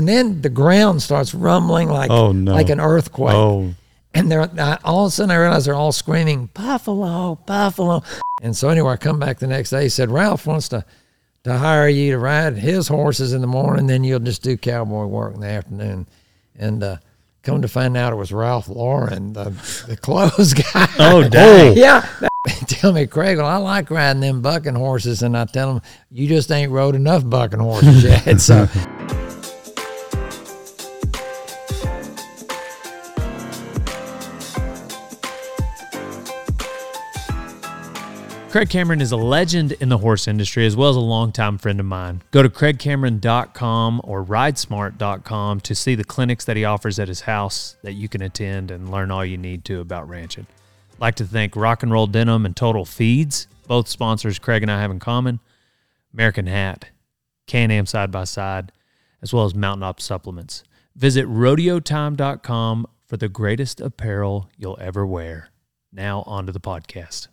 and 0.00 0.08
then 0.08 0.40
the 0.40 0.48
ground 0.48 1.02
starts 1.02 1.34
rumbling 1.34 1.90
like 1.90 2.10
Oh, 2.10 2.32
no. 2.32 2.52
like 2.54 2.70
an 2.70 2.80
earthquake. 2.80 3.34
Oh, 3.34 3.74
And 4.14 4.32
they're 4.32 4.48
I, 4.58 4.78
all 4.82 5.04
of 5.04 5.08
a 5.08 5.10
sudden 5.10 5.30
I 5.30 5.36
realize 5.36 5.66
they're 5.66 5.74
all 5.74 5.92
screaming 5.92 6.46
buffalo, 6.54 7.34
buffalo. 7.44 8.02
And 8.42 8.56
so 8.56 8.70
anyway, 8.70 8.92
I 8.92 8.96
come 8.96 9.18
back 9.18 9.38
the 9.40 9.46
next 9.46 9.68
day. 9.68 9.82
He 9.82 9.88
said 9.90 10.10
Ralph 10.10 10.46
wants 10.46 10.68
to 10.70 10.86
to 11.44 11.58
hire 11.58 11.86
you 11.88 12.12
to 12.12 12.18
ride 12.18 12.56
his 12.56 12.88
horses 12.88 13.32
in 13.34 13.40
the 13.42 13.46
morning, 13.46 13.86
then 13.86 14.02
you'll 14.04 14.20
just 14.20 14.42
do 14.42 14.56
cowboy 14.56 15.04
work 15.04 15.34
in 15.34 15.40
the 15.40 15.46
afternoon. 15.48 16.06
And 16.58 16.82
uh, 16.82 16.96
come 17.42 17.60
to 17.62 17.68
find 17.68 17.96
out, 17.96 18.12
it 18.12 18.16
was 18.16 18.30
Ralph 18.32 18.68
Lauren, 18.68 19.32
the, 19.34 19.50
the 19.86 19.96
clothes 20.00 20.54
guy. 20.54 20.86
oh, 20.98 21.26
dang. 21.30 21.76
yeah. 21.76 22.06
Tell 22.66 22.92
me, 22.92 23.06
Craig, 23.06 23.36
well, 23.38 23.46
I 23.46 23.56
like 23.56 23.90
riding 23.90 24.20
them 24.20 24.40
bucking 24.42 24.74
horses, 24.74 25.22
and 25.22 25.36
I 25.36 25.44
tell 25.44 25.74
them, 25.74 25.82
you 26.10 26.26
just 26.26 26.50
ain't 26.50 26.72
rode 26.72 26.94
enough 26.94 27.28
bucking 27.28 27.58
horses 27.58 28.02
yet. 28.04 28.40
so 28.40 28.66
Craig 38.50 38.68
Cameron 38.68 39.00
is 39.00 39.12
a 39.12 39.16
legend 39.16 39.70
in 39.74 39.90
the 39.90 39.98
horse 39.98 40.26
industry 40.26 40.66
as 40.66 40.74
well 40.74 40.90
as 40.90 40.96
a 40.96 41.00
longtime 41.00 41.56
friend 41.56 41.78
of 41.78 41.86
mine. 41.86 42.20
Go 42.32 42.42
to 42.42 42.48
craigcameron.com 42.48 44.00
or 44.02 44.24
ridesmart.com 44.24 45.60
to 45.60 45.74
see 45.76 45.94
the 45.94 46.02
clinics 46.02 46.46
that 46.46 46.56
he 46.56 46.64
offers 46.64 46.98
at 46.98 47.06
his 47.06 47.20
house 47.20 47.76
that 47.84 47.92
you 47.92 48.08
can 48.08 48.22
attend 48.22 48.72
and 48.72 48.90
learn 48.90 49.12
all 49.12 49.24
you 49.24 49.38
need 49.38 49.64
to 49.66 49.78
about 49.78 50.08
ranching. 50.08 50.48
I'd 50.94 51.00
like 51.00 51.14
to 51.16 51.24
thank 51.24 51.54
Rock 51.54 51.84
and 51.84 51.92
Roll 51.92 52.08
Denim 52.08 52.44
and 52.44 52.56
Total 52.56 52.84
Feeds, 52.84 53.46
both 53.68 53.86
sponsors 53.86 54.40
Craig 54.40 54.62
and 54.62 54.70
I 54.70 54.80
have 54.80 54.90
in 54.90 54.98
common, 54.98 55.38
American 56.12 56.48
Hat, 56.48 56.86
Can-Am 57.46 57.86
Side 57.86 58.10
by 58.10 58.24
Side, 58.24 58.72
as 59.22 59.32
well 59.32 59.44
as 59.44 59.54
Mountain 59.54 59.84
Up 59.84 60.00
Supplements. 60.00 60.64
Visit 60.96 61.24
rodeotime.com 61.28 62.88
for 63.06 63.16
the 63.16 63.28
greatest 63.28 63.80
apparel 63.80 64.50
you'll 64.58 64.78
ever 64.80 65.06
wear. 65.06 65.50
Now 65.92 66.24
on 66.26 66.46
to 66.46 66.52
the 66.52 66.58
podcast. 66.58 67.28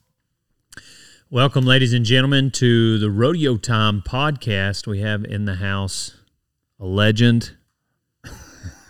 Welcome, 1.30 1.66
ladies 1.66 1.94
and 1.94 2.06
gentlemen, 2.06 2.52
to 2.52 2.98
the 3.00 3.10
Rodeo 3.12 3.58
Time 3.58 4.02
podcast. 4.02 4.88
We 4.88 5.02
have 5.02 5.26
in 5.26 5.44
the 5.46 5.56
house 5.56 6.16
a 6.80 6.86
legend 6.86 7.58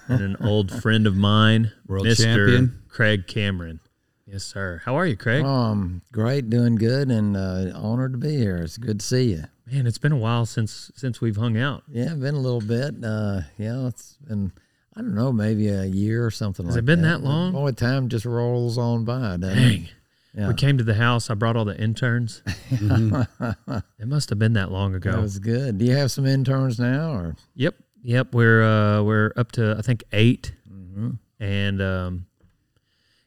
and 0.08 0.22
an 0.22 0.38
old 0.42 0.72
friend 0.82 1.08
of 1.08 1.16
mine, 1.16 1.72
World 1.88 2.06
Mr. 2.06 2.24
champion. 2.24 2.82
Craig 2.90 3.26
Cameron. 3.28 3.80
Yes, 4.28 4.44
sir. 4.44 4.82
How 4.86 4.96
are 4.98 5.08
you, 5.08 5.16
Craig? 5.16 5.44
um, 5.46 6.02
great, 6.12 6.50
doing 6.50 6.76
good, 6.76 7.10
and 7.10 7.36
uh, 7.36 7.72
honored 7.74 8.12
to 8.12 8.18
be 8.20 8.38
here. 8.38 8.58
It's 8.58 8.78
good 8.78 9.00
to 9.00 9.06
see 9.06 9.32
you. 9.32 9.46
Man, 9.72 9.88
it's 9.88 9.98
been 9.98 10.12
a 10.12 10.18
while 10.18 10.46
since 10.46 10.92
since 10.96 11.20
we've 11.20 11.38
hung 11.38 11.58
out. 11.58 11.84
Yeah, 11.90 12.14
been 12.14 12.36
a 12.36 12.40
little 12.40 12.62
bit. 12.62 13.04
Uh, 13.04 13.42
yeah, 13.58 13.88
it's 13.88 14.18
been 14.28 14.52
I 14.96 15.02
don't 15.02 15.16
know, 15.16 15.32
maybe 15.32 15.70
a 15.70 15.86
year 15.86 16.26
or 16.26 16.32
something 16.32 16.66
Has 16.68 16.76
like 16.76 16.84
it 16.84 16.86
been 16.86 17.02
that. 17.02 17.22
that 17.22 17.28
long? 17.28 17.52
Boy, 17.54 17.72
time 17.72 18.10
just 18.10 18.26
rolls 18.26 18.78
on 18.78 19.06
by. 19.06 19.38
Doesn't 19.38 19.58
It? 19.58 19.90
Dang. 20.38 20.44
Yeah. 20.44 20.48
We 20.50 20.54
came 20.54 20.78
to 20.78 20.84
the 20.84 20.94
house. 20.94 21.30
I 21.30 21.34
brought 21.34 21.56
all 21.56 21.66
the 21.66 21.78
interns. 21.80 22.44
it 22.72 24.08
must 24.08 24.30
have 24.30 24.38
been 24.40 24.54
that 24.54 24.72
long 24.72 24.94
ago. 24.96 25.12
That 25.12 25.22
was 25.22 25.40
good. 25.40 25.80
Do 25.80 25.86
you 25.86 25.96
have 25.96 26.12
some 26.12 26.26
interns 26.28 26.80
now, 26.80 27.12
or 27.14 27.36
Yep, 27.56 27.76
yep. 28.04 28.34
We're 28.34 28.64
uh, 28.64 29.02
we're 29.04 29.32
up 29.36 29.52
to 29.54 29.76
I 29.78 29.82
think 29.82 30.04
8 30.12 30.54
Mm-hmm. 30.72 31.10
and 31.40 31.82
um, 31.82 32.26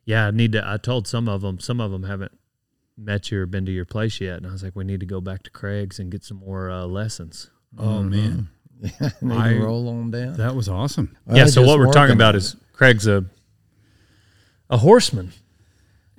yeah, 0.05 0.27
I 0.27 0.31
need 0.31 0.53
to. 0.53 0.63
I 0.69 0.77
told 0.77 1.07
some 1.09 1.29
of 1.29 1.41
them. 1.41 1.59
Some 1.61 1.81
of 1.81 1.91
them 1.91 2.03
haven't 2.05 2.33
met 2.97 3.31
you 3.31 3.41
or 3.41 3.47
been 3.47 3.65
to 3.67 3.73
your 3.73 3.85
place 3.85 4.21
yet, 4.21 4.39
and 4.39 4.47
I 4.47 4.51
was 4.53 4.63
like, 4.63 4.75
we 4.77 4.85
need 4.85 5.01
to 5.01 5.07
go 5.07 5.21
back 5.21 5.43
to 5.45 5.51
Craig's 5.51 5.99
and 5.99 6.11
get 6.11 6.23
some 6.25 6.39
more 6.39 6.71
uh, 6.71 6.85
lessons. 6.87 7.51
Oh, 7.79 8.03
man. 8.03 8.49
need 9.21 9.33
I- 9.37 9.57
roll 9.59 9.89
on 9.89 10.11
down? 10.11 10.35
That 10.35 10.55
was 10.57 10.69
awesome. 10.69 11.17
Well, 11.27 11.37
yeah. 11.37 11.47
So 11.47 11.63
what 11.63 11.79
we're 11.79 11.93
talking 11.93 12.15
about 12.15 12.35
is 12.35 12.57
Craig's 12.73 13.07
a 13.07 13.25
a 14.69 14.77
horseman, 14.79 15.33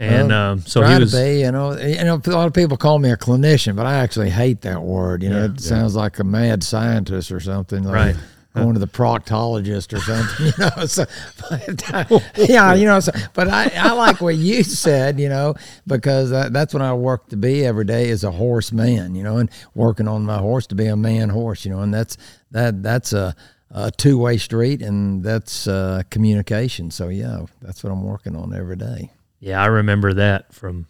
and 0.02 0.30
Well, 0.30 0.52
um, 0.53 0.59
so 0.61 0.81
Try 0.81 0.95
he 0.95 0.99
was. 0.99 1.11
to 1.11 1.17
be, 1.23 1.39
you 1.41 1.52
know, 1.52 1.77
you 1.77 2.03
know, 2.03 2.19
a 2.25 2.29
lot 2.31 2.47
of 2.47 2.53
people 2.53 2.75
call 2.75 2.97
me 3.00 3.12
a 3.12 3.16
clinician, 3.17 3.75
but 3.75 3.85
I 3.85 3.95
actually 3.95 4.31
hate 4.31 4.62
that 4.62 4.81
word. 4.81 5.22
You 5.23 5.29
know, 5.29 5.45
Yeah. 5.45 5.51
it 5.53 5.62
sounds 5.62 5.95
like 5.95 6.17
a 6.19 6.23
mad 6.23 6.63
scientist 6.63 7.31
or 7.31 7.39
something. 7.39 7.84
Like 7.84 7.94
Right. 7.95 8.16
Going 8.53 8.73
to 8.73 8.81
the 8.81 8.88
proctologist 8.88 9.94
or 9.94 10.01
something, 10.01 10.45
you 10.47 10.51
know. 10.57 10.85
So, 10.85 11.06
but, 11.50 12.28
yeah, 12.50 12.73
you 12.73 12.85
know. 12.85 13.00
So, 13.00 13.13
but 13.34 13.47
I, 13.47 13.72
I 13.78 13.94
like 13.94 14.19
what 14.19 14.35
you 14.35 14.63
said, 14.63 15.22
you 15.22 15.29
know, 15.29 15.56
because 15.88 16.31
that, 16.31 16.51
that's 16.51 16.73
what 16.73 16.81
I 16.84 16.94
work 16.94 17.29
to 17.29 17.38
be 17.38 17.63
every 17.66 17.85
day 17.85 18.09
is 18.09 18.25
a 18.25 18.31
horseman, 18.31 19.16
you 19.16 19.23
know, 19.23 19.38
and 19.38 19.50
working 19.73 20.07
on 20.09 20.23
my 20.25 20.38
horse 20.40 20.67
to 20.67 20.75
be 20.75 20.88
a 20.88 20.97
man 20.97 21.29
horse, 21.29 21.63
you 21.63 21.72
know, 21.72 21.79
and 21.79 21.94
that's 21.94 22.17
that 22.51 22.84
that's 22.84 23.13
a, 23.13 23.34
a 23.69 23.90
two 23.91 24.17
way 24.17 24.35
street, 24.35 24.81
and 24.81 25.23
that's 25.23 25.66
uh, 25.66 26.01
communication. 26.09 26.91
So 26.91 27.07
yeah, 27.07 27.45
that's 27.61 27.85
what 27.85 27.91
I'm 27.94 28.03
working 28.03 28.35
on 28.35 28.53
every 28.53 28.75
day. 28.75 29.11
Yeah, 29.41 29.62
I 29.62 29.66
remember 29.66 30.13
that 30.13 30.53
from. 30.53 30.85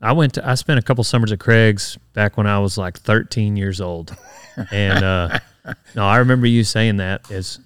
I 0.00 0.12
went 0.12 0.34
to. 0.34 0.48
I 0.48 0.54
spent 0.54 0.78
a 0.78 0.82
couple 0.82 1.04
summers 1.04 1.32
at 1.32 1.40
Craig's 1.40 1.98
back 2.14 2.38
when 2.38 2.46
I 2.46 2.58
was 2.60 2.78
like 2.78 2.98
13 2.98 3.56
years 3.56 3.80
old, 3.80 4.16
and 4.70 5.04
uh, 5.04 5.38
no, 5.94 6.06
I 6.06 6.18
remember 6.18 6.46
you 6.46 6.64
saying 6.64 6.96
that. 6.98 7.30
Is 7.30 7.58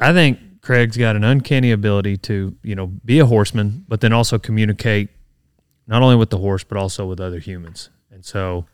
I 0.00 0.12
think 0.12 0.62
Craig's 0.62 0.96
got 0.96 1.16
an 1.16 1.24
uncanny 1.24 1.72
ability 1.72 2.16
to 2.18 2.56
you 2.62 2.74
know 2.76 2.86
be 2.86 3.18
a 3.18 3.26
horseman, 3.26 3.84
but 3.88 4.00
then 4.00 4.12
also 4.12 4.38
communicate 4.38 5.10
not 5.88 6.00
only 6.00 6.16
with 6.16 6.30
the 6.30 6.38
horse 6.38 6.62
but 6.64 6.78
also 6.78 7.04
with 7.04 7.20
other 7.20 7.40
humans, 7.40 7.90
and 8.12 8.24
so 8.24 8.64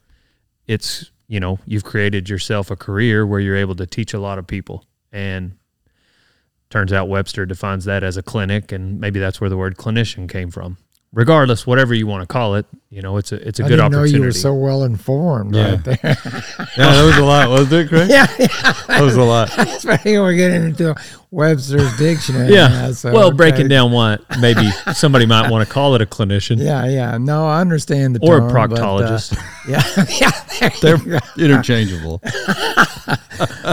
it's 0.66 1.10
you 1.28 1.40
know 1.40 1.58
you've 1.66 1.84
created 1.84 2.28
yourself 2.28 2.70
a 2.70 2.76
career 2.76 3.26
where 3.26 3.40
you're 3.40 3.56
able 3.56 3.74
to 3.74 3.86
teach 3.86 4.12
a 4.12 4.20
lot 4.20 4.38
of 4.38 4.46
people 4.46 4.84
and 5.10 5.56
turns 6.70 6.92
out 6.92 7.08
Webster 7.08 7.46
defines 7.46 7.84
that 7.84 8.02
as 8.02 8.16
a 8.16 8.22
clinic, 8.22 8.72
and 8.72 9.00
maybe 9.00 9.20
that's 9.20 9.40
where 9.40 9.50
the 9.50 9.56
word 9.56 9.76
clinician 9.76 10.28
came 10.28 10.50
from. 10.50 10.78
Regardless, 11.14 11.64
whatever 11.66 11.94
you 11.94 12.06
want 12.08 12.22
to 12.22 12.26
call 12.26 12.56
it, 12.56 12.66
you 12.90 13.00
know, 13.00 13.16
it's 13.18 13.30
a 13.30 13.36
it's 13.48 13.60
a 13.60 13.64
I 13.64 13.68
good 13.68 13.76
didn't 13.76 13.92
know 13.92 13.98
opportunity. 13.98 14.18
you 14.20 14.24
were 14.24 14.32
so 14.32 14.52
well 14.52 14.82
informed 14.82 15.54
Yeah. 15.54 15.70
right 15.70 15.84
there. 15.84 15.98
Yeah, 16.76 16.90
that 16.92 17.04
was 17.04 17.16
a 17.18 17.24
lot, 17.24 17.48
wasn't 17.50 17.72
it, 17.72 17.88
Craig? 17.88 18.10
yeah, 18.10 18.26
yeah. 18.38 18.46
That 18.88 19.00
was 19.00 19.14
a 19.14 19.22
lot. 19.22 19.56
Especially 19.58 20.12
when 20.14 20.22
we're 20.22 20.34
getting 20.34 20.64
into 20.64 20.92
Webster's 21.30 21.96
dictionary. 21.98 22.52
yeah. 22.52 22.90
so, 22.90 23.12
well, 23.12 23.28
okay. 23.28 23.36
breaking 23.36 23.68
down 23.68 23.92
what 23.92 24.22
maybe 24.40 24.68
somebody 24.92 25.24
might 25.24 25.48
want 25.50 25.66
to 25.66 25.72
call 25.72 25.94
it 25.94 26.02
a 26.02 26.06
clinician 26.06 26.58
Yeah, 26.58 26.86
yeah. 26.86 27.16
No, 27.18 27.46
I 27.46 27.60
understand 27.60 28.16
the 28.16 28.20
or 28.26 28.38
a 28.38 28.40
term, 28.40 28.48
but, 28.70 28.78
uh, 28.80 28.82
proctologist. 28.82 29.36
yeah, 29.68 29.82
yeah. 30.60 30.70
They're 30.80 31.20
interchangeable. 31.38 32.20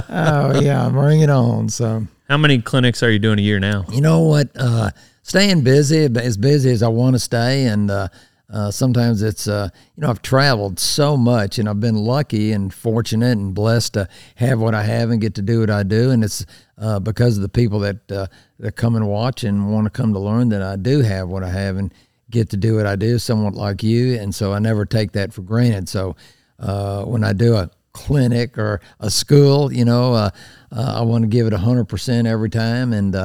Oh, 0.09 0.59
yeah. 0.61 0.85
I'm 0.85 0.91
bring 0.93 1.21
it 1.21 1.29
on. 1.29 1.69
So, 1.69 2.05
How 2.29 2.37
many 2.37 2.61
clinics 2.61 3.01
are 3.03 3.11
you 3.11 3.19
doing 3.19 3.39
a 3.39 3.41
year 3.41 3.59
now? 3.59 3.85
you 3.91 4.01
know 4.01 4.19
what? 4.21 4.49
Uh, 4.55 4.91
staying 5.31 5.61
busy, 5.61 6.09
as 6.17 6.35
busy 6.35 6.69
as 6.71 6.83
I 6.83 6.89
want 6.89 7.15
to 7.15 7.19
stay, 7.19 7.63
and 7.67 7.89
uh, 7.89 8.09
uh, 8.51 8.69
sometimes 8.69 9.21
it's 9.21 9.47
uh, 9.47 9.69
you 9.95 10.01
know 10.01 10.09
I've 10.09 10.21
traveled 10.21 10.77
so 10.77 11.15
much, 11.15 11.57
and 11.57 11.69
I've 11.69 11.79
been 11.79 11.95
lucky 11.95 12.51
and 12.51 12.73
fortunate 12.73 13.37
and 13.37 13.53
blessed 13.53 13.93
to 13.93 14.09
have 14.35 14.59
what 14.59 14.75
I 14.75 14.83
have 14.83 15.09
and 15.09 15.21
get 15.21 15.35
to 15.35 15.41
do 15.41 15.61
what 15.61 15.69
I 15.69 15.83
do, 15.83 16.11
and 16.11 16.21
it's 16.21 16.45
uh, 16.77 16.99
because 16.99 17.37
of 17.37 17.43
the 17.43 17.47
people 17.47 17.79
that 17.79 18.11
uh, 18.11 18.27
that 18.59 18.75
come 18.75 18.97
and 18.97 19.07
watch 19.07 19.45
and 19.45 19.71
want 19.71 19.85
to 19.85 19.89
come 19.89 20.11
to 20.11 20.19
learn 20.19 20.49
that 20.49 20.61
I 20.61 20.75
do 20.75 20.99
have 20.99 21.29
what 21.29 21.45
I 21.45 21.49
have 21.49 21.77
and 21.77 21.93
get 22.29 22.49
to 22.49 22.57
do 22.57 22.75
what 22.75 22.85
I 22.85 22.97
do, 22.97 23.17
somewhat 23.17 23.53
like 23.53 23.83
you, 23.83 24.19
and 24.19 24.35
so 24.35 24.51
I 24.51 24.59
never 24.59 24.85
take 24.85 25.13
that 25.13 25.31
for 25.31 25.43
granted. 25.43 25.87
So 25.87 26.17
uh, 26.59 27.05
when 27.05 27.23
I 27.23 27.31
do 27.31 27.55
a 27.55 27.71
clinic 27.93 28.57
or 28.57 28.81
a 28.99 29.09
school, 29.09 29.71
you 29.71 29.85
know, 29.85 30.29
I 30.73 31.01
want 31.03 31.23
to 31.23 31.29
give 31.29 31.47
it 31.47 31.53
hundred 31.53 31.85
percent 31.85 32.27
every 32.27 32.49
time, 32.49 32.91
and 32.91 33.15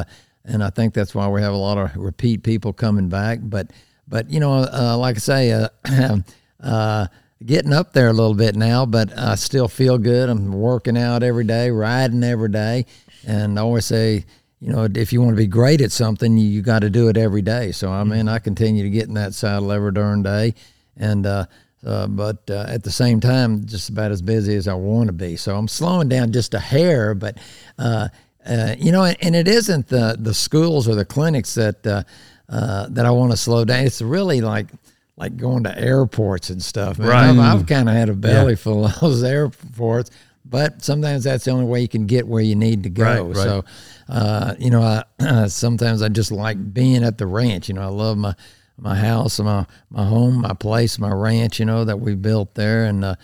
and 0.47 0.62
I 0.62 0.71
think 0.71 0.95
that's 0.95 1.15
why 1.15 1.29
we 1.29 1.43
have 1.43 1.53
a 1.53 1.59
lot 1.59 1.79
of 1.79 1.97
repeat 1.97 2.43
people 2.43 2.73
coming 2.73 3.09
back. 3.09 3.41
But 3.43 3.71
but 4.09 4.31
you 4.31 4.41
know, 4.41 4.67
uh, 4.73 4.97
like 4.99 5.17
I 5.17 5.19
say, 5.19 5.53
uh, 5.53 5.69
uh, 6.62 7.07
getting 7.45 7.73
up 7.73 7.93
there 7.93 8.09
a 8.09 8.12
little 8.12 8.34
bit 8.34 8.56
now, 8.56 8.87
but 8.87 9.17
I 9.17 9.35
still 9.35 9.69
feel 9.69 9.99
good. 9.99 10.29
I'm 10.29 10.53
working 10.53 10.97
out 10.97 11.23
every 11.23 11.45
day, 11.45 11.71
riding 11.71 12.25
every 12.25 12.51
day, 12.51 12.87
and 13.27 13.59
I 13.59 13.62
always 13.62 13.87
say. 13.87 14.25
You 14.59 14.73
know, 14.73 14.88
if 14.93 15.12
you 15.12 15.20
want 15.20 15.32
to 15.32 15.37
be 15.37 15.47
great 15.47 15.82
at 15.82 15.93
something, 15.93 16.38
you, 16.38 16.47
you 16.47 16.62
got 16.62 16.79
to 16.79 16.88
do 16.88 17.09
it 17.11 17.19
every 17.19 17.43
day. 17.43 17.73
So 17.73 17.91
I 17.91 18.05
mean, 18.05 18.26
I 18.26 18.38
continue 18.38 18.85
to 18.85 18.91
get 18.91 19.06
in 19.06 19.12
that 19.15 19.35
saddle 19.35 19.70
every 19.70 19.93
darn 19.93 20.23
day, 20.23 20.55
and 20.97 21.26
uh, 21.26 21.44
uh, 21.87 22.06
but 22.09 22.38
uh, 22.50 22.65
at 22.67 22.82
the 22.82 22.91
same 22.91 23.20
time, 23.20 23.65
just 23.67 23.91
about 23.91 24.11
as 24.11 24.23
busy 24.23 24.56
as 24.56 24.67
I 24.67 24.75
want 24.75 25.09
to 25.09 25.12
be. 25.12 25.37
So 25.37 25.56
I'm 25.56 25.69
slowing 25.69 26.09
down 26.09 26.32
just 26.32 26.55
a 26.55 26.59
hair, 26.59 27.15
but 27.15 27.38
uh, 27.79 28.09
uh, 28.46 28.75
you 28.78 28.93
know, 28.93 29.04
and, 29.04 29.34
it 29.34 29.48
isn't 29.48 29.88
the 29.88 30.16
the 30.19 30.34
schools 30.34 30.88
or 30.88 30.94
the 30.94 31.04
clinics 31.04 31.54
that 31.54 31.87
uh, 31.87 32.02
uh, 32.48 32.87
that 32.90 33.04
I 33.04 33.10
want 33.10 33.32
to 33.32 33.37
slow 33.37 33.64
down. 33.64 33.84
It's 33.84 34.00
really 34.00 34.40
like 34.40 34.69
like 35.16 35.37
going 35.37 35.64
to 35.64 35.78
airports 35.78 36.50
and 36.50 36.62
stuff. 36.62 36.98
Man. 36.98 37.08
Right. 37.08 37.28
I've, 37.28 37.38
I've 37.38 37.66
kind 37.66 37.88
of 37.88 37.94
had 37.94 38.08
a 38.08 38.14
belly 38.14 38.54
full 38.56 38.84
of 38.84 39.00
those 39.00 39.22
airports, 39.25 40.10
but 40.44 40.82
sometimes 40.82 41.25
that's 41.25 41.44
the 41.44 41.50
only 41.50 41.64
way 41.64 41.81
you 41.81 41.88
can 41.88 42.06
get 42.06 42.26
where 42.26 42.43
you 42.43 42.54
need 42.54 42.82
to 42.84 42.90
go. 42.90 43.04
Right, 43.04 43.20
right. 43.20 43.37
So, 43.37 43.64
uh, 44.08 44.54
you 44.58 44.70
know, 44.70 44.82
I, 44.82 45.46
sometimes 45.48 46.02
I 46.02 46.08
just 46.08 46.31
like 46.31 46.72
being 46.72 47.02
at 47.02 47.19
the 47.19 47.26
ranch. 47.26 47.69
You 47.69 47.75
know, 47.75 47.82
I 47.82 47.87
love 47.87 48.16
my 48.16 48.34
my 48.78 48.94
house, 48.94 49.40
my 49.40 49.66
my 49.90 50.04
home, 50.04 50.43
my 50.43 50.52
place, 50.52 50.98
my 50.98 51.10
ranch. 51.10 51.58
You 51.58 51.64
know 51.64 51.84
that 51.84 51.98
we 51.98 52.14
built 52.14 52.54
there, 52.54 52.84
and 52.84 53.04
uh, 53.04 53.16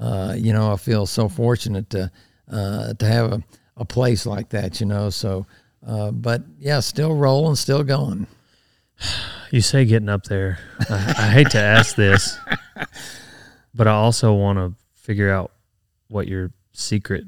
uh, 0.00 0.34
you 0.38 0.52
know 0.52 0.72
I 0.72 0.76
feel 0.76 1.06
so 1.06 1.28
fortunate 1.28 1.90
to 1.90 2.10
uh, 2.50 2.94
to 2.94 3.06
have 3.06 3.32
a, 3.32 3.42
a 3.80 3.84
place 3.84 4.26
like 4.26 4.50
that, 4.50 4.78
you 4.80 4.86
know. 4.86 5.10
So, 5.10 5.46
uh, 5.84 6.12
but 6.12 6.42
yeah, 6.60 6.78
still 6.80 7.16
rolling, 7.16 7.56
still 7.56 7.82
going. 7.82 8.28
You 9.52 9.60
say 9.62 9.84
getting 9.84 10.08
up 10.08 10.22
there. 10.26 10.60
I, 10.88 10.94
I 11.18 11.30
hate 11.32 11.50
to 11.50 11.58
ask 11.58 11.96
this, 11.96 12.38
but 13.74 13.88
I 13.88 13.90
also 13.90 14.32
want 14.32 14.58
to 14.60 14.74
figure 14.94 15.28
out 15.28 15.50
what 16.06 16.28
your 16.28 16.52
secret 16.72 17.24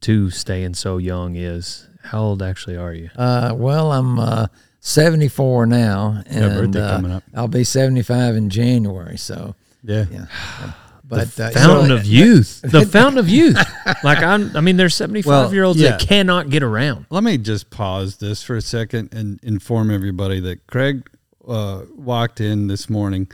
to 0.00 0.28
staying 0.30 0.74
so 0.74 0.98
young 0.98 1.36
is. 1.36 1.86
How 2.02 2.20
old 2.20 2.42
actually 2.42 2.76
are 2.76 2.92
you? 2.92 3.10
Uh, 3.14 3.52
well, 3.56 3.92
I'm 3.92 4.18
uh, 4.18 4.46
74 4.80 5.66
now, 5.66 6.20
and 6.26 6.72
birthday 6.72 6.80
uh, 6.82 6.90
coming 6.96 7.12
up. 7.12 7.22
I'll 7.32 7.46
be 7.46 7.62
75 7.62 8.34
in 8.34 8.50
January. 8.50 9.18
So, 9.18 9.54
Yeah. 9.84 10.06
yeah. 10.10 10.72
But 11.08 11.38
uh, 11.38 11.50
Fountain 11.50 11.88
so- 11.88 11.94
of 11.96 12.04
youth. 12.04 12.60
The 12.68 12.84
fountain 12.84 13.18
of 13.18 13.28
youth. 13.28 13.58
Like 14.02 14.18
I'm. 14.18 14.56
I 14.56 14.60
mean, 14.60 14.76
there's 14.76 14.94
75 14.94 15.28
Well, 15.28 15.54
year 15.54 15.64
olds 15.64 15.80
yeah. 15.80 15.92
that 15.92 16.00
cannot 16.00 16.50
get 16.50 16.62
around. 16.62 17.06
Let 17.10 17.22
me 17.22 17.38
just 17.38 17.70
pause 17.70 18.16
this 18.16 18.42
for 18.42 18.56
a 18.56 18.60
second 18.60 19.14
and 19.14 19.38
inform 19.42 19.90
everybody 19.90 20.40
that 20.40 20.66
Craig 20.66 21.08
uh, 21.46 21.82
walked 21.94 22.40
in 22.40 22.66
this 22.66 22.90
morning, 22.90 23.30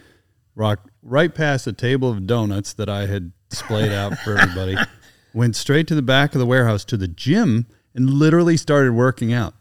rocked 0.55 0.91
right 1.03 1.35
past 1.35 1.67
a 1.67 1.73
table 1.73 2.11
of 2.11 2.27
donuts 2.27 2.75
that 2.75 2.89
I 2.89 3.07
had 3.07 3.33
displayed 3.49 3.93
out 3.93 4.19
for 4.19 4.39
everybody, 4.39 4.77
went 5.35 5.57
straight 5.57 5.87
to 5.89 5.95
the 5.95 6.03
back 6.03 6.35
of 6.35 6.39
the 6.39 6.47
warehouse 6.47 6.85
to 6.87 6.97
the 6.99 7.09
gym 7.09 7.67
and 7.95 8.09
literally 8.11 8.57
started 8.57 8.93
working 8.93 9.33
out. 9.33 9.55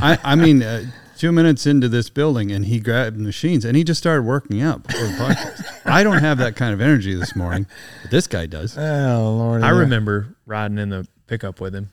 I, 0.00 0.18
I 0.24 0.34
mean, 0.34 0.62
uh, 0.62 0.84
two 1.22 1.30
minutes 1.30 1.68
into 1.68 1.88
this 1.88 2.10
building, 2.10 2.50
and 2.50 2.66
he 2.66 2.80
grabbed 2.80 3.16
machines 3.16 3.64
and 3.64 3.76
he 3.76 3.84
just 3.84 4.00
started 4.00 4.22
working 4.22 4.60
out 4.60 4.82
before 4.82 5.06
the 5.06 5.12
podcast. 5.12 5.80
I 5.86 6.02
don't 6.02 6.18
have 6.18 6.38
that 6.38 6.56
kind 6.56 6.74
of 6.74 6.80
energy 6.80 7.14
this 7.14 7.36
morning, 7.36 7.68
but 8.02 8.10
this 8.10 8.26
guy 8.26 8.46
does. 8.46 8.76
Oh 8.76 9.36
Lord! 9.38 9.62
I 9.62 9.68
yeah. 9.68 9.78
remember 9.78 10.34
riding 10.46 10.78
in 10.78 10.88
the 10.88 11.06
pickup 11.28 11.60
with 11.60 11.76
him, 11.76 11.90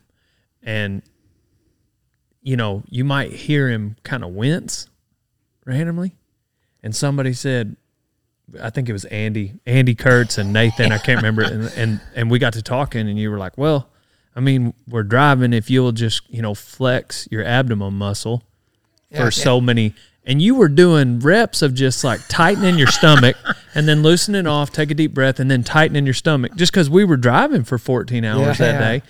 and 0.64 1.04
you 2.42 2.58
know, 2.58 2.82
you 2.90 3.04
might 3.04 3.32
hear 3.32 3.70
him 3.70 3.98
kind 4.02 4.24
of 4.24 4.32
wince 4.32 4.90
randomly, 5.64 6.16
and 6.82 6.96
somebody 6.96 7.34
said, 7.34 7.76
I 8.60 8.72
think 8.72 8.90
it 8.90 8.94
was 8.94 9.06
Andy, 9.06 9.60
Andy 9.68 9.94
Kurtz 9.94 10.40
and 10.40 10.52
Nathan, 10.52 10.92
I 10.92 10.98
can't 10.98 11.18
remember, 11.18 11.44
and 11.44 11.72
and 11.76 12.02
and 12.16 12.32
we 12.32 12.40
got 12.40 12.54
to 12.54 12.64
talking, 12.64 13.08
and 13.08 13.20
you 13.20 13.30
were 13.30 13.38
like, 13.38 13.60
well, 13.60 13.92
I 14.36 14.40
mean, 14.40 14.74
we're 14.88 15.04
driving. 15.04 15.54
If 15.54 15.70
you'll 15.70 15.92
just 15.92 16.28
you 16.32 16.42
know 16.42 16.56
flex 16.56 17.28
your 17.30 17.44
abdomen 17.44 17.94
muscle 17.94 18.44
Yeah, 19.12 19.26
for 19.26 19.32
so 19.32 19.60
many. 19.62 19.94
And 20.26 20.42
you 20.42 20.54
were 20.56 20.68
doing 20.70 21.20
reps 21.20 21.62
of 21.64 21.74
just 21.74 22.04
like 22.04 22.20
tightening 22.28 22.78
your 22.78 22.88
stomach 22.88 23.36
and 23.74 23.88
then 23.88 24.04
loosening 24.04 24.46
off, 24.46 24.72
take 24.72 24.92
a 24.92 24.94
deep 24.94 25.14
breath, 25.14 25.40
and 25.40 25.50
then 25.50 25.64
tightening 25.64 26.06
your 26.06 26.14
stomach 26.14 26.54
just 26.56 26.72
because 26.72 26.88
we 26.90 27.04
were 27.04 27.18
driving 27.18 27.64
for 27.64 27.80
14 27.80 28.24
hours 28.26 28.60
that 28.60 28.74
Yeah. 28.74 28.80
day. 28.80 29.02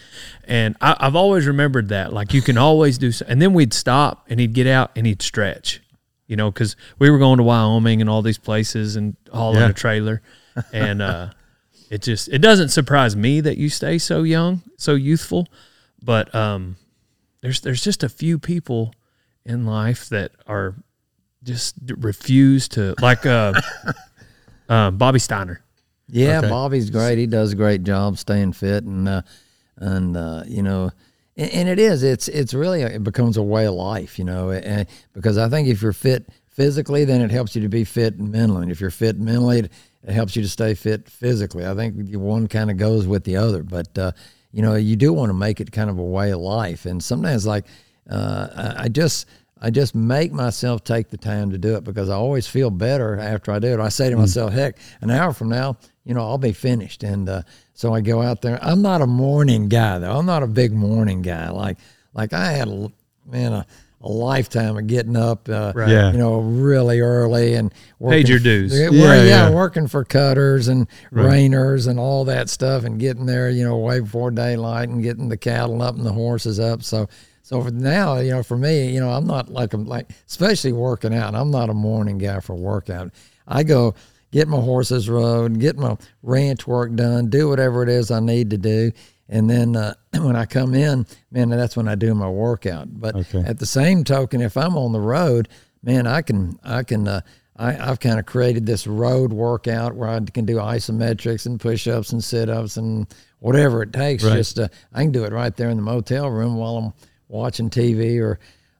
And 0.46 0.78
I, 0.80 0.96
I've 1.00 1.16
always 1.18 1.46
remembered 1.46 1.90
that. 1.90 2.14
Like 2.14 2.34
you 2.34 2.42
can 2.42 2.58
always 2.58 2.98
do 2.98 3.12
so. 3.12 3.26
And 3.28 3.42
then 3.42 3.54
we'd 3.54 3.74
stop 3.74 4.26
and 4.30 4.40
he'd 4.40 4.54
get 4.54 4.68
out 4.68 4.92
and 4.96 5.06
he'd 5.06 5.22
stretch, 5.22 5.82
you 6.28 6.38
know, 6.38 6.52
because 6.52 6.78
we 7.00 7.10
were 7.10 7.18
going 7.18 7.38
to 7.38 7.44
Wyoming 7.44 8.00
and 8.00 8.10
all 8.10 8.22
these 8.22 8.38
places 8.38 8.96
and 8.96 9.18
all 9.34 9.58
in 9.58 9.64
a 9.64 9.74
trailer. 9.74 10.22
And 10.72 11.02
uh, 11.02 11.32
it 11.90 12.02
just, 12.02 12.30
it 12.30 12.40
doesn't 12.40 12.70
surprise 12.70 13.18
me 13.18 13.42
that 13.42 13.58
you 13.58 13.68
stay 13.68 13.98
so 13.98 14.24
young, 14.24 14.62
so 14.78 14.94
youthful. 14.94 15.50
But 16.02 16.34
um, 16.34 16.78
there's, 17.42 17.60
there's 17.60 17.84
just 17.84 18.04
a 18.04 18.10
few 18.10 18.40
people 18.40 18.94
in 19.46 19.66
life 19.66 20.10
that 20.10 20.32
are 20.48 20.76
just 21.44 21.76
refuse 21.98 22.68
to 22.70 22.96
like 23.02 23.26
uh, 23.26 23.54
uh 24.70 24.92
Bobby 24.92 25.20
Steiner. 25.20 25.62
Yeah, 26.12 26.40
Okay. 26.40 26.50
Bobby's 26.50 26.90
great. 26.90 27.18
He 27.18 27.28
does 27.28 27.54
a 27.54 27.56
great 27.56 27.84
job 27.84 28.18
staying 28.18 28.54
fit, 28.54 28.84
and 28.84 29.08
uh, 29.08 29.22
and 29.78 30.18
uh, 30.18 30.44
you 30.48 30.64
know, 30.64 30.92
and, 31.38 31.52
and 31.52 31.70
it 31.70 31.80
is. 31.80 32.04
It's 32.04 32.28
it's 32.28 32.54
really 32.54 32.82
a, 32.82 32.88
it 32.88 33.04
becomes 33.04 33.38
a 33.38 33.44
way 33.44 33.66
of 33.66 33.76
life, 33.76 34.18
you 34.18 34.26
know, 34.26 34.50
and 34.52 34.88
because 35.14 35.38
I 35.38 35.50
think 35.50 35.68
if 35.68 35.82
you're 35.82 35.94
fit 35.94 36.28
physically, 36.50 37.06
then 37.06 37.22
it 37.22 37.32
helps 37.32 37.56
you 37.56 37.62
to 37.62 37.70
be 37.70 37.84
fit 37.84 38.20
mentally. 38.20 38.64
And 38.64 38.72
if 38.72 38.82
you're 38.82 38.90
fit 38.90 39.20
mentally, 39.20 39.60
it, 39.60 39.72
it 40.04 40.12
helps 40.12 40.36
you 40.36 40.42
to 40.42 40.50
stay 40.50 40.74
fit 40.74 41.08
physically. 41.08 41.66
I 41.66 41.76
think 41.76 41.96
the 41.96 42.18
one 42.18 42.48
kind 42.48 42.72
of 42.72 42.78
goes 42.78 43.06
with 43.06 43.24
the 43.24 43.38
other, 43.38 43.64
but 43.64 43.98
uh, 43.98 44.12
you 44.52 44.62
know, 44.62 44.76
you 44.76 44.96
do 44.96 45.14
want 45.14 45.30
to 45.30 45.34
make 45.36 45.62
it 45.62 45.72
kind 45.72 45.90
of 45.90 46.00
a 46.00 46.04
way 46.04 46.32
of 46.32 46.40
life, 46.40 46.86
and 46.86 47.04
sometimes 47.04 47.46
like 47.46 47.66
uh, 48.10 48.74
I, 48.78 48.84
I 48.84 48.88
just. 48.90 49.28
I 49.62 49.72
just 49.72 49.94
make 49.94 50.32
myself 50.32 50.86
take 50.86 51.10
the 51.10 51.18
time 51.18 51.52
to 51.52 51.58
do 51.58 51.76
it 51.76 51.84
because 51.84 52.08
I 52.10 52.16
always 52.16 52.48
feel 52.48 52.70
better 52.70 53.20
after 53.20 53.52
I 53.52 53.60
do 53.60 53.68
it. 53.74 53.82
I 53.82 53.90
say 53.90 54.10
to 54.10 54.16
myself, 54.16 54.54
heck, 54.54 54.78
an 55.02 55.12
hour 55.12 55.34
from 55.34 55.50
now, 55.50 55.76
you 56.06 56.14
know, 56.14 56.22
I'll 56.22 56.38
be 56.38 56.54
finished. 56.54 57.04
And 57.04 57.28
uh, 57.28 57.42
so 57.74 57.94
I 57.94 58.00
go 58.00 58.22
out 58.22 58.42
there. 58.42 58.58
I'm 58.64 58.82
not 58.82 59.02
a 59.02 59.06
morning 59.06 59.68
guy 59.68 60.00
though. 60.00 60.16
I'm 60.18 60.26
not 60.26 60.44
a 60.44 60.48
big 60.48 60.72
morning 60.72 61.22
guy. 61.22 61.50
Like, 61.50 61.78
like 62.14 62.32
I 62.32 62.54
had 62.54 62.70
a 62.70 62.90
man 63.26 63.52
a, 63.52 63.66
a 64.00 64.08
lifetime 64.08 64.78
of 64.78 64.88
getting 64.88 65.18
up, 65.18 65.50
uh, 65.50 65.74
Right. 65.76 65.90
Yeah. 65.90 66.14
you 66.14 66.20
know, 66.20 66.40
really 66.40 67.02
early 67.02 67.56
and 67.56 67.74
working, 68.00 68.20
Paid 68.20 68.30
your 68.30 68.40
dues. 68.40 68.74
Yeah, 68.74 68.92
Yeah, 68.92 69.16
yeah, 69.16 69.24
yeah. 69.24 69.50
working 69.52 69.88
for 69.90 70.06
cutters 70.06 70.70
and 70.70 70.88
reiners 71.12 71.86
and 71.86 72.00
all 72.00 72.24
that 72.24 72.48
stuff, 72.48 72.86
and 72.86 72.98
getting 72.98 73.26
there, 73.26 73.50
you 73.50 73.66
know, 73.66 73.78
way 73.78 74.00
before 74.00 74.32
daylight 74.32 74.88
and 74.88 75.04
getting 75.04 75.28
the 75.28 75.36
cattle 75.36 75.82
up 75.82 75.96
and 75.98 76.06
the 76.06 76.14
horses 76.14 76.62
up. 76.62 76.82
So. 76.82 77.10
So 77.50 77.64
for 77.64 77.72
now, 77.72 78.18
you 78.20 78.30
know, 78.30 78.44
for 78.44 78.56
me, 78.58 78.92
you 78.94 79.00
know, 79.00 79.10
I'm 79.10 79.26
not 79.26 79.50
like 79.50 79.74
I'm 79.74 79.86
like, 79.86 80.12
especially 80.28 80.72
working 80.72 81.16
out. 81.16 81.34
I'm 81.34 81.50
not 81.50 81.72
a 81.72 81.74
morning 81.74 82.20
guy 82.20 82.42
for 82.42 82.54
workout. 82.56 83.12
I 83.48 83.64
go 83.64 83.96
get 84.32 84.48
my 84.48 84.60
horses 84.60 85.10
rode, 85.10 85.60
get 85.60 85.76
my 85.76 85.98
ranch 86.22 86.68
work 86.68 86.94
done, 86.94 87.32
do 87.32 87.50
whatever 87.50 87.82
it 87.82 87.90
is 87.90 88.12
I 88.12 88.20
need 88.20 88.52
to 88.52 88.58
do, 88.60 88.92
and 89.30 89.50
then 89.50 89.76
uh, 89.76 89.96
when 90.14 90.36
I 90.36 90.46
come 90.46 90.76
in, 90.76 91.08
man, 91.32 91.50
that's 91.50 91.76
when 91.76 91.88
I 91.88 91.96
do 91.96 92.14
my 92.14 92.30
workout. 92.30 92.88
But 93.00 93.16
Okay. 93.16 93.42
at 93.44 93.58
the 93.58 93.66
same 93.66 94.04
token, 94.04 94.42
if 94.42 94.56
I'm 94.56 94.78
on 94.78 94.92
the 94.92 95.00
road, 95.02 95.50
man, 95.82 96.06
I 96.06 96.22
can 96.22 96.60
I 96.64 96.84
can 96.84 97.08
uh, 97.08 97.22
I, 97.58 97.90
I've 97.90 98.00
kind 98.00 98.20
of 98.20 98.28
created 98.28 98.68
this 98.68 98.86
road 98.86 99.34
workout 99.34 99.96
where 99.96 100.10
I 100.10 100.20
can 100.20 100.46
do 100.46 100.58
isometrics 100.58 101.48
and 101.48 101.60
push-ups 101.60 102.12
and 102.14 102.24
sit-ups 102.24 102.78
and 102.78 103.08
whatever 103.40 103.82
it 103.82 103.92
takes. 103.92 104.24
Right. 104.24 104.36
Just 104.36 104.60
uh, 104.60 104.68
I 104.94 105.02
can 105.02 105.12
do 105.12 105.24
it 105.24 105.34
right 105.34 105.56
there 105.56 105.72
in 105.72 105.78
the 105.78 105.84
motel 105.84 106.30
room 106.30 106.56
while 106.58 106.78
I'm 106.78 106.94
watching 107.30 107.70
TV 107.70 108.20
or 108.20 108.40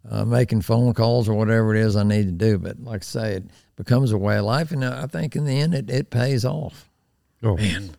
uh, 0.10 0.26
making 0.26 0.62
phone 0.62 0.94
calls 0.94 1.30
or 1.30 1.36
whatever 1.36 1.74
it 1.76 1.82
is 1.82 1.96
I 1.96 2.04
need 2.04 2.26
to 2.26 2.32
do. 2.32 2.58
But 2.58 2.82
like 2.82 3.04
I 3.04 3.06
say, 3.06 3.34
it 3.36 3.44
becomes 3.78 4.12
a 4.12 4.18
way 4.18 4.38
of 4.38 4.46
life, 4.46 4.72
and 4.72 4.84
I 4.84 5.08
think 5.08 5.36
in 5.36 5.46
the 5.46 5.60
end 5.60 5.74
it, 5.74 5.90
it 5.90 6.10
pays 6.10 6.44
off. 6.44 6.90
Oh 7.42 7.56
man. 7.56 7.92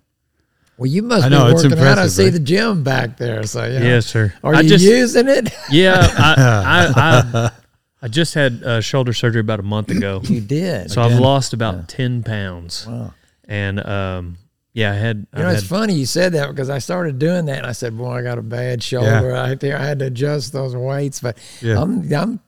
Well, 0.76 0.86
you 0.86 1.02
must 1.02 1.26
I 1.26 1.28
know, 1.28 1.44
be 1.46 1.52
it's 1.52 1.62
working 1.62 1.78
out. 1.78 1.84
I 1.84 1.90
impressive, 1.90 2.12
see 2.12 2.24
right? 2.24 2.32
the 2.32 2.40
gym 2.40 2.82
back 2.82 3.18
there. 3.18 3.42
So 3.44 3.64
yeah. 3.64 3.80
Yes, 3.80 4.06
sir. 4.06 4.32
Are 4.42 4.54
I 4.54 4.60
you 4.60 4.68
just, 4.70 4.84
using 4.84 5.28
it? 5.28 5.50
Yeah, 5.70 5.94
I, 6.00 6.92
I, 6.96 7.38
I, 7.38 7.50
I 8.02 8.08
just 8.08 8.32
had 8.32 8.62
uh, 8.62 8.80
shoulder 8.80 9.12
surgery 9.12 9.42
about 9.42 9.60
a 9.60 9.62
month 9.62 9.90
ago, 9.90 10.20
you 10.24 10.40
did. 10.40 10.90
so 10.90 11.02
I've 11.02 11.18
lost 11.18 11.52
about 11.52 11.88
ten 11.88 12.22
pounds. 12.22 12.86
Wow. 12.86 13.12
And 13.44 13.84
um, 13.84 14.38
yeah, 14.72 14.92
I 14.92 14.94
had. 14.94 15.16
You 15.18 15.26
I've 15.34 15.40
know, 15.40 15.48
it's 15.50 15.60
had- 15.62 15.68
funny 15.68 15.94
you 15.94 16.06
said 16.06 16.32
that 16.34 16.48
because 16.50 16.70
I 16.70 16.78
started 16.78 17.18
doing 17.18 17.46
that 17.46 17.58
and 17.58 17.66
I 17.66 17.72
said, 17.72 17.96
"Boy, 17.96 18.12
I 18.12 18.22
got 18.22 18.38
a 18.38 18.42
bad 18.42 18.82
shoulder 18.82 19.28
right 19.32 19.58
there. 19.58 19.76
I 19.76 19.84
had 19.84 19.98
to 20.00 20.06
adjust 20.06 20.52
those 20.52 20.74
weights." 20.76 21.20
But 21.20 21.38
Yeah. 21.60 21.80
I'm 21.82 22.12
I'm 22.12 22.40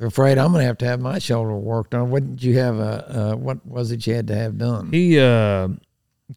afraid 0.00 0.38
I'm 0.38 0.52
going 0.52 0.62
to 0.62 0.66
have 0.66 0.78
to 0.78 0.86
have 0.86 1.00
my 1.00 1.18
shoulder 1.18 1.56
worked 1.56 1.94
on. 1.94 2.10
What 2.10 2.24
did 2.24 2.42
you 2.42 2.58
have? 2.58 2.78
Uh, 2.78 2.82
uh, 3.08 3.34
what 3.36 3.64
was 3.66 3.90
it 3.92 4.06
you 4.06 4.14
had 4.14 4.26
to 4.28 4.34
have 4.36 4.58
done? 4.58 4.90
He 4.92 5.18
uh, 5.18 5.68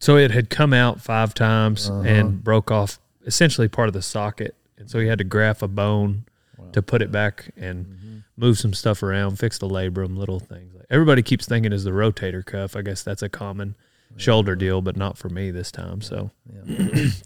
so 0.00 0.16
it 0.16 0.30
had 0.30 0.48
come 0.50 0.72
out 0.72 1.00
five 1.00 1.34
times 1.34 1.88
Uh-huh. 1.90 2.02
and 2.02 2.42
broke 2.42 2.70
off 2.70 2.98
essentially 3.26 3.68
part 3.68 3.88
of 3.88 3.94
the 3.94 4.02
socket, 4.02 4.54
and 4.78 4.90
so 4.90 4.98
he 4.98 5.06
had 5.06 5.18
to 5.18 5.24
graft 5.24 5.62
a 5.62 5.68
bone 5.68 6.24
to 6.72 6.82
put 6.82 7.02
it 7.02 7.12
back 7.12 7.50
and 7.56 7.86
Mm-hmm. 7.86 8.18
move 8.36 8.58
some 8.58 8.72
stuff 8.72 9.02
around, 9.02 9.38
fix 9.38 9.58
the 9.58 9.68
labrum, 9.68 10.16
little 10.16 10.40
things. 10.40 10.72
Everybody 10.90 11.22
keeps 11.22 11.46
thinking 11.46 11.72
is 11.72 11.84
the 11.84 11.90
rotator 11.90 12.44
cuff. 12.44 12.74
I 12.76 12.82
guess 12.82 13.02
that's 13.02 13.22
a 13.22 13.28
common 13.28 13.74
shoulder 14.16 14.54
deal, 14.56 14.80
but 14.82 14.96
not 14.96 15.16
for 15.18 15.28
me 15.28 15.50
this 15.50 15.70
time. 15.72 16.00
So 16.00 16.30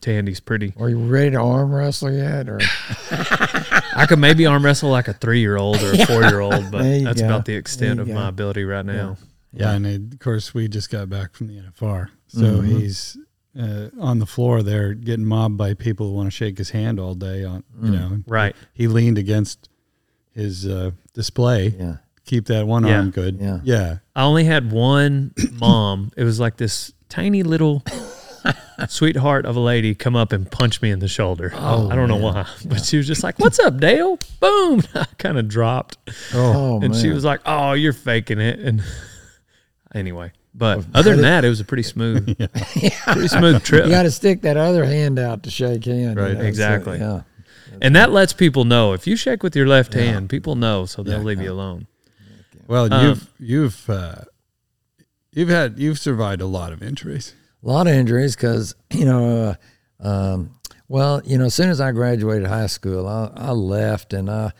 Tandy's 0.01 0.41
pretty. 0.41 0.73
Are 0.79 0.89
you 0.89 0.99
ready 0.99 1.31
to 1.33 1.39
arm 1.39 1.75
wrestle 1.75 2.13
yet? 2.13 2.49
Or 2.49 2.61
I 3.11 4.07
could 4.09 4.19
maybe 4.19 4.47
arm 4.47 4.65
wrestle 4.65 4.91
like 4.91 5.09
a 5.09 5.13
three 5.13 5.41
year 5.41 5.57
old 5.57 5.83
or 5.83 5.93
a 5.93 6.07
four 6.07 6.23
year 6.23 6.41
old, 6.41 6.71
but 6.71 6.83
that's 7.05 7.21
go. 7.21 7.27
about 7.27 7.45
the 7.45 7.55
extent 7.55 8.01
of 8.01 8.09
you 8.09 8.15
my 8.15 8.29
ability 8.29 8.65
right 8.65 8.85
now. 8.85 9.17
Yeah, 9.53 9.73
and 9.73 10.13
of 10.13 10.19
course 10.19 10.53
we 10.53 10.69
just 10.69 10.91
got 10.91 11.09
back 11.09 11.35
from 11.35 11.47
the 11.49 11.55
NFR, 11.59 12.11
so 12.27 12.41
Mm-hmm. 12.41 12.79
he's 12.79 13.17
uh, 13.59 13.89
on 13.99 14.19
the 14.19 14.27
floor 14.27 14.63
there 14.63 14.93
getting 14.93 15.25
mobbed 15.25 15.57
by 15.57 15.73
people 15.73 16.09
who 16.09 16.15
want 16.15 16.27
to 16.27 16.31
shake 16.31 16.59
his 16.59 16.71
hand 16.71 17.01
all 17.01 17.15
day. 17.15 17.43
On 17.45 17.65
you 17.83 17.91
know, 17.91 18.09
Mm. 18.11 18.25
Right. 18.27 18.55
He 18.75 18.87
leaned 18.87 19.17
against 19.17 19.71
his 20.33 20.67
uh, 20.67 20.91
display, 21.15 21.69
yeah, 21.69 21.97
keep 22.27 22.47
that 22.47 22.67
one 22.67 22.85
Yeah. 22.87 22.97
arm 22.99 23.11
good. 23.11 23.39
Yeah. 23.41 23.61
yeah, 23.65 23.99
I 24.15 24.25
only 24.25 24.45
had 24.45 24.71
one 24.71 25.33
mom. 25.61 26.13
It 26.17 26.25
was 26.25 26.39
like 26.39 26.57
this 26.59 26.93
tiny 27.09 27.43
little 27.43 27.83
sweetheart 28.89 29.47
of 29.47 29.57
a 29.57 29.61
lady 29.61 29.95
come 29.95 30.15
up 30.17 30.33
and 30.33 30.51
punch 30.51 30.83
me 30.83 30.91
in 30.91 30.99
the 30.99 31.09
shoulder. 31.09 31.53
Oh, 31.55 31.89
I 31.91 31.95
don't 31.95 32.09
know 32.09 32.17
why, 32.17 32.47
but 32.67 32.85
she 32.85 32.97
was 32.97 33.07
just 33.07 33.23
like, 33.23 33.39
"What's 33.39 33.59
up, 33.59 33.79
Dale?" 33.79 34.19
Boom! 34.41 34.83
I 34.95 35.07
kind 35.19 35.39
of 35.39 35.49
dropped, 35.49 35.97
oh, 36.35 36.81
and 36.83 36.95
she 36.95 37.09
was 37.11 37.25
like, 37.25 37.41
"Oh, 37.47 37.73
you're 37.73 37.93
faking 37.93 38.41
it." 38.41 38.59
And 38.61 38.83
anyway, 39.95 40.33
but 40.55 40.85
other 40.95 41.13
than 41.13 41.23
that, 41.23 41.45
it 41.45 41.49
was 41.49 41.61
a 41.61 41.65
pretty 41.65 41.83
smooth, 41.83 42.37
pretty 43.07 43.29
smooth 43.29 43.63
trip. 43.65 43.85
you 43.85 43.91
got 43.91 44.03
to 44.05 44.11
stick 44.11 44.43
that 44.43 44.57
other 44.57 44.85
hand 44.85 45.19
out 45.19 45.43
to 45.45 45.51
shake 45.51 45.85
hands. 45.85 46.17
Right, 46.17 46.29
you 46.29 46.35
know, 46.35 46.41
so, 46.43 46.47
exactly. 46.47 46.99
yeah, 46.99 47.23
and 47.83 47.97
that 47.97 48.11
lets 48.13 48.33
people 48.33 48.65
know 48.65 48.93
if 48.93 49.07
you 49.07 49.17
shake 49.17 49.43
with 49.43 49.57
your 49.57 49.67
left 49.67 49.95
hand, 49.95 50.29
people 50.29 50.55
know, 50.57 50.87
so 50.87 51.03
they'll 51.03 51.19
Yeah. 51.19 51.25
leave 51.25 51.41
you 51.41 51.53
alone. 51.53 51.87
Well, 52.69 52.93
Um, 52.93 53.07
you've 53.07 53.31
you've 53.39 53.91
uh, 53.91 54.23
you've 55.33 55.49
had 55.49 55.79
you've 55.79 55.99
survived 55.99 56.41
a 56.41 56.47
lot 56.47 56.73
of 56.73 56.83
injuries. 56.83 57.35
a 57.63 57.69
lot 57.69 57.87
of 57.87 57.93
injuries 57.95 58.35
because 58.37 58.75
you 58.93 59.05
know 59.05 59.57
uh, 60.01 60.07
um, 60.09 60.51
well 60.89 61.21
you 61.25 61.37
know 61.39 61.47
as 61.47 61.55
soon 61.55 61.69
as 61.71 61.81
i 61.81 61.91
graduated 61.91 62.47
high 62.47 62.67
school 62.69 63.07
i, 63.09 63.31
I 63.35 63.51
left 63.51 64.13
and 64.13 64.31
i 64.31 64.53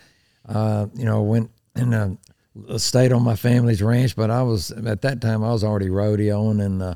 uh, 0.49 0.87
you 0.95 1.05
know 1.05 1.23
went 1.23 1.51
and 1.75 1.95
uh, 1.95 2.79
stayed 2.79 3.13
on 3.13 3.23
my 3.23 3.37
family's 3.37 3.83
ranch 3.83 4.17
but 4.17 4.31
i 4.31 4.43
was 4.43 4.71
at 4.73 5.03
that 5.03 5.21
time 5.21 5.45
i 5.45 5.51
was 5.53 5.63
already 5.63 5.89
rodeoing 5.89 6.65
and 6.65 6.83
uh, 6.83 6.95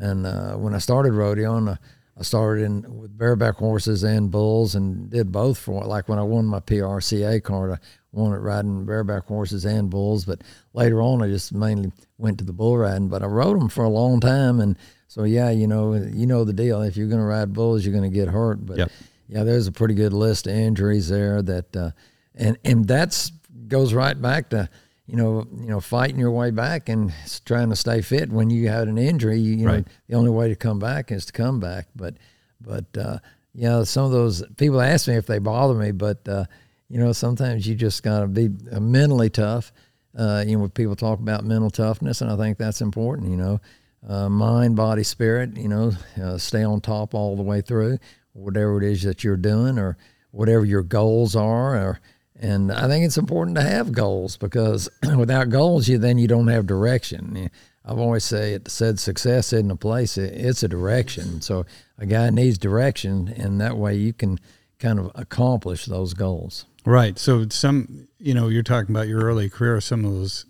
and 0.00 0.26
uh, 0.26 0.54
when 0.54 0.74
i 0.74 0.78
started 0.78 1.12
rodeoing 1.12 1.68
uh, 1.72 1.76
I 2.18 2.22
started 2.22 2.64
in 2.64 2.98
with 3.00 3.16
bareback 3.16 3.54
horses 3.56 4.02
and 4.02 4.30
bulls 4.30 4.74
and 4.74 5.08
did 5.08 5.32
both 5.32 5.56
for 5.56 5.82
like 5.86 6.06
when 6.06 6.18
I 6.18 6.22
won 6.22 6.44
my 6.44 6.60
PRCA 6.60 7.42
card 7.42 7.70
I 7.72 7.78
it 8.14 8.18
riding 8.40 8.84
bareback 8.84 9.26
horses 9.26 9.64
and 9.64 9.88
bulls 9.90 10.24
but 10.24 10.42
later 10.74 11.00
on 11.00 11.22
I 11.22 11.28
just 11.28 11.52
mainly 11.54 11.92
went 12.18 12.38
to 12.38 12.44
the 12.44 12.52
bull 12.52 12.76
riding 12.76 13.08
but 13.08 13.22
I 13.22 13.26
rode 13.26 13.58
them 13.60 13.68
for 13.68 13.84
a 13.84 13.88
long 13.88 14.20
time 14.20 14.60
and 14.60 14.76
so 15.08 15.24
yeah 15.24 15.50
you 15.50 15.66
know 15.66 15.94
you 15.94 16.26
know 16.26 16.44
the 16.44 16.52
deal 16.52 16.82
if 16.82 16.96
you're 16.96 17.08
going 17.08 17.20
to 17.20 17.26
ride 17.26 17.52
bulls 17.52 17.84
you're 17.84 17.94
going 17.96 18.10
to 18.10 18.14
get 18.14 18.28
hurt 18.28 18.64
but 18.66 18.78
Yep. 18.78 18.90
yeah 19.28 19.44
there's 19.44 19.66
a 19.68 19.72
pretty 19.72 19.94
good 19.94 20.12
list 20.12 20.46
of 20.46 20.54
injuries 20.54 21.08
there 21.08 21.40
that 21.42 21.76
uh, 21.76 21.90
and 22.34 22.58
and 22.64 22.86
that's 22.88 23.30
goes 23.68 23.94
right 23.94 24.20
back 24.20 24.50
to 24.50 24.68
you 25.06 25.16
know 25.16 25.46
you 25.60 25.68
know 25.68 25.80
fighting 25.80 26.18
your 26.18 26.30
way 26.32 26.50
back 26.50 26.88
and 26.88 27.12
trying 27.44 27.70
to 27.70 27.76
stay 27.76 28.00
fit 28.02 28.30
when 28.30 28.50
you 28.50 28.68
had 28.68 28.88
an 28.88 28.98
injury 28.98 29.38
you, 29.38 29.52
you 29.56 29.66
know 29.66 29.72
Right. 29.74 29.86
the 30.08 30.16
only 30.16 30.30
way 30.30 30.48
to 30.48 30.56
come 30.56 30.78
back 30.80 31.12
is 31.12 31.26
to 31.26 31.32
come 31.32 31.60
back 31.60 31.86
but 31.94 32.14
but 32.60 32.86
uh, 32.98 33.18
yeah 33.54 33.84
some 33.84 34.04
of 34.04 34.10
those 34.10 34.42
people 34.56 34.80
ask 34.80 35.06
me 35.06 35.14
if 35.14 35.26
they 35.26 35.38
bother 35.38 35.74
me 35.74 35.92
but 35.92 36.26
uh, 36.28 36.44
you 36.90 36.98
know 36.98 37.12
sometimes 37.12 37.66
you 37.66 37.74
just 37.74 38.02
got 38.02 38.20
to 38.20 38.26
be 38.26 38.50
uh, 38.72 38.80
mentally 38.80 39.30
tough 39.30 39.72
uh, 40.18 40.44
you 40.46 40.54
know 40.56 40.62
when 40.62 40.70
people 40.70 40.96
talk 40.96 41.18
about 41.20 41.44
mental 41.44 41.70
toughness 41.70 42.20
and 42.20 42.30
I 42.30 42.36
think 42.36 42.58
that's 42.58 42.80
important 42.80 43.30
you 43.30 43.36
know 43.36 43.60
uh, 44.08 44.28
mind 44.28 44.76
body 44.76 45.04
spirit 45.04 45.56
you 45.56 45.68
know 45.68 45.92
uh, 46.22 46.36
stay 46.36 46.62
on 46.64 46.80
top 46.80 47.14
all 47.14 47.36
the 47.36 47.42
way 47.42 47.60
through 47.60 47.98
whatever 48.32 48.82
it 48.82 48.84
is 48.92 49.02
that 49.04 49.22
you're 49.24 49.36
doing 49.36 49.78
or 49.78 49.96
whatever 50.32 50.64
your 50.64 50.82
goals 50.82 51.34
are 51.36 51.76
or 51.76 52.00
and 52.42 52.72
I 52.72 52.88
think 52.88 53.04
it's 53.04 53.18
important 53.18 53.56
to 53.58 53.62
have 53.62 53.92
goals 53.92 54.38
because 54.38 54.88
without 55.18 55.50
goals, 55.50 55.88
you 55.88 55.98
then 55.98 56.16
you 56.16 56.26
don't 56.26 56.48
have 56.48 56.66
direction. 56.66 57.50
I've 57.84 57.98
always 57.98 58.24
say 58.24 58.54
it 58.54 58.70
said 58.70 58.98
success 58.98 59.52
isn't 59.52 59.70
a 59.70 59.76
place; 59.76 60.16
it- 60.16 60.32
it's 60.32 60.62
a 60.62 60.68
direction. 60.68 61.42
So 61.42 61.66
a 61.98 62.06
guy 62.06 62.30
needs 62.30 62.56
direction, 62.56 63.28
and 63.36 63.60
that 63.60 63.76
way 63.76 63.94
you 63.96 64.14
can 64.14 64.38
kind 64.78 64.98
of 64.98 65.10
accomplish 65.16 65.84
those 65.84 66.14
goals. 66.14 66.64
Right. 66.84 67.18
So 67.18 67.46
some, 67.50 68.08
you 68.18 68.34
know, 68.34 68.48
you're 68.48 68.62
talking 68.62 68.94
about 68.94 69.08
your 69.08 69.20
early 69.22 69.48
career, 69.50 69.80
some 69.80 70.04
of 70.04 70.12
those 70.12 70.46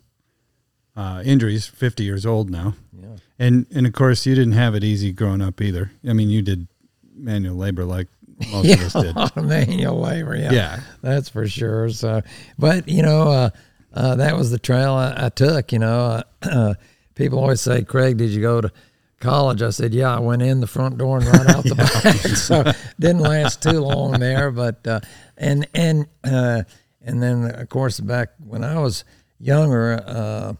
uh, 0.96 1.22
injuries. 1.24 1.66
Fifty 1.66 2.04
years 2.04 2.24
old 2.26 2.50
now, 2.50 2.74
Yeah. 3.00 3.16
and 3.38 3.66
and 3.74 3.86
of 3.86 3.92
course 3.92 4.26
you 4.26 4.34
didn't 4.34 4.52
have 4.52 4.74
it 4.74 4.84
easy 4.84 5.12
growing 5.12 5.40
up 5.40 5.60
either. 5.60 5.92
I 6.08 6.12
mean, 6.12 6.28
you 6.30 6.42
did 6.42 6.68
manual 7.14 7.56
labor 7.56 7.84
like 7.84 8.08
most 8.50 8.66
yeah, 8.66 8.74
of 8.74 8.80
us 8.82 8.94
a 8.96 9.02
did. 9.02 9.16
lot 9.16 9.36
of 9.36 9.44
manual 9.44 10.00
labor. 10.00 10.36
Yeah, 10.36 10.52
Yeah. 10.52 10.80
that's 11.02 11.28
for 11.28 11.46
sure. 11.48 11.88
So, 11.90 12.22
but 12.58 12.88
you 12.88 13.02
know, 13.02 13.22
uh, 13.28 13.50
uh, 13.94 14.14
that 14.16 14.36
was 14.36 14.50
the 14.50 14.58
trail 14.58 14.94
I, 14.94 15.26
I 15.26 15.28
took. 15.30 15.72
You 15.72 15.78
know, 15.80 16.22
uh, 16.42 16.74
people 17.14 17.38
always 17.38 17.60
say, 17.60 17.82
"Craig, 17.84 18.16
did 18.18 18.30
you 18.30 18.40
go 18.40 18.60
to 18.60 18.72
college?" 19.20 19.62
I 19.62 19.70
said, 19.70 19.94
"Yeah, 19.94 20.16
I 20.16 20.18
went 20.18 20.42
in 20.42 20.60
the 20.60 20.66
front 20.66 20.98
door 20.98 21.18
and 21.18 21.26
right 21.26 21.48
out 21.48 21.64
the 21.64 21.74
back." 21.76 22.16
so 22.36 22.64
didn't 22.98 23.22
last 23.22 23.62
too 23.62 23.80
long 23.80 24.12
there, 24.12 24.50
but 24.50 24.86
uh, 24.86 25.00
and 25.36 25.68
and 25.74 26.06
uh, 26.24 26.62
and 27.02 27.22
then 27.22 27.44
of 27.54 27.68
course 27.68 28.00
back 28.00 28.30
when 28.44 28.64
I 28.64 28.80
was 28.80 29.04
younger. 29.38 30.02
Uh, 30.06 30.54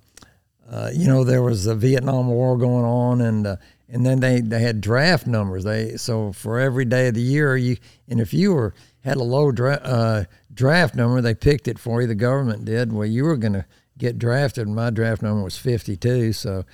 uh, 0.70 0.90
you 0.94 1.08
know, 1.08 1.24
there 1.24 1.42
was 1.42 1.64
the 1.64 1.74
Vietnam 1.74 2.28
War 2.28 2.56
going 2.56 2.84
on, 2.84 3.20
and 3.20 3.46
uh, 3.46 3.56
and 3.88 4.06
then 4.06 4.20
they, 4.20 4.40
they 4.40 4.60
had 4.60 4.80
draft 4.80 5.26
numbers. 5.26 5.64
They 5.64 5.96
so 5.96 6.32
for 6.32 6.60
every 6.60 6.84
day 6.84 7.08
of 7.08 7.14
the 7.14 7.20
year, 7.20 7.56
you 7.56 7.76
and 8.08 8.20
if 8.20 8.32
you 8.32 8.54
were 8.54 8.74
had 9.00 9.16
a 9.16 9.22
low 9.24 9.50
dra- 9.50 9.80
uh, 9.82 10.24
draft 10.52 10.94
number, 10.94 11.20
they 11.20 11.34
picked 11.34 11.66
it 11.66 11.78
for 11.78 12.00
you. 12.00 12.06
The 12.06 12.14
government 12.14 12.64
did. 12.64 12.92
Well, 12.92 13.06
you 13.06 13.24
were 13.24 13.36
going 13.36 13.54
to 13.54 13.64
get 13.98 14.18
drafted. 14.18 14.66
and 14.66 14.76
My 14.76 14.90
draft 14.90 15.22
number 15.22 15.42
was 15.42 15.58
fifty 15.58 15.96
two, 15.96 16.32
so. 16.32 16.64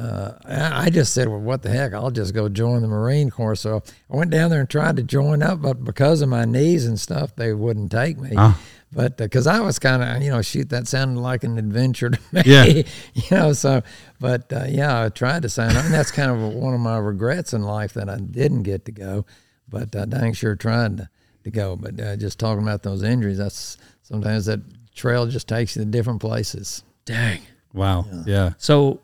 Uh, 0.00 0.38
I 0.46 0.86
I 0.86 0.90
just 0.90 1.12
said, 1.12 1.28
well, 1.28 1.40
what 1.40 1.62
the 1.62 1.70
heck? 1.70 1.92
I'll 1.92 2.10
just 2.10 2.32
go 2.32 2.48
join 2.48 2.82
the 2.82 2.88
Marine 2.88 3.30
Corps. 3.30 3.54
So 3.54 3.82
I 4.10 4.16
went 4.16 4.30
down 4.30 4.50
there 4.50 4.60
and 4.60 4.70
tried 4.70 4.96
to 4.96 5.02
join 5.02 5.42
up, 5.42 5.60
but 5.60 5.84
because 5.84 6.22
of 6.22 6.28
my 6.28 6.44
knees 6.44 6.86
and 6.86 6.98
stuff, 6.98 7.36
they 7.36 7.52
wouldn't 7.52 7.90
take 7.92 8.18
me. 8.18 8.30
Ah. 8.36 8.58
But 8.92 9.16
because 9.16 9.46
I 9.46 9.60
was 9.60 9.78
kind 9.78 10.02
of, 10.02 10.22
you 10.22 10.30
know, 10.30 10.42
shoot, 10.42 10.70
that 10.70 10.88
sounded 10.88 11.20
like 11.20 11.44
an 11.44 11.58
adventure 11.58 12.10
to 12.10 12.20
me. 12.32 12.42
Yeah. 12.44 12.64
you 13.14 13.22
know, 13.30 13.52
so, 13.52 13.82
but 14.18 14.52
uh, 14.52 14.64
yeah, 14.68 15.04
I 15.04 15.08
tried 15.10 15.42
to 15.42 15.48
sign 15.48 15.76
up. 15.76 15.84
And 15.84 15.94
that's 15.94 16.10
kind 16.10 16.30
of 16.30 16.54
one 16.54 16.74
of 16.74 16.80
my 16.80 16.98
regrets 16.98 17.52
in 17.52 17.62
life 17.62 17.92
that 17.94 18.08
I 18.08 18.16
didn't 18.16 18.64
get 18.64 18.86
to 18.86 18.92
go. 18.92 19.26
But 19.68 19.94
I 19.94 20.06
dang 20.06 20.32
sure 20.32 20.56
tried 20.56 20.96
to, 20.96 21.08
to 21.44 21.50
go. 21.50 21.76
But 21.76 22.00
uh, 22.00 22.16
just 22.16 22.40
talking 22.40 22.62
about 22.62 22.82
those 22.82 23.04
injuries, 23.04 23.38
that's 23.38 23.78
sometimes 24.02 24.46
that 24.46 24.60
trail 24.94 25.26
just 25.26 25.46
takes 25.46 25.76
you 25.76 25.84
to 25.84 25.90
different 25.90 26.20
places. 26.20 26.82
Dang. 27.04 27.42
Wow. 27.72 28.06
Yeah. 28.26 28.54
So, 28.58 29.02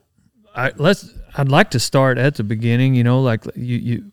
I 0.57 0.73
let's. 0.77 1.13
I'd 1.37 1.51
like 1.51 1.71
to 1.73 1.79
start 1.79 2.17
at 2.19 2.37
the 2.37 2.45
beginning. 2.45 2.95
You 2.95 3.05
know, 3.05 3.21
like 3.21 3.45
you 3.55 3.77
you 3.77 4.05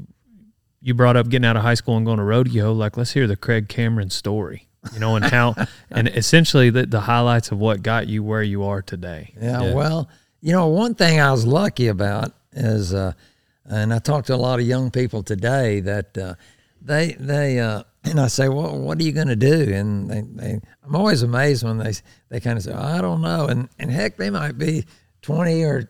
you 0.81 0.93
brought 0.93 1.15
up 1.15 1.29
getting 1.29 1.45
out 1.45 1.55
of 1.55 1.63
high 1.63 1.73
school 1.75 1.95
and 1.95 2.05
going 2.05 2.17
to 2.17 2.23
rodeo. 2.23 2.73
Like, 2.73 2.97
let's 2.97 3.13
hear 3.13 3.25
the 3.25 3.37
Craig 3.37 3.69
Cameron 3.69 4.09
story. 4.09 4.67
You 4.93 4.99
know, 4.99 5.15
and 5.15 5.23
how 5.25 5.55
and 5.89 6.09
essentially 6.09 6.69
the 6.69 6.85
the 6.85 7.01
highlights 7.01 7.51
of 7.51 7.59
what 7.59 7.81
got 7.81 8.07
you 8.07 8.21
where 8.23 8.43
you 8.43 8.63
are 8.63 8.81
today. 8.81 9.33
Yeah, 9.41 9.63
Yeah. 9.63 9.73
well, 9.73 10.09
you 10.41 10.51
know, 10.51 10.67
one 10.67 10.93
thing 10.93 11.21
I 11.21 11.31
was 11.31 11.45
lucky 11.45 11.87
about 11.87 12.33
is, 12.51 12.93
uh, 12.93 13.13
and 13.65 13.93
I 13.93 13.99
talked 13.99 14.27
to 14.27 14.35
a 14.35 14.37
lot 14.37 14.59
of 14.59 14.67
young 14.67 14.91
people 14.91 15.23
today 15.23 15.79
that 15.79 16.17
uh, 16.17 16.35
they 16.81 17.13
they 17.13 17.59
uh, 17.59 17.83
and 18.03 18.19
I 18.19 18.27
say, 18.27 18.49
well, 18.49 18.77
what 18.77 18.99
are 18.99 19.03
you 19.03 19.13
going 19.13 19.29
to 19.29 19.37
do? 19.37 19.73
And 19.73 20.09
they, 20.09 20.21
they, 20.21 20.59
I'm 20.83 20.95
always 20.95 21.23
amazed 21.23 21.63
when 21.63 21.77
they 21.77 21.93
they 22.27 22.41
kind 22.41 22.57
of 22.57 22.63
say, 22.65 22.73
I 22.73 22.99
don't 22.99 23.21
know, 23.21 23.45
and 23.45 23.69
and 23.79 23.89
heck, 23.89 24.17
they 24.17 24.29
might 24.29 24.57
be. 24.57 24.83
20 25.23 25.63
or 25.63 25.83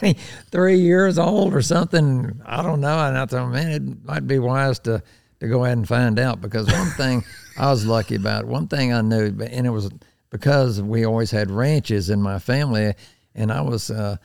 23 0.00 0.78
years 0.78 1.18
old 1.18 1.54
or 1.54 1.62
something. 1.62 2.40
I 2.44 2.62
don't 2.62 2.80
know. 2.80 2.98
And 2.98 3.16
I 3.16 3.26
thought, 3.26 3.50
man, 3.50 3.70
it 3.70 4.04
might 4.04 4.26
be 4.26 4.38
wise 4.38 4.78
to, 4.80 5.02
to 5.40 5.48
go 5.48 5.64
ahead 5.64 5.78
and 5.78 5.88
find 5.88 6.18
out 6.18 6.40
because 6.40 6.66
one 6.70 6.90
thing 6.90 7.24
I 7.58 7.70
was 7.70 7.86
lucky 7.86 8.16
about, 8.16 8.44
one 8.44 8.68
thing 8.68 8.92
I 8.92 9.00
knew, 9.00 9.26
and 9.40 9.66
it 9.66 9.70
was 9.70 9.90
because 10.30 10.82
we 10.82 11.04
always 11.06 11.30
had 11.30 11.50
ranches 11.50 12.10
in 12.10 12.20
my 12.20 12.38
family, 12.38 12.94
and 13.34 13.50
I 13.52 13.60
was 13.62 13.90
uh, 13.90 14.16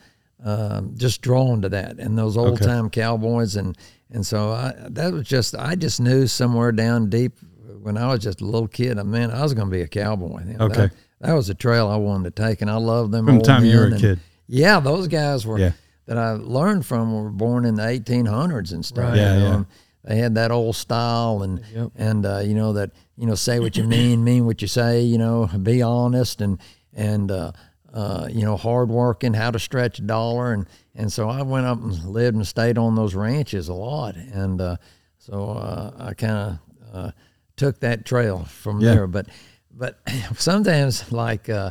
um 0.44 0.94
just 0.96 1.22
drawn 1.22 1.62
to 1.62 1.68
that 1.68 1.98
and 2.00 2.18
those 2.18 2.36
old 2.36 2.54
Okay. 2.54 2.64
time 2.66 2.90
cowboys, 2.90 3.56
and 3.56 3.78
and 4.10 4.26
so 4.26 4.50
I, 4.50 4.74
that 4.90 5.12
was 5.12 5.26
just 5.26 5.54
I 5.56 5.76
just 5.76 6.00
knew 6.00 6.26
somewhere 6.26 6.72
down 6.72 7.08
deep 7.08 7.32
when 7.80 7.96
I 7.96 8.08
was 8.08 8.20
just 8.20 8.40
a 8.40 8.44
little 8.44 8.68
kid, 8.68 8.98
I 8.98 9.02
man, 9.04 9.30
I 9.30 9.42
was 9.42 9.54
going 9.54 9.68
to 9.68 9.72
be 9.72 9.82
a 9.82 9.88
cowboy. 9.88 10.40
You 10.46 10.54
know, 10.58 10.64
Okay. 10.66 10.74
that, 10.82 10.92
that 11.20 11.32
was 11.34 11.48
a 11.50 11.54
trail 11.54 11.88
I 11.88 11.96
wanted 11.96 12.34
to 12.36 12.42
take, 12.42 12.60
and 12.62 12.70
I 12.70 12.76
love 12.76 13.10
them 13.12 13.26
From 13.26 13.38
the 13.38 13.44
time 13.44 13.64
you 13.64 13.76
were 13.78 13.84
a 13.84 13.90
and- 13.92 14.00
kid. 14.00 14.20
Yeah, 14.52 14.80
those 14.80 15.08
guys 15.08 15.46
were 15.46 15.58
Yeah. 15.58 15.72
that 16.06 16.18
I 16.18 16.32
learned 16.32 16.84
from 16.84 17.12
were 17.14 17.30
born 17.30 17.64
in 17.64 17.76
the 17.76 17.82
1800s 17.88 18.72
and 18.72 18.84
stuff. 18.84 19.04
Right. 19.10 19.16
Yeah, 19.16 19.36
yeah. 19.38 19.54
and 19.54 19.66
They 20.04 20.16
had 20.18 20.34
that 20.34 20.50
old 20.50 20.74
style 20.76 21.42
and 21.42 21.60
Yep. 21.74 21.92
and 21.96 22.26
uh, 22.26 22.38
you 22.38 22.54
know 22.54 22.72
that 22.74 22.90
you 23.16 23.26
know 23.26 23.34
say 23.36 23.60
what 23.60 23.76
you 23.76 23.84
mean, 23.84 24.24
mean 24.30 24.44
what 24.46 24.60
you 24.60 24.68
say. 24.68 25.00
You 25.02 25.16
know, 25.18 25.46
be 25.62 25.80
honest 25.80 26.40
and 26.40 26.58
and 26.92 27.30
uh, 27.30 27.52
uh, 27.94 28.26
you 28.30 28.42
know 28.44 28.56
hard 28.56 28.88
working, 28.90 29.32
how 29.34 29.50
to 29.52 29.58
stretch 29.58 29.98
a 30.00 30.02
dollar 30.02 30.52
and 30.52 30.66
and 30.94 31.10
so 31.12 31.28
I 31.30 31.42
went 31.42 31.66
up 31.66 31.78
and 31.80 32.04
lived 32.04 32.36
and 32.36 32.46
stayed 32.46 32.76
on 32.78 32.94
those 32.96 33.14
ranches 33.14 33.68
a 33.68 33.74
lot 33.74 34.16
and 34.16 34.60
uh, 34.60 34.76
so 35.18 35.50
uh, 35.52 35.92
I 36.08 36.14
kind 36.14 36.32
of 36.32 36.58
uh, 36.92 37.10
took 37.56 37.80
that 37.80 38.04
trail 38.04 38.44
from 38.44 38.80
Yeah. 38.80 38.94
there. 38.94 39.06
But 39.06 39.26
but 39.70 40.00
sometimes 40.36 41.10
like. 41.12 41.48
Uh, 41.48 41.70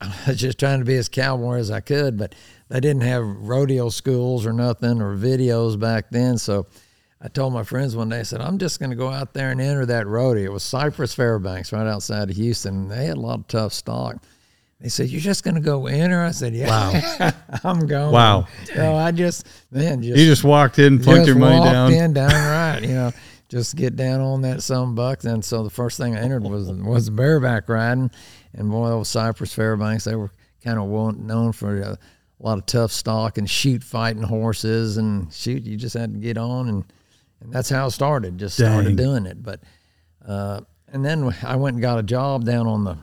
I 0.00 0.12
was 0.26 0.36
just 0.36 0.58
trying 0.58 0.80
to 0.80 0.84
be 0.84 0.96
as 0.96 1.08
cowboy 1.08 1.58
as 1.58 1.70
I 1.70 1.80
could, 1.80 2.16
but 2.16 2.34
they 2.68 2.80
didn't 2.80 3.02
have 3.02 3.24
rodeo 3.24 3.88
schools 3.88 4.46
or 4.46 4.52
nothing 4.52 5.00
or 5.00 5.16
videos 5.16 5.78
back 5.78 6.06
then. 6.10 6.38
So 6.38 6.66
I 7.20 7.28
told 7.28 7.52
my 7.52 7.62
friends 7.62 7.94
one 7.94 8.08
day, 8.08 8.20
I 8.20 8.22
said, 8.24 8.40
I'm 8.40 8.58
just 8.58 8.80
going 8.80 8.90
to 8.90 8.96
go 8.96 9.08
out 9.08 9.32
there 9.34 9.50
and 9.50 9.60
enter 9.60 9.86
that 9.86 10.06
rodeo. 10.06 10.44
It 10.44 10.52
was 10.52 10.64
Cypress 10.64 11.14
Fairbanks 11.14 11.72
right 11.72 11.86
outside 11.86 12.30
of 12.30 12.36
Houston. 12.36 12.88
They 12.88 13.06
had 13.06 13.16
a 13.16 13.20
lot 13.20 13.38
of 13.40 13.48
tough 13.48 13.72
stock. 13.72 14.16
They 14.80 14.88
said, 14.88 15.10
You're 15.10 15.20
just 15.20 15.44
going 15.44 15.54
to 15.54 15.60
go 15.60 15.86
enter? 15.86 16.20
I 16.20 16.32
said, 16.32 16.54
Yeah. 16.54 17.30
I'm 17.64 17.86
going. 17.86 18.12
Wow. 18.12 18.48
So 18.74 18.96
I 18.96 19.12
just, 19.12 19.46
man, 19.70 20.02
just 20.02 20.18
You 20.18 20.26
just 20.26 20.42
walked 20.42 20.80
in, 20.80 20.98
plunked 20.98 21.28
your 21.28 21.36
money 21.36 21.60
walked 21.60 21.72
down. 21.72 21.92
in 21.92 22.12
downright, 22.12 22.82
you 22.82 22.94
know, 22.94 23.12
just 23.48 23.76
get 23.76 23.94
down 23.94 24.20
on 24.20 24.42
that 24.42 24.62
some 24.62 24.96
bucks. 24.96 25.24
And 25.24 25.44
so 25.44 25.62
the 25.62 25.70
first 25.70 25.98
thing 25.98 26.16
I 26.16 26.20
entered 26.20 26.42
was 26.42 26.72
was 26.72 27.10
bareback 27.10 27.68
riding, 27.68 28.10
and 28.54 28.70
boy, 28.70 28.88
those 28.88 29.08
Cypress 29.08 29.54
Fairbanks, 29.54 30.04
they 30.04 30.14
were 30.14 30.30
kind 30.62 30.78
of 30.78 31.18
known 31.18 31.52
for 31.52 31.82
uh, 31.82 31.96
a 32.40 32.42
lot 32.42 32.58
of 32.58 32.66
tough 32.66 32.92
stock 32.92 33.38
and 33.38 33.48
shoot 33.48 33.82
fighting 33.82 34.22
horses 34.22 34.96
and 34.96 35.32
shoot. 35.32 35.62
You 35.64 35.76
just 35.76 35.94
had 35.94 36.12
to 36.14 36.18
get 36.18 36.38
on 36.38 36.68
and 36.68 36.84
and 37.42 37.52
that's 37.52 37.68
how 37.68 37.86
I 37.86 37.88
started. 37.88 38.38
Just 38.38 38.56
started 38.56 38.96
Dang. 38.96 38.96
doing 38.96 39.26
it. 39.26 39.42
But 39.42 39.60
uh, 40.26 40.60
and 40.88 41.04
then 41.04 41.34
I 41.42 41.56
went 41.56 41.74
and 41.74 41.82
got 41.82 41.98
a 41.98 42.02
job 42.02 42.44
down 42.44 42.66
on 42.66 42.84
the 42.84 42.98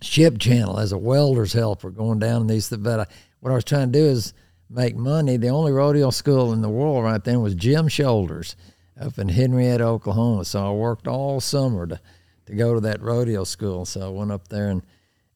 ship 0.00 0.38
channel 0.38 0.78
as 0.78 0.92
a 0.92 0.98
welder's 0.98 1.52
helper, 1.52 1.90
going 1.90 2.18
down 2.18 2.42
in 2.42 2.46
these. 2.46 2.68
But 2.68 3.00
I, 3.00 3.06
what 3.40 3.50
I 3.50 3.54
was 3.54 3.64
trying 3.64 3.92
to 3.92 3.98
do 3.98 4.04
is 4.04 4.34
make 4.70 4.96
money. 4.96 5.36
The 5.36 5.48
only 5.48 5.72
rodeo 5.72 6.10
school 6.10 6.52
in 6.52 6.62
the 6.62 6.68
world 6.68 7.04
right 7.04 7.22
then 7.22 7.40
was 7.40 7.54
Jim 7.54 7.88
Shoulders 7.88 8.56
up 9.00 9.18
in 9.18 9.28
Henrietta, 9.28 9.84
Oklahoma. 9.84 10.44
So 10.44 10.64
I 10.64 10.70
worked 10.72 11.08
all 11.08 11.40
summer 11.40 11.86
to 11.86 12.00
to 12.46 12.54
go 12.54 12.74
to 12.74 12.80
that 12.80 13.00
rodeo 13.02 13.44
school. 13.44 13.84
So 13.84 14.06
I 14.06 14.10
went 14.10 14.32
up 14.32 14.48
there 14.48 14.68
and 14.70 14.82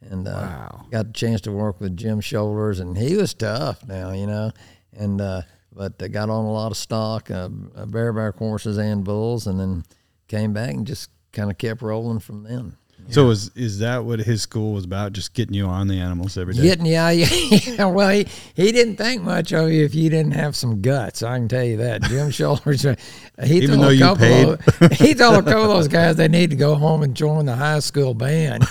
and 0.01 0.29
uh, 0.29 0.31
Wow. 0.31 0.87
got 0.93 1.07
the 1.09 1.13
chance 1.13 1.41
to 1.43 1.51
work 1.53 1.81
with 1.81 1.97
Jim 1.97 2.21
Shoulders, 2.21 2.79
and 2.79 2.97
he 2.97 3.17
was 3.17 3.35
tough 3.35 3.85
now, 3.89 4.13
you 4.13 4.27
know, 4.29 4.53
and 4.97 5.21
uh, 5.21 5.43
but 5.75 5.99
they 5.99 6.09
got 6.09 6.31
on 6.31 6.45
a 6.45 6.53
lot 6.53 6.71
of 6.71 6.77
stock, 6.77 7.31
uh, 7.33 7.49
uh, 7.75 7.85
bareback 7.87 8.37
horses 8.37 8.79
and 8.79 9.03
bulls, 9.05 9.47
and 9.49 9.59
then 9.59 9.85
came 10.29 10.53
back 10.53 10.71
and 10.75 10.87
just 10.87 11.11
kind 11.33 11.51
of 11.51 11.59
kept 11.59 11.83
rolling 11.83 12.21
from 12.21 12.45
then. 12.45 12.77
So 13.11 13.31
is 13.31 13.51
is 13.55 13.79
that 13.79 14.05
what 14.05 14.21
his 14.21 14.43
school 14.43 14.75
was 14.75 14.85
about? 14.85 15.13
Just 15.13 15.33
getting 15.33 15.55
you 15.55 15.67
on 15.67 15.89
the 15.89 15.99
animals 15.99 16.37
every 16.37 16.55
day? 16.55 16.63
Getting 16.63 16.87
yeah, 16.99 17.11
yeah. 17.11 17.87
Well, 17.87 18.11
he, 18.11 18.27
he 18.55 18.71
didn't 18.71 18.97
think 18.97 19.23
much 19.23 19.53
of 19.53 19.71
you 19.71 19.85
if 19.85 19.95
you 19.95 20.11
didn't 20.11 20.33
have 20.33 20.55
some 20.55 20.83
guts. 20.83 21.23
I 21.23 21.39
can 21.39 21.49
tell 21.49 21.65
you 21.65 21.79
that. 21.79 22.03
Jim 22.03 22.31
Shoulders, 22.39 22.85
uh, 22.85 22.97
he 23.45 23.59
Even 23.59 23.81
told 23.81 23.93
a 23.93 23.99
couple 23.99 24.27
paid. 24.27 24.49
Of, 24.49 24.93
he 24.99 25.15
told 25.15 25.37
a 25.37 25.43
couple 25.43 25.63
of 25.63 25.69
those 25.69 25.89
guys 25.89 26.17
they 26.17 26.29
need 26.29 26.51
to 26.51 26.57
go 26.57 26.75
home 26.75 27.03
and 27.03 27.15
join 27.15 27.47
the 27.47 27.57
high 27.57 27.81
school 27.81 28.13
band. 28.15 28.65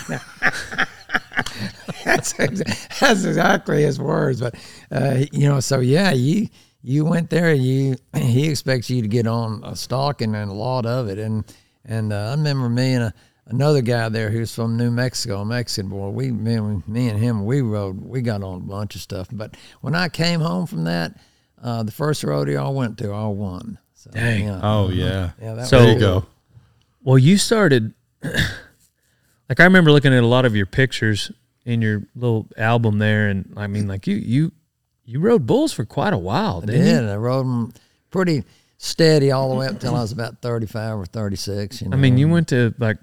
that's 2.04 2.32
that's 2.32 3.24
exactly 3.24 3.82
his 3.82 3.98
words. 3.98 4.40
But 4.40 4.54
uh, 4.92 5.24
you 5.32 5.48
know, 5.48 5.58
so 5.60 5.80
yeah, 5.80 6.12
you 6.12 6.48
you 6.82 7.04
went 7.04 7.30
there. 7.30 7.52
You 7.52 7.96
he 8.16 8.48
expects 8.48 8.88
you 8.88 9.02
to 9.02 9.08
get 9.08 9.26
on 9.26 9.62
a 9.64 9.74
stock 9.74 10.20
and, 10.20 10.36
and 10.36 10.50
a 10.50 10.54
lot 10.54 10.86
of 10.86 11.08
it. 11.08 11.18
And 11.18 11.44
and 11.84 12.12
uh, 12.12 12.28
I 12.28 12.30
remember 12.32 12.68
me 12.68 12.94
and 12.94 13.04
a, 13.04 13.14
another 13.48 13.82
guy 13.82 14.08
there 14.08 14.30
who's 14.30 14.54
from 14.54 14.76
New 14.76 14.90
Mexico, 14.90 15.40
a 15.40 15.44
Mexican 15.44 15.90
boy. 15.90 16.08
We 16.10 16.30
me, 16.30 16.54
and- 16.54 16.86
me 16.88 17.08
and 17.08 17.18
him 17.18 17.44
we 17.44 17.60
rode. 17.60 18.00
We 18.00 18.20
got 18.22 18.42
on 18.42 18.56
a 18.58 18.60
bunch 18.60 18.94
of 18.94 19.00
stuff. 19.00 19.28
But 19.32 19.56
when 19.80 19.94
I 19.94 20.08
came 20.08 20.40
home 20.40 20.66
from 20.66 20.84
that, 20.84 21.18
uh, 21.62 21.82
the 21.82 21.90
first 21.92 22.22
rodeo 22.24 22.64
I 22.64 22.70
went 22.70 22.98
to, 22.98 23.10
I 23.12 23.26
won. 23.26 23.78
So, 23.94 24.10
Dang. 24.12 24.44
yeah. 24.44 24.60
Oh 24.62 24.90
yeah. 24.90 25.30
Yeah, 25.42 25.54
that 25.54 25.66
So- 25.66 25.80
there 25.80 25.92
you 25.94 25.98
go. 25.98 26.26
Well, 27.02 27.18
you 27.18 27.36
started 27.38 27.94
like 29.48 29.60
I 29.60 29.64
remember 29.64 29.90
looking 29.92 30.12
at 30.12 30.22
a 30.22 30.26
lot 30.26 30.44
of 30.44 30.54
your 30.54 30.66
pictures 30.66 31.30
in 31.64 31.82
your 31.82 32.02
little 32.14 32.46
album 32.56 32.98
there, 32.98 33.28
and 33.28 33.52
I 33.56 33.66
mean, 33.66 33.88
like 33.88 34.06
you 34.06 34.16
you 34.16 34.52
you 35.04 35.20
rode 35.20 35.46
bulls 35.46 35.72
for 35.72 35.84
quite 35.84 36.12
a 36.12 36.18
while, 36.18 36.60
I 36.62 36.66
didn't 36.66 36.84
did. 36.84 37.04
you? 37.04 37.10
I 37.10 37.16
rode 37.16 37.46
them 37.46 37.72
pretty 38.10 38.44
steady 38.76 39.30
all 39.30 39.48
the 39.50 39.54
way 39.56 39.66
up 39.66 39.72
until 39.72 39.94
I 39.96 40.00
was 40.02 40.12
about 40.12 40.40
35 40.42 40.98
or 40.98 41.06
36. 41.06 41.82
You 41.82 41.88
know? 41.88 41.96
I 41.96 42.00
mean, 42.00 42.16
you 42.18 42.28
went 42.28 42.48
to 42.48 42.74
like 42.78 42.98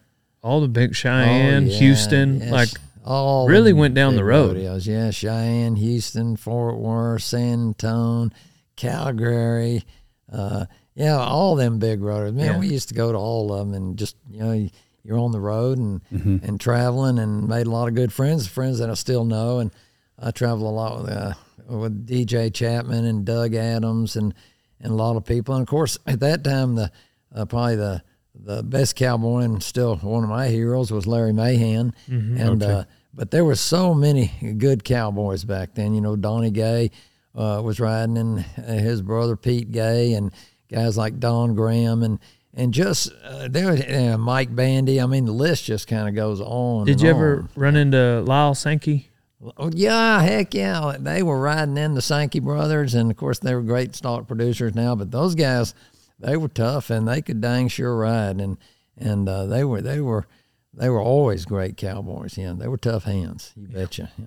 all 0.46 0.62
the 0.62 0.68
big 0.68 0.92
Oh, 0.92 0.94
Cheyenne, 0.94 1.68
yeah, 1.68 1.78
Houston, 1.80 2.40
yes. 2.40 2.52
like 2.52 2.70
all 3.04 3.48
really 3.48 3.74
went 3.74 3.94
down 3.96 4.14
the 4.16 4.22
big 4.22 4.28
road. 4.28 4.56
Rodeos. 4.56 4.86
Yeah, 4.88 5.12
Cheyenne, 5.12 5.76
Houston, 5.76 6.36
Fort 6.38 6.78
Worth, 6.78 7.24
San 7.24 7.60
Antone, 7.70 8.32
Calgary. 8.76 9.84
Uh, 10.32 10.66
yeah, 10.96 11.18
all 11.18 11.56
them 11.56 11.80
big 11.80 12.02
rodeos. 12.02 12.34
Man, 12.34 12.46
Yeah. 12.54 12.60
we 12.60 12.68
used 12.68 12.90
to 12.90 12.96
go 12.96 13.12
to 13.12 13.18
all 13.18 13.52
of 13.54 13.60
them 13.60 13.74
and 13.74 13.98
just 13.98 14.16
you 14.30 14.40
know 14.40 14.70
you're 15.04 15.20
on 15.20 15.32
the 15.32 15.40
road 15.40 15.78
and 15.78 16.02
Mm-hmm. 16.14 16.38
and 16.46 16.60
traveling 16.60 17.20
and 17.20 17.48
made 17.48 17.68
a 17.68 17.72
lot 17.72 17.88
of 17.88 17.96
good 17.96 18.12
friends, 18.14 18.48
friends 18.48 18.80
that 18.80 18.90
I 18.90 18.94
still 18.96 19.26
know. 19.26 19.60
And 19.60 19.72
I 20.18 20.32
travel 20.32 20.70
a 20.70 20.72
lot 20.72 21.02
with 21.02 21.12
uh, 21.12 21.34
with 21.68 22.08
DJ 22.08 22.54
Chapman 22.54 23.06
and 23.06 23.26
Doug 23.26 23.54
Adams 23.56 24.16
and 24.16 24.34
and 24.80 24.92
a 24.92 24.96
lot 24.96 25.16
of 25.16 25.26
people. 25.26 25.56
And 25.56 25.62
of 25.64 25.68
course, 25.68 25.98
at 26.08 26.20
that 26.22 26.44
time, 26.44 26.76
the 26.76 26.92
uh, 27.34 27.46
probably 27.46 27.76
the 27.76 28.02
the 28.44 28.64
best 28.64 28.96
cowboy 28.96 29.40
and 29.40 29.64
still 29.64 29.96
one 29.98 30.24
of 30.24 30.30
my 30.30 30.48
heroes 30.48 30.92
was 30.92 31.08
Larry 31.08 31.34
Mahan. 31.34 31.94
And 32.08 32.64
uh, 32.64 32.84
but 33.14 33.32
there 33.32 33.46
were 33.46 33.56
so 33.56 33.94
many 33.94 34.56
good 34.58 34.84
cowboys 34.84 35.44
back 35.44 35.74
then. 35.74 35.94
You 35.94 36.02
know, 36.02 36.16
Donnie 36.16 36.52
Gay 36.52 36.92
uh, 37.34 37.62
was 37.64 37.80
riding, 37.80 38.18
and 38.18 38.40
uh, 38.58 38.74
his 38.74 39.02
brother 39.02 39.36
Pete 39.36 39.72
Gay, 39.72 40.14
and 40.14 40.32
guys 40.70 40.98
like 40.98 41.20
Don 41.20 41.56
Graham, 41.56 42.04
and 42.04 42.20
and 42.54 42.74
just 42.74 43.12
uh, 43.24 43.48
there 43.50 43.72
uh, 43.72 44.18
Mike 44.18 44.56
Bandy. 44.56 45.00
I 45.02 45.06
mean, 45.06 45.26
the 45.26 45.32
list 45.32 45.66
just 45.66 45.88
kind 45.88 46.08
of 46.08 46.16
goes 46.16 46.42
on. 46.42 46.86
Did 46.86 47.02
you 47.02 47.10
ever 47.10 47.48
run 47.56 47.76
into 47.76 48.22
Lyle 48.22 48.56
Sankey? 48.56 49.10
Oh, 49.58 49.70
yeah, 49.74 50.22
heck 50.22 50.54
yeah. 50.54 50.96
They 50.98 51.22
were 51.22 51.40
riding 51.40 51.78
in 51.78 51.94
the 51.94 52.02
Sankey 52.02 52.40
brothers, 52.40 52.96
and 52.96 53.12
of 53.12 53.18
course 53.18 53.40
they 53.40 53.54
were 53.54 53.62
great 53.62 53.96
stock 53.96 54.28
producers 54.28 54.74
now. 54.74 54.96
But 54.96 55.12
those 55.12 55.36
guys, 55.36 55.76
they 56.20 56.38
were 56.38 56.48
tough, 56.48 56.90
and 56.90 57.08
they 57.08 57.22
could 57.22 57.42
dang 57.42 57.68
sure 57.68 57.96
ride, 57.98 58.40
and 58.40 58.58
and 58.98 59.28
uh, 59.28 59.46
they 59.46 59.64
were 59.64 59.82
they 59.82 60.00
were 60.00 60.26
they 60.74 60.90
were 60.90 61.02
always 61.02 61.46
great 61.46 61.78
cowboys. 61.78 62.38
Yeah, 62.38 62.54
they 62.54 62.68
were 62.68 62.78
tough 62.78 63.04
hands. 63.04 63.54
You 63.56 63.68
betcha. 63.68 64.12
Yeah. 64.18 64.26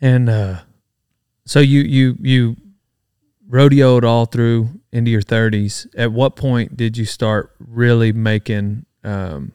And 0.00 0.28
uh, 0.28 0.60
so 1.44 1.60
you 1.60 1.80
you 1.80 2.16
you 2.20 2.56
rodeoed 3.50 4.04
all 4.04 4.26
through 4.26 4.68
into 4.92 5.10
your 5.10 5.22
thirties. 5.22 5.86
At 5.96 6.12
what 6.12 6.36
point 6.36 6.76
did 6.76 6.96
you 6.96 7.04
start 7.04 7.54
really 7.58 8.12
making 8.12 8.86
um, 9.04 9.52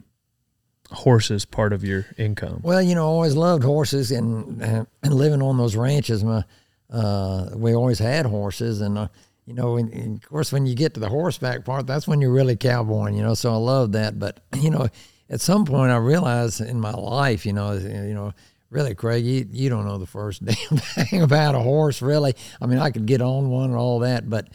horses 0.90 1.44
part 1.44 1.72
of 1.72 1.84
your 1.84 2.06
income? 2.16 2.60
Well, 2.62 2.82
you 2.82 2.94
know, 2.94 3.04
I 3.04 3.06
always 3.06 3.36
loved 3.36 3.64
horses, 3.64 4.10
and 4.10 4.62
and 4.62 5.14
living 5.14 5.42
on 5.42 5.56
those 5.58 5.76
ranches, 5.76 6.24
my 6.24 6.44
uh, 6.90 7.50
we 7.54 7.74
always 7.74 7.98
had 7.98 8.26
horses, 8.26 8.80
and 8.80 8.98
uh, 8.98 9.08
you 9.46 9.54
know, 9.54 9.76
and, 9.76 9.92
and 9.92 10.22
of 10.22 10.28
course, 10.28 10.52
when 10.52 10.66
you 10.66 10.74
get 10.74 10.94
to 10.94 11.00
the 11.00 11.08
horseback 11.08 11.64
part, 11.64 11.86
that's 11.86 12.08
when 12.08 12.20
you're 12.20 12.32
really 12.32 12.56
cowboying, 12.56 13.14
you 13.14 13.22
know. 13.22 13.34
So 13.34 13.52
I 13.52 13.56
love 13.56 13.92
that, 13.92 14.18
but 14.18 14.40
you 14.60 14.70
know, 14.70 14.88
at 15.30 15.40
some 15.40 15.64
point, 15.64 15.90
I 15.90 15.96
realized 15.96 16.60
in 16.60 16.80
my 16.80 16.92
life, 16.92 17.46
you 17.46 17.52
know, 17.52 17.72
you 17.72 18.14
know. 18.14 18.32
Really, 18.70 18.96
Craig, 18.96 19.24
you, 19.24 19.46
you 19.52 19.68
don't 19.68 19.86
know 19.86 19.98
the 19.98 20.06
first 20.06 20.44
damn 20.44 20.78
thing 20.78 21.22
about 21.22 21.54
a 21.54 21.60
horse, 21.60 22.02
really. 22.02 22.34
I 22.60 22.66
mean, 22.66 22.80
I 22.80 22.90
could 22.90 23.06
get 23.06 23.20
on 23.20 23.48
one 23.48 23.70
and 23.70 23.78
all 23.78 24.00
that, 24.00 24.28
but 24.28 24.48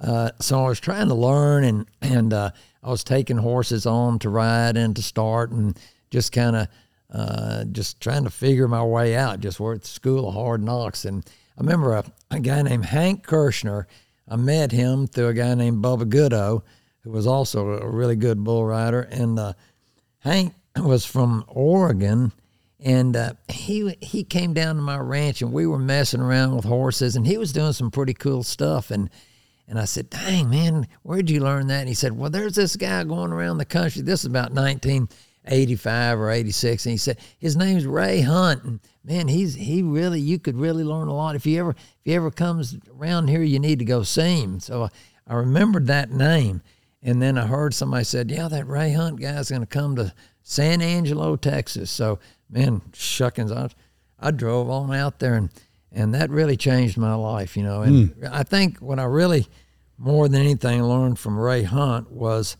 uh, 0.00 0.30
so 0.40 0.64
I 0.64 0.68
was 0.68 0.80
trying 0.80 1.08
to 1.08 1.14
learn, 1.14 1.64
and 1.64 1.86
and 2.00 2.32
uh, 2.32 2.50
I 2.82 2.88
was 2.88 3.04
taking 3.04 3.36
horses 3.36 3.84
on 3.84 4.18
to 4.20 4.30
ride 4.30 4.76
and 4.76 4.94
to 4.96 5.02
start, 5.02 5.50
and 5.50 5.78
just 6.10 6.32
kind 6.32 6.56
of 6.56 6.68
uh, 7.12 7.64
just 7.64 8.00
trying 8.00 8.24
to 8.24 8.30
figure 8.30 8.68
my 8.68 8.82
way 8.82 9.16
out. 9.16 9.40
Just 9.40 9.60
we're 9.60 9.76
the 9.76 9.86
school 9.86 10.28
of 10.28 10.34
hard 10.34 10.62
knocks, 10.62 11.04
and 11.04 11.24
I 11.56 11.60
remember 11.60 11.94
a, 11.94 12.04
a 12.30 12.40
guy 12.40 12.62
named 12.62 12.86
Hank 12.86 13.26
Kirshner. 13.26 13.86
I 14.30 14.36
met 14.36 14.72
him 14.72 15.06
through 15.06 15.28
a 15.28 15.34
guy 15.34 15.54
named 15.54 15.82
Bubba 15.82 16.04
Goodo, 16.04 16.62
who 17.00 17.10
was 17.10 17.26
also 17.26 17.80
a 17.80 17.88
really 17.88 18.16
good 18.16 18.44
bull 18.44 18.64
rider, 18.64 19.02
and 19.02 19.38
uh, 19.38 19.54
Hank 20.18 20.54
was 20.76 21.04
from 21.04 21.44
Oregon, 21.48 22.32
and 22.80 23.16
uh, 23.16 23.32
he 23.48 23.96
he 24.00 24.24
came 24.24 24.52
down 24.52 24.76
to 24.76 24.82
my 24.82 24.98
ranch, 24.98 25.40
and 25.42 25.52
we 25.52 25.66
were 25.66 25.78
messing 25.78 26.20
around 26.20 26.54
with 26.54 26.64
horses, 26.64 27.16
and 27.16 27.26
he 27.26 27.38
was 27.38 27.52
doing 27.52 27.72
some 27.72 27.90
pretty 27.90 28.14
cool 28.14 28.42
stuff, 28.42 28.90
and 28.90 29.08
and 29.66 29.78
I 29.78 29.84
said, 29.84 30.10
"Dang 30.10 30.50
man, 30.50 30.88
where'd 31.02 31.30
you 31.30 31.40
learn 31.40 31.66
that?" 31.68 31.80
And 31.80 31.88
he 31.88 31.94
said, 31.94 32.16
"Well, 32.16 32.30
there's 32.30 32.54
this 32.54 32.76
guy 32.76 33.04
going 33.04 33.32
around 33.32 33.58
the 33.58 33.64
country. 33.64 34.02
This 34.02 34.20
is 34.20 34.26
about 34.26 34.52
1985 35.48 36.20
or 36.20 36.30
86, 36.30 36.86
and 36.86 36.90
he 36.92 36.96
said 36.98 37.18
his 37.38 37.56
name's 37.56 37.86
Ray 37.86 38.20
Hunt, 38.20 38.64
and 38.64 38.80
man, 39.04 39.28
he's 39.28 39.54
he 39.54 39.82
really 39.82 40.20
you 40.20 40.38
could 40.38 40.56
really 40.56 40.84
learn 40.84 41.08
a 41.08 41.14
lot 41.14 41.36
if 41.36 41.46
you 41.46 41.58
ever 41.60 41.70
if 41.70 41.76
he 42.04 42.14
ever 42.14 42.30
comes 42.30 42.76
around 42.90 43.28
here, 43.28 43.42
you 43.42 43.58
need 43.58 43.78
to 43.78 43.84
go 43.84 44.02
see 44.02 44.40
him." 44.40 44.60
So 44.60 44.84
I, 44.84 44.88
I 45.26 45.34
remembered 45.34 45.86
that 45.86 46.10
name. 46.10 46.62
And 47.00 47.22
then 47.22 47.38
I 47.38 47.46
heard 47.46 47.74
somebody 47.74 48.04
said, 48.04 48.30
"Yeah, 48.30 48.48
that 48.48 48.66
Ray 48.66 48.92
Hunt 48.92 49.20
guy's 49.20 49.50
going 49.50 49.62
to 49.62 49.66
come 49.66 49.94
to 49.96 50.12
San 50.42 50.82
Angelo, 50.82 51.36
Texas." 51.36 51.90
So, 51.90 52.18
man, 52.50 52.80
shuckins, 52.92 53.56
I, 53.56 53.70
I 54.18 54.32
drove 54.32 54.68
on 54.68 54.92
out 54.92 55.20
there, 55.20 55.34
and 55.34 55.50
and 55.92 56.12
that 56.14 56.28
really 56.30 56.56
changed 56.56 56.98
my 56.98 57.14
life, 57.14 57.56
you 57.56 57.62
know. 57.62 57.82
And 57.82 58.10
hmm. 58.10 58.24
I 58.30 58.42
think 58.42 58.78
what 58.78 58.98
I 58.98 59.04
really, 59.04 59.46
more 59.96 60.28
than 60.28 60.40
anything, 60.40 60.82
learned 60.82 61.20
from 61.20 61.38
Ray 61.38 61.62
Hunt 61.62 62.10
was 62.10 62.56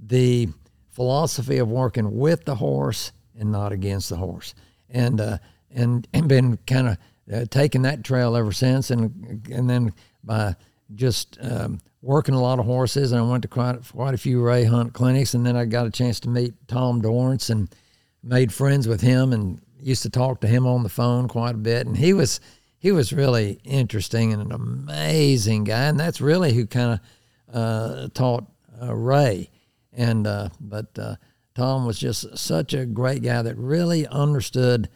the 0.00 0.48
philosophy 0.96 1.58
of 1.58 1.68
working 1.68 2.16
with 2.16 2.46
the 2.46 2.54
horse 2.54 3.12
and 3.38 3.52
not 3.52 3.70
against 3.70 4.08
the 4.08 4.16
horse, 4.16 4.54
and 4.88 5.20
uh, 5.20 5.38
and 5.70 6.08
and 6.12 6.28
been 6.28 6.58
kind 6.66 6.88
of 6.88 6.98
uh, 7.32 7.44
taking 7.50 7.82
that 7.82 8.02
trail 8.02 8.34
ever 8.34 8.50
since, 8.50 8.90
and 8.90 9.46
and 9.52 9.68
then 9.68 9.92
by 10.24 10.56
just 10.94 11.38
um, 11.42 11.78
working 12.00 12.34
a 12.34 12.40
lot 12.40 12.58
of 12.58 12.64
horses, 12.64 13.12
and 13.12 13.20
I 13.20 13.30
went 13.30 13.42
to 13.42 13.48
quite 13.48 13.76
quite 13.92 14.14
a 14.14 14.18
few 14.18 14.42
Ray 14.42 14.64
Hunt 14.64 14.94
clinics, 14.94 15.34
and 15.34 15.44
then 15.44 15.54
I 15.54 15.66
got 15.66 15.86
a 15.86 15.90
chance 15.90 16.18
to 16.20 16.30
meet 16.30 16.54
Tom 16.66 17.02
Dorrance 17.02 17.50
and 17.50 17.68
made 18.22 18.52
friends 18.52 18.88
with 18.88 19.02
him, 19.02 19.34
and 19.34 19.60
used 19.78 20.02
to 20.02 20.10
talk 20.10 20.40
to 20.40 20.48
him 20.48 20.66
on 20.66 20.82
the 20.82 20.88
phone 20.88 21.28
quite 21.28 21.54
a 21.54 21.58
bit, 21.58 21.86
and 21.86 21.96
he 21.96 22.14
was 22.14 22.40
he 22.78 22.90
was 22.90 23.12
really 23.12 23.60
interesting 23.64 24.32
and 24.32 24.40
an 24.40 24.52
amazing 24.52 25.64
guy, 25.64 25.84
and 25.84 26.00
that's 26.00 26.22
really 26.22 26.54
who 26.54 26.66
kind 26.66 26.92
of 26.94 27.54
uh, 27.54 28.08
taught 28.14 28.44
uh, 28.80 28.94
Ray, 28.94 29.50
and 29.96 30.26
uh, 30.26 30.50
but 30.60 30.96
uh, 30.98 31.16
Tom 31.54 31.86
was 31.86 31.98
just 31.98 32.36
such 32.38 32.74
a 32.74 32.86
great 32.86 33.22
guy 33.22 33.42
that 33.42 33.56
really 33.56 34.06
understood 34.06 34.88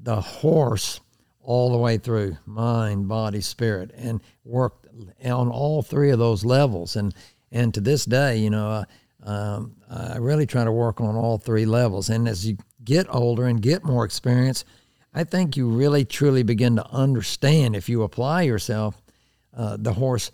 the 0.00 0.20
horse 0.20 1.00
all 1.40 1.70
the 1.70 1.78
way 1.78 1.98
through 1.98 2.36
mind, 2.46 3.08
body, 3.08 3.40
spirit, 3.40 3.90
and 3.96 4.20
worked 4.44 4.86
on 5.24 5.48
all 5.48 5.82
three 5.82 6.10
of 6.10 6.18
those 6.18 6.44
levels. 6.44 6.96
And 6.96 7.14
and 7.52 7.74
to 7.74 7.80
this 7.80 8.04
day, 8.04 8.38
you 8.38 8.50
know, 8.50 8.68
uh, 9.24 9.28
um, 9.28 9.76
I 9.90 10.18
really 10.18 10.46
try 10.46 10.64
to 10.64 10.72
work 10.72 11.00
on 11.00 11.16
all 11.16 11.38
three 11.38 11.66
levels. 11.66 12.08
And 12.08 12.28
as 12.28 12.46
you 12.46 12.56
get 12.84 13.06
older 13.12 13.46
and 13.46 13.60
get 13.60 13.84
more 13.84 14.04
experience, 14.04 14.64
I 15.12 15.24
think 15.24 15.56
you 15.56 15.68
really 15.68 16.04
truly 16.04 16.42
begin 16.42 16.76
to 16.76 16.86
understand 16.90 17.74
if 17.74 17.88
you 17.88 18.02
apply 18.02 18.42
yourself 18.42 19.02
uh, 19.56 19.76
the 19.78 19.94
horse 19.94 20.30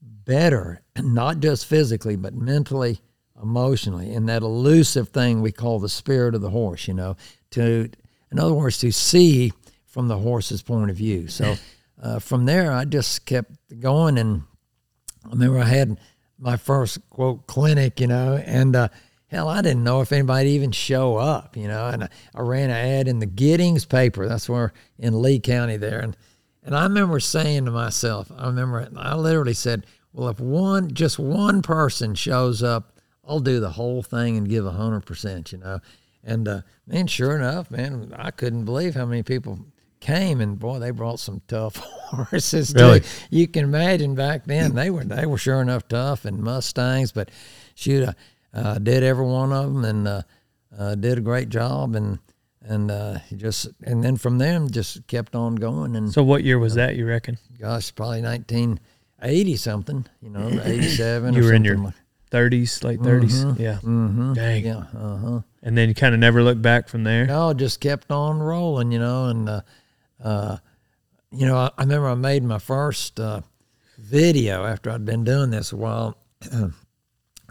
better, 0.00 0.82
not 0.96 1.40
just 1.40 1.66
physically, 1.66 2.16
but 2.16 2.34
mentally, 2.34 3.00
emotionally, 3.42 4.12
and 4.12 4.28
that 4.28 4.42
elusive 4.42 5.10
thing 5.10 5.40
we 5.40 5.52
call 5.52 5.78
the 5.78 5.88
spirit 5.88 6.34
of 6.34 6.40
the 6.40 6.50
horse. 6.50 6.88
You 6.88 6.94
know, 6.94 7.16
to 7.52 7.90
in 8.30 8.38
other 8.38 8.54
words, 8.54 8.78
to 8.78 8.92
see 8.92 9.52
from 9.86 10.08
the 10.08 10.18
horse's 10.18 10.62
point 10.62 10.90
of 10.90 10.96
view. 10.96 11.28
So 11.28 11.56
uh, 12.02 12.18
from 12.18 12.44
there, 12.44 12.72
I 12.72 12.84
just 12.84 13.24
kept 13.26 13.52
going, 13.80 14.18
and 14.18 14.42
I 15.24 15.30
remember 15.30 15.58
I 15.58 15.64
had 15.64 15.98
my 16.38 16.56
first 16.56 16.98
quote 17.08 17.46
clinic, 17.46 18.00
you 18.00 18.06
know, 18.06 18.34
and 18.44 18.76
uh, 18.76 18.88
hell, 19.28 19.48
I 19.48 19.62
didn't 19.62 19.84
know 19.84 20.00
if 20.00 20.12
anybody 20.12 20.50
even 20.50 20.70
show 20.70 21.16
up, 21.16 21.56
you 21.56 21.68
know, 21.68 21.86
and 21.86 22.04
I, 22.04 22.08
I 22.34 22.42
ran 22.42 22.70
an 22.70 22.76
ad 22.76 23.08
in 23.08 23.18
the 23.18 23.26
Giddings 23.26 23.84
paper. 23.84 24.28
That's 24.28 24.48
where 24.48 24.72
in 24.98 25.22
Lee 25.22 25.40
County 25.40 25.76
there, 25.76 26.00
and 26.00 26.16
and 26.62 26.74
I 26.74 26.82
remember 26.82 27.20
saying 27.20 27.64
to 27.66 27.70
myself, 27.70 28.30
I 28.36 28.46
remember 28.46 28.88
I 28.96 29.14
literally 29.14 29.54
said, 29.54 29.86
well, 30.12 30.28
if 30.28 30.40
one 30.40 30.92
just 30.92 31.18
one 31.18 31.62
person 31.62 32.14
shows 32.14 32.62
up, 32.62 32.95
I'll 33.28 33.40
do 33.40 33.60
the 33.60 33.70
whole 33.70 34.02
thing 34.02 34.36
and 34.36 34.48
give 34.48 34.64
a 34.66 34.70
hundred 34.72 35.06
percent, 35.06 35.52
you 35.52 35.58
know. 35.58 35.80
And 36.24 36.46
uh, 36.48 36.60
man, 36.86 37.06
sure 37.06 37.36
enough, 37.36 37.70
man, 37.70 38.12
I 38.16 38.30
couldn't 38.30 38.64
believe 38.64 38.94
how 38.94 39.06
many 39.06 39.22
people 39.22 39.58
came 40.00 40.40
and 40.40 40.58
boy 40.58 40.78
they 40.78 40.90
brought 40.90 41.18
some 41.18 41.40
tough 41.48 41.76
horses 41.76 42.72
Really? 42.74 43.00
too. 43.00 43.06
you 43.30 43.48
can 43.48 43.64
imagine 43.64 44.14
back 44.14 44.44
then 44.44 44.74
they 44.74 44.90
were 44.90 45.02
they 45.04 45.24
were 45.26 45.38
sure 45.38 45.60
enough 45.62 45.88
tough 45.88 46.24
and 46.26 46.38
mustangs 46.42 47.12
but 47.12 47.30
shoot 47.74 48.06
I 48.08 48.14
uh, 48.58 48.78
did 48.78 49.02
every 49.02 49.24
one 49.24 49.52
of 49.52 49.72
them 49.72 49.84
and 49.84 50.06
uh, 50.06 50.22
uh, 50.78 50.94
did 50.96 51.16
a 51.18 51.20
great 51.22 51.48
job 51.48 51.96
and 51.96 52.18
and 52.62 52.90
uh, 52.90 53.18
just 53.36 53.68
and 53.82 54.04
then 54.04 54.16
from 54.16 54.38
them 54.38 54.70
just 54.70 55.04
kept 55.08 55.34
on 55.34 55.56
going 55.56 55.96
and 55.96 56.12
So 56.12 56.22
what 56.22 56.44
year 56.44 56.58
was 56.58 56.74
that? 56.74 56.94
You 56.94 57.06
reckon 57.06 57.38
gosh 57.58 57.92
probably 57.94 58.22
1980 58.22 59.56
something 59.56 60.06
you 60.20 60.30
know 60.30 60.48
87 60.62 61.34
you 61.34 61.40
or 61.40 61.44
were 61.46 61.54
in 61.54 61.64
your 61.64 61.78
like- 61.78 61.94
thirties, 62.30 62.82
late 62.84 63.00
30s 63.00 63.58
Yeah. 63.58 63.78
Mhm. 63.82 64.34
Dang. 64.34 64.64
yeah 64.64 64.84
uh-huh 64.94 65.40
And 65.62 65.76
then 65.78 65.88
you 65.88 65.94
kind 65.94 66.14
of 66.14 66.20
never 66.20 66.42
looked 66.42 66.62
back 66.62 66.88
from 66.88 67.04
there. 67.04 67.26
no, 67.26 67.52
just 67.54 67.80
kept 67.80 68.10
on 68.10 68.38
rolling, 68.40 68.92
you 68.92 68.98
know. 68.98 69.26
And, 69.26 69.48
uh, 69.48 69.60
uh, 70.22 70.56
you 71.32 71.46
know, 71.46 71.56
I, 71.56 71.70
I 71.78 71.82
remember 71.82 72.08
I 72.08 72.14
made 72.14 72.42
my 72.44 72.58
first 72.58 73.18
uh, 73.20 73.40
video 73.98 74.64
after 74.64 74.90
I'd 74.90 75.04
been 75.04 75.24
doing 75.24 75.50
this 75.50 75.72
a 75.72 75.76
while. 75.76 76.16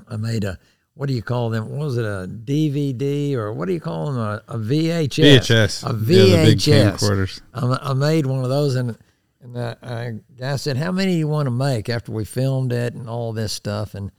I 0.07 0.17
made 0.17 0.43
a, 0.43 0.57
what 0.93 1.07
do 1.07 1.13
you 1.13 1.21
call 1.23 1.49
them? 1.49 1.69
What 1.69 1.79
was 1.85 1.97
it, 1.97 2.05
a 2.05 2.27
DVD 2.27 3.33
or 3.35 3.51
what 3.53 3.67
do 3.67 3.73
you 3.73 3.81
call 3.81 4.11
them? 4.11 4.17
A, 4.21 4.41
a 4.47 4.57
VHS. 4.57 5.39
VHS. 5.39 5.83
A 5.83 5.93
Yeah, 6.13 6.37
the 6.37 6.43
big 6.51 6.57
VHS. 6.59 6.97
camcorders. 6.99 7.41
I, 7.53 7.89
I 7.89 7.93
made 7.93 8.25
one 8.25 8.43
of 8.43 8.49
those 8.49 8.75
and 8.75 8.97
and 9.41 9.57
uh, 9.57 9.75
I, 9.83 10.13
I 10.41 10.55
said, 10.55 10.75
how 10.77 10.91
many 10.91 11.11
do 11.13 11.17
you 11.19 11.27
want 11.27 11.45
to 11.45 11.51
make 11.51 11.87
after 11.89 12.11
we 12.11 12.25
filmed 12.25 12.73
it 12.73 12.93
and 12.95 13.07
all 13.07 13.31
this 13.31 13.51
stuff? 13.53 13.93
And 13.93 14.09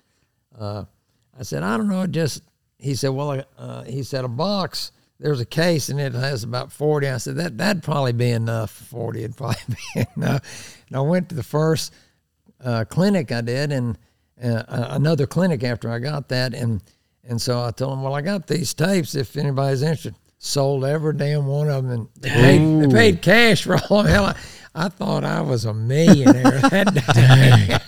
uh, 0.58 0.84
I 1.38 1.42
said, 1.42 1.62
I 1.62 1.76
don't 1.76 1.88
know, 1.88 2.06
just 2.06 2.42
he 2.78 2.94
said, 2.94 3.08
well, 3.08 3.42
uh, 3.58 3.84
he 3.84 4.02
said 4.02 4.24
a 4.24 4.28
box. 4.28 4.92
There's 5.18 5.40
a 5.40 5.46
case 5.46 5.88
and 5.88 5.98
it 5.98 6.12
has 6.12 6.44
about 6.44 6.70
forty. 6.70 7.08
I 7.08 7.16
said 7.16 7.36
that 7.36 7.56
that'd 7.56 7.82
probably 7.82 8.12
be 8.12 8.30
enough. 8.30 8.70
Forty 8.70 9.22
would 9.22 9.36
probably 9.38 9.56
be 9.94 10.04
enough. 10.16 10.76
And 10.88 10.96
I 10.96 11.00
went 11.00 11.30
to 11.30 11.34
the 11.34 11.42
first 11.42 11.94
uh, 12.62 12.84
clinic 12.84 13.32
I 13.32 13.40
did, 13.40 13.72
and 13.72 13.98
uh, 14.42 14.62
another 14.68 15.26
clinic 15.26 15.64
after 15.64 15.90
I 15.90 16.00
got 16.00 16.28
that, 16.28 16.52
and 16.52 16.82
and 17.24 17.40
so 17.40 17.64
I 17.64 17.70
told 17.70 17.92
them, 17.92 18.02
well, 18.02 18.14
I 18.14 18.20
got 18.20 18.46
these 18.46 18.74
tapes. 18.74 19.14
If 19.14 19.36
anybody's 19.36 19.82
interested, 19.82 20.14
sold 20.38 20.84
every 20.84 21.14
damn 21.14 21.46
one 21.46 21.68
of 21.68 21.84
them, 21.84 21.92
and 21.92 22.08
they 22.20 22.30
paid, 22.30 22.80
they 22.82 22.94
paid 22.94 23.22
cash 23.22 23.62
for 23.64 23.78
all 23.88 24.00
of 24.00 24.06
them. 24.06 24.34
Hell, 24.76 24.82
I, 24.82 24.86
I 24.86 24.88
thought 24.88 25.24
I 25.24 25.40
was 25.40 25.64
a 25.64 25.74
millionaire 25.74 26.42
that 26.70 26.94
day. 27.14 27.78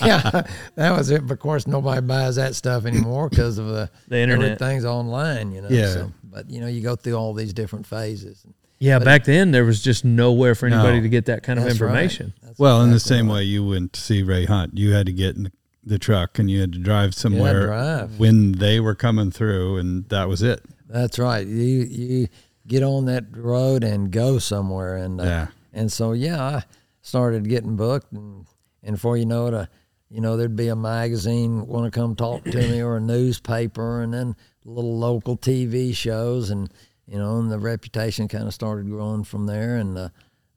yeah, 0.06 0.42
that 0.76 0.96
was 0.96 1.10
it. 1.10 1.26
But 1.26 1.34
of 1.34 1.40
course, 1.40 1.66
nobody 1.66 2.00
buys 2.00 2.36
that 2.36 2.54
stuff 2.54 2.86
anymore 2.86 3.28
because 3.28 3.58
of 3.58 3.66
the, 3.66 3.90
The 4.08 4.18
internet. 4.18 4.60
Everything's 4.60 4.84
online, 4.84 5.52
you 5.52 5.62
know. 5.62 5.68
Yeah. 5.68 5.92
So, 5.92 6.12
but 6.22 6.48
you 6.50 6.60
know, 6.60 6.66
you 6.66 6.80
go 6.82 6.96
through 6.96 7.14
all 7.14 7.34
these 7.34 7.52
different 7.52 7.86
phases. 7.86 8.44
Yeah, 8.78 8.98
back 8.98 9.24
then 9.24 9.50
there 9.52 9.64
was 9.64 9.82
just 9.82 10.04
nowhere 10.04 10.54
for 10.54 10.66
anybody 10.66 10.96
No. 10.98 11.02
to 11.04 11.08
get 11.08 11.26
that 11.26 11.42
kind 11.42 11.58
of 11.58 11.64
That's 11.64 11.80
right. 11.80 11.88
information. 11.88 12.34
That's 12.42 12.58
Well, 12.58 12.82
in 12.82 12.90
the 12.90 13.00
same 13.00 13.28
right. 13.28 13.34
way 13.36 13.42
you 13.44 13.66
went 13.66 13.92
to 13.94 14.00
see 14.00 14.22
Ray 14.22 14.44
Hunt, 14.44 14.76
you 14.76 14.92
had 14.92 15.06
to 15.06 15.12
get 15.12 15.36
in 15.36 15.44
the, 15.44 15.52
the 15.84 15.98
truck 15.98 16.38
and 16.38 16.50
you 16.50 16.60
had 16.60 16.72
to 16.72 16.78
drive 16.80 17.14
somewhere 17.14 17.66
drive. 17.66 18.18
when 18.18 18.52
they 18.52 18.80
were 18.80 18.94
coming 18.94 19.30
through, 19.30 19.78
and 19.78 20.08
that 20.10 20.28
was 20.28 20.42
it. 20.42 20.62
That's 20.88 21.18
right. 21.18 21.46
You 21.46 21.56
you 21.84 22.28
get 22.66 22.82
on 22.82 23.06
that 23.06 23.24
road 23.36 23.84
and 23.84 24.10
go 24.10 24.38
somewhere, 24.38 24.96
and 24.96 25.20
uh, 25.20 25.24
Yeah. 25.24 25.46
And 25.74 25.92
so 25.92 26.12
yeah, 26.12 26.42
I 26.42 26.64
started 27.02 27.48
getting 27.48 27.76
booked, 27.76 28.12
and 28.12 28.46
and 28.82 28.96
before 28.96 29.16
you 29.16 29.26
know 29.26 29.48
it, 29.48 29.54
uh, 29.54 29.66
you 30.08 30.20
know 30.20 30.36
there'd 30.36 30.56
be 30.56 30.68
a 30.68 30.76
magazine 30.76 31.66
want 31.66 31.84
to 31.84 31.90
come 31.90 32.16
talk 32.16 32.44
to 32.44 32.56
me, 32.56 32.82
or 32.82 32.96
a 32.96 33.00
newspaper, 33.00 34.00
and 34.00 34.14
then 34.14 34.36
little 34.64 34.98
local 34.98 35.36
TV 35.36 35.94
shows, 35.94 36.50
and 36.50 36.72
you 37.06 37.18
know, 37.18 37.38
and 37.38 37.50
the 37.50 37.58
reputation 37.58 38.28
kind 38.28 38.46
of 38.46 38.54
started 38.54 38.88
growing 38.88 39.24
from 39.24 39.46
there, 39.46 39.76
and. 39.76 39.98
Uh, 39.98 40.08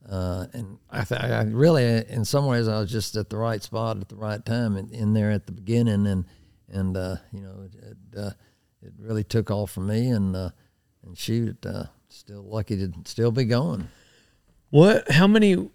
uh, 0.09 0.47
and 0.53 0.77
I, 0.89 1.03
th- 1.03 1.19
I 1.19 1.41
really, 1.41 1.83
in 1.83 2.23
some 2.23 2.45
ways, 2.45 2.69
I 2.69 2.79
was 2.79 2.89
just 2.89 3.17
at 3.17 3.29
the 3.29 3.35
right 3.35 3.61
spot 3.61 3.97
at 3.97 4.07
the 4.07 4.15
right 4.15 4.45
time, 4.45 4.77
in, 4.77 4.89
in 4.91 5.13
there 5.13 5.31
at 5.31 5.47
the 5.47 5.51
beginning, 5.51 6.07
and 6.07 6.23
and 6.69 6.95
uh, 6.95 7.17
you 7.33 7.41
know, 7.41 7.65
it, 7.65 7.75
it, 7.75 8.17
uh, 8.17 8.29
it 8.81 8.93
really 8.97 9.25
took 9.25 9.51
off 9.51 9.71
for 9.71 9.81
me, 9.81 10.07
and 10.07 10.33
uh, 10.33 10.51
and 11.05 11.17
shoot, 11.17 11.65
still 12.07 12.43
lucky 12.43 12.77
to 12.77 12.93
still 13.03 13.31
be 13.31 13.43
going. 13.43 13.89
What? 14.69 15.11
How 15.11 15.27
many? 15.27 15.69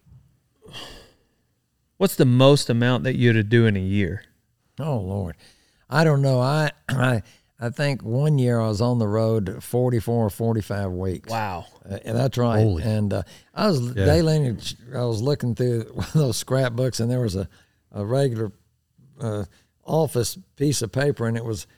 What's 1.96 2.16
the 2.16 2.24
most 2.24 2.68
amount 2.68 3.05
that 3.05 3.16
you'd 3.16 3.48
do 3.48 3.66
in 3.66 3.76
a 3.76 3.81
year? 3.81 4.24
Oh 4.78 4.98
Lord, 4.98 5.37
I 5.88 6.05
don't 6.05 6.22
know. 6.22 6.40
I 6.40 6.72
I 6.88 7.22
I 7.61 7.70
think 7.70 8.02
one 8.02 8.38
year 8.38 8.59
I 8.61 8.66
was 8.68 8.81
on 8.81 8.98
the 8.98 9.07
road 9.07 9.62
44 9.62 10.26
or 10.26 10.31
45 10.31 10.90
weeks. 10.92 11.31
Wow. 11.31 11.66
Uh, 11.88 11.98
and 12.05 12.16
that's 12.18 12.37
right. 12.37 12.59
Holy. 12.59 12.83
And 12.83 13.12
uh, 13.12 13.22
I 13.55 13.68
was 13.68 13.94
Yeah. 13.94 14.07
lineage. 14.16 14.74
I 14.92 15.05
was 15.05 15.22
looking 15.22 15.55
through 15.55 15.85
one 15.92 16.07
of 16.07 16.12
those 16.12 16.37
scrapbooks, 16.37 16.98
and 16.98 17.09
there 17.09 17.20
was 17.20 17.37
a, 17.37 17.48
a 17.92 18.05
regular 18.05 18.50
uh, 19.20 19.44
office 19.85 20.37
piece 20.57 20.83
of 20.83 20.90
paper, 20.90 21.28
and 21.28 21.37
it 21.37 21.44
was 21.44 21.68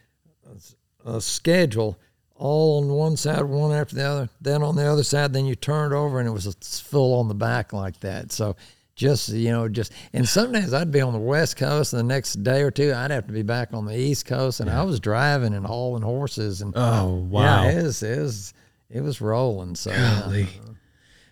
a 1.04 1.20
schedule 1.20 1.98
all 2.36 2.82
on 2.82 2.88
one 2.88 3.16
side, 3.16 3.42
one 3.44 3.72
after 3.72 3.94
the 3.96 4.04
other. 4.04 4.28
Then 4.40 4.62
on 4.62 4.76
the 4.76 4.84
other 4.86 5.04
side, 5.04 5.32
then 5.32 5.46
you 5.46 5.54
turn 5.54 5.92
it 5.92 5.96
over, 5.96 6.18
and 6.18 6.28
it 6.28 6.32
was 6.32 6.54
full 6.80 7.18
on 7.20 7.28
the 7.28 7.34
back 7.34 7.72
like 7.72 8.00
that. 8.00 8.32
So 8.32 8.56
just 8.96 9.28
you 9.30 9.50
know, 9.50 9.68
just 9.68 9.92
and 10.12 10.28
sometimes 10.28 10.72
I'd 10.72 10.90
be 10.92 11.00
on 11.00 11.12
the 11.12 11.18
west 11.18 11.56
coast, 11.56 11.92
and 11.92 12.00
the 12.00 12.04
next 12.14 12.42
day 12.42 12.62
or 12.62 12.70
two 12.70 12.92
I'd 12.94 13.10
have 13.10 13.26
to 13.26 13.32
be 13.32 13.42
back 13.42 13.72
on 13.72 13.86
the 13.86 13.96
east 13.98 14.26
coast, 14.26 14.60
and 14.60 14.68
I 14.70 14.82
was 14.82 15.00
driving 15.00 15.54
and 15.54 15.66
hauling 15.66 16.02
horses, 16.02 16.60
and 16.62 16.72
Oh, 16.76 17.14
wow. 17.30 17.64
yeah, 17.64 17.70
it 17.78 17.82
was 17.82 18.02
it 18.02 18.18
was 18.18 18.54
it 18.90 19.00
was 19.00 19.20
rolling. 19.20 19.74
So 19.76 19.90
yeah. 19.90 20.20
Golly. 20.24 20.48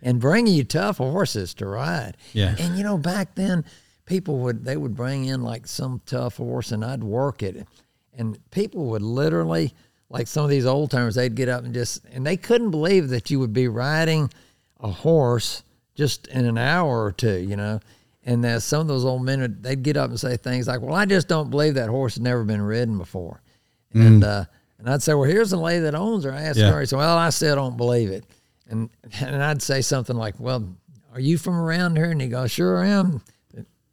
and 0.03 0.21
bringing 0.21 0.55
you 0.55 0.65
tough 0.65 0.99
horses 0.99 1.55
to 1.55 1.67
ride. 1.67 2.17
Yeah. 2.33 2.55
And 2.59 2.77
you 2.77 2.83
know, 2.85 2.99
back 2.99 3.35
then, 3.37 3.65
people 4.07 4.39
would 4.39 4.65
they 4.65 4.77
would 4.77 4.97
bring 4.97 5.25
in 5.27 5.43
like 5.43 5.67
some 5.67 6.01
tough 6.07 6.37
horse, 6.39 6.73
and 6.73 6.85
I'd 6.85 7.05
work 7.05 7.43
it, 7.43 7.67
and 8.17 8.39
people 8.51 8.87
would 8.87 9.03
literally 9.03 9.73
like 10.13 10.27
some 10.29 10.45
of 10.45 10.51
these 10.51 10.67
old 10.67 10.91
timers. 10.93 11.15
They'd 11.17 11.35
get 11.35 11.49
up 11.49 11.65
and 11.65 11.75
just 11.75 12.05
and 12.13 12.25
they 12.25 12.37
couldn't 12.37 12.71
believe 12.71 13.09
that 13.09 13.31
you 13.31 13.41
would 13.41 13.53
be 13.53 13.67
riding 13.67 14.31
a 14.79 14.91
horse 14.91 15.63
just 15.95 16.27
in 16.29 16.45
an 16.45 16.59
hour 16.59 17.05
or 17.05 17.13
two, 17.13 17.39
you 17.39 17.57
know. 17.57 17.81
And 18.25 18.45
that 18.45 18.63
some 18.63 18.81
of 18.83 18.87
those 18.87 19.05
old 19.05 19.23
men 19.25 19.41
would 19.41 19.63
they'd 19.65 19.83
get 19.83 19.97
up 19.97 20.11
and 20.11 20.21
say 20.21 20.37
things 20.37 20.69
like, 20.69 20.81
"Well, 20.81 20.95
I 20.95 21.07
just 21.07 21.27
don't 21.27 21.51
believe 21.51 21.75
that 21.75 21.89
horse 21.89 22.15
has 22.15 22.21
never 22.21 22.45
been 22.45 22.63
ridden 22.63 22.97
before," 22.99 23.41
and 23.93 24.23
uh, 24.23 24.45
and 24.79 24.89
I'd 24.89 25.03
say, 25.03 25.15
"Well, 25.15 25.25
here's 25.29 25.51
the 25.51 25.57
lady 25.57 25.81
that 25.81 25.95
owns 25.97 26.23
her." 26.25 26.33
I 26.33 26.43
asked 26.43 26.59
Yeah. 26.61 26.71
her. 26.71 26.81
He 26.81 26.87
said, 26.87 26.99
"Well, 26.99 27.17
I 27.19 27.31
still 27.31 27.57
don't 27.57 27.77
believe 27.77 28.11
it," 28.11 28.25
and 28.69 28.91
and 29.21 29.43
I'd 29.43 29.61
say 29.63 29.81
something 29.81 30.15
like, 30.17 30.39
"Well, 30.39 30.69
are 31.13 31.19
you 31.21 31.37
from 31.37 31.55
around 31.57 31.97
here?" 31.97 32.11
And 32.13 32.21
he 32.23 32.29
goes, 32.29 32.53
"Sure 32.53 32.79
I 32.79 32.89
am." 32.89 33.23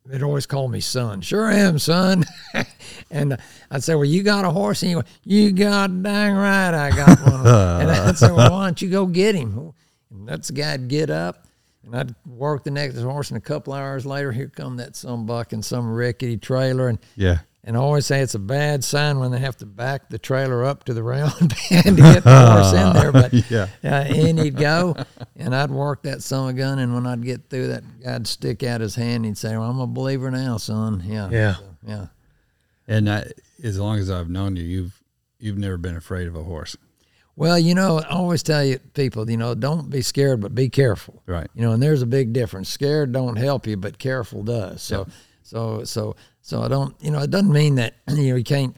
They'd 0.09 0.23
always 0.23 0.47
call 0.47 0.67
me 0.67 0.79
son. 0.79 1.21
Sure 1.21 1.51
am, 1.51 1.77
son. 1.77 2.25
and 3.11 3.37
I'd 3.69 3.83
say, 3.83 3.93
well, 3.93 4.05
you 4.05 4.23
got 4.23 4.43
a 4.43 4.49
horse? 4.49 4.81
And 4.81 4.89
he 4.89 4.95
go, 4.95 5.03
you 5.23 5.51
got 5.51 6.01
dang 6.01 6.33
right 6.33 6.73
I 6.73 6.89
got 6.89 7.19
one. 7.21 7.41
and 7.45 7.91
I'd 7.91 8.17
say, 8.17 8.31
well, 8.31 8.51
why 8.51 8.65
don't 8.65 8.81
you 8.81 8.89
go 8.89 9.05
get 9.05 9.35
him? 9.35 9.71
And 10.09 10.27
that's 10.27 10.47
the 10.47 10.55
guy'd 10.55 10.87
get 10.87 11.11
up, 11.11 11.45
and 11.85 11.95
I'd 11.95 12.15
work 12.25 12.63
the 12.63 12.71
next 12.71 12.97
horse, 12.97 13.29
and 13.29 13.37
a 13.37 13.41
couple 13.41 13.71
hours 13.71 14.03
later, 14.03 14.31
here 14.31 14.47
come 14.47 14.77
that 14.77 14.95
some 14.95 15.27
buck 15.27 15.53
in 15.53 15.61
some 15.61 15.87
rickety 15.87 16.37
trailer, 16.37 16.87
and 16.87 16.97
Yeah. 17.15 17.39
And 17.63 17.75
I 17.75 17.79
always 17.79 18.05
say 18.05 18.21
it's 18.21 18.35
a 18.35 18.39
bad 18.39 18.83
sign 18.83 19.19
when 19.19 19.31
they 19.31 19.39
have 19.39 19.57
to 19.57 19.65
back 19.65 20.09
the 20.09 20.17
trailer 20.17 20.63
up 20.63 20.85
to 20.85 20.93
the 20.93 21.03
round 21.03 21.49
pen 21.69 21.83
to 21.83 22.01
get 22.01 22.23
the 22.23 22.51
horse 22.51 22.73
in 22.73 22.93
there. 22.93 23.11
But 23.11 23.33
Yeah. 23.51 23.67
uh, 23.83 24.05
in 24.13 24.37
he'd 24.37 24.55
go, 24.57 24.95
and 25.35 25.53
I'd 25.55 25.71
work 25.71 26.03
that 26.03 26.23
a 26.31 26.53
gun. 26.53 26.79
And 26.79 26.93
when 26.93 27.05
I'd 27.05 27.23
get 27.23 27.49
through 27.49 27.67
that, 27.67 27.83
guy'd 28.03 28.27
stick 28.27 28.63
out 28.63 28.81
his 28.81 28.95
hand. 28.95 29.25
He'd 29.25 29.37
say, 29.37 29.57
well, 29.57 29.69
"I'm 29.69 29.79
a 29.79 29.87
believer 29.87 30.31
now, 30.31 30.57
son." 30.57 31.03
Yeah, 31.05 31.29
Yeah. 31.29 31.55
So, 31.55 31.63
yeah. 31.87 32.05
And 32.87 33.09
I, 33.09 33.25
as 33.63 33.77
long 33.79 33.99
as 33.99 34.09
I've 34.09 34.29
known 34.29 34.55
you, 34.55 34.63
you've 34.63 35.03
you've 35.39 35.57
never 35.57 35.77
been 35.77 35.95
afraid 35.95 36.27
of 36.27 36.35
a 36.35 36.43
horse. 36.43 36.75
Well, 37.35 37.57
you 37.57 37.73
know, 37.73 37.99
I 37.99 38.09
always 38.09 38.43
tell 38.43 38.65
you 38.65 38.79
people, 38.79 39.29
you 39.29 39.37
know, 39.37 39.55
don't 39.55 39.89
be 39.89 40.01
scared, 40.01 40.41
but 40.41 40.53
be 40.53 40.67
careful. 40.67 41.23
Right. 41.25 41.47
You 41.53 41.61
know, 41.61 41.71
and 41.71 41.81
there's 41.81 42.01
a 42.01 42.05
big 42.05 42.33
difference. 42.33 42.67
Scared 42.67 43.13
don't 43.13 43.37
help 43.37 43.65
you, 43.65 43.77
but 43.77 43.97
careful 43.97 44.43
does. 44.43 44.81
So, 44.81 45.07
so, 45.49 45.83
so, 45.83 46.15
so 46.41 46.61
I 46.61 46.67
don't, 46.67 46.95
you 47.01 47.09
know, 47.09 47.21
it 47.21 47.31
doesn't 47.31 47.51
mean 47.51 47.75
that 47.75 47.95
you 48.09 48.29
know 48.29 48.35
you 48.35 48.43
can't 48.43 48.77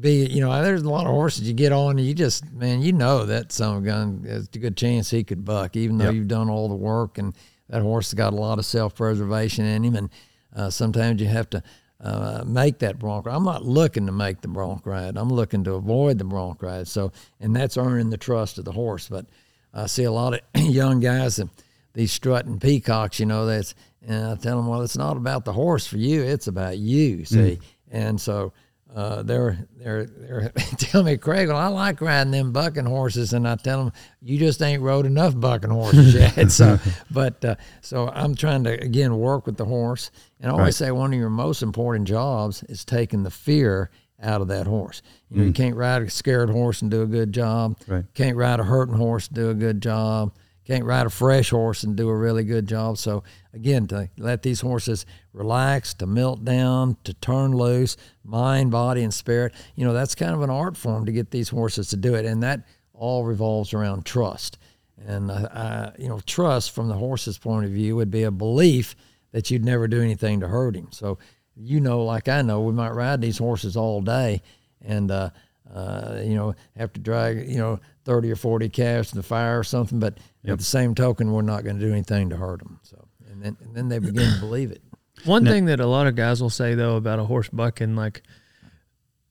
be, 0.00 0.26
you 0.26 0.40
know, 0.40 0.62
there's 0.62 0.82
a 0.82 0.88
lot 0.88 1.06
of 1.06 1.12
horses 1.12 1.46
you 1.48 1.54
get 1.54 1.72
on, 1.72 1.98
and 1.98 2.06
you 2.06 2.14
just, 2.14 2.50
man, 2.52 2.82
you 2.82 2.92
know 2.92 3.26
that 3.26 3.50
some 3.50 3.82
gun 3.82 4.22
there's 4.22 4.48
a 4.54 4.58
good 4.58 4.76
chance 4.76 5.10
he 5.10 5.24
could 5.24 5.44
buck, 5.44 5.74
even 5.76 5.98
though 5.98 6.04
Yep. 6.06 6.14
you've 6.14 6.28
done 6.28 6.48
all 6.48 6.68
the 6.68 6.74
work, 6.76 7.18
and 7.18 7.34
that 7.68 7.82
horse 7.82 8.10
has 8.10 8.14
got 8.14 8.32
a 8.32 8.36
lot 8.36 8.58
of 8.60 8.64
self 8.64 8.94
preservation 8.94 9.64
in 9.64 9.82
him, 9.84 9.96
and 9.96 10.10
uh, 10.54 10.70
sometimes 10.70 11.20
you 11.20 11.26
have 11.28 11.50
to. 11.50 11.62
Uh, 12.00 12.42
make 12.44 12.80
that 12.80 12.98
bronc 12.98 13.24
ride. 13.24 13.34
I'm 13.34 13.44
not 13.44 13.64
looking 13.64 14.04
to 14.06 14.12
make 14.12 14.42
the 14.42 14.48
bronc 14.48 14.84
ride. 14.84 15.16
I'm 15.16 15.30
looking 15.30 15.64
to 15.64 15.74
avoid 15.74 16.18
the 16.18 16.24
bronc 16.24 16.60
ride. 16.60 16.86
So, 16.86 17.12
and 17.40 17.56
that's 17.56 17.78
earning 17.78 18.10
the 18.10 18.18
trust 18.18 18.58
of 18.58 18.66
the 18.66 18.72
horse. 18.72 19.08
But 19.08 19.24
I 19.72 19.86
see 19.86 20.04
a 20.04 20.12
lot 20.12 20.34
of 20.34 20.40
young 20.60 21.00
guys 21.00 21.38
and 21.38 21.48
these 21.94 22.12
strutting 22.12 22.58
peacocks, 22.60 23.20
you 23.20 23.24
know, 23.26 23.46
that's, 23.46 23.74
and 24.06 24.26
I 24.26 24.34
tell 24.36 24.56
them, 24.56 24.66
well, 24.66 24.82
it's 24.82 24.96
not 24.96 25.16
about 25.16 25.44
the 25.44 25.52
horse 25.52 25.86
for 25.86 25.96
you. 25.98 26.22
It's 26.22 26.46
about 26.46 26.78
you, 26.78 27.24
see? 27.24 27.58
And 27.90 28.20
so, 28.20 28.52
uh, 28.94 29.22
they're, 29.24 29.58
they're, 29.76 30.04
they're 30.06 30.48
telling 30.78 31.06
me, 31.06 31.16
Craig, 31.16 31.48
well, 31.48 31.56
I 31.56 31.66
like 31.68 32.00
riding 32.00 32.30
them 32.30 32.52
bucking 32.52 32.84
horses. 32.84 33.32
And 33.32 33.46
I 33.48 33.56
tell 33.56 33.82
them, 33.84 33.92
you 34.22 34.38
just 34.38 34.62
ain't 34.62 34.82
rode 34.82 35.04
enough 35.06 35.38
bucking 35.38 35.70
horses 35.70 36.14
yet. 36.36 36.50
so, 36.52 36.78
but, 37.10 37.44
uh, 37.44 37.56
so 37.80 38.08
I'm 38.10 38.34
trying 38.36 38.62
to, 38.64 38.72
again, 38.80 39.16
work 39.18 39.46
with 39.46 39.56
the 39.56 39.64
horse. 39.64 40.10
And 40.40 40.48
I 40.50 40.52
always 40.52 40.64
Right. 40.80 40.86
say 40.86 40.90
one 40.92 41.12
of 41.12 41.18
your 41.18 41.30
most 41.30 41.62
important 41.62 42.06
jobs 42.06 42.62
is 42.64 42.84
taking 42.84 43.22
the 43.24 43.30
fear 43.30 43.90
out 44.22 44.40
of 44.40 44.48
that 44.48 44.66
horse. 44.66 45.02
You 45.28 45.38
know, 45.38 45.44
you 45.44 45.52
can't 45.52 45.74
ride 45.76 46.02
a 46.02 46.08
scared 46.10 46.48
horse 46.50 46.80
and 46.80 46.90
do 46.90 47.02
a 47.02 47.06
good 47.06 47.32
job. 47.32 47.76
Right. 47.88 48.04
Can't 48.14 48.36
ride 48.36 48.60
a 48.60 48.64
hurting 48.64 48.94
horse 48.94 49.26
and 49.26 49.34
do 49.34 49.50
a 49.50 49.54
good 49.54 49.80
job. 49.82 50.32
Can't 50.66 50.84
ride 50.84 51.06
a 51.06 51.10
fresh 51.10 51.50
horse 51.50 51.82
and 51.82 51.94
do 51.94 52.08
a 52.08 52.16
really 52.16 52.42
good 52.42 52.66
job. 52.66 52.96
So 52.96 53.22
again, 53.52 53.86
to 53.88 54.08
let 54.16 54.42
these 54.42 54.62
horses 54.62 55.04
relax, 55.32 55.92
to 55.94 56.06
melt 56.06 56.44
down, 56.44 56.96
to 57.04 57.12
turn 57.12 57.52
loose, 57.52 57.96
mind, 58.24 58.70
body, 58.70 59.02
and 59.02 59.12
spirit. 59.12 59.52
You 59.74 59.84
know, 59.84 59.92
that's 59.92 60.14
kind 60.14 60.34
of 60.34 60.40
an 60.40 60.50
art 60.50 60.76
form 60.76 61.04
to 61.04 61.12
get 61.12 61.30
these 61.30 61.50
horses 61.50 61.88
to 61.88 61.96
do 61.96 62.14
it, 62.14 62.24
and 62.24 62.42
that 62.42 62.66
all 62.94 63.24
revolves 63.24 63.74
around 63.74 64.06
trust. 64.06 64.58
And 65.06 65.30
uh, 65.30 65.48
I, 65.52 66.00
you 66.00 66.08
know, 66.08 66.20
trust 66.24 66.70
from 66.70 66.88
the 66.88 66.94
horse's 66.94 67.36
point 67.36 67.66
of 67.66 67.72
view 67.72 67.96
would 67.96 68.10
be 68.10 68.22
a 68.22 68.30
belief 68.30 68.96
that 69.32 69.50
you'd 69.50 69.64
never 69.64 69.86
do 69.86 70.00
anything 70.00 70.40
to 70.40 70.48
hurt 70.48 70.76
him. 70.76 70.88
So, 70.92 71.18
you 71.56 71.80
know, 71.80 72.04
like 72.04 72.28
I 72.28 72.40
know, 72.42 72.60
we 72.60 72.72
might 72.72 72.92
ride 72.92 73.20
these 73.20 73.38
horses 73.38 73.76
all 73.76 74.00
day, 74.00 74.40
and 74.80 75.10
uh, 75.10 75.30
uh, 75.74 76.20
you 76.24 76.34
know, 76.34 76.54
have 76.76 76.92
to 76.94 77.00
drag 77.00 77.48
you 77.48 77.58
know 77.58 77.80
thirty 78.04 78.30
or 78.30 78.36
forty 78.36 78.68
calves 78.68 79.10
to 79.10 79.16
the 79.16 79.22
fire 79.22 79.58
or 79.58 79.64
something. 79.64 79.98
But 79.98 80.18
at 80.46 80.58
the 80.58 80.64
same 80.64 80.94
token, 80.94 81.32
we're 81.32 81.42
not 81.42 81.64
going 81.64 81.78
to 81.78 81.84
do 81.84 81.92
anything 81.92 82.30
to 82.30 82.36
hurt 82.36 82.60
them. 82.60 82.78
So, 82.82 83.08
and 83.30 83.42
then 83.42 83.56
and 83.60 83.74
then 83.74 83.88
they 83.88 83.98
begin 83.98 84.32
to 84.34 84.40
believe 84.40 84.70
it. 84.70 84.82
One 85.24 85.44
thing 85.44 85.66
that 85.66 85.80
a 85.80 85.86
lot 85.86 86.06
of 86.06 86.16
guys 86.16 86.40
will 86.40 86.50
say 86.50 86.74
though 86.74 86.96
about 86.96 87.18
a 87.18 87.24
horse 87.24 87.48
bucking, 87.48 87.96
like, 87.96 88.22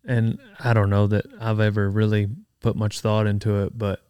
and 0.05 0.39
I 0.59 0.73
don't 0.73 0.89
know 0.89 1.07
that 1.07 1.25
I've 1.39 1.59
ever 1.59 1.89
really 1.89 2.27
put 2.59 2.75
much 2.75 2.99
thought 2.99 3.27
into 3.27 3.63
it, 3.63 3.77
but 3.77 4.01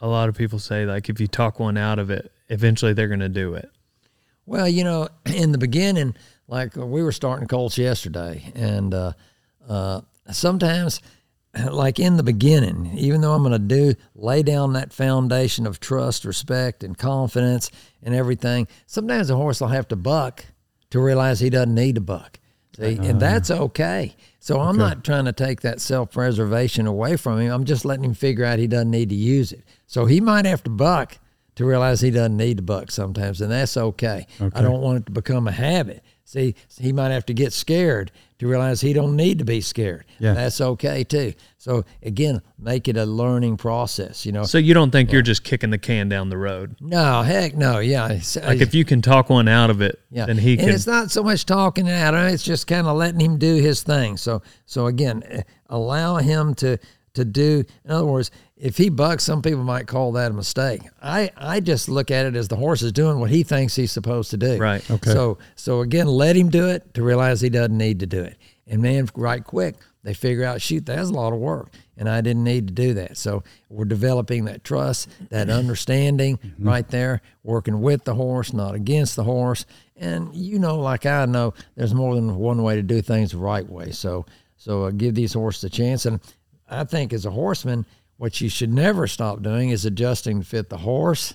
a 0.00 0.08
lot 0.08 0.28
of 0.28 0.36
people 0.36 0.58
say 0.58 0.84
like 0.84 1.08
if 1.08 1.20
you 1.20 1.26
talk 1.26 1.58
one 1.58 1.76
out 1.76 1.98
of 1.98 2.10
it, 2.10 2.30
eventually 2.48 2.92
they're 2.92 3.08
going 3.08 3.20
to 3.20 3.28
do 3.28 3.54
it. 3.54 3.70
Well, 4.46 4.68
you 4.68 4.84
know, 4.84 5.08
in 5.26 5.52
the 5.52 5.58
beginning, 5.58 6.14
like 6.46 6.76
we 6.76 7.02
were 7.02 7.12
starting 7.12 7.48
colts 7.48 7.78
yesterday, 7.78 8.52
and 8.54 8.92
uh, 8.92 9.12
uh, 9.68 10.02
sometimes, 10.30 11.00
like 11.70 11.98
in 11.98 12.16
the 12.16 12.22
beginning, 12.22 12.92
even 12.96 13.20
though 13.20 13.32
I'm 13.32 13.42
going 13.42 13.52
to 13.52 13.58
do 13.58 13.94
lay 14.14 14.42
down 14.42 14.72
that 14.74 14.92
foundation 14.92 15.66
of 15.66 15.80
trust, 15.80 16.24
respect, 16.24 16.82
and 16.82 16.96
confidence 16.96 17.70
and 18.02 18.14
everything, 18.14 18.68
sometimes 18.86 19.28
the 19.28 19.36
horse 19.36 19.60
will 19.60 19.68
have 19.68 19.88
to 19.88 19.96
buck 19.96 20.44
to 20.90 21.00
realize 21.00 21.40
he 21.40 21.50
doesn't 21.50 21.74
need 21.74 21.96
to 21.96 22.00
buck. 22.00 22.38
See, 22.76 22.98
uh, 22.98 23.02
and 23.02 23.20
that's 23.20 23.50
okay. 23.50 24.16
So 24.40 24.60
I'm 24.60 24.76
not 24.76 25.04
trying 25.04 25.26
to 25.26 25.32
take 25.32 25.60
that 25.60 25.80
self 25.80 26.10
preservation 26.10 26.86
away 26.86 27.16
from 27.16 27.38
him. 27.40 27.52
I'm 27.52 27.64
just 27.64 27.84
letting 27.84 28.04
him 28.04 28.14
figure 28.14 28.44
out 28.44 28.58
he 28.58 28.66
doesn't 28.66 28.90
need 28.90 29.08
to 29.10 29.14
use 29.14 29.52
it. 29.52 29.64
So 29.86 30.06
he 30.06 30.20
might 30.20 30.44
have 30.44 30.62
to 30.64 30.70
buck 30.70 31.18
to 31.54 31.64
realize 31.64 32.00
he 32.00 32.10
doesn't 32.10 32.36
need 32.36 32.56
to 32.56 32.62
buck 32.62 32.90
sometimes, 32.90 33.40
and 33.40 33.52
that's 33.52 33.76
okay. 33.76 34.26
I 34.40 34.60
don't 34.62 34.80
want 34.80 34.98
it 34.98 35.06
to 35.06 35.12
become 35.12 35.46
a 35.46 35.52
habit. 35.52 36.02
See, 36.26 36.54
he 36.80 36.92
might 36.92 37.10
have 37.10 37.26
to 37.26 37.34
get 37.34 37.52
scared 37.52 38.10
to 38.38 38.48
realize 38.48 38.80
he 38.80 38.92
don't 38.94 39.14
need 39.14 39.38
to 39.38 39.44
be 39.44 39.60
scared. 39.60 40.04
Yeah. 40.18 40.32
That's 40.32 40.58
okay 40.60 41.04
too. 41.04 41.34
So 41.58 41.84
again, 42.02 42.40
make 42.58 42.88
it 42.88 42.96
a 42.96 43.04
learning 43.04 43.58
process. 43.58 44.24
You 44.24 44.32
know, 44.32 44.44
So 44.44 44.56
you 44.58 44.72
don't 44.74 44.90
think 44.90 45.12
you're 45.12 45.22
just 45.22 45.44
kicking 45.44 45.70
the 45.70 45.78
can 45.78 46.08
down 46.08 46.30
the 46.30 46.38
road? 46.38 46.76
no, 46.80 47.22
heck 47.22 47.54
no, 47.54 47.78
yeah. 47.78 48.06
Like 48.42 48.60
if 48.60 48.74
you 48.74 48.84
can 48.84 49.02
talk 49.02 49.28
one 49.28 49.48
out 49.48 49.68
of 49.70 49.82
it, 49.82 50.00
Yeah, 50.10 50.24
then 50.26 50.38
he 50.38 50.52
and 50.52 50.60
can. 50.60 50.68
it's 50.70 50.86
not 50.86 51.10
so 51.10 51.22
much 51.22 51.44
talking 51.46 51.86
it 51.86 51.92
out; 51.92 52.14
it's 52.14 52.42
just 52.42 52.66
kind 52.66 52.86
of 52.86 52.96
letting 52.96 53.20
him 53.20 53.36
do 53.38 53.56
his 53.56 53.82
thing. 53.82 54.16
So, 54.16 54.42
so 54.66 54.86
again, 54.86 55.22
eh, 55.28 55.42
allow 55.68 56.16
him 56.16 56.54
to 56.56 56.78
to 57.14 57.24
do. 57.24 57.64
In 57.84 57.90
other 57.92 58.06
words, 58.06 58.30
if 58.56 58.76
he 58.76 58.88
bucks, 58.88 59.24
some 59.24 59.42
people 59.42 59.64
might 59.64 59.86
call 59.86 60.12
that 60.12 60.30
a 60.30 60.34
mistake. 60.34 60.82
I 61.02 61.30
I 61.36 61.60
just 61.60 61.88
look 61.88 62.10
at 62.10 62.26
it 62.26 62.36
as 62.36 62.48
the 62.48 62.56
horse 62.56 62.82
is 62.82 62.92
doing 62.92 63.18
what 63.18 63.30
he 63.30 63.42
thinks 63.42 63.74
he's 63.74 63.92
supposed 63.92 64.30
to 64.30 64.36
do. 64.36 64.58
Right. 64.58 64.88
Okay. 64.90 65.10
So 65.10 65.38
so 65.56 65.80
again, 65.80 66.06
let 66.06 66.36
him 66.36 66.50
do 66.50 66.68
it 66.68 66.94
to 66.94 67.02
realize 67.02 67.40
he 67.40 67.50
doesn't 67.50 67.76
need 67.76 68.00
to 68.00 68.06
do 68.06 68.22
it. 68.22 68.36
And 68.66 68.80
man, 68.80 69.08
right 69.14 69.44
quick, 69.44 69.76
they 70.04 70.14
figure 70.14 70.44
out, 70.44 70.62
shoot, 70.62 70.86
that's 70.86 71.10
a 71.10 71.12
lot 71.12 71.32
of 71.32 71.38
work, 71.38 71.70
and 71.98 72.08
I 72.08 72.22
didn't 72.22 72.44
need 72.44 72.68
to 72.68 72.74
do 72.74 72.94
that. 72.94 73.18
So 73.18 73.42
we're 73.68 73.84
developing 73.84 74.46
that 74.46 74.64
trust, 74.64 75.08
that 75.30 75.50
understanding 75.50 76.38
right 76.58 76.88
there, 76.88 77.20
working 77.42 77.82
with 77.82 78.04
the 78.04 78.14
horse, 78.14 78.52
not 78.52 78.74
against 78.74 79.16
the 79.16 79.24
horse. 79.24 79.66
And 79.96 80.34
you 80.34 80.58
know, 80.58 80.78
like 80.78 81.06
I 81.06 81.26
know, 81.26 81.54
there's 81.74 81.94
more 81.94 82.14
than 82.14 82.36
one 82.36 82.62
way 82.62 82.76
to 82.76 82.82
do 82.82 83.02
things 83.02 83.32
the 83.32 83.38
right 83.38 83.68
way. 83.68 83.90
So 83.90 84.26
so 84.56 84.84
uh, 84.84 84.90
give 84.92 85.14
these 85.14 85.34
horses 85.34 85.64
a 85.64 85.70
chance. 85.70 86.06
And 86.06 86.20
I 86.68 86.84
think 86.84 87.12
as 87.12 87.26
a 87.26 87.30
horseman, 87.30 87.84
what 88.24 88.40
you 88.40 88.48
should 88.48 88.72
never 88.72 89.06
stop 89.06 89.42
doing 89.42 89.68
is 89.68 89.84
adjusting 89.84 90.40
to 90.40 90.46
fit 90.46 90.70
the 90.70 90.78
horse, 90.78 91.34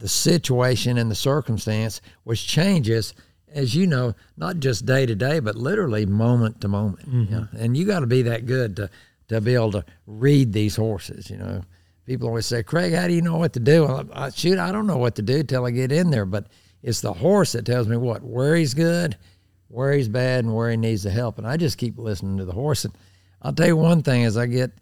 the 0.00 0.08
situation, 0.08 0.98
and 0.98 1.08
the 1.08 1.14
circumstance, 1.14 2.00
which 2.24 2.48
changes, 2.48 3.14
as 3.52 3.76
you 3.76 3.86
know, 3.86 4.12
not 4.36 4.58
just 4.58 4.84
day 4.84 5.06
to 5.06 5.14
day, 5.14 5.38
but 5.38 5.54
literally 5.54 6.04
moment 6.04 6.60
to 6.60 6.66
moment. 6.66 7.08
Mm-hmm. 7.08 7.20
you 7.20 7.30
know. 7.30 7.48
And 7.56 7.76
you 7.76 7.84
got 7.84 8.00
to 8.00 8.08
be 8.08 8.22
that 8.22 8.44
good 8.44 8.74
to 8.74 8.90
to 9.28 9.40
be 9.40 9.54
able 9.54 9.70
to 9.70 9.84
read 10.08 10.52
these 10.52 10.74
horses. 10.74 11.30
You 11.30 11.36
know, 11.36 11.62
people 12.06 12.26
always 12.26 12.46
say, 12.46 12.64
"Craig, 12.64 12.92
how 12.92 13.06
do 13.06 13.14
you 13.14 13.22
know 13.22 13.36
what 13.36 13.52
to 13.52 13.60
do?" 13.60 13.84
Well, 13.84 14.08
I, 14.12 14.30
shoot, 14.30 14.58
I 14.58 14.72
don't 14.72 14.88
know 14.88 14.98
what 14.98 15.14
to 15.16 15.22
do 15.22 15.44
till 15.44 15.64
I 15.64 15.70
get 15.70 15.92
in 15.92 16.10
there, 16.10 16.26
but 16.26 16.48
it's 16.82 17.02
the 17.02 17.12
horse 17.12 17.52
that 17.52 17.64
tells 17.64 17.86
me 17.86 17.96
what 17.96 18.24
where 18.24 18.56
he's 18.56 18.74
good, 18.74 19.16
where 19.68 19.92
he's 19.92 20.08
bad, 20.08 20.44
and 20.44 20.52
where 20.52 20.72
he 20.72 20.76
needs 20.76 21.04
the 21.04 21.12
help. 21.12 21.38
And 21.38 21.46
I 21.46 21.56
just 21.56 21.78
keep 21.78 21.96
listening 21.96 22.38
to 22.38 22.44
the 22.44 22.52
horse. 22.52 22.84
And 22.84 22.98
I'll 23.42 23.52
tell 23.52 23.68
you 23.68 23.76
one 23.76 24.02
thing: 24.02 24.24
as 24.24 24.36
I 24.36 24.46
get 24.46 24.72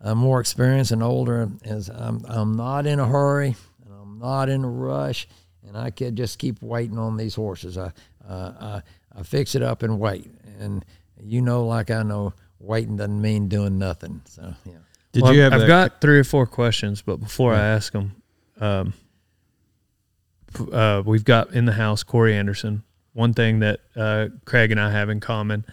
uh, 0.00 0.14
more 0.14 0.40
experienced 0.40 0.90
and 0.92 1.02
older, 1.02 1.48
is 1.64 1.88
I'm 1.88 2.24
I'm 2.28 2.56
not 2.56 2.86
in 2.86 2.98
a 3.00 3.06
hurry 3.06 3.56
and 3.84 3.94
I'm 3.94 4.18
not 4.18 4.48
in 4.48 4.62
a 4.64 4.68
rush, 4.68 5.26
and 5.66 5.76
I 5.76 5.90
can 5.90 6.14
just 6.16 6.38
keep 6.38 6.60
waiting 6.62 6.98
on 6.98 7.16
these 7.16 7.34
horses. 7.34 7.76
I 7.78 7.92
uh, 8.28 8.52
I, 8.60 8.82
I 9.18 9.22
fix 9.22 9.54
it 9.54 9.62
up 9.62 9.82
and 9.82 9.98
wait, 9.98 10.30
and 10.58 10.84
you 11.22 11.40
know, 11.40 11.66
like 11.66 11.90
I 11.90 12.02
know, 12.02 12.34
waiting 12.58 12.96
doesn't 12.96 13.20
mean 13.20 13.48
doing 13.48 13.78
nothing. 13.78 14.22
So 14.26 14.54
yeah. 14.64 14.72
Did 15.12 15.22
Well, 15.22 15.34
you 15.34 15.40
have 15.42 15.54
I've 15.54 15.60
that- 15.60 15.66
got 15.66 16.00
three 16.02 16.18
or 16.18 16.24
four 16.24 16.46
questions, 16.46 17.00
but 17.02 17.16
before 17.16 17.54
I 17.54 17.60
ask 17.60 17.92
them, 17.92 18.16
um, 18.60 18.92
uh, 20.72 21.02
we've 21.04 21.24
got 21.24 21.52
in 21.52 21.64
the 21.64 21.72
house 21.72 22.02
Corey 22.02 22.34
Anderson. 22.34 22.82
One 23.12 23.32
thing 23.32 23.60
that 23.60 23.80
uh, 23.96 24.28
Craig 24.44 24.70
and 24.70 24.80
I 24.80 24.90
have 24.90 25.08
in 25.08 25.20
common, 25.20 25.64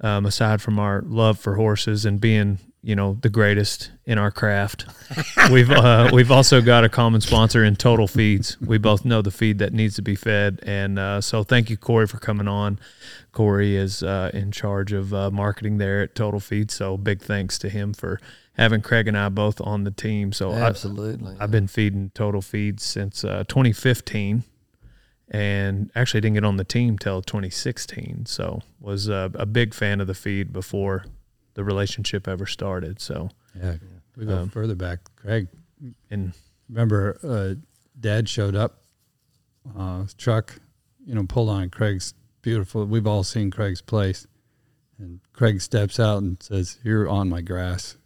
um, 0.00 0.26
aside 0.26 0.60
from 0.60 0.78
our 0.80 1.02
love 1.02 1.38
for 1.38 1.54
horses 1.54 2.04
and 2.04 2.20
being, 2.20 2.58
you 2.82 2.96
know, 2.96 3.18
the 3.20 3.28
greatest 3.28 3.90
in 4.06 4.16
our 4.16 4.30
craft, 4.30 4.86
we've 5.50 5.70
uh, 5.70 6.10
we've 6.12 6.30
also 6.30 6.62
got 6.62 6.82
a 6.84 6.88
common 6.88 7.20
sponsor 7.20 7.62
in 7.62 7.76
Total 7.76 8.06
Feeds. 8.06 8.58
We 8.60 8.78
both 8.78 9.04
know 9.04 9.20
the 9.20 9.30
feed 9.30 9.58
that 9.58 9.72
needs 9.72 9.96
to 9.96 10.02
be 10.02 10.14
fed, 10.14 10.60
and 10.62 10.98
uh, 10.98 11.20
so 11.20 11.42
thank 11.42 11.68
you, 11.68 11.76
Corey, 11.76 12.06
for 12.06 12.18
coming 12.18 12.48
on. 12.48 12.78
Corey 13.32 13.76
is 13.76 14.02
uh, 14.02 14.30
in 14.32 14.50
charge 14.50 14.92
of 14.92 15.12
uh, 15.12 15.30
marketing 15.30 15.78
there 15.78 16.00
at 16.02 16.14
Total 16.14 16.40
Feeds, 16.40 16.74
so 16.74 16.96
big 16.96 17.20
thanks 17.20 17.58
to 17.58 17.68
him 17.68 17.92
for 17.92 18.18
having 18.54 18.80
Craig 18.80 19.08
and 19.08 19.16
I 19.16 19.28
both 19.28 19.60
on 19.60 19.84
the 19.84 19.90
team. 19.90 20.32
So 20.32 20.52
I, 20.52 20.60
Absolutely. 20.60 21.36
I've 21.38 21.50
been 21.50 21.68
feeding 21.68 22.10
Total 22.14 22.40
Feeds 22.40 22.82
since 22.82 23.24
uh, 23.24 23.44
2015, 23.46 24.44
and 25.30 25.90
actually 25.94 26.22
didn't 26.22 26.34
get 26.34 26.44
on 26.44 26.56
the 26.56 26.64
team 26.64 26.98
till 26.98 27.20
2016. 27.20 28.24
So 28.24 28.62
was 28.80 29.10
uh, 29.10 29.28
a 29.34 29.44
big 29.44 29.74
fan 29.74 30.00
of 30.00 30.06
the 30.06 30.14
feed 30.14 30.52
before 30.52 31.04
the 31.60 31.64
relationship 31.64 32.26
ever 32.26 32.46
started. 32.46 32.98
So 33.02 33.28
Yeah, 33.54 33.76
we 34.16 34.24
go 34.24 34.38
Um, 34.38 34.48
further 34.48 34.74
back. 34.74 35.00
Craig, 35.16 35.48
and 36.10 36.32
remember, 36.70 37.18
uh, 37.22 37.54
Dad 38.00 38.30
showed 38.30 38.54
up, 38.56 38.82
uh, 39.76 40.06
truck, 40.16 40.58
you 41.04 41.14
know, 41.14 41.24
pulled 41.28 41.50
on 41.50 41.68
Craig's 41.68 42.14
beautiful. 42.40 42.86
We've 42.86 43.06
all 43.06 43.24
seen 43.24 43.50
Craig's 43.50 43.82
place, 43.82 44.26
And 44.98 45.20
Craig 45.34 45.60
steps 45.60 46.00
out 46.00 46.22
and 46.22 46.42
says, 46.42 46.78
"You're 46.82 47.08
on 47.08 47.28
my 47.28 47.40
grass." 47.42 47.96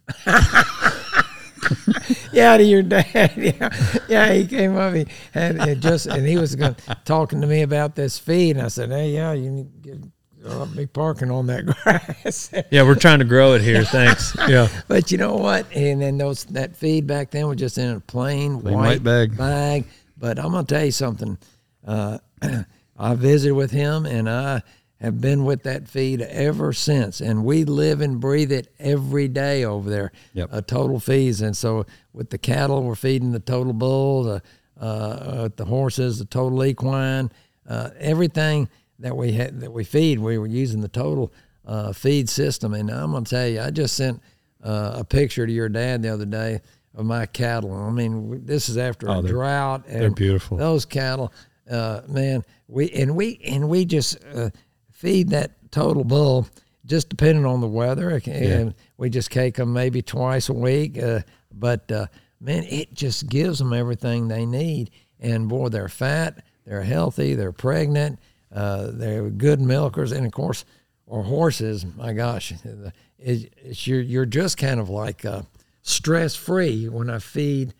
yeah, 2.33 2.57
to 2.57 2.63
your 2.63 2.83
dad. 2.83 3.31
Yeah, 3.37 3.69
yeah. 4.09 4.33
He 4.33 4.47
came 4.47 4.75
up. 4.77 4.93
He 4.93 5.05
had 5.33 5.55
it 5.67 5.79
just, 5.79 6.05
and 6.07 6.25
he 6.27 6.37
was 6.37 6.55
going 6.55 6.75
talking 7.05 7.41
to 7.41 7.47
me 7.47 7.61
about 7.61 7.95
this 7.95 8.17
feed. 8.19 8.57
And 8.57 8.65
I 8.65 8.69
said, 8.69 8.89
"Hey, 8.91 9.11
yeah, 9.11 9.33
you 9.33 9.49
need 9.51 9.83
to 9.83 10.11
get, 10.45 10.51
I'll 10.53 10.65
be 10.65 10.85
parking 10.85 11.31
on 11.31 11.47
that 11.47 11.65
grass." 11.83 12.51
Yeah, 12.71 12.83
we're 12.83 12.95
trying 12.95 13.19
to 13.19 13.25
grow 13.25 13.53
it 13.53 13.61
here. 13.61 13.83
Thanks. 13.83 14.35
Yeah. 14.47 14.67
but 14.87 15.11
you 15.11 15.17
know 15.17 15.35
what? 15.35 15.65
And 15.75 16.01
then 16.01 16.17
those 16.17 16.45
that 16.45 16.75
feed 16.75 17.07
back 17.07 17.31
then 17.31 17.47
was 17.47 17.57
just 17.57 17.77
in 17.77 17.89
a 17.95 17.99
plain, 17.99 18.61
Plain 18.61 18.73
white, 18.75 18.85
white 18.85 19.03
bag. 19.03 19.37
bag. 19.37 19.85
But 20.17 20.39
I'm 20.39 20.51
gonna 20.51 20.63
tell 20.65 20.85
you 20.85 20.91
something. 20.91 21.37
Uh, 21.85 22.19
I 22.97 23.15
visited 23.15 23.53
with 23.55 23.71
him, 23.71 24.05
and 24.05 24.29
I 24.29 24.61
have 25.01 25.19
been 25.19 25.43
with 25.43 25.63
that 25.63 25.89
feed 25.89 26.21
ever 26.21 26.71
since. 26.71 27.19
And 27.19 27.43
we 27.43 27.65
live 27.65 27.99
and 28.01 28.19
breathe 28.19 28.51
it 28.53 28.73
every 28.79 29.27
day 29.27 29.65
over 29.65 29.89
there. 29.89 30.11
Yep. 30.33 30.49
Uh, 30.51 30.61
total 30.61 30.99
feeds, 30.99 31.41
and 31.41 31.55
so 31.57 31.85
with 32.13 32.29
the 32.29 32.37
cattle, 32.37 32.81
we're 32.83 32.95
feeding 32.95 33.31
the 33.31 33.39
total 33.39 33.73
bull. 33.73 34.23
The 34.23 34.41
uh, 34.79 34.83
uh, 34.85 35.49
the 35.55 35.65
horses, 35.65 36.19
the 36.19 36.25
total 36.25 36.63
equine, 36.65 37.31
uh, 37.67 37.89
everything 37.99 38.67
that 38.99 39.15
we 39.15 39.31
had 39.33 39.59
that 39.61 39.71
we 39.71 39.83
feed, 39.83 40.19
we 40.19 40.37
were 40.37 40.47
using 40.47 40.81
the 40.81 40.87
total 40.87 41.33
uh, 41.65 41.91
feed 41.93 42.29
system. 42.29 42.73
And 42.73 42.89
I'm 42.89 43.11
gonna 43.11 43.25
tell 43.25 43.47
you, 43.47 43.61
I 43.61 43.71
just 43.71 43.95
sent 43.95 44.21
uh, 44.63 44.93
a 44.95 45.03
picture 45.03 45.45
to 45.45 45.51
your 45.51 45.69
dad 45.69 46.01
the 46.03 46.09
other 46.09 46.25
day 46.25 46.61
of 46.95 47.05
my 47.05 47.25
cattle. 47.25 47.73
I 47.73 47.89
mean, 47.91 48.45
this 48.45 48.69
is 48.69 48.77
after 48.77 49.09
Oh, 49.09 49.19
a 49.19 49.23
drought. 49.23 49.83
And 49.87 50.01
they're 50.01 50.09
beautiful. 50.11 50.57
Those 50.57 50.85
cattle, 50.85 51.33
uh, 51.69 52.01
man. 52.07 52.43
We 52.67 52.89
and 52.91 53.15
we 53.15 53.39
and 53.45 53.69
we 53.69 53.85
just 53.85 54.17
uh, 54.33 54.49
feed 54.91 55.29
that 55.29 55.51
total 55.71 56.03
bull, 56.03 56.47
just 56.85 57.09
depending 57.09 57.45
on 57.45 57.61
the 57.61 57.67
weather. 57.67 58.19
And 58.25 58.73
we 58.97 59.09
just 59.09 59.29
cake 59.29 59.55
them 59.55 59.73
maybe 59.73 60.01
twice 60.01 60.49
a 60.49 60.53
week. 60.53 60.97
Uh, 61.01 61.19
but 61.53 61.91
uh, 61.91 62.07
man, 62.39 62.63
it 62.63 62.93
just 62.93 63.27
gives 63.27 63.59
them 63.59 63.73
everything 63.73 64.27
they 64.27 64.45
need. 64.45 64.89
And 65.19 65.47
boy, 65.49 65.69
they're 65.69 65.89
fat, 65.89 66.43
they're 66.65 66.83
healthy, 66.83 67.35
they're 67.35 67.51
pregnant, 67.51 68.19
uh, 68.55 68.89
they're 68.91 69.29
good 69.29 69.59
milkers, 69.59 70.11
and 70.11 70.25
of 70.25 70.31
course, 70.31 70.65
or 71.05 71.23
horses. 71.23 71.85
My 71.85 72.13
gosh, 72.13 72.53
it's, 73.19 73.45
it's 73.57 73.85
you're 73.85 74.01
you're 74.01 74.25
just 74.25 74.57
kind 74.57 74.79
of 74.79 74.89
like 74.89 75.25
uh, 75.25 75.43
stress 75.81 76.35
free 76.35 76.87
when 76.87 77.09
I 77.09 77.19
feed 77.19 77.73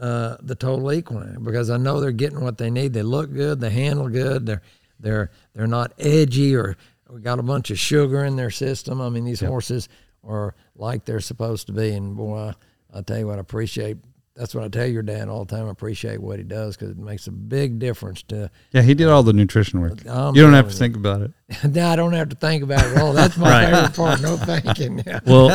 uh, 0.00 0.38
the 0.40 0.54
total 0.54 0.90
equine 0.92 1.44
because 1.44 1.70
I 1.70 1.76
know 1.76 2.00
they're 2.00 2.10
getting 2.10 2.40
what 2.40 2.58
they 2.58 2.70
need. 2.70 2.94
They 2.94 3.02
look 3.02 3.32
good, 3.32 3.60
they 3.60 3.70
handle 3.70 4.08
good, 4.08 4.46
they're 4.46 4.62
they're 4.98 5.30
they're 5.54 5.66
not 5.66 5.92
edgy 5.98 6.56
or 6.56 6.76
we 7.10 7.20
got 7.20 7.38
a 7.38 7.42
bunch 7.42 7.70
of 7.70 7.78
sugar 7.78 8.24
in 8.24 8.36
their 8.36 8.50
system. 8.50 9.00
I 9.00 9.10
mean, 9.10 9.24
these 9.24 9.40
horses 9.40 9.88
are 10.26 10.54
like 10.74 11.04
they're 11.04 11.20
supposed 11.20 11.66
to 11.66 11.72
be. 11.72 11.90
And 11.90 12.16
boy, 12.16 12.36
I, 12.36 12.54
I 12.98 13.02
tell 13.02 13.18
you 13.18 13.26
what, 13.26 13.36
I 13.36 13.40
appreciate. 13.40 13.98
That's 14.36 14.52
what 14.52 14.64
I 14.64 14.68
tell 14.68 14.86
your 14.86 15.02
dad 15.02 15.28
all 15.28 15.44
the 15.44 15.54
time. 15.56 15.68
I 15.68 15.70
appreciate 15.70 16.20
what 16.20 16.38
he 16.38 16.44
does 16.44 16.76
because 16.76 16.90
it 16.90 16.98
makes 16.98 17.28
a 17.28 17.30
big 17.30 17.78
difference 17.78 18.22
to. 18.24 18.50
Yeah, 18.72 18.82
he 18.82 18.92
did 18.94 19.06
all 19.08 19.22
the 19.22 19.32
nutrition 19.32 19.80
work. 19.80 20.04
I'm 20.08 20.34
you 20.34 20.42
don't 20.42 20.54
have 20.54 20.68
to 20.70 20.74
think 20.76 20.96
about 20.96 21.20
it. 21.22 21.30
no, 21.70 21.86
I 21.88 21.94
don't 21.94 22.12
have 22.14 22.30
to 22.30 22.36
think 22.36 22.64
about 22.64 22.84
it. 22.84 22.98
Oh, 23.00 23.12
that's 23.12 23.36
my 23.36 23.48
Right. 23.64 23.72
favorite 23.72 23.94
part. 23.96 24.20
No 24.22 24.36
thinking. 24.36 25.02
Yeah. 25.06 25.20
Well, 25.26 25.48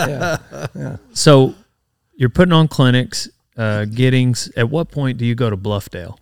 yeah 0.76 0.98
so 1.14 1.56
you're 2.16 2.30
putting 2.30 2.54
on 2.54 2.68
clinics, 2.70 3.28
uh, 3.58 3.84
Giddings. 3.86 4.50
At 4.56 4.70
what 4.70 4.90
point 4.92 5.18
do 5.18 5.26
you 5.26 5.36
go 5.36 5.50
to 5.50 5.58
Bluffdale? 5.58 6.18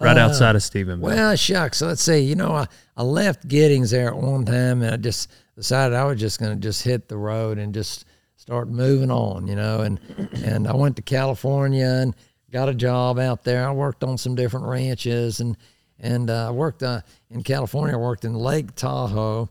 Right 0.00 0.16
outside 0.16 0.54
of 0.54 0.62
Stephenville. 0.62 1.00
Well, 1.00 1.34
shucks. 1.34 1.82
Let's 1.82 2.02
see. 2.02 2.20
You 2.20 2.36
know, 2.36 2.52
I, 2.52 2.68
I 2.96 3.02
left 3.02 3.48
Giddings 3.48 3.90
there 3.90 4.06
at 4.06 4.16
one 4.16 4.44
time, 4.44 4.82
and 4.82 4.94
I 4.94 4.96
just 4.96 5.28
decided 5.56 5.96
I 5.96 6.04
was 6.04 6.20
just 6.20 6.38
going 6.38 6.54
to 6.54 6.60
just 6.60 6.84
hit 6.84 7.08
the 7.08 7.16
road 7.16 7.58
and 7.58 7.74
just 7.74 8.04
start 8.48 8.68
moving 8.70 9.10
on. 9.10 9.46
You 9.46 9.56
know, 9.56 9.82
and 9.82 10.00
and 10.42 10.66
I 10.66 10.74
went 10.74 10.96
to 10.96 11.02
California 11.02 11.84
and 11.84 12.16
got 12.50 12.70
a 12.70 12.74
job 12.74 13.18
out 13.18 13.44
there. 13.44 13.68
I 13.68 13.72
worked 13.72 14.02
on 14.02 14.16
some 14.16 14.34
different 14.34 14.64
ranches, 14.64 15.40
and 15.40 15.54
and 16.00 16.30
uh, 16.30 16.48
I 16.48 16.50
worked 16.50 16.82
uh, 16.82 17.02
in 17.28 17.42
California. 17.42 17.94
I 17.94 17.98
worked 17.98 18.24
in 18.24 18.32
Lake 18.32 18.74
Tahoe, 18.74 19.50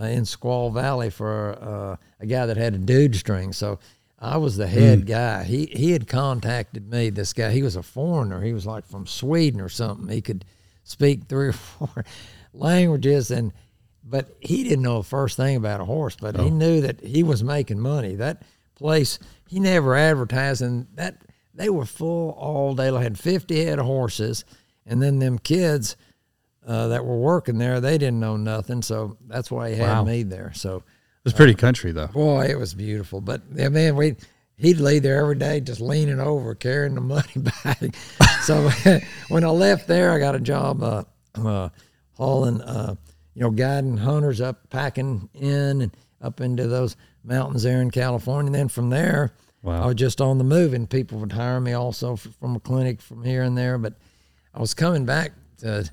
uh, 0.00 0.04
in 0.04 0.22
Squaw 0.22 0.72
Valley 0.72 1.10
for 1.10 1.58
uh, 1.60 1.96
a 2.20 2.26
guy 2.26 2.46
that 2.46 2.56
had 2.56 2.74
a 2.74 2.78
dude 2.78 3.16
string. 3.16 3.52
So. 3.52 3.78
I 4.18 4.38
was 4.38 4.56
the 4.56 4.66
head 4.66 5.06
guy. 5.06 5.44
He 5.44 5.66
he 5.66 5.90
had 5.90 6.08
contacted 6.08 6.90
me. 6.90 7.10
This 7.10 7.34
guy, 7.34 7.50
he 7.50 7.62
was 7.62 7.76
a 7.76 7.82
foreigner. 7.82 8.40
He 8.40 8.54
was 8.54 8.64
like 8.64 8.86
from 8.86 9.06
Sweden 9.06 9.60
or 9.60 9.68
something. 9.68 10.08
He 10.08 10.22
could 10.22 10.46
speak 10.84 11.24
three 11.24 11.48
or 11.48 11.52
four 11.52 12.02
languages, 12.54 13.30
and 13.30 13.52
but 14.08 14.36
he 14.40 14.62
didn't 14.62 14.82
know 14.82 14.98
the 14.98 15.08
first 15.08 15.36
thing 15.36 15.56
about 15.56 15.80
a 15.80 15.84
horse. 15.84 16.16
But 16.20 16.38
he 16.38 16.50
knew 16.50 16.80
that 16.82 17.00
he 17.04 17.22
was 17.22 17.42
making 17.42 17.80
money. 17.80 18.14
That 18.14 18.42
place, 18.76 19.18
he 19.48 19.58
never 19.60 19.94
advertised, 19.96 20.62
and 20.62 20.86
that 20.94 21.22
they 21.54 21.68
were 21.70 21.84
full 21.86 22.30
all 22.30 22.74
day. 22.74 22.90
They 22.90 23.02
had 23.02 23.18
fifty 23.18 23.64
head 23.64 23.78
of 23.78 23.86
horses, 23.86 24.44
and 24.86 25.02
then 25.02 25.18
them 25.18 25.38
kids 25.38 25.96
uh, 26.66 26.88
that 26.88 27.04
were 27.04 27.18
working 27.18 27.58
there, 27.58 27.80
they 27.80 27.96
didn't 27.98 28.20
know 28.20 28.36
nothing. 28.36 28.82
So 28.82 29.16
that's 29.26 29.50
why 29.50 29.70
he 29.70 29.76
had 29.76 29.88
Wow. 29.88 30.04
me 30.04 30.22
there. 30.24 30.52
So 30.54 30.76
It 30.78 30.82
was 31.24 31.32
pretty 31.32 31.54
country 31.54 31.92
though. 31.92 32.08
Boy, 32.08 32.46
it 32.46 32.58
was 32.58 32.74
beautiful. 32.74 33.20
But 33.20 33.42
yeah, 33.54 33.68
man, 33.68 33.94
we 33.96 34.16
he'd 34.56 34.78
lay 34.80 34.98
there 34.98 35.20
every 35.20 35.36
day 35.36 35.60
just 35.60 35.80
leaning 35.80 36.18
over 36.20 36.54
carrying 36.54 36.94
the 36.94 37.00
money 37.00 37.28
bag. 37.64 37.94
so 38.42 38.70
when 39.28 39.44
I 39.44 39.48
left 39.48 39.86
there, 39.86 40.12
I 40.12 40.18
got 40.18 40.34
a 40.34 40.40
job 40.40 40.82
uh, 40.82 41.04
uh, 41.34 41.68
hauling, 42.14 42.60
uh, 42.62 42.94
you 43.36 43.42
know, 43.42 43.50
guiding 43.50 43.98
hunters 43.98 44.40
up, 44.40 44.68
packing 44.70 45.28
in 45.34 45.82
and 45.82 45.96
up 46.22 46.40
into 46.40 46.66
those 46.66 46.96
mountains 47.22 47.62
there 47.62 47.82
in 47.82 47.90
California. 47.90 48.46
And 48.48 48.54
then 48.54 48.68
from 48.68 48.90
there, 48.90 49.32
Wow. 49.62 49.82
I 49.82 49.86
was 49.86 49.96
just 49.96 50.20
on 50.20 50.38
the 50.38 50.44
move, 50.44 50.74
and 50.74 50.88
people 50.88 51.18
would 51.18 51.32
hire 51.32 51.60
me 51.60 51.72
also 51.72 52.12
f- 52.12 52.28
from 52.38 52.54
a 52.54 52.60
clinic 52.60 53.02
from 53.02 53.24
here 53.24 53.42
and 53.42 53.58
there. 53.58 53.78
But 53.78 53.94
I 54.54 54.60
was 54.60 54.74
coming 54.74 55.04
back 55.04 55.32
to 55.58 55.90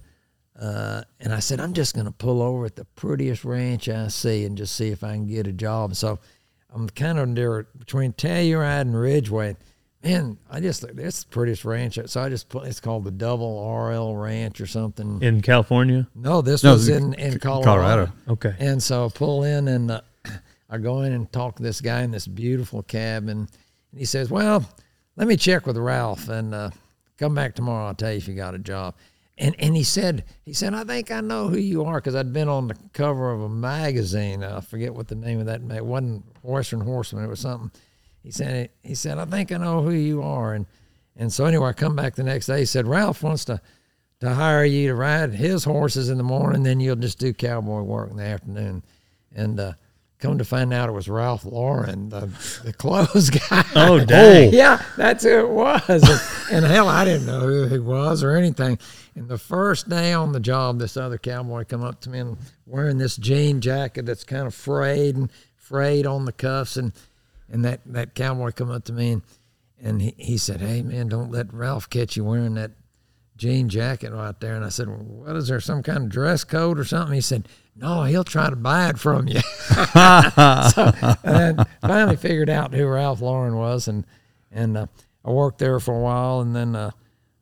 uh, 0.59 1.01
and 1.19 1.33
I 1.33 1.39
said, 1.39 1.59
I'm 1.59 1.73
just 1.73 1.95
going 1.95 2.05
to 2.05 2.11
pull 2.11 2.41
over 2.43 2.65
at 2.65 2.75
the 2.75 2.85
prettiest 2.85 3.43
ranch 3.43 3.89
I 3.89 4.07
see 4.09 4.45
and 4.45 4.55
just 4.55 4.75
see 4.75 4.89
if 4.89 5.03
I 5.03 5.13
can 5.13 5.25
get 5.25 5.47
a 5.47 5.51
job. 5.51 5.95
So 5.95 6.19
I'm 6.71 6.87
kind 6.89 7.17
of 7.17 7.33
there 7.33 7.63
between 7.77 8.13
Telluride 8.13 8.81
and 8.81 8.95
Ridgway. 8.95 9.55
Man, 10.03 10.37
I 10.51 10.59
just 10.59 10.83
it's 10.83 11.23
the 11.23 11.29
prettiest 11.29 11.63
ranch. 11.63 11.97
So 12.07 12.21
I 12.21 12.27
just 12.29 12.49
put 12.49 12.65
it's 12.67 12.79
called 12.81 13.05
the 13.05 13.11
Double 13.11 13.63
RL 13.87 14.15
Ranch 14.15 14.59
or 14.59 14.67
something. 14.67 15.21
in 15.21 15.41
California. 15.41 16.07
No, 16.13 16.41
this 16.41 16.63
No, 16.63 16.73
was 16.73 16.89
in 16.89 17.13
in 17.13 17.39
Colorado. 17.39 17.63
Colorado. 17.65 18.11
Okay. 18.27 18.53
And 18.59 18.83
so 18.83 19.05
I 19.05 19.09
pull 19.09 19.43
in 19.43 19.67
and 19.69 19.91
uh, 19.91 20.01
I 20.69 20.77
go 20.77 21.01
in 21.03 21.13
and 21.13 21.31
talk 21.31 21.55
to 21.55 21.63
this 21.63 21.79
guy 21.79 22.01
in 22.01 22.11
this 22.11 22.27
beautiful 22.27 22.83
cabin. 22.83 23.29
And 23.91 23.99
he 23.99 24.03
says, 24.05 24.29
Well, 24.29 24.65
let 25.15 25.27
me 25.27 25.37
check 25.37 25.65
with 25.65 25.77
Ralph 25.77 26.27
and 26.27 26.53
uh, 26.53 26.71
come 27.17 27.33
back 27.33 27.55
tomorrow. 27.55 27.87
I'll 27.87 27.95
tell 27.95 28.11
you 28.11 28.17
if 28.17 28.27
you 28.27 28.33
got 28.35 28.55
a 28.55 28.59
job. 28.59 28.95
And, 29.37 29.55
and 29.57 29.75
he 29.75 29.83
said, 29.83 30.25
he 30.43 30.53
said, 30.53 30.75
I 30.75 30.83
think 30.83 31.09
I 31.11 31.19
know 31.21 31.47
who 31.47 31.57
you 31.57 31.83
are 31.85 31.95
because 31.95 32.13
I'd 32.13 32.33
been 32.33 32.49
on 32.49 32.67
the 32.67 32.75
cover 32.93 33.31
of 33.31 33.41
a 33.41 33.49
magazine. 33.49 34.43
I 34.43 34.59
forget 34.61 34.93
what 34.93 35.07
the 35.07 35.15
name 35.15 35.39
of 35.39 35.47
that 35.47 35.63
mag- 35.63 35.77
It 35.77 35.85
wasn't 35.85 36.23
Western 36.43 36.81
Horseman. 36.81 37.23
It 37.23 37.29
was 37.29 37.39
something. 37.39 37.71
He 38.23 38.31
said, 38.31 38.69
he 38.81 38.95
said, 38.95 39.17
I 39.17 39.25
think 39.25 39.51
I 39.51 39.57
know 39.57 39.81
who 39.81 39.91
you 39.91 40.23
are. 40.23 40.53
And, 40.53 40.65
and 41.15 41.31
so 41.31 41.45
anyway, 41.45 41.69
I 41.69 41.73
come 41.73 41.95
back 41.95 42.15
the 42.15 42.23
next 42.23 42.47
day. 42.47 42.59
He 42.59 42.65
said, 42.65 42.87
Ralph 42.87 43.21
wants 43.21 43.45
to, 43.45 43.61
to 44.21 44.33
hire 44.33 44.63
you 44.63 44.87
to 44.87 44.95
ride 44.95 45.33
his 45.33 45.65
horses 45.65 46.09
in 46.09 46.17
the 46.17 46.23
morning, 46.23 46.63
then 46.63 46.79
you'll 46.79 46.95
just 46.95 47.19
do 47.19 47.33
cowboy 47.33 47.81
work 47.81 48.09
in 48.09 48.17
the 48.17 48.23
afternoon. 48.23 48.83
And 49.35 49.59
uh, 49.59 49.73
come 50.19 50.37
to 50.37 50.45
find 50.45 50.73
out, 50.73 50.87
it 50.87 50.93
was 50.93 51.09
Ralph 51.09 51.43
Lauren, 51.43 52.07
the, 52.07 52.29
the 52.63 52.71
clothes 52.71 53.29
guy. 53.49 53.65
Oh, 53.75 53.99
dang. 54.05 54.53
yeah, 54.53 54.81
that's 54.95 55.25
who 55.25 55.39
it 55.39 55.49
was. 55.49 55.83
And, 56.49 56.63
and 56.63 56.65
hell, 56.65 56.87
I 56.87 57.03
didn't 57.03 57.27
know 57.27 57.41
who 57.41 57.67
he 57.67 57.79
was 57.79 58.23
or 58.23 58.31
anything. 58.31 58.79
And 59.15 59.27
the 59.27 59.37
first 59.37 59.89
day 59.89 60.13
on 60.13 60.31
the 60.31 60.39
job, 60.39 60.79
this 60.79 60.95
other 60.95 61.17
cowboy 61.17 61.65
come 61.65 61.83
up 61.83 61.99
to 62.01 62.09
me 62.09 62.19
and 62.19 62.37
wearing 62.65 62.97
this 62.97 63.17
jean 63.17 63.59
jacket 63.59 64.05
that's 64.05 64.23
kind 64.23 64.47
of 64.47 64.55
frayed 64.55 65.17
and 65.17 65.29
frayed 65.57 66.05
on 66.05 66.23
the 66.25 66.31
cuffs, 66.31 66.77
and 66.77 66.93
and 67.53 67.63
that 67.63 67.79
that 67.85 68.15
cowboy 68.15 68.51
come 68.51 68.71
up 68.71 68.83
to 68.85 68.93
me 68.93 69.13
and 69.13 69.21
and 69.81 70.01
he, 70.01 70.15
he 70.17 70.37
said, 70.37 70.61
"Hey 70.61 70.81
man, 70.81 71.07
don't 71.07 71.31
let 71.31 71.53
Ralph 71.53 71.89
catch 71.89 72.17
you 72.17 72.23
wearing 72.23 72.55
that 72.55 72.71
jean 73.37 73.69
jacket 73.69 74.11
right 74.11 74.37
there." 74.39 74.55
And 74.55 74.65
I 74.65 74.69
said, 74.69 74.87
well, 74.87 74.97
"What 74.97 75.35
is 75.35 75.47
there 75.47 75.59
some 75.59 75.83
kind 75.83 75.99
of 75.99 76.09
dress 76.09 76.43
code 76.43 76.79
or 76.79 76.85
something?" 76.85 77.13
He 77.13 77.21
said, 77.21 77.47
"No, 77.75 78.03
he'll 78.03 78.23
try 78.23 78.49
to 78.49 78.55
buy 78.55 78.89
it 78.89 78.97
from 78.97 79.27
you." 79.27 79.39
so 79.69 80.93
and 81.23 81.65
finally 81.81 82.15
figured 82.15 82.49
out 82.49 82.73
who 82.73 82.87
Ralph 82.87 83.21
Lauren 83.21 83.55
was, 83.55 83.87
and 83.87 84.05
and 84.51 84.77
uh, 84.77 84.87
I 85.23 85.31
worked 85.31 85.59
there 85.59 85.79
for 85.79 85.95
a 85.95 86.01
while, 86.01 86.41
and 86.41 86.55
then 86.55 86.75
uh, 86.75 86.91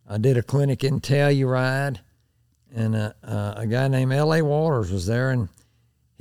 I 0.09 0.17
did 0.17 0.35
a 0.35 0.43
clinic 0.43 0.83
in 0.83 0.99
Telluride, 0.99 1.99
and 2.73 2.95
uh, 2.95 3.13
uh, 3.23 3.53
a 3.55 3.67
guy 3.67 3.87
named 3.87 4.13
L.A. 4.13 4.41
Waters 4.41 4.91
was 4.91 5.05
there, 5.05 5.29
and 5.29 5.47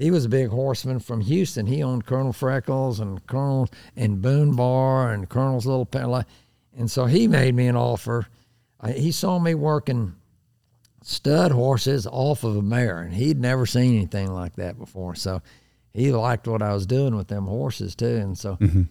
he 0.00 0.10
was 0.10 0.24
a 0.24 0.28
big 0.30 0.48
horseman 0.48 0.98
from 0.98 1.20
Houston. 1.20 1.66
He 1.66 1.82
owned 1.82 2.06
Colonel 2.06 2.32
Freckles 2.32 2.98
and 3.00 3.24
Colonel 3.26 3.68
and 3.94 4.22
Boone 4.22 4.56
Bar 4.56 5.12
and 5.12 5.28
Colonel's 5.28 5.66
Little 5.66 5.84
Pella, 5.86 6.24
and 6.76 6.90
so 6.90 7.04
he 7.04 7.28
made 7.28 7.54
me 7.54 7.66
an 7.66 7.76
offer. 7.76 8.26
I, 8.80 8.92
he 8.92 9.12
saw 9.12 9.38
me 9.38 9.54
working 9.54 10.14
stud 11.02 11.52
horses 11.52 12.06
off 12.10 12.44
of 12.44 12.56
a 12.56 12.62
mare, 12.62 13.00
and 13.00 13.12
he'd 13.14 13.38
never 13.40 13.66
seen 13.66 13.94
anything 13.96 14.32
like 14.32 14.56
that 14.56 14.78
before. 14.78 15.14
So 15.14 15.42
he 15.92 16.12
liked 16.12 16.46
what 16.46 16.62
I 16.62 16.72
was 16.72 16.86
doing 16.86 17.16
with 17.16 17.28
them 17.28 17.46
horses 17.46 17.94
too, 17.94 18.16
and 18.16 18.36
so 18.38 18.56
Mm-hmm. 18.56 18.82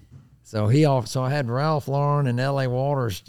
so 0.43 0.67
he 0.67 0.85
off. 0.85 1.07
So 1.07 1.23
I 1.23 1.29
had 1.29 1.49
Ralph 1.49 1.87
Lauren 1.87 2.27
and 2.27 2.39
L.A. 2.39 2.67
Waters, 2.69 3.23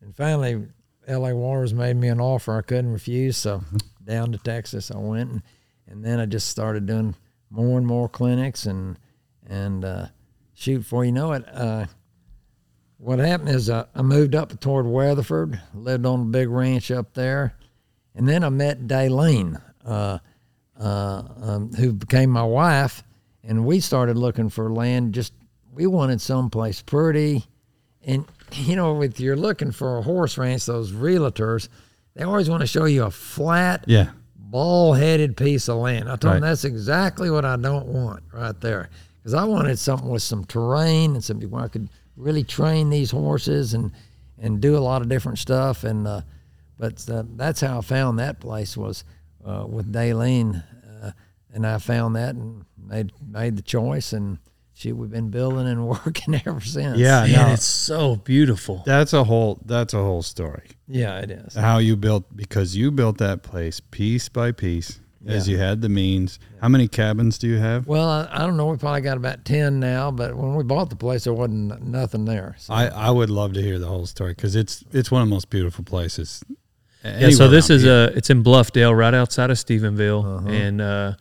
and 0.00 0.14
finally 0.16 0.66
L.A. 1.06 1.34
Waters 1.34 1.74
made 1.74 1.96
me 1.96 2.08
an 2.08 2.20
offer 2.20 2.56
I 2.56 2.62
couldn't 2.62 2.92
refuse. 2.92 3.36
So 3.36 3.58
Mm-hmm. 3.58 3.76
down 4.04 4.32
to 4.32 4.38
Texas 4.38 4.90
I 4.90 4.98
went, 4.98 5.30
and, 5.30 5.42
and 5.92 6.02
then 6.02 6.18
I 6.18 6.26
just 6.26 6.48
started 6.48 6.86
doing 6.86 7.14
more 7.50 7.76
and 7.78 7.86
more 7.86 8.08
clinics, 8.08 8.64
and 8.66 8.98
and 9.46 9.84
uh, 9.84 10.06
shoot, 10.54 10.78
before 10.78 11.04
you 11.04 11.12
know 11.12 11.32
it. 11.32 11.44
Uh, 11.52 11.86
what 12.96 13.18
happened 13.18 13.50
is 13.50 13.68
uh, 13.68 13.84
I 13.94 14.02
moved 14.02 14.34
up 14.34 14.58
toward 14.58 14.86
Weatherford, 14.86 15.60
lived 15.74 16.06
on 16.06 16.20
a 16.20 16.24
big 16.24 16.48
ranch 16.48 16.90
up 16.90 17.12
there, 17.12 17.54
and 18.14 18.26
then 18.26 18.42
I 18.42 18.48
met 18.48 18.86
Daylene, 18.86 19.60
uh, 19.84 20.18
uh, 20.80 21.22
um, 21.42 21.72
who 21.74 21.92
became 21.92 22.30
my 22.30 22.44
wife, 22.44 23.02
and 23.44 23.66
we 23.66 23.80
started 23.80 24.16
looking 24.16 24.48
for 24.48 24.72
land. 24.72 25.12
Just 25.14 25.34
we 25.74 25.86
wanted 25.86 26.20
someplace 26.22 26.80
pretty, 26.80 27.44
and 28.02 28.24
you 28.52 28.76
know, 28.76 28.94
with 28.94 29.20
you're 29.20 29.36
looking 29.36 29.72
for 29.72 29.98
a 29.98 30.02
horse 30.02 30.38
ranch, 30.38 30.64
those 30.64 30.90
realtors, 30.92 31.68
they 32.14 32.24
always 32.24 32.48
want 32.48 32.62
to 32.62 32.66
show 32.66 32.86
you 32.86 33.04
a 33.04 33.10
flat, 33.10 33.84
Yeah. 33.86 34.10
Ball-headed 34.52 35.36
piece 35.36 35.68
of 35.68 35.78
land. 35.78 36.08
I 36.08 36.16
told 36.16 36.34
Right. 36.34 36.42
that's 36.42 36.64
exactly 36.64 37.30
what 37.30 37.44
I 37.44 37.56
don't 37.56 37.86
want 37.86 38.22
right 38.32 38.58
there, 38.60 38.90
because 39.18 39.34
I 39.34 39.44
wanted 39.44 39.78
something 39.78 40.08
with 40.10 40.22
some 40.22 40.44
terrain 40.44 41.14
and 41.14 41.24
something 41.24 41.50
where 41.50 41.64
I 41.64 41.68
could 41.68 41.88
really 42.16 42.44
train 42.44 42.90
these 42.90 43.10
horses 43.10 43.74
and 43.74 43.90
and 44.38 44.60
do 44.60 44.76
a 44.76 44.84
lot 44.90 45.02
of 45.02 45.08
different 45.08 45.38
stuff. 45.38 45.84
And 45.84 46.06
uh, 46.06 46.20
but 46.78 47.08
uh, 47.08 47.24
that's 47.36 47.60
how 47.60 47.78
I 47.78 47.80
found 47.80 48.18
that 48.18 48.40
place 48.40 48.76
was 48.76 49.04
uh, 49.44 49.64
with 49.68 49.92
Daylene, 49.92 50.62
uh, 51.02 51.12
and 51.54 51.66
I 51.66 51.78
found 51.78 52.14
that 52.16 52.34
and 52.34 52.64
made 52.76 53.12
made 53.26 53.56
the 53.56 53.62
choice 53.62 54.12
and. 54.12 54.38
Shoot, 54.82 54.96
we've 54.96 55.10
been 55.10 55.30
building 55.30 55.68
and 55.68 55.86
working 56.04 56.34
ever 56.44 56.60
since. 56.60 56.98
Yeah. 56.98 57.22
Man, 57.22 57.32
no, 57.32 57.52
it's 57.52 57.64
so 57.64 58.16
beautiful. 58.16 58.82
that's 58.84 59.12
a 59.12 59.22
whole 59.22 59.60
that's 59.64 59.94
a 59.94 59.98
whole 60.02 60.22
story. 60.22 60.70
yeah, 60.88 61.18
it 61.20 61.30
is. 61.30 61.54
How 61.54 61.78
you 61.78 61.96
built 61.96 62.24
because 62.36 62.76
you 62.76 62.90
built 62.90 63.18
that 63.18 63.42
place 63.44 63.78
piece 63.78 64.28
by 64.28 64.50
piece 64.50 64.98
as 65.24 65.46
Yeah. 65.46 65.52
you 65.52 65.58
had 65.60 65.82
the 65.82 65.88
means. 65.88 66.40
How 66.60 66.68
many 66.68 66.88
cabins 66.88 67.38
do 67.38 67.46
you 67.46 67.58
have? 67.58 67.86
Well, 67.86 68.08
I, 68.08 68.28
I 68.32 68.38
don't 68.40 68.56
know. 68.56 68.66
We 68.66 68.76
probably 68.76 69.02
got 69.02 69.16
about 69.16 69.44
ten 69.44 69.78
now, 69.78 70.10
but 70.10 70.34
when 70.36 70.56
we 70.56 70.64
bought 70.64 70.90
the 70.90 70.96
place, 70.96 71.22
there 71.24 71.32
wasn't 71.32 71.80
nothing 71.86 72.24
there. 72.24 72.56
So. 72.58 72.74
I, 72.74 72.86
I 72.86 73.10
would 73.10 73.30
love 73.30 73.52
to 73.52 73.62
hear 73.62 73.78
the 73.78 73.86
whole 73.86 74.06
story 74.06 74.32
because 74.32 74.56
it's 74.56 74.82
it's 74.92 75.12
one 75.12 75.22
of 75.22 75.28
the 75.28 75.34
most 75.34 75.48
beautiful 75.48 75.84
places. 75.84 76.42
Yeah, 77.04 77.30
so 77.30 77.46
this 77.48 77.70
is 77.70 77.84
a 77.84 78.12
it's 78.16 78.30
in 78.30 78.42
Bluffdale, 78.42 78.96
right 78.96 79.14
outside 79.14 79.50
of 79.50 79.56
Stephenville, 79.58 80.48
and 80.48 80.80
uh, 80.80 81.14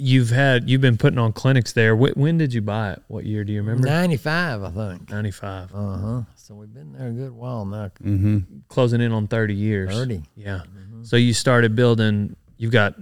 you've 0.00 0.30
had 0.30 0.68
you've 0.68 0.80
been 0.80 0.96
putting 0.96 1.18
on 1.18 1.32
clinics 1.32 1.72
there. 1.72 1.94
Wh- 1.96 2.16
when 2.16 2.38
did 2.38 2.52
you 2.54 2.60
buy 2.62 2.92
it? 2.92 3.02
What 3.08 3.24
year 3.26 3.44
do 3.44 3.52
you 3.52 3.60
remember? 3.62 3.86
Ninety-five, 3.86 4.62
I 4.62 4.70
think. 4.70 5.10
Ninety 5.10 5.30
five, 5.30 5.72
Uh 5.74 5.96
huh. 5.98 6.22
So 6.36 6.54
we've 6.54 6.72
been 6.72 6.92
there 6.92 7.08
a 7.08 7.12
good 7.12 7.32
while 7.32 7.64
now. 7.64 7.90
hmm 8.00 8.38
closing 8.68 9.00
in 9.00 9.12
on 9.12 9.26
thirty 9.28 9.54
years. 9.54 9.90
30. 9.92 10.22
Yeah. 10.34 10.62
So 11.02 11.16
you 11.16 11.32
started 11.32 11.76
building. 11.76 12.36
You've 12.56 12.72
got 12.72 12.94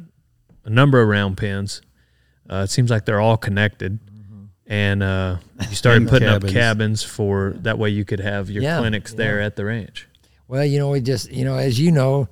a 0.65 0.71
number 0.71 1.01
of 1.01 1.09
round 1.09 1.37
pens. 1.39 1.81
Uh, 2.51 2.63
it 2.65 2.71
seems 2.71 2.91
like 2.91 3.05
they're 3.05 3.21
all 3.21 3.37
connected. 3.37 3.99
And 4.67 5.03
uh, 5.03 5.37
you 5.69 5.75
started 5.77 6.09
putting 6.09 6.29
cabins. 6.29 6.45
up 6.45 6.55
cabins 6.55 7.03
for 7.03 7.55
that 7.61 7.79
way 7.79 7.89
you 7.89 8.05
could 8.05 8.21
have 8.21 8.51
your 8.51 8.63
Yeah, 8.63 8.79
clinics 8.81 9.15
there 9.15 9.41
at 9.41 9.57
the 9.57 9.65
ranch. 9.65 10.07
Well, 10.47 10.65
you 10.65 10.79
know, 10.79 10.91
we 10.91 11.01
just, 11.01 11.31
you 11.33 11.45
know, 11.47 11.57
as 11.57 11.81
you 11.81 11.91
know, 11.91 12.29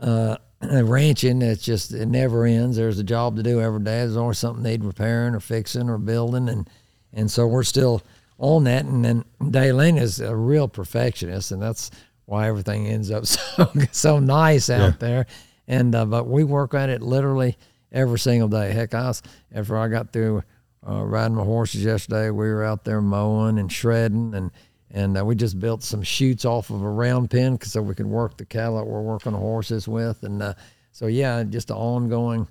uh, 0.00 0.36
ranching, 0.70 1.42
it's 1.42 1.64
just, 1.64 1.92
it 1.92 2.06
never 2.06 2.44
ends. 2.44 2.76
There's 2.76 2.98
a 2.98 3.04
job 3.04 3.36
to 3.36 3.42
do 3.42 3.60
every 3.60 3.80
day. 3.80 3.98
There's 3.98 4.16
always 4.16 4.38
something 4.38 4.62
need 4.62 4.84
repairing 4.84 5.34
or 5.34 5.40
fixing 5.40 5.88
or 5.88 5.98
building. 5.98 6.48
And, 6.48 6.68
and 7.12 7.30
so 7.30 7.46
we're 7.46 7.62
still 7.64 8.02
on 8.38 8.64
that. 8.64 8.84
And 8.84 9.04
then 9.04 9.24
Daylene 9.40 10.00
is 10.00 10.20
a 10.20 10.34
real 10.34 10.68
perfectionist. 10.68 11.52
And 11.52 11.60
that's 11.62 11.90
why 12.26 12.48
everything 12.48 12.86
ends 12.86 13.10
up 13.10 13.26
so, 13.26 13.70
so 13.92 14.18
nice 14.18 14.68
out 14.70 14.80
Yeah. 14.92 14.96
there. 14.98 15.26
And, 15.68 15.94
uh, 15.94 16.04
but 16.04 16.26
we 16.26 16.44
work 16.44 16.74
at 16.74 16.88
it 16.90 17.02
literally 17.02 17.56
every 17.92 18.18
single 18.18 18.48
day. 18.48 18.72
Heck, 18.72 18.94
I 18.94 19.08
was, 19.08 19.22
after 19.54 19.76
I 19.76 19.88
got 19.88 20.12
through 20.12 20.42
uh, 20.88 21.04
riding 21.04 21.36
my 21.36 21.42
horses 21.44 21.82
yesterday, 21.84 22.30
we 22.30 22.46
were 22.48 22.64
out 22.64 22.84
there 22.84 23.00
mowing 23.00 23.58
and 23.58 23.72
shredding 23.72 24.34
and, 24.34 24.50
and 24.92 25.18
uh, 25.18 25.24
we 25.24 25.34
just 25.34 25.58
built 25.58 25.82
some 25.82 26.02
chutes 26.02 26.44
off 26.44 26.70
of 26.70 26.82
a 26.82 26.88
round 26.88 27.30
pen 27.30 27.58
'cause 27.58 27.72
so 27.72 27.82
we 27.82 27.94
could 27.94 28.06
work 28.06 28.36
the 28.36 28.44
cattle 28.44 28.76
that 28.76 28.86
we're 28.86 29.02
working 29.02 29.32
the 29.32 29.38
horses 29.38 29.86
with. 29.88 30.22
And 30.22 30.42
uh, 30.42 30.54
so, 30.92 31.06
yeah, 31.06 31.42
just 31.42 31.70
an 31.70 31.76
ongoing, 31.76 32.46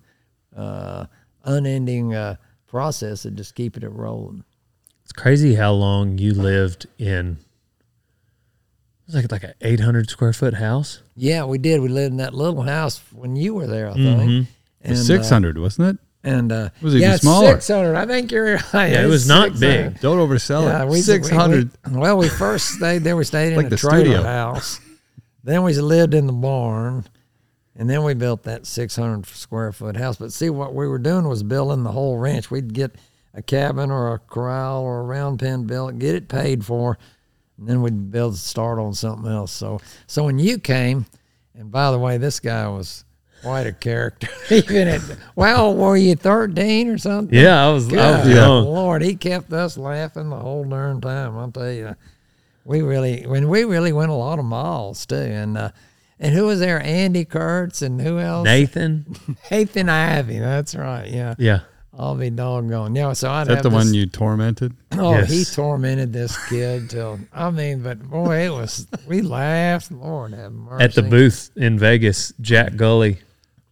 uh, 0.56 1.06
unending 1.44 2.14
uh, 2.14 2.36
process 2.68 3.26
of 3.26 3.36
just 3.36 3.56
keeping 3.56 3.84
it 3.84 3.92
rolling. 3.92 4.44
It's 5.04 5.12
crazy 5.14 5.56
how 5.56 5.72
long 5.74 6.18
you 6.18 6.34
lived 6.34 6.88
in. 6.98 7.38
It 9.08 9.08
was 9.14 9.16
like 9.16 9.32
like 9.32 9.44
an 9.44 9.54
eight 9.62 9.80
hundred 9.80 10.10
square 10.10 10.34
foot 10.34 10.56
house. 10.56 11.02
Yeah, 11.16 11.46
we 11.46 11.58
did. 11.60 11.80
We 11.82 11.90
lived 11.90 12.12
in 12.12 12.18
that 12.18 12.34
little 12.34 12.64
house 12.64 13.02
when 13.14 13.36
you 13.36 13.54
were 13.54 13.68
there, 13.68 13.90
I 13.90 13.94
Mm-hmm. 13.94 14.20
think. 14.20 14.48
And, 14.82 14.98
Six 14.98 15.30
hundred, 15.30 15.58
wasn't 15.60 15.90
it? 15.90 15.98
And 16.26 16.51
uh, 16.51 16.69
Was 16.82 16.95
it 16.95 17.01
yeah, 17.01 17.07
even 17.09 17.19
smaller? 17.19 17.51
Six 17.53 17.67
hundred. 17.67 17.95
I 17.95 18.05
think 18.07 18.32
you're 18.32 18.55
right. 18.73 18.91
Yeah, 18.91 19.03
it 19.03 19.07
was 19.07 19.28
not 19.28 19.59
big. 19.59 19.99
Don't 20.01 20.17
oversell 20.17 20.63
Yeah, 20.63 20.84
it. 20.84 20.89
we 20.89 20.99
Six 21.01 21.30
hundred. 21.30 21.69
we- 21.86 21.93
we- 21.93 21.99
well, 21.99 22.17
we 22.17 22.28
first 22.30 22.69
stayed 22.69 23.03
there. 23.03 23.15
We 23.15 23.23
stayed 23.23 23.49
in 23.51 23.57
Like 23.57 23.67
a 23.67 23.69
the 23.69 23.78
trailer 23.78 23.99
studio. 24.05 24.23
house. 24.23 24.80
Then 25.43 25.61
we 25.63 25.73
lived 25.76 26.15
in 26.15 26.26
the 26.26 26.34
barn, 26.34 27.05
and 27.76 27.88
then 27.88 28.03
we 28.03 28.15
built 28.15 28.41
that 28.43 28.65
600 28.65 29.28
square 29.28 29.71
foot 29.71 29.95
house. 29.95 30.17
But 30.17 30.34
see, 30.34 30.49
what 30.49 30.73
we 30.73 30.88
were 30.88 30.97
doing 30.97 31.28
was 31.28 31.43
building 31.43 31.84
the 31.84 31.91
whole 31.91 32.17
ranch. 32.17 32.49
We'd 32.49 32.73
get 32.73 32.95
a 33.36 33.43
cabin 33.43 33.91
or 33.91 34.15
a 34.15 34.17
corral 34.19 34.82
or 34.82 35.01
a 35.01 35.03
round 35.03 35.38
pen 35.39 35.65
built, 35.65 35.99
get 35.99 36.15
it 36.15 36.28
paid 36.28 36.65
for, 36.65 36.97
and 37.59 37.67
then 37.67 37.84
we'd 37.84 38.09
build 38.09 38.36
start 38.38 38.80
on 38.80 38.95
something 38.95 39.30
else. 39.32 39.51
So, 39.51 39.80
so 40.07 40.23
when 40.23 40.39
you 40.39 40.57
came, 40.57 41.05
and 41.53 41.69
by 41.69 41.91
the 41.91 41.99
way, 41.99 42.17
this 42.17 42.39
guy 42.39 42.67
was 42.67 43.03
quite 43.42 43.68
a 43.68 43.72
character. 43.74 44.28
Even 44.50 44.88
at 44.88 45.02
well, 45.36 45.74
were 45.76 45.98
you 45.98 46.16
13 46.16 46.90
or 46.90 46.98
something? 46.98 47.38
Yeah, 47.38 47.68
I 47.68 47.72
was, 47.72 47.92
I 47.94 48.20
was 48.20 48.28
young. 48.30 48.66
Lord, 48.66 49.02
he 49.02 49.16
kept 49.16 49.52
us 49.54 49.78
laughing 49.78 50.30
the 50.30 50.36
whole 50.38 50.64
darn 50.64 51.02
time. 51.02 51.38
I'll 51.38 51.52
tell 51.52 51.72
you, 51.72 51.96
we 52.64 52.82
really 52.82 53.24
when 53.28 53.48
we 53.50 53.64
really 53.64 53.94
went 53.94 54.12
a 54.12 54.16
lot 54.16 54.40
of 54.40 54.46
miles 54.46 55.06
too. 55.06 55.16
And 55.16 55.58
uh, 55.58 55.70
and 56.20 56.34
who 56.34 56.46
was 56.46 56.60
there? 56.60 56.82
Andy 56.82 57.26
Kurtz 57.26 57.82
and 57.82 58.02
who 58.02 58.20
else? 58.20 58.46
Nathan. 58.46 59.06
Nathan 59.52 59.90
Ivy. 59.90 60.40
That's 60.40 60.74
right. 60.76 61.08
Yeah, 61.10 61.36
Yeah. 61.38 61.60
I'll 61.98 62.16
be 62.16 62.30
doggone. 62.30 62.94
Yeah, 62.94 63.14
so 63.14 63.32
I'd 63.32 63.44
Is 63.44 63.48
that 63.48 63.54
have 63.56 63.64
the 63.64 63.70
one 63.70 63.94
you 63.94 64.06
tormented? 64.06 64.76
Oh, 64.98 65.12
Yes. 65.14 65.30
he 65.32 65.46
tormented 65.46 66.12
this 66.12 66.36
kid 66.50 66.90
till 66.90 67.20
I 67.32 67.50
mean, 67.52 67.84
but 67.84 68.02
boy, 68.04 68.48
it 68.48 68.50
was 68.52 68.86
we 69.08 69.22
laughed. 69.22 69.92
Lord 69.92 70.34
have 70.34 70.52
mercy. 70.52 70.84
At 70.84 70.94
the 70.94 71.04
booth 71.04 71.52
in 71.56 71.80
Vegas, 71.80 72.34
Jack 72.42 72.76
Gully 72.76 73.20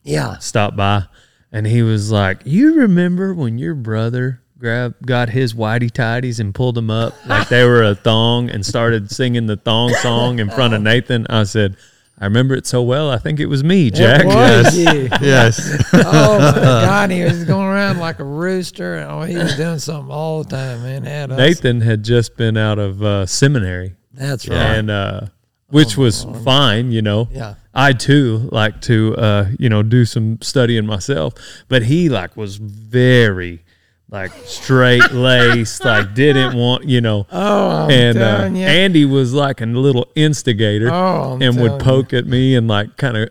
Yeah, 0.03 0.37
stopped 0.39 0.75
by 0.77 1.05
and 1.53 1.67
he 1.67 1.83
was 1.83 2.11
like, 2.11 2.41
You 2.43 2.73
remember 2.73 3.33
when 3.33 3.57
your 3.57 3.75
brother 3.75 4.41
grabbed 4.57 5.05
got 5.05 5.29
his 5.29 5.53
whitey 5.53 5.91
tidies 5.91 6.39
and 6.39 6.55
pulled 6.55 6.75
them 6.75 6.89
up 6.89 7.13
like 7.27 7.47
they 7.49 7.63
were 7.63 7.83
a 7.83 7.95
thong 7.95 8.49
and 8.49 8.65
started 8.65 9.11
singing 9.11 9.45
the 9.45 9.57
thong 9.57 9.93
song 10.01 10.39
in 10.39 10.49
front 10.49 10.73
of 10.73 10.81
Nathan? 10.81 11.27
I 11.29 11.43
said, 11.43 11.77
I 12.19 12.25
remember 12.25 12.55
it 12.55 12.65
so 12.65 12.81
well. 12.81 13.09
I 13.11 13.17
think 13.17 13.39
it 13.39 13.47
was 13.47 13.63
me, 13.63 13.91
Jack. 13.91 14.21
It 14.21 14.27
was 14.27 14.77
you. 14.77 15.09
Yes. 15.21 15.83
oh 15.93 16.39
my 16.39 16.53
God, 16.53 17.11
he 17.11 17.23
was 17.23 17.43
going 17.43 17.67
around 17.67 17.99
like 17.99 18.19
a 18.19 18.23
rooster. 18.23 19.05
Oh, 19.07 19.21
he 19.23 19.35
was 19.37 19.55
doing 19.55 19.79
something 19.79 20.11
all 20.11 20.43
the 20.43 20.49
time, 20.49 20.83
man. 20.83 21.03
Had 21.03 21.31
us. 21.31 21.37
Nathan 21.37 21.81
had 21.81 22.03
just 22.03 22.35
been 22.35 22.55
out 22.57 22.79
of 22.79 23.03
uh, 23.03 23.25
seminary 23.25 23.95
That's 24.13 24.47
right. 24.47 24.57
and 24.57 24.89
uh, 24.89 25.21
which 25.69 25.97
was 25.97 26.25
fine, 26.43 26.91
you 26.91 27.01
know. 27.01 27.27
Yeah. 27.31 27.55
I 27.73 27.93
too 27.93 28.49
like 28.51 28.81
to 28.81 29.15
uh, 29.17 29.45
you 29.57 29.67
know 29.69 29.81
do 29.81 30.05
some 30.05 30.37
studying 30.41 30.85
myself, 30.85 31.33
but 31.67 31.83
he 31.83 32.07
like 32.09 32.37
was 32.37 32.57
very 32.57 33.63
like 34.09 34.31
straight 34.45 35.11
laced, 35.11 35.83
like 35.85 36.13
didn't 36.13 36.55
want 36.55 36.87
you 36.87 37.01
know. 37.01 37.25
Oh, 37.31 37.85
I'm 37.85 37.89
and 37.91 38.17
uh, 38.19 38.49
you. 38.53 38.63
Andy 38.63 39.05
was 39.05 39.33
like 39.33 39.59
a 39.61 39.65
little 39.65 40.07
instigator 40.15 40.89
Oh, 40.91 41.33
I'm 41.33 41.41
and 41.41 41.59
would 41.59 41.79
telling 41.79 41.79
you. 41.79 41.83
poke 42.03 42.13
at 42.13 42.27
me 42.27 42.55
and 42.55 42.67
like 42.67 42.95
kind 42.97 43.17
of 43.17 43.29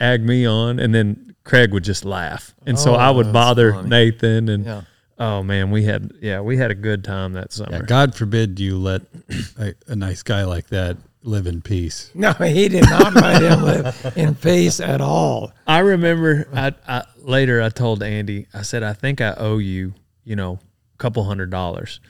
ag 0.00 0.22
me 0.22 0.46
on, 0.46 0.78
and 0.78 0.94
then 0.94 1.34
Craig 1.44 1.72
would 1.74 1.84
just 1.84 2.06
laugh, 2.06 2.54
and 2.64 2.78
so 2.78 2.92
Oh, 2.94 2.96
I 2.96 3.10
would 3.10 3.30
bother 3.32 3.72
funny. 3.74 3.88
Nathan 3.90 4.48
and. 4.48 4.64
Yeah. 4.64 4.82
Oh 5.18 5.42
man, 5.42 5.70
we 5.70 5.84
had 5.84 6.12
yeah 6.20 6.40
we 6.42 6.58
had 6.58 6.70
a 6.70 6.74
good 6.74 7.02
time 7.02 7.32
that 7.34 7.50
summer. 7.50 7.72
Yeah, 7.76 7.82
God 7.86 8.14
forbid 8.14 8.60
you 8.60 8.76
let 8.78 9.00
a, 9.58 9.72
a 9.88 9.96
nice 9.96 10.22
guy 10.22 10.44
like 10.44 10.66
that 10.68 10.98
live 11.26 11.46
in 11.46 11.60
peace. 11.60 12.10
No, 12.14 12.32
he 12.32 12.68
did 12.68 12.84
not 12.84 13.14
let 13.14 13.42
him 13.42 13.62
live 13.62 14.12
in 14.16 14.34
peace 14.34 14.80
at 14.80 15.00
all. 15.00 15.52
I 15.66 15.80
remember 15.80 16.48
I, 16.54 16.72
I 16.88 17.04
later 17.18 17.60
I 17.60 17.68
told 17.68 18.02
Andy, 18.02 18.46
I 18.54 18.62
said, 18.62 18.82
I 18.82 18.92
think 18.94 19.20
I 19.20 19.34
owe 19.36 19.58
you, 19.58 19.94
you 20.24 20.36
know, 20.36 20.60
a 20.94 20.96
couple 20.98 21.24
hundred 21.24 21.50
dollars. 21.50 22.00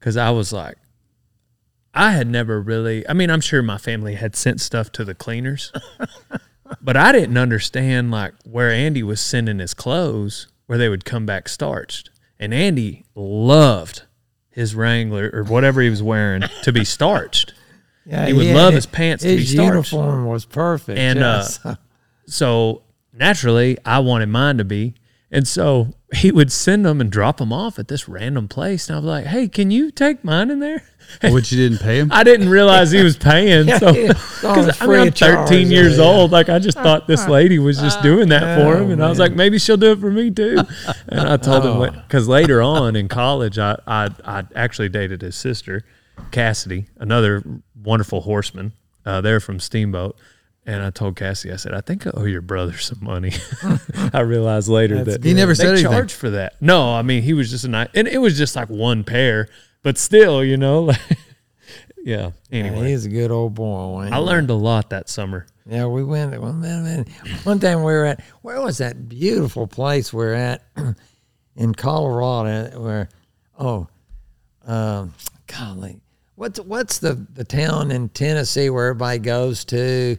Cause 0.00 0.16
I 0.16 0.30
was 0.30 0.52
like, 0.52 0.76
I 1.94 2.12
had 2.12 2.26
never 2.26 2.60
really, 2.60 3.06
I 3.08 3.12
mean, 3.12 3.30
I'm 3.30 3.40
sure 3.42 3.62
my 3.62 3.78
family 3.78 4.14
had 4.14 4.34
sent 4.34 4.60
stuff 4.60 4.90
to 4.92 5.04
the 5.04 5.14
cleaners, 5.14 5.70
but 6.82 6.96
I 6.96 7.12
didn't 7.12 7.36
understand 7.38 8.10
like 8.10 8.32
where 8.44 8.70
Andy 8.70 9.02
was 9.02 9.20
sending 9.20 9.58
his 9.58 9.74
clothes 9.74 10.48
where 10.66 10.78
they 10.78 10.88
would 10.88 11.04
come 11.04 11.26
back 11.26 11.48
starched. 11.48 12.10
and 12.38 12.52
Andy 12.54 13.04
loved 13.14 14.02
his 14.50 14.74
Wrangler 14.74 15.30
or 15.32 15.44
whatever 15.44 15.80
he 15.82 15.90
was 15.90 16.02
wearing 16.02 16.42
to 16.62 16.72
be 16.72 16.84
starched. 16.84 17.54
Yeah, 18.06 18.26
He 18.26 18.32
would 18.32 18.46
yeah, 18.46 18.54
love 18.54 18.74
his 18.74 18.86
pants 18.86 19.22
to 19.22 19.28
be 19.28 19.36
His 19.38 19.52
starched. 19.52 19.66
uniform 19.92 20.26
was 20.26 20.44
perfect. 20.44 20.98
And, 20.98 21.18
yes. 21.20 21.64
uh, 21.64 21.76
So 22.26 22.82
naturally, 23.12 23.78
I 23.84 23.98
wanted 24.00 24.28
mine 24.28 24.58
to 24.58 24.64
be. 24.64 24.94
And 25.30 25.48
so 25.48 25.94
he 26.12 26.30
would 26.30 26.52
send 26.52 26.84
them 26.84 27.00
and 27.00 27.10
drop 27.10 27.38
them 27.38 27.52
off 27.54 27.78
at 27.78 27.88
this 27.88 28.06
random 28.08 28.48
place. 28.48 28.88
And 28.88 28.96
I 28.96 28.98
was 28.98 29.06
like, 29.06 29.24
hey, 29.26 29.48
can 29.48 29.70
you 29.70 29.90
take 29.90 30.22
mine 30.22 30.50
in 30.50 30.60
there? 30.60 30.82
Which 31.22 31.50
you 31.52 31.58
didn't 31.68 31.82
pay 31.82 31.98
him. 32.00 32.10
I 32.12 32.22
didn't 32.22 32.48
realize 32.50 32.90
he 32.90 33.02
was 33.02 33.16
paying. 33.16 33.66
So, 33.78 33.90
Yeah, 33.92 34.10
it's 34.10 34.44
all 34.44 34.54
because 34.54 34.68
I 34.80 34.84
free 34.84 34.88
mean, 34.96 35.00
I'm 35.02 35.08
of 35.08 35.14
charge, 35.14 35.48
13 35.48 35.70
years 35.70 35.96
yeah. 35.98 36.04
old. 36.04 36.32
Like, 36.32 36.48
I 36.50 36.58
just 36.58 36.76
thought 36.78 37.06
this 37.06 37.26
lady 37.28 37.58
was 37.58 37.78
just 37.80 38.02
doing 38.02 38.28
that 38.28 38.58
for 38.58 38.76
him. 38.76 38.88
Oh, 38.88 38.92
And 38.92 39.02
I 39.04 39.08
was 39.08 39.18
like, 39.18 39.32
maybe 39.32 39.58
she'll 39.58 39.76
do 39.78 39.92
it 39.92 40.00
for 40.00 40.10
me 40.10 40.30
too. 40.30 40.58
And 41.08 41.20
I 41.20 41.36
told 41.38 41.64
Oh. 41.64 41.82
him, 41.82 41.94
because 42.06 42.28
later 42.28 42.60
on 42.62 42.94
in 42.94 43.08
college, 43.08 43.58
I, 43.58 43.78
I, 43.86 44.10
I 44.24 44.44
actually 44.54 44.90
dated 44.90 45.22
his 45.22 45.34
sister, 45.34 45.82
Cassidy, 46.32 46.86
another 46.96 47.42
wonderful 47.80 48.22
horseman. 48.22 48.72
Uh, 49.04 49.20
they're 49.20 49.40
from 49.40 49.60
Steamboat. 49.60 50.16
And 50.64 50.80
I 50.80 50.90
told 50.90 51.16
Cassie, 51.16 51.50
I 51.52 51.56
said, 51.56 51.74
I 51.74 51.80
think 51.80 52.06
I 52.06 52.10
owe 52.14 52.22
your 52.24 52.40
brother 52.40 52.78
some 52.78 52.98
money. 53.02 53.32
I 54.12 54.20
realized 54.20 54.68
later 54.68 55.02
That's 55.02 55.18
that 55.18 55.24
He 55.24 55.34
never 55.34 55.52
they 55.54 55.64
said 55.64 55.72
anything. 55.74 55.90
charged 55.90 56.14
for 56.14 56.30
that. 56.30 56.54
No, 56.60 56.94
I 56.94 57.02
mean 57.02 57.24
he 57.24 57.32
was 57.32 57.50
just 57.50 57.64
a 57.64 57.68
nice, 57.68 57.88
and 57.94 58.06
it 58.06 58.18
was 58.18 58.38
just 58.38 58.54
like 58.54 58.68
one 58.68 59.02
pair, 59.02 59.48
but 59.82 59.98
still, 59.98 60.44
you 60.44 60.56
know, 60.56 60.82
like, 60.82 61.00
yeah. 62.04 62.30
Yeah, 62.50 62.60
Anyway, 62.60 62.90
he's 62.90 63.06
a 63.06 63.08
good 63.08 63.32
old 63.32 63.54
boy. 63.54 64.08
I 64.12 64.18
learned 64.18 64.50
a 64.50 64.54
lot 64.54 64.90
that 64.90 65.08
summer. 65.08 65.46
Yeah, 65.66 65.86
we 65.86 66.04
went. 66.04 66.40
One, 66.40 66.60
man, 66.60 67.06
one 67.42 67.58
time 67.58 67.78
we 67.78 67.92
were 67.92 68.04
at 68.04 68.20
where 68.42 68.60
was 68.60 68.78
that 68.78 69.08
beautiful 69.08 69.66
place 69.66 70.12
we're 70.12 70.34
at 70.34 70.62
in 71.56 71.74
Colorado? 71.74 72.80
Where 72.80 73.08
oh, 73.58 73.88
um, 74.64 75.12
golly, 75.46 76.00
what's 76.42 76.58
what's 76.60 76.98
the 76.98 77.14
the 77.34 77.44
town 77.44 77.92
in 77.92 78.08
Tennessee 78.08 78.68
where 78.68 78.88
everybody 78.88 79.18
goes 79.20 79.64
to? 79.66 80.16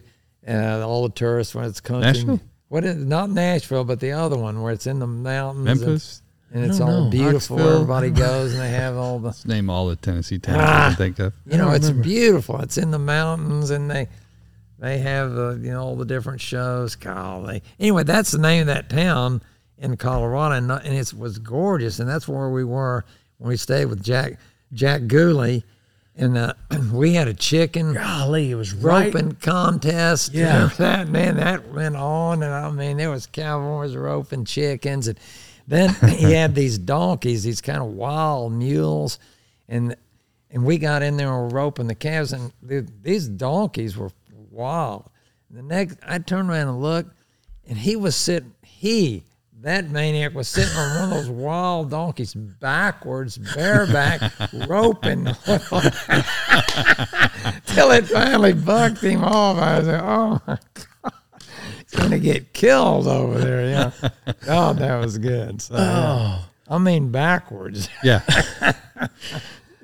Uh, 0.48 0.86
all 0.86 1.02
the 1.04 1.14
tourists 1.14 1.54
when 1.54 1.64
it's 1.66 1.80
country. 1.80 2.06
Nashville? 2.12 2.40
What 2.68 2.84
is 2.84 2.96
not 2.96 3.30
Nashville, 3.30 3.84
but 3.84 4.00
the 4.00 4.12
other 4.12 4.36
one 4.38 4.62
where 4.62 4.72
it's 4.72 4.86
in 4.86 4.98
the 4.98 5.06
mountains. 5.06 5.68
and- 5.68 5.80
Memphis. 5.80 6.20
And, 6.52 6.64
it's 6.66 6.78
all 6.80 7.04
know. 7.06 7.10
beautiful. 7.10 7.56
Knoxville. 7.56 7.74
Everybody 7.74 8.10
goes 8.26 8.52
and 8.52 8.62
they 8.62 8.70
have 8.70 8.96
all 8.96 9.18
the 9.18 9.36
Name 9.44 9.68
all 9.68 9.88
the 9.88 9.96
Tennessee 9.96 10.38
towns 10.38 10.58
Ah. 10.60 10.84
I 10.84 10.88
can 10.90 10.96
think 10.96 11.18
of. 11.18 11.32
you 11.46 11.58
know, 11.58 11.70
it's 11.72 11.90
beautiful. 11.90 12.60
It's 12.60 12.78
in 12.78 12.90
the 12.92 12.98
mountains, 12.98 13.70
and 13.70 13.90
they 13.90 14.08
they 14.78 14.98
have 14.98 15.36
uh, 15.36 15.54
you 15.56 15.72
know 15.72 15.82
all 15.82 15.96
the 15.96 16.04
different 16.04 16.40
shows. 16.40 16.94
Golly, 16.94 17.62
anyway, 17.80 18.04
that's 18.04 18.30
the 18.30 18.38
name 18.38 18.60
of 18.62 18.66
that 18.68 18.88
town 18.88 19.42
in 19.78 19.96
Colorado, 19.96 20.54
and, 20.54 20.70
and 20.70 20.94
it 20.96 21.12
was 21.14 21.38
gorgeous, 21.40 21.98
and 21.98 22.08
that's 22.08 22.28
where 22.28 22.48
we 22.50 22.62
were 22.64 23.04
when 23.38 23.48
we 23.48 23.56
stayed 23.56 23.86
with 23.86 24.00
Jack 24.02 24.38
Jack 24.72 25.06
Gooley, 25.08 25.64
and 26.16 26.38
uh, 26.38 26.54
we 26.92 27.14
had 27.14 27.28
a 27.28 27.34
chicken 27.34 27.94
Golly, 27.94 28.50
it 28.50 28.54
was 28.54 28.72
roping 28.72 29.32
contest. 29.32 30.32
Yeah. 30.32 30.54
Remember 30.54 30.74
that 30.76 31.08
man 31.08 31.36
that 31.36 31.68
went 31.72 31.96
on, 31.96 32.42
and 32.42 32.52
I 32.52 32.70
mean 32.70 32.96
there 32.96 33.10
was 33.10 33.26
cowboys 33.26 33.96
roping 33.96 34.44
chickens, 34.44 35.08
and 35.08 35.18
then 35.66 35.94
he 36.08 36.32
had 36.32 36.54
these 36.54 36.78
donkeys, 36.78 37.42
these 37.42 37.60
kind 37.60 37.78
of 37.78 37.88
wild 37.88 38.52
mules, 38.52 39.18
and 39.68 39.96
and 40.50 40.64
we 40.64 40.78
got 40.78 41.02
in 41.02 41.16
there 41.16 41.32
and 41.32 41.52
were 41.52 41.60
roping 41.60 41.88
the 41.88 41.94
calves, 41.96 42.32
and 42.32 42.52
the, 42.62 42.86
these 43.02 43.28
donkeys 43.28 43.96
were 43.96 44.10
wild. 44.50 45.10
The 45.50 45.62
next, 45.62 45.98
I 46.06 46.18
turned 46.18 46.48
around 46.48 46.68
and 46.68 46.80
looked, 46.80 47.10
and 47.66 47.76
he 47.76 47.96
was 47.96 48.14
sitting. 48.14 48.54
He 48.62 49.24
that 49.64 49.90
maniac 49.90 50.34
was 50.34 50.46
sitting 50.46 50.76
on 50.76 50.94
one 50.94 51.04
of 51.04 51.10
those 51.10 51.30
wild 51.30 51.90
donkeys 51.90 52.34
backwards, 52.34 53.38
bareback, 53.38 54.20
roping 54.68 55.24
till 57.66 57.90
it 57.90 58.06
finally 58.06 58.52
bucked 58.52 59.00
him 59.00 59.24
off. 59.24 59.56
I 59.56 59.78
was 59.78 59.88
like, 59.88 60.02
oh 60.02 60.40
my 60.46 60.58
God. 60.74 61.12
He's 61.78 61.98
going 61.98 62.10
to 62.10 62.18
get 62.18 62.52
killed 62.52 63.06
over 63.06 63.38
there. 63.38 63.66
Yeah. 63.66 63.90
Oh, 64.48 64.74
that 64.74 64.98
was 64.98 65.16
good. 65.16 65.62
So, 65.62 65.76
yeah. 65.76 66.38
Oh. 66.38 66.44
I 66.68 66.78
mean, 66.78 67.10
backwards. 67.10 67.88
Yeah. 68.02 68.20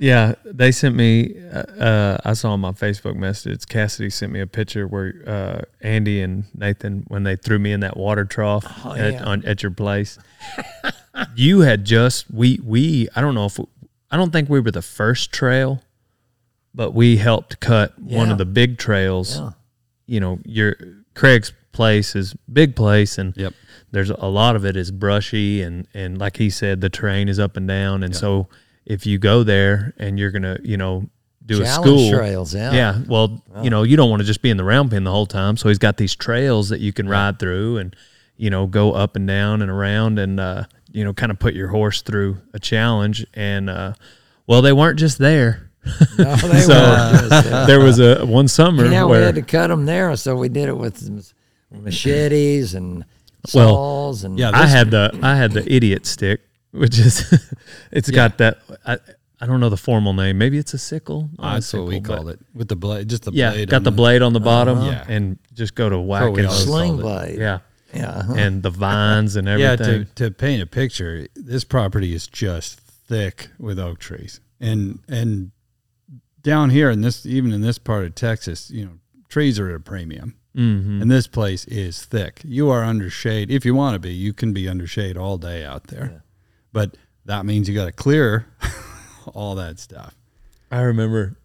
Yeah, 0.01 0.34
they 0.44 0.72
sent 0.72 0.96
me. 0.96 1.34
Uh, 1.53 1.59
uh, 1.59 2.18
I 2.24 2.32
saw 2.32 2.53
on 2.53 2.61
my 2.61 2.72
Facebook 2.72 3.16
message. 3.16 3.66
Cassidy 3.66 4.09
sent 4.09 4.32
me 4.32 4.40
a 4.40 4.46
picture 4.46 4.86
where 4.88 5.12
uh, 5.26 5.61
Andy 5.82 6.22
and 6.22 6.44
Nathan, 6.55 7.05
when 7.09 7.22
they 7.24 7.36
threw 7.36 7.59
me 7.59 7.70
in 7.72 7.80
that 7.80 7.98
water 7.98 8.24
trough 8.24 8.64
Oh, 8.84 8.94
at, 8.94 9.12
yeah. 9.12 9.22
on, 9.24 9.44
at 9.44 9.62
your 9.62 9.72
place, 9.72 10.18
you 11.36 11.61
had 11.61 11.84
just 11.84 12.30
we 12.30 12.59
we. 12.64 13.09
I 13.14 13.20
don't 13.20 13.34
know 13.34 13.44
if 13.44 13.61
I 14.11 14.16
don't 14.16 14.32
think 14.32 14.48
we 14.48 14.59
were 14.61 14.70
the 14.70 14.80
first 14.82 15.32
trail, 15.32 15.82
but 16.74 16.92
we 16.94 17.18
helped 17.18 17.61
cut 17.61 17.98
one 17.98 18.30
of 18.30 18.38
the 18.38 18.46
big 18.46 18.78
trails. 18.78 19.38
Yeah. 19.38 19.51
You 20.07 20.20
know, 20.20 20.38
your 20.46 20.76
Craig's 21.14 21.53
place 21.72 22.16
is 22.16 22.34
big 22.51 22.74
place, 22.74 23.18
and 23.18 23.36
Yep. 23.36 23.53
there's 23.92 24.09
a 24.11 24.26
lot 24.26 24.57
of 24.57 24.64
it 24.64 24.76
is 24.76 24.90
brushy 24.90 25.61
and 25.62 25.86
and 25.92 26.16
like 26.18 26.38
he 26.38 26.48
said 26.48 26.80
the 26.80 26.88
terrain 26.88 27.28
is 27.28 27.38
up 27.38 27.57
and 27.57 27.68
down 27.68 28.03
and 28.03 28.14
so 28.16 28.48
if 28.91 29.07
you 29.07 29.18
go 29.18 29.45
there 29.45 29.95
and 29.99 30.18
you're 30.18 30.32
gonna 30.32 30.59
you 30.64 30.76
know 30.76 31.09
do 31.47 31.62
a 31.62 31.66
school 31.66 32.11
trails, 32.11 32.55
yeah. 32.55 32.72
yeah 32.72 32.99
well 33.07 33.43
you 33.62 33.70
know 33.70 33.84
you 33.84 33.97
don't 33.97 34.11
want 34.11 34.20
to 34.20 34.26
just 34.26 34.43
be 34.43 34.51
in 34.51 34.57
the 34.57 34.64
round 34.64 34.91
pen 34.91 35.05
the 35.05 35.11
whole 35.11 35.26
time 35.26 35.57
so 35.57 35.68
he's 35.68 35.78
got 35.78 35.97
these 35.97 36.14
trails 36.14 36.68
that 36.68 36.80
you 36.80 36.93
can 36.93 37.09
ride 37.09 37.38
through 37.38 37.78
and 37.78 37.95
you 38.36 38.51
know 38.51 38.66
go 38.66 38.93
up 38.93 39.14
and 39.16 39.26
down 39.26 39.62
and 39.62 39.70
around 39.70 40.18
and 40.18 40.41
uh 40.41 40.64
you 40.93 41.05
know 41.05 41.12
kind 41.12 41.30
of 41.30 41.38
put 41.38 41.55
your 41.55 41.68
horse 41.68 42.03
through 42.03 42.36
a 42.53 42.59
challenge 42.59 43.24
and 43.34 43.70
uh 43.70 43.93
well 44.47 44.61
they 44.61 44.72
weren't 44.72 44.99
just 44.99 45.18
there. 45.18 45.70
No, 46.18 46.36
they 46.36 46.61
so 46.61 46.74
uh, 46.74 47.66
there. 47.66 47.80
was 47.80 48.01
a 48.01 48.26
one 48.26 48.49
summer 48.49 48.84
you 48.84 48.91
know, 48.91 49.09
we 49.09 49.16
had 49.16 49.36
to 49.36 49.43
cut 49.43 49.68
them 49.68 49.86
there, 49.86 50.14
so 50.16 50.36
we 50.36 50.49
did 50.49 50.68
it 50.68 50.76
with 50.76 51.32
machetes 51.70 52.74
and 52.74 53.05
Well, 53.55 53.74
saws 53.74 54.24
and 54.24 54.38
yeah, 54.38 54.51
I 54.53 54.66
had 54.66 54.91
the 54.91 55.18
I 55.22 55.36
had 55.36 55.53
the 55.53 55.64
idiot 55.72 56.05
stick, 56.07 56.43
which 56.73 56.99
is 56.99 57.33
it's 57.93 58.11
got 58.11 58.39
that 58.39 58.59
I, 58.87 58.99
I 59.41 59.47
don't 59.47 59.61
know 59.61 59.68
the 59.71 59.77
formal 59.77 60.12
name. 60.12 60.39
Maybe 60.39 60.59
it's 60.59 60.75
a 60.75 60.79
sickle. 60.79 61.31
Not 61.39 61.53
a 61.53 61.55
That's 61.55 61.73
what 61.73 61.87
we 61.87 61.95
sickle, 61.95 62.09
but- 62.09 62.16
called 62.16 62.31
it. 62.31 62.41
With 62.55 62.68
the 62.68 62.77
blade, 62.77 63.09
just 63.09 63.25
the 63.25 63.33
Yeah, 63.33 63.53
blade. 63.53 63.71
got 63.71 63.77
on 63.79 63.83
the 63.85 63.91
blade 63.91 64.23
on 64.23 64.33
the 64.33 64.41
bottom, 64.41 64.79
Uh-huh. 64.79 64.91
Yeah. 64.91 65.05
and 65.09 65.39
just 65.55 65.75
go 65.75 65.89
to 65.89 65.99
whack 65.99 66.33
we 66.33 66.45
it. 66.45 66.51
sling 66.51 66.99
called 66.99 67.01
it. 67.01 67.03
blade. 67.03 67.39
Yeah, 67.39 67.59
yeah. 67.95 68.23
and 68.37 68.62
the 68.62 68.71
vines 68.71 69.37
and 69.37 69.47
Yeah, 69.49 69.73
everything. 69.73 70.07
to, 70.14 70.25
to 70.25 70.31
paint 70.31 70.62
a 70.62 70.66
picture, 70.66 71.27
this 71.35 71.64
property 71.64 72.14
is 72.14 72.27
just 72.27 72.79
thick 72.81 73.49
with 73.59 73.79
oak 73.79 73.99
trees, 73.99 74.41
and 74.61 75.01
and 75.09 75.51
down 76.43 76.71
here 76.71 76.91
in 76.91 77.01
this, 77.03 77.27
even 77.27 77.53
in 77.53 77.61
this 77.61 77.79
part 77.79 78.05
of 78.05 78.14
Texas, 78.14 78.71
you 78.71 78.85
know, 78.85 78.93
trees 79.29 79.59
are 79.59 79.68
at 79.68 79.75
a 79.77 79.81
premium, 79.81 80.37
mm-hmm. 80.57 81.03
and 81.03 81.11
this 81.11 81.27
place 81.27 81.64
is 81.66 82.05
thick. 82.05 82.41
You 82.45 82.68
are 82.71 82.83
under 82.85 83.11
shade 83.11 83.51
if 83.51 83.64
you 83.64 83.75
want 83.75 83.95
to 83.95 83.99
be. 83.99 84.12
You 84.12 84.33
can 84.33 84.53
be 84.53 84.68
under 84.68 84.87
shade 84.87 85.16
all 85.16 85.39
day 85.39 85.64
out 85.64 85.89
there, 85.89 86.23
but 86.73 86.97
that 87.25 87.45
means 87.47 87.68
you 87.68 87.75
got 87.75 87.87
to 87.87 87.93
clear 87.93 88.47
all 89.35 89.55
that 89.57 89.79
stuff. 89.79 90.14
I 90.71 90.81
remember. 90.81 91.37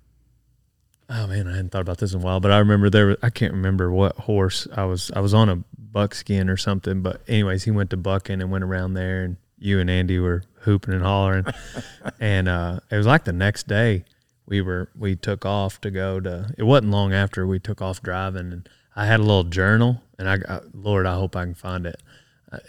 Oh 1.08 1.28
man, 1.28 1.48
I 1.48 1.52
hadn't 1.52 1.70
thought 1.70 1.82
about 1.82 2.00
this 2.00 2.14
in 2.14 2.22
a 2.22 2.24
while, 2.24 2.40
but 2.40 2.52
I 2.52 2.58
remember 2.58 2.90
there. 2.90 3.08
Was, 3.08 3.18
I 3.22 3.30
can't 3.30 3.54
remember 3.54 3.92
what 3.92 4.16
horse 4.16 4.68
I 4.76 4.86
was. 4.86 5.12
I 5.16 5.20
was 5.20 5.34
on 5.34 5.50
a 5.50 5.64
buckskin 5.78 6.50
or 6.50 6.58
something, 6.58 7.02
but 7.02 7.22
anyways, 7.28 7.64
he 7.64 7.72
went 7.72 7.92
to 7.92 7.98
bucking 7.98 8.42
and 8.42 8.52
went 8.52 8.64
around 8.64 8.96
there, 8.96 9.24
and 9.24 9.38
you 9.60 9.80
and 9.80 9.90
Andy 9.90 10.18
were 10.20 10.44
hooping 10.62 10.94
and 10.94 11.04
hollering, 11.04 11.46
and 12.20 12.48
uh, 12.48 12.80
it 12.90 12.98
was 12.98 13.06
like 13.06 13.26
the 13.26 13.34
next 13.34 13.68
day 13.68 14.04
we 14.48 14.62
were 14.62 14.90
we 14.98 15.16
took 15.16 15.46
off 15.46 15.80
to 15.82 15.92
go 15.92 16.20
to. 16.20 16.50
It 16.58 16.64
wasn't 16.64 16.92
long 16.92 17.14
after 17.14 17.46
we 17.46 17.60
took 17.60 17.82
off 17.82 18.02
driving, 18.02 18.52
and 18.52 18.70
I 18.96 19.06
had 19.06 19.20
a 19.20 19.24
little 19.24 19.44
journal, 19.44 20.02
and 20.18 20.30
I, 20.30 20.40
I 20.48 20.60
Lord, 20.74 21.06
I 21.06 21.16
hope 21.16 21.36
I 21.36 21.44
can 21.44 21.56
find 21.56 21.86
it. 21.86 22.02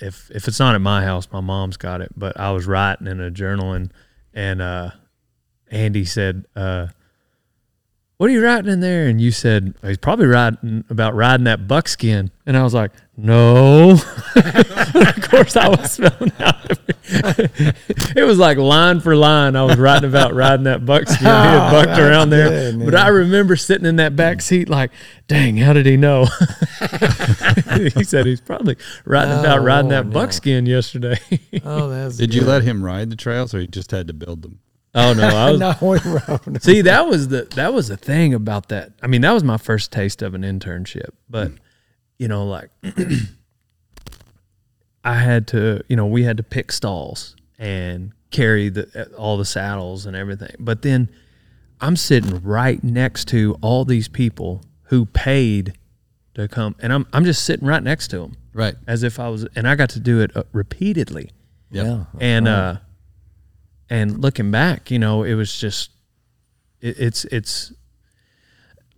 If 0.01 0.30
if 0.30 0.49
it's 0.49 0.59
not 0.59 0.74
at 0.74 0.80
my 0.80 1.05
house, 1.05 1.28
my 1.32 1.41
mom's 1.41 1.76
got 1.76 2.01
it, 2.01 2.11
but 2.16 2.39
I 2.39 2.51
was 2.51 2.66
writing 2.66 3.07
in 3.07 3.20
a 3.20 3.30
journal, 3.30 3.72
and 3.72 3.93
and 4.34 4.61
uh, 4.61 4.91
Andy 5.70 6.05
said, 6.05 6.45
uh, 6.55 6.89
"What 8.16 8.30
are 8.30 8.32
you 8.32 8.45
writing 8.45 8.70
in 8.70 8.80
there?" 8.80 9.07
And 9.09 9.20
you 9.20 9.30
said, 9.30 9.74
"He's 9.82 9.99
probably 9.99 10.26
writing 10.26 10.84
about 10.91 11.14
riding 11.14 11.45
that 11.45 11.66
buckskin." 11.66 12.30
And 12.45 12.57
I 12.57 12.62
was 12.62 12.74
like, 12.74 12.93
"No." 13.16 13.99
of 15.27 15.31
course, 15.31 15.57
I 15.57 15.68
was 15.68 15.91
spelling 15.91 16.33
out. 16.39 16.70
it 18.16 18.27
was 18.27 18.39
like 18.39 18.59
line 18.59 19.01
for 19.01 19.16
line. 19.16 19.57
I 19.57 19.62
was 19.62 19.77
writing 19.77 20.09
about 20.09 20.35
riding 20.35 20.64
that 20.64 20.85
buckskin. 20.85 21.18
He 21.18 21.24
had 21.24 21.68
oh, 21.68 21.70
bucked 21.72 21.89
that's 21.89 22.01
around 22.01 22.31
there, 22.31 22.72
good, 22.72 22.85
but. 22.85 22.95
I 22.95 23.09
remember 23.09 23.57
sitting 23.57 23.87
in 23.87 23.97
that 23.97 24.14
back 24.16 24.41
seat, 24.41 24.68
like, 24.68 24.91
"Dang, 25.27 25.57
how 25.57 25.72
did 25.72 25.87
he 25.87 25.97
know?" 25.97 26.24
he 27.95 28.05
said 28.05 28.27
he's 28.27 28.41
probably 28.41 28.77
writing 29.05 29.39
about 29.39 29.59
Oh, 29.59 29.62
riding 29.62 29.91
that 29.91 30.07
no. 30.07 30.12
buckskin 30.12 30.66
yesterday. 30.66 31.18
Oh, 31.64 31.89
that's 31.89 32.16
Did 32.16 32.35
you 32.35 32.43
let 32.43 32.62
him 32.62 32.85
ride 32.85 33.11
the 33.11 33.16
trails, 33.16 33.55
or 33.55 33.61
he 33.61 33.66
just 33.66 33.91
had 33.91 34.07
to 34.09 34.14
build 34.14 34.43
them? 34.43 34.61
oh 34.95 35.12
no, 35.12 35.29
I 35.29 35.51
was 35.51 35.61
no, 35.61 35.74
we 35.83 35.99
rode. 35.99 36.62
See, 36.62 36.81
that 36.83 37.07
was 37.07 37.29
the 37.29 37.43
that 37.55 37.74
was 37.74 37.89
the 37.89 37.97
thing 37.97 38.33
about 38.35 38.68
that. 38.68 38.93
I 39.03 39.07
mean, 39.09 39.20
that 39.22 39.33
was 39.33 39.45
my 39.45 39.59
first 39.59 39.93
taste 39.93 40.22
of 40.22 40.35
an 40.35 40.43
internship. 40.43 41.11
But 41.29 41.53
you 42.18 42.29
know, 42.29 42.47
like 42.47 42.70
I 45.07 45.15
had 45.15 45.47
to, 45.49 45.83
you 45.89 45.97
know, 45.97 46.07
we 46.07 46.25
had 46.25 46.37
to 46.39 46.43
pick 46.43 46.73
stalls 46.73 47.37
and 47.59 48.13
carry 48.31 48.69
the 48.69 49.11
all 49.17 49.37
the 49.39 49.45
saddles 49.45 50.05
and 50.05 50.17
everything. 50.17 50.55
But 50.59 50.83
then 50.83 51.09
I'm 51.81 51.97
sitting 51.97 52.43
right 52.43 52.83
next 52.83 53.29
to 53.29 53.57
all 53.63 53.85
these 53.85 54.09
people 54.09 54.63
who 54.85 55.07
paid 55.07 55.79
to 56.35 56.49
come, 56.49 56.75
and 56.81 56.93
I'm 56.93 57.07
I'm 57.13 57.25
just 57.25 57.45
sitting 57.45 57.67
right 57.67 57.83
next 57.83 58.09
to 58.09 58.19
them, 58.19 58.37
Right. 58.53 58.75
as 58.87 59.03
if 59.03 59.19
I 59.21 59.29
was, 59.29 59.47
and 59.55 59.67
I 59.69 59.75
got 59.77 59.91
to 59.91 60.01
do 60.01 60.21
it 60.21 60.37
uh, 60.37 60.43
repeatedly. 60.53 61.31
Yep. 61.71 61.87
Yeah. 61.87 62.05
And 62.21 62.49
uh, 62.49 62.77
and 63.89 64.21
looking 64.21 64.51
back, 64.51 64.91
you 64.91 64.99
know, 64.99 65.23
it 65.23 65.35
was 65.35 65.57
just 65.59 65.91
it, 66.81 66.99
it's 66.99 67.25
it's 67.27 67.73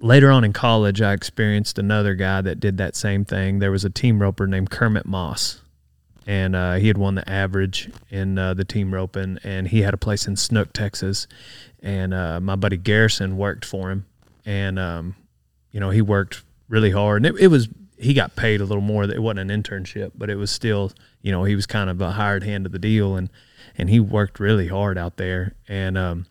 later 0.00 0.30
on 0.30 0.44
in 0.44 0.52
college 0.52 1.02
I 1.02 1.12
experienced 1.12 1.78
another 1.78 2.14
guy 2.14 2.40
that 2.40 2.60
did 2.60 2.78
that 2.78 2.96
same 2.96 3.24
thing. 3.24 3.58
There 3.58 3.70
was 3.72 3.84
a 3.84 3.90
team 3.90 4.20
roper 4.22 4.46
named 4.46 4.70
Kermit 4.70 5.04
Moss. 5.06 5.60
And 6.28 6.54
uh, 6.54 6.74
he 6.74 6.88
had 6.88 6.98
won 6.98 7.14
the 7.14 7.26
average 7.26 7.90
in 8.10 8.36
uh, 8.38 8.52
the 8.52 8.64
team 8.64 8.92
roping, 8.92 9.38
and 9.42 9.66
he 9.66 9.80
had 9.80 9.94
a 9.94 9.96
place 9.96 10.26
in 10.26 10.36
Snook, 10.36 10.74
Texas. 10.74 11.26
And 11.82 12.12
uh, 12.12 12.38
my 12.38 12.54
buddy 12.54 12.76
Garrison 12.76 13.38
worked 13.38 13.64
for 13.64 13.90
him, 13.90 14.04
and 14.44 14.78
um, 14.78 15.16
you 15.72 15.80
know 15.80 15.88
he 15.88 16.02
worked 16.02 16.42
really 16.68 16.90
hard. 16.90 17.24
And 17.24 17.34
it, 17.34 17.44
it 17.44 17.46
was 17.46 17.70
he 17.96 18.12
got 18.12 18.36
paid 18.36 18.60
a 18.60 18.66
little 18.66 18.82
more. 18.82 19.04
It 19.04 19.22
wasn't 19.22 19.50
an 19.50 19.62
internship, 19.62 20.12
but 20.16 20.28
it 20.28 20.36
was 20.36 20.50
still 20.50 20.92
you 21.22 21.32
know 21.32 21.44
he 21.44 21.54
was 21.54 21.64
kind 21.64 21.88
of 21.88 21.98
a 22.02 22.10
hired 22.10 22.44
hand 22.44 22.66
of 22.66 22.72
the 22.72 22.78
deal, 22.78 23.16
and 23.16 23.30
and 23.78 23.88
he 23.88 23.98
worked 23.98 24.38
really 24.38 24.68
hard 24.68 24.98
out 24.98 25.16
there. 25.16 25.54
And 25.66 25.96
um, 25.96 26.26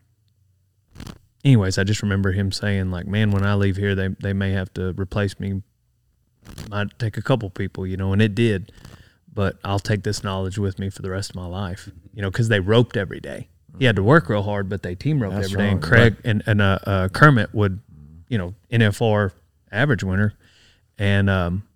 anyways, 1.44 1.80
I 1.80 1.84
just 1.84 2.04
remember 2.04 2.34
him 2.34 2.52
saying 2.52 2.92
like, 2.92 3.08
"Man, 3.08 3.32
when 3.32 3.44
I 3.44 3.56
leave 3.56 3.78
here, 3.78 3.96
they 3.96 4.10
they 4.10 4.34
may 4.34 4.52
have 4.52 4.72
to 4.76 4.94
replace 4.94 5.40
me. 5.40 5.64
Might 6.70 7.00
take 7.00 7.18
a 7.18 7.22
couple 7.24 7.50
people, 7.50 7.88
you 7.88 7.98
know." 7.98 8.14
And 8.14 8.22
it 8.22 8.36
did, 8.36 8.72
but 9.38 9.60
I'll 9.64 9.78
take 9.78 10.02
this 10.02 10.24
knowledge 10.24 10.58
with 10.58 10.80
me 10.80 10.90
for 10.90 11.04
the 11.04 11.12
rest 11.12 11.30
of 11.30 11.36
my 11.36 11.46
life, 11.46 11.92
you 12.12 12.24
know, 12.24 12.32
because 12.32 12.48
they 12.48 12.60
roped 12.60 12.98
every 12.98 13.20
day. 13.20 13.50
He 13.78 13.86
had 13.86 13.96
to 13.98 14.02
work 14.02 14.30
real 14.30 14.42
hard, 14.42 14.68
but 14.68 14.82
they 14.82 14.96
team 14.96 15.22
roped 15.22 15.36
That's 15.36 15.54
every 15.54 15.64
day. 15.64 15.70
And 15.70 15.84
right. 15.84 15.88
Craig 15.88 16.16
and 16.26 16.44
and 16.48 16.60
uh, 16.60 16.80
uh, 16.84 17.10
Kermit 17.10 17.54
would, 17.54 17.80
you 18.30 18.40
know, 18.40 18.56
NFR 18.72 19.34
average 19.72 20.04
winner, 20.04 20.34
and 20.98 21.30
um, 21.30 21.68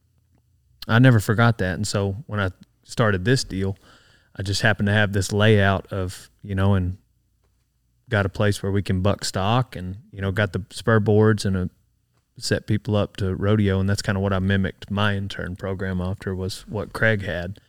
I 0.87 0.97
never 0.97 1.19
forgot 1.19 1.59
that. 1.59 1.75
And 1.75 1.87
so 1.87 2.15
when 2.25 2.39
I 2.39 2.49
started 2.83 3.25
this 3.25 3.43
deal, 3.43 3.77
I 4.35 4.41
just 4.41 4.63
happened 4.63 4.87
to 4.87 4.93
have 4.93 5.13
this 5.13 5.31
layout 5.31 5.93
of 5.93 6.31
you 6.41 6.55
know 6.55 6.73
and 6.73 6.97
got 8.09 8.25
a 8.25 8.29
place 8.29 8.63
where 8.63 8.71
we 8.71 8.81
can 8.81 9.01
buck 9.01 9.23
stock 9.23 9.75
and 9.75 9.97
you 10.11 10.19
know 10.19 10.31
got 10.31 10.53
the 10.53 10.65
spur 10.71 10.99
boards 10.99 11.45
and 11.45 11.55
a 11.55 11.69
set 12.37 12.65
people 12.65 12.95
up 12.95 13.17
to 13.17 13.35
rodeo 13.35 13.79
and 13.79 13.89
that's 13.89 14.01
kind 14.01 14.17
of 14.17 14.21
what 14.23 14.33
I 14.33 14.39
mimicked 14.39 14.89
my 14.89 15.15
intern 15.15 15.55
program 15.55 16.01
after 16.01 16.33
was 16.35 16.61
what 16.67 16.91
Craig 16.93 17.21
had 17.23 17.59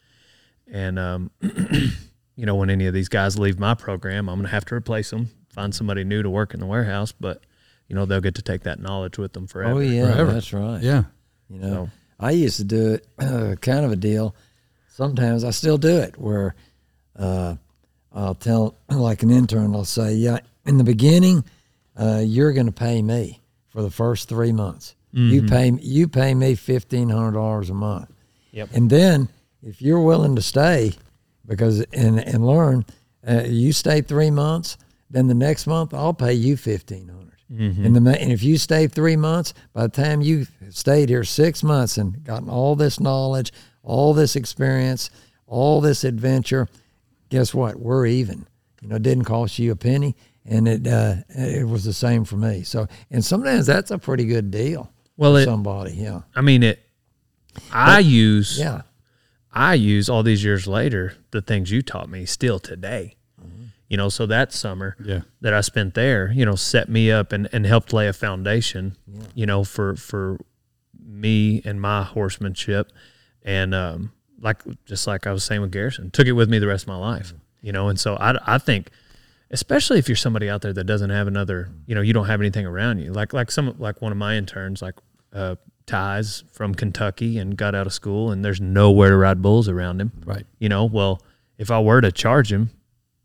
and 0.72 0.98
um 0.98 1.30
you 2.36 2.46
know 2.46 2.54
when 2.54 2.70
any 2.70 2.86
of 2.86 2.94
these 2.94 3.08
guys 3.08 3.38
leave 3.38 3.58
my 3.58 3.74
program 3.74 4.28
I'm 4.28 4.36
going 4.36 4.46
to 4.46 4.52
have 4.52 4.64
to 4.66 4.74
replace 4.74 5.10
them 5.10 5.28
find 5.50 5.74
somebody 5.74 6.04
new 6.04 6.22
to 6.22 6.30
work 6.30 6.54
in 6.54 6.60
the 6.60 6.66
warehouse 6.66 7.12
but 7.12 7.42
you 7.88 7.94
know 7.96 8.06
they'll 8.06 8.20
get 8.22 8.36
to 8.36 8.42
take 8.42 8.62
that 8.62 8.80
knowledge 8.80 9.18
with 9.18 9.34
them 9.34 9.46
forever 9.46 9.74
Oh 9.74 9.78
yeah, 9.80 10.10
Forever. 10.12 10.32
that's 10.32 10.52
right. 10.54 10.80
Yeah. 10.82 11.04
You 11.50 11.58
know, 11.58 11.68
So- 11.68 11.90
I 12.20 12.30
used 12.30 12.56
to 12.58 12.64
do 12.64 12.94
it 12.94 13.06
kind 13.60 13.84
of 13.84 13.92
a 13.92 13.96
deal. 13.96 14.34
Sometimes 14.88 15.42
I 15.44 15.50
still 15.50 15.76
do 15.76 15.98
it 15.98 16.16
where 16.16 16.54
uh, 17.18 17.56
I'll 18.12 18.36
tell, 18.36 18.76
like 18.88 19.22
an 19.24 19.30
intern, 19.30 19.74
I'll 19.74 19.84
say, 19.84 20.14
yeah, 20.14 20.38
in 20.64 20.78
the 20.78 20.84
beginning, 20.84 21.44
uh, 21.96 22.22
you're 22.24 22.52
going 22.52 22.66
to 22.66 22.72
pay 22.72 23.02
me 23.02 23.41
for 23.72 23.82
the 23.82 23.90
first 23.90 24.28
three 24.28 24.52
months. 24.52 24.94
You 25.14 25.42
pay 25.42 25.70
you 25.80 26.08
pay 26.08 26.34
me 26.34 26.54
fifteen 26.54 27.10
hundred 27.10 27.32
dollars 27.32 27.68
a 27.68 27.74
month. 27.74 28.10
Yep. 28.52 28.70
And 28.72 28.88
then 28.88 29.28
if 29.62 29.82
you're 29.82 30.00
willing 30.00 30.36
to 30.36 30.42
stay, 30.42 30.92
because 31.46 31.80
and 31.92 32.18
and 32.18 32.46
learn, 32.46 32.86
uh, 33.28 33.42
you 33.46 33.72
stay 33.72 34.00
three 34.00 34.30
months. 34.30 34.78
Then 35.10 35.26
the 35.26 35.34
next 35.34 35.66
month 35.66 35.92
I'll 35.92 36.14
pay 36.14 36.32
you 36.32 36.56
fifteen 36.56 37.08
hundred. 37.08 37.22
And 37.84 37.94
the 37.94 38.18
and 38.18 38.32
if 38.32 38.42
you 38.42 38.56
stay 38.56 38.86
three 38.86 39.16
months, 39.16 39.52
by 39.74 39.82
the 39.82 40.02
time 40.02 40.22
you've 40.22 40.50
stayed 40.70 41.10
here 41.10 41.24
six 41.24 41.62
months 41.62 41.98
and 41.98 42.24
gotten 42.24 42.48
all 42.48 42.74
this 42.74 42.98
knowledge, 42.98 43.52
all 43.82 44.14
this 44.14 44.36
experience, 44.36 45.10
all 45.46 45.82
this 45.82 46.04
adventure, 46.04 46.68
guess 47.28 47.52
what? 47.52 47.78
We're 47.78 48.06
even. 48.06 48.46
You 48.80 48.88
know, 48.88 48.96
it 48.96 49.02
didn't 49.02 49.24
cost 49.24 49.58
you 49.58 49.70
a 49.72 49.76
penny, 49.76 50.16
and 50.44 50.66
it 50.68 50.86
uh, 50.86 51.16
it 51.28 51.66
was 51.68 51.84
the 51.84 51.92
same 51.92 52.24
for 52.24 52.36
me. 52.36 52.62
So, 52.62 52.86
and 53.10 53.24
sometimes 53.24 53.66
that's 53.66 53.90
a 53.90 53.98
pretty 53.98 54.24
good 54.26 54.50
deal. 54.50 54.90
Well, 55.16 55.34
for 55.34 55.40
it- 55.40 55.44
somebody, 55.44 55.92
yeah, 55.92 56.22
I 56.34 56.40
mean 56.40 56.62
it 56.62 56.80
I 57.72 57.98
use 57.98 58.58
yeah, 58.58 58.82
I 59.52 59.74
use 59.74 60.08
all 60.08 60.22
these 60.22 60.42
years 60.42 60.66
later 60.66 61.14
the 61.30 61.42
things 61.42 61.70
you 61.70 61.82
taught 61.82 62.08
me 62.08 62.24
still 62.26 62.58
today. 62.58 63.16
You 63.88 63.98
know, 63.98 64.08
so 64.08 64.24
that 64.24 64.54
summer 64.54 64.96
Yeah. 65.04 65.20
that 65.42 65.52
I 65.52 65.60
spent 65.60 65.92
there, 65.92 66.32
you 66.32 66.46
know, 66.46 66.54
set 66.54 66.88
me 66.88 67.12
up 67.12 67.30
and, 67.30 67.46
and 67.52 67.66
helped 67.66 67.92
lay 67.92 68.08
a 68.08 68.14
foundation, 68.14 68.96
you 69.34 69.44
know, 69.44 69.64
for 69.64 69.96
for 69.96 70.38
me 70.98 71.60
and 71.66 71.78
my 71.78 72.02
horsemanship. 72.02 72.90
And 73.42 73.74
um, 73.74 74.12
like 74.40 74.62
just 74.86 75.06
like 75.06 75.26
I 75.26 75.32
was 75.32 75.44
saying 75.44 75.60
with 75.60 75.72
Garrison, 75.72 76.10
took 76.10 76.26
it 76.26 76.32
with 76.32 76.48
me 76.48 76.58
the 76.58 76.68
rest 76.68 76.84
of 76.84 76.88
my 76.88 76.96
life. 76.96 77.34
You 77.60 77.72
know, 77.72 77.88
and 77.88 78.00
so 78.00 78.16
I 78.16 78.34
I 78.54 78.56
think 78.56 78.88
especially 79.52 79.98
if 79.98 80.08
you're 80.08 80.16
somebody 80.16 80.48
out 80.48 80.62
there 80.62 80.72
that 80.72 80.84
doesn't 80.84 81.10
have 81.10 81.26
another, 81.26 81.68
you 81.86 81.94
know, 81.94 82.00
you 82.00 82.12
don't 82.12 82.26
have 82.26 82.40
anything 82.40 82.66
around 82.66 82.98
you. 82.98 83.12
Like 83.12 83.32
like 83.32 83.50
some 83.50 83.74
like 83.78 84.00
one 84.02 84.10
of 84.12 84.18
my 84.18 84.36
interns, 84.36 84.82
like 84.82 84.94
uh, 85.32 85.56
Ties 85.86 86.44
from 86.52 86.74
Kentucky, 86.74 87.38
and 87.38 87.56
got 87.56 87.74
out 87.74 87.86
of 87.86 87.92
school, 87.92 88.30
and 88.30 88.44
there's 88.44 88.60
nowhere 88.60 89.10
to 89.10 89.16
ride 89.16 89.42
bulls 89.42 89.68
around 89.68 90.00
him. 90.00 90.12
Right. 90.24 90.46
You 90.58 90.68
know, 90.68 90.84
well, 90.86 91.22
if 91.58 91.70
I 91.70 91.80
were 91.80 92.00
to 92.00 92.10
charge 92.10 92.50
him, 92.52 92.70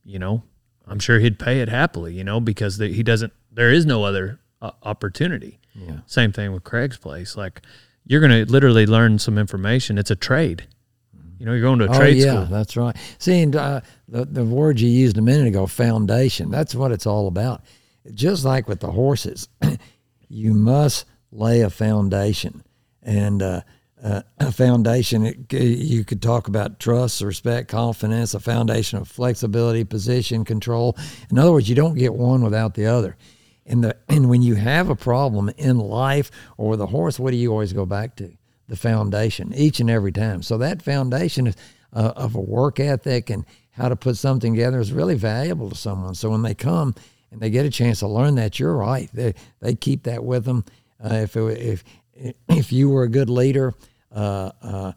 you 0.03 0.19
know, 0.19 0.43
I'm 0.85 0.99
sure 0.99 1.19
he'd 1.19 1.39
pay 1.39 1.61
it 1.61 1.69
happily. 1.69 2.13
You 2.13 2.23
know, 2.23 2.39
because 2.39 2.77
the, 2.77 2.87
he 2.89 3.03
doesn't. 3.03 3.33
There 3.51 3.71
is 3.71 3.85
no 3.85 4.03
other 4.03 4.39
uh, 4.61 4.71
opportunity. 4.83 5.59
yeah. 5.73 5.99
Same 6.05 6.31
thing 6.31 6.51
with 6.51 6.63
Craig's 6.63 6.97
place. 6.97 7.35
Like 7.35 7.61
you're 8.05 8.21
going 8.21 8.45
to 8.45 8.51
literally 8.51 8.85
learn 8.85 9.19
some 9.19 9.37
information. 9.37 9.97
It's 9.97 10.11
a 10.11 10.15
trade. 10.15 10.67
You 11.39 11.45
know, 11.45 11.53
you're 11.53 11.61
going 11.61 11.79
to 11.79 11.85
a 11.85 11.89
Oh 11.89 11.97
trade 11.99 12.17
yeah, 12.17 12.33
school. 12.33 12.45
that's 12.45 12.75
right. 12.77 12.95
See, 13.19 13.41
and, 13.41 13.55
uh, 13.55 13.81
the 14.07 14.25
the 14.25 14.43
word 14.45 14.79
you 14.79 14.89
used 14.89 15.17
a 15.17 15.21
minute 15.21 15.47
ago, 15.47 15.67
foundation. 15.67 16.49
That's 16.49 16.73
what 16.75 16.91
it's 16.91 17.05
all 17.05 17.27
about. 17.27 17.61
Just 18.13 18.43
like 18.45 18.67
with 18.67 18.79
the 18.79 18.91
horses, 18.91 19.47
you 20.29 20.53
must 20.53 21.05
lay 21.31 21.61
a 21.61 21.69
foundation, 21.69 22.63
and 23.03 23.41
uh, 23.43 23.61
uh, 24.01 24.21
a 24.39 24.51
foundation. 24.51 25.25
It, 25.25 25.53
you 25.53 26.03
could 26.05 26.21
talk 26.21 26.47
about 26.47 26.79
trust, 26.79 27.21
respect, 27.21 27.67
confidence. 27.69 28.33
A 28.33 28.39
foundation 28.39 28.97
of 28.97 29.07
flexibility, 29.07 29.83
position, 29.83 30.45
control. 30.45 30.95
In 31.29 31.37
other 31.37 31.51
words, 31.51 31.67
you 31.69 31.75
don't 31.75 31.95
get 31.97 32.13
one 32.13 32.43
without 32.43 32.73
the 32.75 32.85
other. 32.85 33.15
And 33.65 33.83
the 33.83 33.97
and 34.07 34.29
when 34.29 34.41
you 34.41 34.55
have 34.55 34.89
a 34.89 34.95
problem 34.95 35.49
in 35.57 35.77
life 35.77 36.31
or 36.57 36.69
with 36.69 36.81
a 36.81 36.85
horse, 36.85 37.19
what 37.19 37.31
do 37.31 37.37
you 37.37 37.51
always 37.51 37.73
go 37.73 37.85
back 37.85 38.15
to? 38.15 38.36
The 38.67 38.75
foundation 38.75 39.53
each 39.55 39.79
and 39.79 39.89
every 39.89 40.11
time. 40.11 40.41
So 40.41 40.57
that 40.57 40.81
foundation 40.81 41.47
is, 41.47 41.55
uh, 41.93 42.13
of 42.15 42.35
a 42.35 42.41
work 42.41 42.79
ethic 42.79 43.29
and 43.29 43.45
how 43.71 43.89
to 43.89 43.95
put 43.95 44.17
something 44.17 44.53
together 44.53 44.79
is 44.79 44.91
really 44.91 45.15
valuable 45.15 45.69
to 45.69 45.75
someone. 45.75 46.15
So 46.15 46.31
when 46.31 46.41
they 46.41 46.53
come 46.53 46.95
and 47.31 47.39
they 47.39 47.49
get 47.49 47.65
a 47.65 47.69
chance 47.69 47.99
to 47.99 48.07
learn 48.07 48.35
that, 48.35 48.59
you're 48.59 48.75
right. 48.75 49.09
They 49.13 49.35
they 49.61 49.75
keep 49.75 50.03
that 50.03 50.23
with 50.23 50.45
them. 50.45 50.65
Uh, 51.03 51.13
if 51.15 51.35
it, 51.35 51.59
if 51.59 51.83
if 52.49 52.71
you 52.71 52.89
were 52.89 53.03
a 53.03 53.09
good 53.09 53.29
leader, 53.29 53.73
uh, 54.13 54.51
uh, 54.61 54.91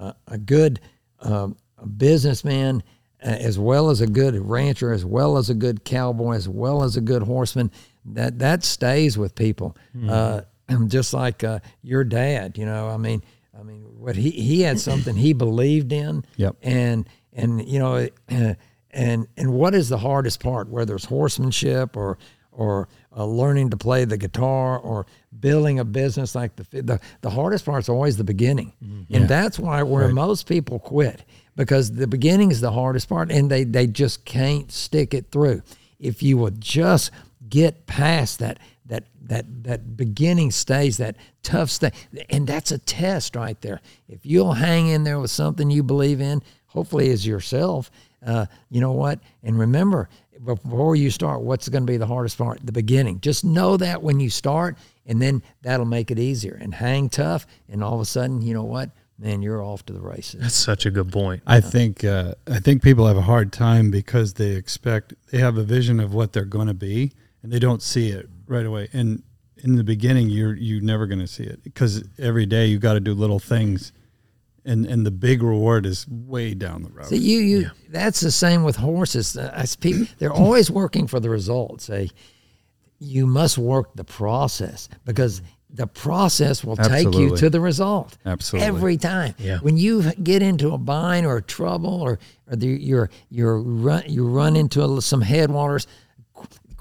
uh, 0.00 0.12
a 0.26 0.38
good 0.38 0.80
um, 1.20 1.56
businessman, 1.96 2.82
uh, 3.22 3.26
as 3.28 3.58
well 3.58 3.90
as 3.90 4.00
a 4.00 4.06
good 4.06 4.34
rancher, 4.36 4.92
as 4.92 5.04
well 5.04 5.36
as 5.36 5.50
a 5.50 5.54
good 5.54 5.84
cowboy, 5.84 6.34
as 6.34 6.48
well 6.48 6.82
as 6.82 6.96
a 6.96 7.00
good 7.00 7.22
horseman, 7.22 7.70
that 8.04 8.38
that 8.38 8.64
stays 8.64 9.18
with 9.18 9.34
people. 9.34 9.76
Uh, 10.08 10.42
just 10.88 11.14
like 11.14 11.44
uh, 11.44 11.60
your 11.82 12.04
dad, 12.04 12.58
you 12.58 12.66
know. 12.66 12.88
I 12.88 12.96
mean, 12.96 13.22
I 13.58 13.62
mean, 13.62 13.82
what 13.98 14.16
he 14.16 14.30
he 14.30 14.62
had 14.62 14.80
something 14.80 15.16
he 15.16 15.32
believed 15.32 15.92
in. 15.92 16.24
Yep. 16.36 16.56
And 16.62 17.08
and 17.32 17.66
you 17.66 17.78
know, 17.78 18.08
uh, 18.30 18.54
and 18.90 19.26
and 19.36 19.52
what 19.52 19.74
is 19.74 19.88
the 19.88 19.98
hardest 19.98 20.40
part? 20.40 20.68
Whether 20.68 20.94
it's 20.94 21.04
horsemanship 21.04 21.96
or 21.96 22.18
or 22.52 22.88
uh, 23.16 23.24
learning 23.24 23.70
to 23.70 23.76
play 23.76 24.04
the 24.04 24.16
guitar 24.16 24.78
or 24.78 25.06
building 25.40 25.78
a 25.78 25.84
business 25.84 26.34
like 26.34 26.54
the 26.56 26.82
the, 26.82 27.00
the 27.22 27.30
hardest 27.30 27.64
part 27.64 27.82
is 27.82 27.88
always 27.88 28.16
the 28.16 28.24
beginning 28.24 28.72
and 29.10 29.28
that's 29.28 29.58
why 29.58 29.82
where 29.82 30.08
most 30.08 30.46
people 30.46 30.78
quit 30.78 31.24
because 31.56 31.92
the 31.92 32.06
beginning 32.06 32.50
is 32.50 32.60
the 32.60 32.70
hardest 32.70 33.08
part 33.08 33.30
and 33.30 33.50
they 33.50 33.64
they 33.64 33.86
just 33.86 34.24
can't 34.24 34.70
stick 34.70 35.14
it 35.14 35.30
through 35.30 35.62
if 35.98 36.22
you 36.22 36.36
would 36.36 36.60
just 36.60 37.10
get 37.48 37.86
past 37.86 38.38
that 38.38 38.58
that 39.32 39.44
that 39.44 39.64
that 39.64 39.96
beginning 39.96 40.50
stage 40.50 40.96
that 40.98 41.16
tough 41.42 41.70
stage 41.70 41.92
and 42.30 42.46
that's 42.46 42.70
a 42.70 42.78
test 42.78 43.34
right 43.36 43.60
there 43.60 43.80
if 44.08 44.24
you'll 44.24 44.52
hang 44.52 44.88
in 44.88 45.04
there 45.04 45.18
with 45.18 45.30
something 45.30 45.70
you 45.70 45.82
believe 45.82 46.20
in 46.20 46.42
hopefully 46.66 47.10
as 47.10 47.26
yourself 47.26 47.90
uh, 48.26 48.46
you 48.70 48.80
know 48.80 48.92
what 48.92 49.18
and 49.42 49.58
remember 49.58 50.08
before 50.44 50.96
you 50.96 51.10
start, 51.10 51.42
what's 51.42 51.68
going 51.68 51.84
to 51.84 51.90
be 51.90 51.96
the 51.96 52.06
hardest 52.06 52.38
part? 52.38 52.58
The 52.64 52.72
beginning. 52.72 53.20
Just 53.20 53.44
know 53.44 53.76
that 53.76 54.02
when 54.02 54.18
you 54.18 54.28
start, 54.28 54.76
and 55.06 55.22
then 55.22 55.42
that'll 55.62 55.86
make 55.86 56.10
it 56.10 56.18
easier. 56.18 56.58
And 56.60 56.74
hang 56.74 57.08
tough, 57.08 57.46
and 57.68 57.82
all 57.84 57.94
of 57.94 58.00
a 58.00 58.04
sudden, 58.04 58.42
you 58.42 58.54
know 58.54 58.64
what? 58.64 58.90
man, 59.18 59.40
you're 59.40 59.62
off 59.62 59.86
to 59.86 59.92
the 59.92 60.00
races. 60.00 60.40
That's 60.40 60.54
such 60.54 60.84
a 60.84 60.90
good 60.90 61.12
point. 61.12 61.42
I 61.46 61.60
think 61.60 62.02
uh, 62.02 62.34
I 62.48 62.58
think 62.58 62.82
people 62.82 63.06
have 63.06 63.16
a 63.16 63.22
hard 63.22 63.52
time 63.52 63.90
because 63.90 64.34
they 64.34 64.56
expect 64.56 65.14
they 65.30 65.38
have 65.38 65.56
a 65.56 65.62
vision 65.62 66.00
of 66.00 66.12
what 66.12 66.32
they're 66.32 66.44
going 66.44 66.66
to 66.66 66.74
be 66.74 67.12
and 67.42 67.52
they 67.52 67.60
don't 67.60 67.82
see 67.82 68.08
it 68.08 68.28
right 68.46 68.66
away. 68.66 68.88
And 68.92 69.22
in 69.56 69.76
the 69.76 69.84
beginning, 69.84 70.28
you're 70.28 70.54
you're 70.54 70.82
never 70.82 71.06
going 71.06 71.20
to 71.20 71.26
see 71.26 71.44
it 71.44 71.62
because 71.62 72.04
every 72.18 72.46
day 72.46 72.66
you 72.66 72.78
got 72.78 72.94
to 72.94 73.00
do 73.00 73.14
little 73.14 73.38
things, 73.38 73.92
and 74.64 74.86
and 74.86 75.06
the 75.06 75.10
big 75.10 75.42
reward 75.42 75.86
is 75.86 76.06
way 76.08 76.54
down 76.54 76.82
the 76.82 76.90
road. 76.90 77.06
So 77.06 77.14
you 77.14 77.38
you 77.38 77.70
that's 77.88 78.20
the 78.20 78.30
same 78.30 78.64
with 78.64 78.76
horses. 78.76 79.36
Uh, 79.36 79.52
I 79.54 79.64
speak, 79.64 80.08
they're 80.18 80.32
always 80.32 80.70
working 80.70 81.06
for 81.06 81.20
the 81.20 81.30
results. 81.30 81.84
Say, 81.84 82.10
you 82.98 83.26
must 83.26 83.58
work 83.58 83.94
the 83.94 84.04
process 84.04 84.88
because 85.04 85.42
the 85.74 85.86
process 85.86 86.62
will 86.62 86.76
take 86.76 87.14
you 87.14 87.34
to 87.36 87.48
the 87.48 87.60
result. 87.60 88.18
Absolutely. 88.26 88.68
Every 88.68 88.96
time. 88.98 89.34
Yeah. 89.38 89.58
When 89.58 89.78
you 89.78 90.12
get 90.14 90.42
into 90.42 90.72
a 90.74 90.78
bind 90.78 91.24
or 91.26 91.38
a 91.38 91.42
trouble 91.42 92.02
or, 92.02 92.18
or 92.46 92.56
the, 92.56 92.66
you're 92.66 93.10
you're 93.30 93.58
run 93.58 94.02
you 94.06 94.26
run 94.26 94.54
into 94.56 94.84
a, 94.84 95.00
some 95.00 95.22
headwaters, 95.22 95.86
qu- 95.86 95.90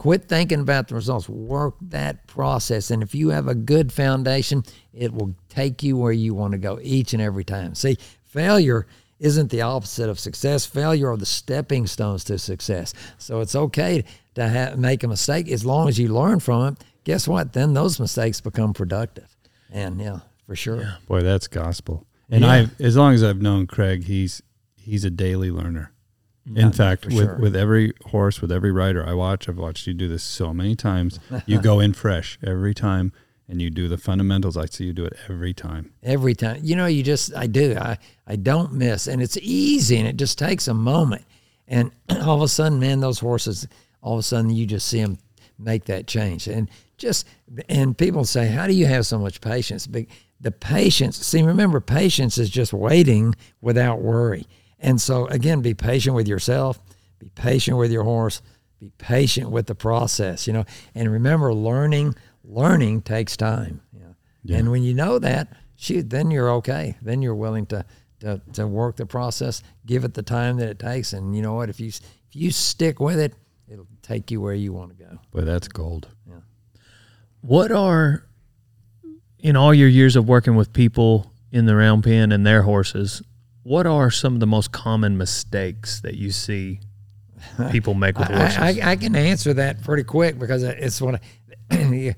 quit 0.02 0.26
thinking 0.28 0.60
about 0.60 0.88
the 0.88 0.96
results. 0.96 1.30
Work 1.30 1.76
that 1.80 2.26
process, 2.26 2.90
and 2.90 3.04
if 3.04 3.14
you 3.14 3.30
have 3.30 3.48
a 3.48 3.54
good 3.54 3.94
foundation, 3.94 4.64
it 4.94 5.14
will 5.14 5.36
take 5.48 5.84
you 5.84 5.96
where 5.96 6.12
you 6.12 6.34
want 6.34 6.54
to 6.54 6.58
go 6.58 6.80
each 6.82 7.14
and 7.14 7.22
every 7.22 7.44
time. 7.44 7.76
See, 7.76 8.00
failure 8.24 8.88
isn't 9.20 9.52
the 9.52 9.62
opposite 9.62 10.10
of 10.10 10.20
success. 10.20 10.66
Failure 10.66 11.12
are 11.12 11.18
the 11.18 11.26
stepping 11.28 11.86
stones 11.86 12.24
to 12.24 12.40
success. 12.40 12.96
So 13.20 13.42
it's 13.42 13.56
okay 13.56 14.04
to 14.34 14.50
ha- 14.50 14.76
make 14.76 15.04
a 15.04 15.08
mistake 15.08 15.48
as 15.52 15.64
long 15.64 15.88
as 15.88 16.00
you 16.00 16.08
learn 16.08 16.40
from 16.40 16.74
it. 16.74 16.84
Guess 17.04 17.28
what? 17.28 17.54
Then 17.54 17.76
those 17.76 18.00
mistakes 18.00 18.42
become 18.42 18.74
productive. 18.74 19.38
And 19.72 20.02
yeah, 20.02 20.22
for 20.48 20.56
sure. 20.56 20.98
Boy, 21.08 21.22
that's 21.22 21.48
gospel. 21.48 22.08
And 22.28 22.42
Yeah. 22.44 22.50
I, 22.52 22.84
as 22.84 22.98
long 22.98 23.14
as 23.14 23.24
I've 23.24 23.40
known 23.44 23.68
Craig, 23.68 24.06
he's 24.06 24.42
he's 24.78 25.06
a 25.06 25.12
daily 25.12 25.52
learner. 25.52 25.91
In 26.46 26.72
fact, 26.72 27.06
with 27.06 27.16
sure. 27.16 27.36
with 27.36 27.56
every 27.56 27.94
horse, 28.08 28.42
with 28.42 28.52
every 28.52 28.72
rider 28.72 29.08
I 29.08 29.14
watch, 29.14 29.48
I've 29.48 29.58
watched 29.58 29.86
you 29.86 29.94
do 29.94 30.08
this 30.08 30.24
so 30.24 30.54
many 30.54 30.76
times. 30.76 31.20
You 31.46 31.62
go 31.62 31.80
in 31.80 31.94
fresh 31.94 32.40
every 32.44 32.74
time, 32.74 33.14
and 33.48 33.62
you 33.62 33.70
do 33.70 33.88
the 33.88 33.98
fundamentals. 33.98 34.58
I 34.58 34.66
see 34.66 34.86
you 34.86 34.94
do 34.94 35.06
it 35.06 35.14
every 35.30 35.54
time. 35.54 35.94
every 36.02 36.34
time. 36.34 36.62
You 36.64 36.76
know, 36.76 36.88
you 36.88 37.04
just 37.04 37.36
I 37.36 37.48
do. 37.48 37.78
I 37.78 37.98
I 38.26 38.38
don't 38.38 38.74
miss, 38.74 39.08
and 39.08 39.22
it's 39.22 39.38
easy, 39.38 39.98
and 39.98 40.08
it 40.08 40.18
just 40.18 40.40
takes 40.40 40.68
a 40.68 40.74
moment, 40.74 41.26
and 41.68 41.92
all 42.10 42.36
of 42.36 42.42
a 42.42 42.48
sudden, 42.48 42.80
man, 42.80 43.02
those 43.02 43.20
horses, 43.20 43.68
all 44.02 44.14
of 44.14 44.20
a 44.20 44.24
sudden, 44.24 44.50
you 44.50 44.66
just 44.66 44.88
see 44.88 45.02
them 45.02 45.20
make 45.60 45.86
that 45.86 46.08
change, 46.08 46.48
and 46.48 46.70
just 46.98 47.28
and 47.70 47.98
people 47.98 48.26
say, 48.26 48.48
how 48.48 48.66
do 48.66 48.74
you 48.74 48.88
have 48.88 49.06
so 49.06 49.20
much 49.20 49.42
patience? 49.42 49.86
But 49.86 50.06
the 50.40 50.52
patience. 50.52 51.18
See, 51.18 51.44
remember, 51.44 51.80
patience 51.80 52.38
is 52.38 52.50
just 52.50 52.74
waiting 52.74 53.36
without 53.62 54.02
worry, 54.02 54.48
and 54.82 55.00
so 55.00 55.28
again, 55.28 55.62
be 55.62 55.74
patient 55.74 56.16
with 56.16 56.28
yourself, 56.28 56.80
be 57.20 57.30
patient 57.30 57.78
with 57.78 57.92
your 57.92 58.04
horse. 58.04 58.42
Be 58.80 58.92
patient 58.98 59.52
with 59.52 59.68
the 59.68 59.76
process, 59.76 60.48
you 60.48 60.54
know, 60.54 60.66
and 60.96 61.12
remember, 61.12 61.54
learning 61.54 62.16
learning 62.44 63.04
takes 63.04 63.38
time. 63.38 63.82
You 63.94 64.00
know? 64.00 64.16
And 64.58 64.72
when 64.72 64.82
you 64.82 64.96
know 64.96 65.20
that, 65.20 65.50
shoot, 65.76 66.10
then 66.10 66.32
you're 66.32 66.50
okay. 66.54 66.98
Then 67.00 67.22
you're 67.22 67.36
willing 67.36 67.68
to, 67.68 67.86
to 68.22 68.42
to 68.54 68.66
work 68.66 68.96
the 68.96 69.06
process, 69.06 69.62
give 69.86 70.04
it 70.04 70.16
the 70.16 70.24
time 70.24 70.58
that 70.58 70.68
it 70.68 70.80
takes, 70.80 71.14
and 71.14 71.36
you 71.36 71.44
know 71.44 71.54
what? 71.54 71.70
If 71.70 71.80
you 71.80 71.90
if 71.90 72.04
you 72.32 72.50
stick 72.50 73.00
with 73.00 73.20
it, 73.20 73.36
it'll 73.68 73.88
take 74.02 74.32
you 74.32 74.42
where 74.42 74.56
you 74.56 74.74
want 74.74 74.98
to 74.98 75.04
go. 75.04 75.20
Boy, 75.32 75.42
that's 75.42 75.68
gold. 75.68 76.08
Yeah. 76.28 76.36
What 77.42 77.72
are 77.72 78.26
in 79.40 79.56
all 79.56 79.74
your 79.74 79.90
years 79.90 80.16
of 80.16 80.28
working 80.28 80.56
with 80.56 80.74
people 80.74 81.32
in 81.52 81.66
the 81.66 81.76
round 81.76 82.04
pen 82.04 82.32
and 82.32 82.46
their 82.46 82.64
horses? 82.64 83.22
What 83.64 83.86
are 83.86 84.10
some 84.10 84.34
of 84.34 84.40
the 84.40 84.48
most 84.48 84.72
common 84.72 85.18
mistakes 85.18 86.02
that 86.02 86.16
you 86.16 86.32
see 86.32 86.80
people 87.72 87.94
make 87.94 88.18
with 88.18 88.28
horses? 88.28 88.58
I, 88.60 88.70
I, 88.70 88.92
I 88.92 88.96
can 88.96 89.16
answer 89.16 89.54
that 89.54 89.84
pretty 89.84 90.04
quick 90.04 90.40
because 90.40 90.64
it's 90.64 91.00
one 91.00 91.20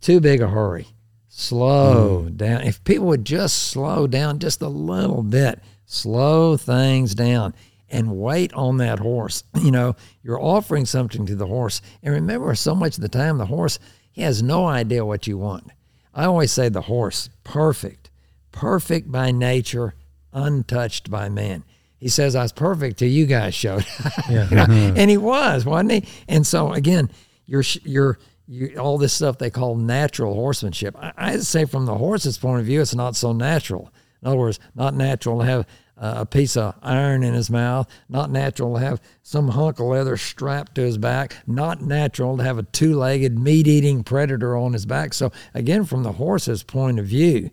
too 0.00 0.20
big 0.20 0.40
a 0.42 0.48
hurry. 0.48 0.86
Slow 1.28 2.22
hmm. 2.22 2.36
down. 2.36 2.62
If 2.62 2.84
people 2.84 3.06
would 3.06 3.24
just 3.24 3.70
slow 3.70 4.06
down 4.06 4.38
just 4.38 4.62
a 4.62 4.68
little 4.68 5.22
bit, 5.22 5.60
slow 5.86 6.56
things 6.56 7.14
down 7.14 7.54
and 7.88 8.16
wait 8.18 8.52
on 8.54 8.76
that 8.78 8.98
horse. 8.98 9.42
You 9.64 9.70
know, 9.70 9.96
you're 10.22 10.40
offering 10.40 10.84
something 10.84 11.24
to 11.24 11.34
the 11.34 11.46
horse. 11.46 11.80
And 12.02 12.12
remember, 12.12 12.54
so 12.54 12.74
much 12.74 12.96
of 12.96 13.02
the 13.02 13.08
time, 13.08 13.38
the 13.38 13.46
horse, 13.46 13.78
he 14.12 14.22
has 14.22 14.42
no 14.42 14.66
idea 14.66 15.06
what 15.06 15.26
you 15.26 15.38
want. 15.38 15.70
I 16.14 16.26
always 16.26 16.52
say 16.52 16.68
the 16.68 16.82
horse, 16.82 17.30
perfect, 17.44 18.10
perfect 18.52 19.10
by 19.10 19.32
nature, 19.32 19.94
untouched 20.34 21.10
by 21.10 21.28
man. 21.30 21.64
He 21.98 22.08
says, 22.08 22.36
I 22.36 22.42
was 22.42 22.52
perfect 22.52 22.98
till 22.98 23.08
you 23.08 23.24
guys 23.24 23.54
showed. 23.54 23.86
You 24.28 24.44
know, 24.50 24.66
and 24.68 25.10
he 25.10 25.16
was, 25.16 25.64
wasn't 25.64 25.92
he? 25.92 26.04
And 26.28 26.46
so 26.46 26.72
again, 26.72 27.10
you're 27.46 27.64
you're 27.82 28.18
you, 28.46 28.76
all 28.78 28.98
this 28.98 29.12
stuff 29.12 29.38
they 29.38 29.50
call 29.50 29.76
natural 29.76 30.34
horsemanship. 30.34 30.96
I, 30.98 31.12
I'd 31.16 31.42
say 31.42 31.64
from 31.64 31.86
the 31.86 31.96
horse's 31.96 32.38
point 32.38 32.60
of 32.60 32.66
view, 32.66 32.80
it's 32.80 32.94
not 32.94 33.16
so 33.16 33.32
natural. 33.32 33.90
In 34.22 34.28
other 34.28 34.38
words, 34.38 34.58
not 34.74 34.94
natural 34.94 35.40
to 35.40 35.44
have 35.44 35.66
uh, 35.96 36.14
a 36.18 36.26
piece 36.26 36.56
of 36.56 36.74
iron 36.82 37.22
in 37.22 37.34
his 37.34 37.50
mouth. 37.50 37.88
Not 38.08 38.30
natural 38.30 38.74
to 38.74 38.80
have 38.80 39.00
some 39.22 39.48
hunk 39.48 39.78
of 39.78 39.86
leather 39.86 40.16
strapped 40.16 40.74
to 40.76 40.82
his 40.82 40.98
back. 40.98 41.36
Not 41.46 41.82
natural 41.82 42.36
to 42.36 42.42
have 42.42 42.58
a 42.58 42.64
two-legged 42.64 43.38
meat-eating 43.38 44.04
predator 44.04 44.56
on 44.56 44.72
his 44.72 44.86
back. 44.86 45.14
So 45.14 45.30
again, 45.52 45.84
from 45.84 46.02
the 46.02 46.12
horse's 46.12 46.62
point 46.62 46.98
of 46.98 47.06
view, 47.06 47.50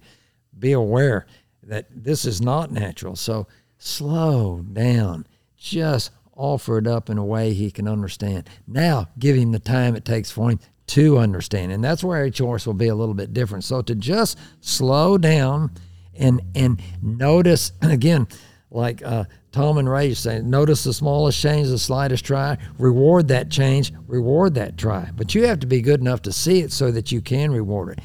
be 0.57 0.71
aware 0.71 1.25
that 1.71 1.85
this 1.89 2.25
is 2.25 2.41
not 2.41 2.69
natural. 2.69 3.15
So 3.15 3.47
slow 3.77 4.61
down. 4.73 5.25
Just 5.55 6.11
offer 6.35 6.77
it 6.77 6.85
up 6.85 7.09
in 7.09 7.17
a 7.17 7.23
way 7.23 7.53
he 7.53 7.71
can 7.71 7.87
understand. 7.87 8.49
Now 8.67 9.07
give 9.17 9.37
him 9.37 9.53
the 9.53 9.59
time 9.59 9.95
it 9.95 10.03
takes 10.03 10.29
for 10.29 10.51
him 10.51 10.59
to 10.87 11.17
understand. 11.17 11.71
And 11.71 11.81
that's 11.81 12.03
where 12.03 12.25
each 12.25 12.39
horse 12.39 12.67
will 12.67 12.73
be 12.73 12.89
a 12.89 12.95
little 12.95 13.13
bit 13.13 13.33
different. 13.33 13.63
So 13.63 13.81
to 13.83 13.95
just 13.95 14.37
slow 14.59 15.17
down 15.17 15.71
and 16.13 16.41
and 16.55 16.81
notice 17.01 17.71
and 17.81 17.91
again, 17.93 18.27
like 18.69 19.01
uh, 19.05 19.23
Tom 19.53 19.77
and 19.77 19.89
Ray 19.89 20.13
say, 20.13 20.41
notice 20.41 20.83
the 20.83 20.91
smallest 20.91 21.39
change, 21.39 21.69
the 21.69 21.79
slightest 21.79 22.25
try, 22.25 22.57
reward 22.77 23.29
that 23.29 23.49
change, 23.49 23.93
reward 24.07 24.55
that 24.55 24.77
try. 24.77 25.09
But 25.15 25.33
you 25.33 25.47
have 25.47 25.61
to 25.61 25.67
be 25.67 25.81
good 25.81 26.01
enough 26.01 26.21
to 26.23 26.33
see 26.33 26.59
it 26.59 26.73
so 26.73 26.91
that 26.91 27.13
you 27.13 27.21
can 27.21 27.53
reward 27.53 27.93
it 27.93 27.99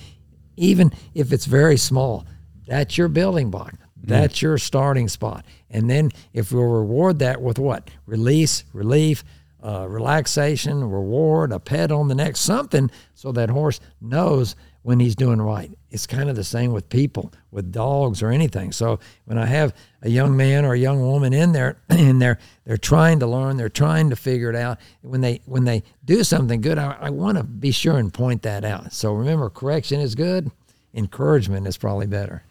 even 0.57 0.93
if 1.14 1.33
it's 1.33 1.45
very 1.45 1.77
small. 1.77 2.25
That's 2.67 2.99
your 2.99 3.09
building 3.09 3.51
block. 3.51 3.75
That's 4.07 4.41
your 4.41 4.57
starting 4.59 5.09
spot. 5.09 5.45
And 5.71 5.91
then 5.91 6.11
if 6.33 6.53
we'll 6.53 6.64
reward 6.64 7.19
that 7.19 7.43
with 7.43 7.59
what? 7.59 7.91
Release, 8.07 8.64
relief, 8.73 9.25
uh, 9.64 9.87
relaxation, 9.89 10.89
reward, 10.89 11.51
a 11.51 11.59
pet 11.59 11.91
on 11.91 12.07
the 12.07 12.14
neck, 12.14 12.37
something 12.37 12.91
so 13.14 13.33
that 13.33 13.51
horse 13.51 13.81
knows 14.01 14.55
when 14.83 15.01
he's 15.01 15.17
doing 15.17 15.43
right. 15.43 15.77
It's 15.91 16.07
kind 16.07 16.31
of 16.31 16.37
the 16.37 16.45
same 16.45 16.73
with 16.73 16.89
people, 16.89 17.33
with 17.51 17.73
dogs 17.73 18.23
or 18.23 18.31
anything. 18.31 18.71
So 18.71 19.01
when 19.25 19.39
I 19.39 19.47
have 19.47 19.75
a 20.03 20.09
young 20.09 20.37
man 20.37 20.64
or 20.64 20.75
a 20.75 20.79
young 20.79 21.01
woman 21.01 21.33
in 21.33 21.51
there 21.51 21.79
and 21.89 22.23
they're 22.23 22.39
they're 22.64 22.77
trying 22.77 23.19
to 23.19 23.27
learn, 23.27 23.57
they're 23.57 23.69
trying 23.69 24.11
to 24.11 24.17
figure 24.17 24.49
it 24.49 24.55
out. 24.55 24.79
When 25.03 25.23
they 25.23 25.41
when 25.47 25.64
they 25.64 25.83
do 26.05 26.23
something 26.23 26.61
good, 26.61 26.79
I, 26.79 26.97
I 27.01 27.11
want 27.11 27.37
to 27.37 27.43
be 27.43 27.73
sure 27.73 27.99
and 27.99 28.14
point 28.14 28.43
that 28.43 28.64
out. 28.64 28.93
So 28.93 29.12
remember, 29.12 29.51
correction 29.51 29.99
is 29.99 30.14
good, 30.14 30.53
encouragement 30.95 31.67
is 31.67 31.77
probably 31.77 32.07
better. 32.07 32.45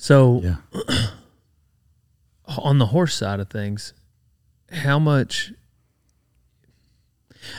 So 0.00 0.40
Yeah. 0.42 0.56
on 2.58 2.78
the 2.78 2.86
horse 2.86 3.14
side 3.14 3.38
of 3.38 3.48
things, 3.50 3.92
how 4.72 4.98
much? 4.98 5.52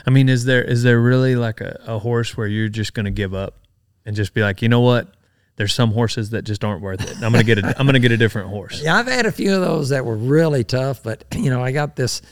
I 0.06 0.10
mean, 0.10 0.28
is 0.28 0.44
there 0.44 0.62
is 0.62 0.82
there 0.82 1.00
really 1.00 1.36
like 1.36 1.60
a, 1.60 1.80
a 1.86 1.98
horse 2.00 2.36
where 2.36 2.46
you're 2.48 2.68
just 2.68 2.94
going 2.94 3.04
to 3.04 3.10
give 3.12 3.32
up 3.32 3.58
and 4.04 4.16
just 4.16 4.34
be 4.34 4.42
like, 4.42 4.60
you 4.60 4.68
know 4.68 4.80
what? 4.80 5.14
There's 5.56 5.72
some 5.74 5.92
horses 5.92 6.30
that 6.30 6.42
just 6.42 6.64
aren't 6.64 6.82
worth 6.82 7.02
it. 7.02 7.16
I'm 7.22 7.30
gonna 7.30 7.44
get 7.44 7.58
a 7.58 7.78
I'm 7.78 7.86
gonna 7.86 7.98
get 8.00 8.10
a 8.10 8.16
different 8.16 8.48
horse. 8.48 8.80
Yeah, 8.84 8.96
I've 8.98 9.06
had 9.06 9.26
a 9.26 9.32
few 9.32 9.54
of 9.54 9.60
those 9.60 9.90
that 9.90 10.04
were 10.04 10.16
really 10.16 10.64
tough, 10.64 11.02
but 11.02 11.24
you 11.34 11.50
know, 11.50 11.62
I 11.62 11.72
got 11.72 11.94
this 11.94 12.22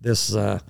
this 0.00 0.32
uh 0.34 0.60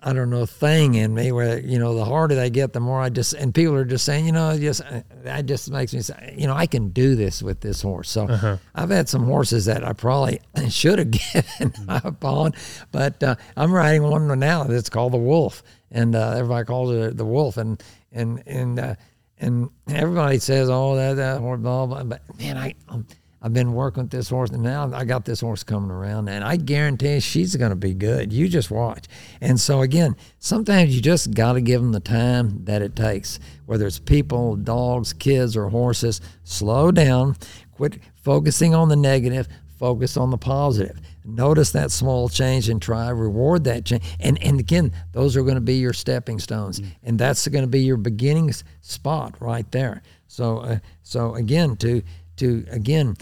I 0.00 0.12
don't 0.12 0.30
know 0.30 0.46
thing 0.46 0.94
in 0.94 1.12
me 1.12 1.32
where 1.32 1.58
you 1.58 1.78
know 1.78 1.94
the 1.94 2.04
harder 2.04 2.36
they 2.36 2.50
get, 2.50 2.72
the 2.72 2.80
more 2.80 3.00
I 3.00 3.08
just 3.08 3.32
and 3.32 3.52
people 3.52 3.74
are 3.74 3.84
just 3.84 4.04
saying, 4.04 4.26
you 4.26 4.32
know, 4.32 4.56
just 4.56 4.82
that 5.24 5.46
just 5.46 5.70
makes 5.70 5.92
me 5.92 6.02
say, 6.02 6.36
you 6.38 6.46
know, 6.46 6.54
I 6.54 6.66
can 6.66 6.90
do 6.90 7.16
this 7.16 7.42
with 7.42 7.60
this 7.60 7.82
horse. 7.82 8.08
So 8.08 8.26
I've 8.74 8.90
had 8.90 9.08
some 9.08 9.24
horses 9.24 9.64
that 9.64 9.84
I 9.84 9.92
probably 9.94 10.40
should 10.68 11.00
have 11.00 11.10
given 11.34 11.74
up 11.88 12.24
on, 12.24 12.52
but 12.92 13.22
uh, 13.22 13.34
I'm 13.56 13.72
riding 13.72 14.02
one 14.02 14.38
now 14.38 14.64
that's 14.64 14.88
called 14.88 15.14
the 15.14 15.18
Wolf, 15.18 15.64
and 15.90 16.14
uh, 16.14 16.30
everybody 16.30 16.64
calls 16.64 16.92
it 16.92 17.16
the 17.16 17.24
Wolf, 17.24 17.56
and 17.56 17.82
and 18.12 18.42
and 18.46 18.78
uh, 18.78 18.94
and 19.38 19.68
everybody 19.88 20.38
says, 20.38 20.70
oh, 20.70 20.94
that 20.94 21.14
that 21.14 21.40
horse, 21.40 21.60
blah 21.60 21.86
blah. 21.86 22.04
But 22.04 22.22
man, 22.38 22.56
I. 22.56 22.74
Um, 22.88 23.06
I've 23.40 23.52
been 23.52 23.72
working 23.72 24.02
with 24.02 24.10
this 24.10 24.28
horse, 24.28 24.50
and 24.50 24.62
now 24.62 24.90
I 24.92 25.04
got 25.04 25.24
this 25.24 25.40
horse 25.40 25.62
coming 25.62 25.90
around, 25.90 26.28
and 26.28 26.42
I 26.42 26.56
guarantee 26.56 27.20
she's 27.20 27.54
going 27.54 27.70
to 27.70 27.76
be 27.76 27.94
good. 27.94 28.32
You 28.32 28.48
just 28.48 28.70
watch. 28.70 29.06
And 29.40 29.60
so 29.60 29.82
again, 29.82 30.16
sometimes 30.40 30.94
you 30.94 31.00
just 31.00 31.32
got 31.34 31.52
to 31.52 31.60
give 31.60 31.80
them 31.80 31.92
the 31.92 32.00
time 32.00 32.64
that 32.64 32.82
it 32.82 32.96
takes. 32.96 33.38
Whether 33.66 33.86
it's 33.86 34.00
people, 34.00 34.56
dogs, 34.56 35.12
kids, 35.12 35.56
or 35.56 35.68
horses, 35.68 36.20
slow 36.42 36.90
down. 36.90 37.36
quit 37.72 38.00
focusing 38.16 38.74
on 38.74 38.88
the 38.88 38.96
negative, 38.96 39.46
focus 39.78 40.16
on 40.16 40.30
the 40.30 40.38
positive. 40.38 41.00
Notice 41.24 41.70
that 41.72 41.92
small 41.92 42.28
change 42.28 42.68
and 42.68 42.82
try 42.82 43.08
reward 43.10 43.64
that 43.64 43.84
change. 43.84 44.02
And 44.18 44.42
and 44.42 44.58
again, 44.58 44.92
those 45.12 45.36
are 45.36 45.42
going 45.42 45.54
to 45.54 45.60
be 45.60 45.76
your 45.76 45.92
stepping 45.92 46.40
stones, 46.40 46.80
and 47.04 47.18
that's 47.18 47.46
going 47.46 47.64
to 47.64 47.70
be 47.70 47.80
your 47.80 47.96
beginning 47.98 48.52
spot 48.80 49.36
right 49.40 49.70
there. 49.70 50.02
So 50.26 50.58
uh, 50.58 50.78
so 51.02 51.34
again, 51.36 51.76
to 51.76 52.02
to 52.38 52.64
again 52.70 53.16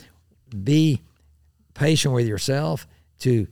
be 0.64 1.02
patient 1.74 2.14
with 2.14 2.26
yourself 2.26 2.86
to 3.18 3.46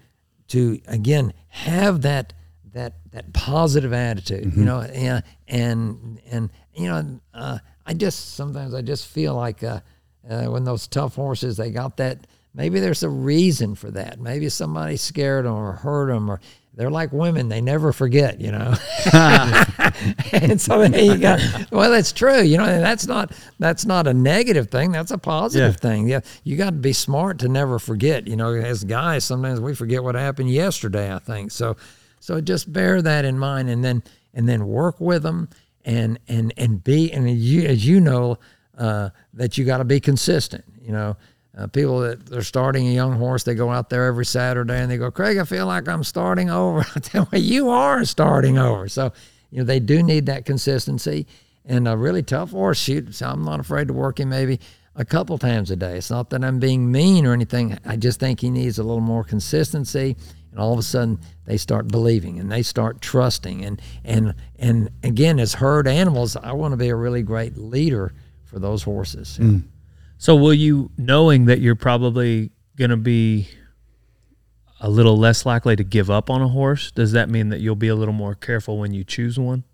to 0.49 0.81
again 0.87 1.33
have 1.49 2.03
that 2.03 2.33
that 2.73 2.95
that 3.13 3.33
positive 3.33 3.93
attitude 3.93 4.55
you 4.57 4.65
know 4.65 4.81
and 4.81 5.23
and 5.49 6.21
and 6.31 6.51
you 6.75 6.87
know 6.87 7.21
uh, 7.35 7.59
i 7.87 7.93
just 7.95 8.35
sometimes 8.35 8.75
i 8.75 8.83
just 8.83 9.07
feel 9.07 9.35
like 9.35 9.63
uh, 9.63 9.81
uh, 10.29 10.45
when 10.45 10.65
those 10.65 10.87
tough 10.87 11.15
horses 11.15 11.57
they 11.57 11.71
got 11.71 11.97
that 11.97 12.27
maybe 12.55 12.81
there's 12.81 13.03
a 13.03 13.09
reason 13.09 13.75
for 13.75 13.91
that. 13.91 14.21
Maybe 14.21 14.49
somebody 14.49 14.97
scared 14.97 15.45
them 15.45 15.55
or 15.55 15.73
hurt 15.73 16.07
them 16.07 16.31
or 16.31 16.41
they're 16.77 16.91
like 16.91 17.13
women 17.13 17.49
they 17.49 17.61
never 17.61 17.93
forget 17.93 18.41
you 18.41 18.51
know 18.51 18.75
and 20.33 20.61
so 20.61 20.87
there 20.89 21.01
you 21.01 21.19
go. 21.19 21.37
Well, 21.71 21.91
that's 21.91 22.13
true. 22.13 22.41
You 22.43 22.59
know, 22.59 22.65
and 22.65 22.83
that's 22.85 23.07
not 23.07 23.33
that's 23.59 23.85
not 23.85 24.07
a 24.07 24.15
negative 24.15 24.71
thing. 24.71 24.93
That's 24.93 25.11
a 25.11 25.19
positive 25.19 25.75
Yeah. 25.75 25.79
thing. 25.91 26.09
Yeah, 26.09 26.21
you 26.43 26.57
got 26.57 26.71
to 26.71 26.77
be 26.77 26.93
smart 26.93 27.39
to 27.41 27.49
never 27.49 27.79
forget. 27.79 28.27
You 28.27 28.37
know, 28.37 28.53
as 28.55 28.85
guys, 28.85 29.25
sometimes 29.25 29.61
we 29.61 29.75
forget 29.75 30.03
what 30.03 30.15
happened 30.15 30.51
yesterday. 30.51 31.13
I 31.15 31.19
think 31.19 31.51
so. 31.53 31.77
So 32.21 32.41
just 32.41 32.73
bear 32.73 33.03
that 33.03 33.25
in 33.25 33.39
mind, 33.39 33.69
and 33.71 33.85
then 33.85 34.03
and 34.33 34.49
then 34.49 34.67
work 34.67 35.01
with 35.01 35.23
them, 35.23 35.49
and 35.85 36.19
and 36.29 36.53
and 36.57 36.83
be 36.83 37.13
and 37.13 37.31
you 37.31 37.63
as 37.63 37.87
you 37.87 38.01
know 38.01 38.39
uh, 38.79 39.11
that 39.35 39.57
you 39.59 39.65
got 39.65 39.79
to 39.79 39.85
be 39.85 40.01
consistent. 40.01 40.65
You 40.81 40.93
know. 40.93 41.17
Uh, 41.57 41.69
people 41.69 42.01
that 42.01 42.27
they're 42.27 42.43
starting 42.43 42.89
a 42.89 42.93
young 42.93 43.13
horse, 43.13 43.45
they 43.45 43.55
go 43.55 43.71
out 43.71 43.89
there 43.89 44.07
every 44.07 44.27
Saturday 44.27 44.77
and 44.77 44.91
they 44.91 44.97
go, 44.97 45.11
Craig, 45.11 45.39
I 45.39 45.45
feel 45.45 45.67
like 45.67 45.89
I'm 45.89 46.03
starting 46.03 46.51
over. 46.51 46.81
I 46.97 47.01
tell 47.01 47.29
you, 47.33 47.39
you 47.39 47.69
are 47.71 48.05
starting 48.05 48.59
over. 48.59 48.89
So, 48.89 49.13
you 49.51 49.59
know, 49.59 49.65
they 49.65 49.79
do 49.79 50.03
need 50.03 50.27
that 50.27 50.47
consistency. 50.47 51.27
And 51.65 51.89
a 51.89 51.97
really 51.97 52.23
tough 52.23 52.51
horse, 52.51 52.79
shoot, 52.79 53.15
so 53.15 53.27
I'm 53.27 53.45
not 53.45 53.61
afraid 53.61 53.89
to 53.89 53.95
work 53.95 54.21
him 54.21 54.31
maybe 54.31 54.61
a 54.97 55.05
couple 55.05 55.39
times 55.39 55.71
a 55.71 55.77
day. 55.77 55.97
It's 55.97 56.11
not 56.11 56.31
that 56.31 56.45
I'm 56.45 56.59
being 56.59 56.91
mean 56.91 57.25
or 57.25 57.33
anything. 57.33 57.79
I 57.85 57.97
just 57.97 58.21
think 58.21 58.41
he 58.41 58.51
needs 58.51 58.79
a 58.79 58.83
little 58.83 59.01
more 59.01 59.25
consistency. 59.25 60.17
And 60.51 60.61
all 60.61 60.73
of 60.73 60.79
a 60.79 60.83
sudden, 60.83 61.21
they 61.47 61.57
start 61.57 61.89
believing 61.89 62.39
and 62.39 62.51
they 62.51 62.63
start 62.63 63.01
trusting. 63.01 63.65
And 63.65 63.81
and 64.05 64.35
and 64.59 64.91
again, 65.03 65.41
as 65.41 65.55
herd 65.55 65.89
animals, 65.89 66.37
I 66.37 66.53
want 66.53 66.73
to 66.73 66.77
be 66.77 66.91
a 66.91 66.97
really 66.97 67.23
great 67.23 67.57
leader 67.57 68.13
for 68.45 68.59
those 68.59 68.83
horses. 68.83 69.39
So 70.19 70.35
will 70.37 70.55
you, 70.55 70.91
knowing 70.97 71.47
that 71.47 71.61
you're 71.61 71.75
probably 71.75 72.51
going 72.77 72.91
to 72.91 72.97
be 72.97 73.49
a 74.81 74.89
little 74.89 75.17
less 75.17 75.47
likely 75.47 75.77
to 75.77 75.85
give 75.85 76.11
up 76.11 76.31
on 76.31 76.43
a 76.43 76.49
horse, 76.49 76.91
does 76.91 77.13
that 77.13 77.29
mean 77.29 77.49
that 77.51 77.61
you'll 77.61 77.75
be 77.75 77.89
a 77.89 77.95
little 77.95 78.15
more 78.15 78.35
careful 78.35 78.79
when 78.79 78.93
you 78.93 79.05
choose 79.05 79.39
one? 79.39 79.65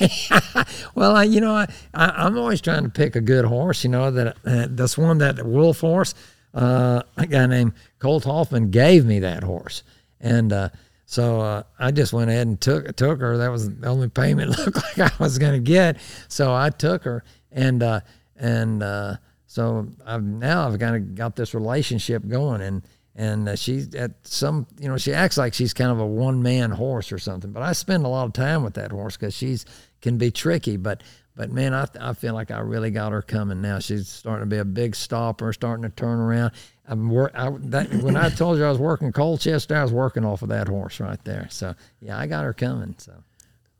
Well, 0.94 1.16
I, 1.16 1.24
you 1.24 1.40
know, 1.40 1.54
I, 1.54 1.66
I, 1.94 2.06
I'm 2.24 2.36
always 2.36 2.60
trying 2.60 2.82
to 2.84 2.88
pick 2.88 3.14
a 3.14 3.20
good 3.20 3.44
horse. 3.44 3.84
You 3.84 3.90
know 3.90 4.10
that 4.10 4.36
uh, 4.44 4.66
this 4.68 4.98
one 4.98 5.18
that 5.18 5.44
wolf 5.46 5.80
horse, 5.80 6.14
uh, 6.54 7.02
a 7.16 7.26
guy 7.26 7.46
named 7.46 7.72
Colt 7.98 8.24
Hoffman 8.24 8.70
gave 8.70 9.04
me 9.04 9.20
that 9.20 9.42
horse, 9.44 9.82
and 10.20 10.52
uh, 10.52 10.68
so 11.06 11.40
uh, 11.40 11.62
I 11.78 11.90
just 11.90 12.12
went 12.12 12.30
ahead 12.30 12.46
and 12.46 12.60
took 12.60 12.94
took 12.96 13.20
her. 13.20 13.38
That 13.38 13.50
was 13.50 13.74
the 13.74 13.86
only 13.86 14.08
payment 14.08 14.58
looked 14.58 14.76
like 14.76 14.98
I 14.98 15.22
was 15.22 15.38
going 15.38 15.52
to 15.52 15.60
get. 15.60 15.98
So 16.28 16.54
I 16.54 16.70
took 16.70 17.04
her, 17.04 17.24
and 17.52 17.82
uh, 17.82 18.00
and 18.36 18.82
uh, 18.82 19.16
so 19.50 19.88
I've 20.06 20.22
now 20.22 20.68
I've 20.68 20.78
kind 20.78 20.94
of 20.94 21.16
got 21.16 21.34
this 21.34 21.54
relationship 21.54 22.22
going, 22.28 22.60
and 22.60 22.82
and 23.16 23.48
uh, 23.48 23.56
she's 23.56 23.92
at 23.96 24.12
some 24.22 24.64
you 24.78 24.86
know 24.86 24.96
she 24.96 25.12
acts 25.12 25.36
like 25.36 25.54
she's 25.54 25.74
kind 25.74 25.90
of 25.90 25.98
a 25.98 26.06
one 26.06 26.40
man 26.40 26.70
horse 26.70 27.10
or 27.10 27.18
something 27.18 27.50
but 27.50 27.60
i 27.60 27.72
spend 27.72 28.06
a 28.06 28.08
lot 28.08 28.26
of 28.26 28.32
time 28.32 28.62
with 28.62 28.74
that 28.74 28.92
horse 28.92 29.16
because 29.16 29.34
she's 29.34 29.66
can 30.00 30.18
be 30.18 30.30
tricky 30.30 30.76
but 30.76 31.02
but 31.34 31.50
man 31.50 31.74
I, 31.74 31.88
I 32.00 32.12
feel 32.12 32.32
like 32.32 32.52
i 32.52 32.60
really 32.60 32.92
got 32.92 33.10
her 33.10 33.22
coming 33.22 33.60
now. 33.60 33.80
She's 33.80 34.08
starting 34.08 34.48
to 34.48 34.54
be 34.54 34.58
a 34.58 34.64
big 34.64 34.94
stopper 34.94 35.52
starting 35.52 35.82
to 35.82 35.90
turn 35.90 36.20
around. 36.20 36.52
I'm 36.86 37.10
work 37.10 37.32
I, 37.34 37.50
that, 37.50 37.92
when 37.94 38.16
i 38.16 38.28
told 38.28 38.56
you 38.58 38.64
i 38.64 38.68
was 38.68 38.78
working 38.78 39.10
colchester 39.10 39.74
i 39.74 39.82
was 39.82 39.92
working 39.92 40.24
off 40.24 40.42
of 40.42 40.50
that 40.50 40.68
horse 40.68 41.00
right 41.00 41.22
there. 41.24 41.48
So 41.50 41.74
yeah 42.00 42.16
i 42.16 42.28
got 42.28 42.44
her 42.44 42.54
coming 42.54 42.94
so. 42.98 43.14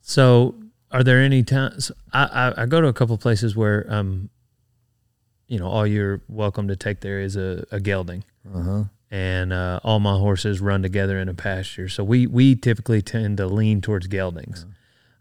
So, 0.03 0.57
are 0.91 1.05
there 1.05 1.21
any 1.21 1.45
times 1.45 1.93
I, 2.12 2.25
I, 2.25 2.62
I 2.62 2.66
go 2.66 2.81
to 2.81 2.89
a 2.89 2.93
couple 2.93 3.16
places 3.16 3.55
where 3.55 3.87
um, 3.89 4.29
you 5.51 5.59
know, 5.59 5.66
all 5.66 5.86
you're 5.86 6.22
welcome 6.28 6.68
to 6.68 6.76
take 6.76 7.01
there 7.01 7.20
is 7.20 7.36
a, 7.36 7.66
a 7.70 7.80
gelding, 7.80 8.24
uh-huh 8.55 8.84
and 9.11 9.53
uh, 9.53 9.80
all 9.82 9.98
my 9.98 10.16
horses 10.16 10.61
run 10.61 10.82
together 10.82 11.18
in 11.18 11.28
a 11.28 11.34
pasture. 11.34 11.88
So 11.88 12.05
we 12.05 12.26
we 12.26 12.55
typically 12.55 13.03
tend 13.03 13.38
to 13.38 13.46
lean 13.46 13.80
towards 13.80 14.07
geldings. 14.07 14.64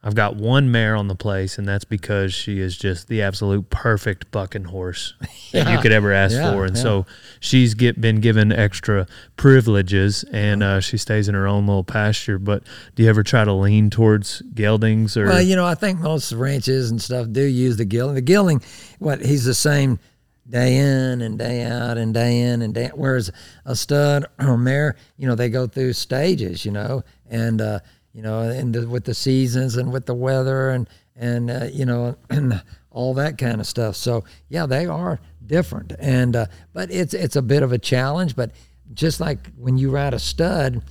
I've 0.02 0.16
got 0.16 0.38
one 0.38 0.72
mare 0.72 0.96
on 0.96 1.10
the 1.10 1.16
place, 1.16 1.58
and 1.58 1.68
that's 1.68 1.84
because 1.84 2.34
she 2.34 2.60
is 2.62 2.78
just 2.78 3.10
the 3.10 3.22
absolute 3.22 3.70
perfect 3.70 4.32
bucking 4.32 4.66
horse 4.66 5.14
that 5.52 5.70
you 5.70 5.78
could 5.80 5.92
ever 5.92 6.14
ask 6.14 6.36
Yeah, 6.36 6.54
for, 6.54 6.64
and 6.64 6.74
yeah. 6.78 6.82
so 6.82 7.06
she's 7.42 7.74
get 7.74 8.00
been 8.00 8.22
given 8.22 8.54
extra 8.54 9.08
privileges, 9.36 10.24
and 10.32 10.64
uh, 10.64 10.80
she 10.80 10.96
stays 10.98 11.28
in 11.28 11.36
her 11.36 11.48
own 11.48 11.66
little 11.68 11.84
pasture. 11.84 12.40
But 12.40 12.64
do 12.96 13.04
you 13.04 13.10
ever 13.10 13.24
try 13.24 13.44
to 13.44 13.52
lean 13.52 13.90
towards 13.90 14.42
geldings 14.54 15.18
or? 15.18 15.26
Well, 15.26 15.42
you 15.42 15.58
know, 15.58 15.66
I 15.66 15.76
think 15.76 16.00
most 16.00 16.32
ranches 16.32 16.92
and 16.92 17.02
stuff 17.02 17.28
do 17.30 17.44
use 17.44 17.76
the 17.76 17.86
gelding. 17.86 18.16
The 18.16 18.22
gelding, 18.22 18.62
what 19.00 19.26
he's 19.26 19.44
the 19.44 19.54
same 19.54 20.00
day 20.50 20.78
in 20.78 21.22
and 21.22 21.38
day 21.38 21.64
out 21.64 21.98
and 21.98 22.14
day 22.14 22.42
in 22.42 22.62
and 22.62 22.74
day. 22.74 22.86
out. 22.86 22.98
Whereas 22.98 23.32
a 23.66 23.76
stud 23.76 24.26
or 24.40 24.58
mare, 24.58 24.96
you 25.18 25.28
know, 25.28 25.36
they 25.36 25.50
go 25.50 25.68
through 25.68 25.94
stages, 25.94 26.66
you 26.66 26.72
know, 26.72 27.04
and 27.30 27.62
uh, 27.62 27.80
you 28.14 28.22
know, 28.22 28.42
and 28.42 28.74
the, 28.74 28.88
with 28.88 29.06
the 29.06 29.14
seasons 29.14 29.76
and 29.76 29.94
with 29.94 30.06
the 30.06 30.16
weather 30.16 30.70
and 30.70 30.90
and 31.16 31.52
uh, 31.52 31.68
you 31.72 31.86
know, 31.86 32.18
and 32.30 32.62
all 32.92 33.14
that 33.16 33.38
kind 33.38 33.60
of 33.60 33.68
stuff. 33.68 33.96
So 33.96 34.24
yeah, 34.50 34.66
they 34.66 34.86
are 34.86 35.20
different, 35.46 35.94
and 36.00 36.36
uh, 36.36 36.46
but 36.74 36.92
it's 36.92 37.14
it's 37.14 37.36
a 37.36 37.42
bit 37.42 37.64
of 37.64 37.72
a 37.72 37.78
challenge. 37.78 38.36
But 38.36 38.52
just 38.94 39.20
like 39.20 39.52
when 39.56 39.78
you 39.78 39.92
ride 39.92 40.14
a 40.14 40.20
stud, 40.20 40.82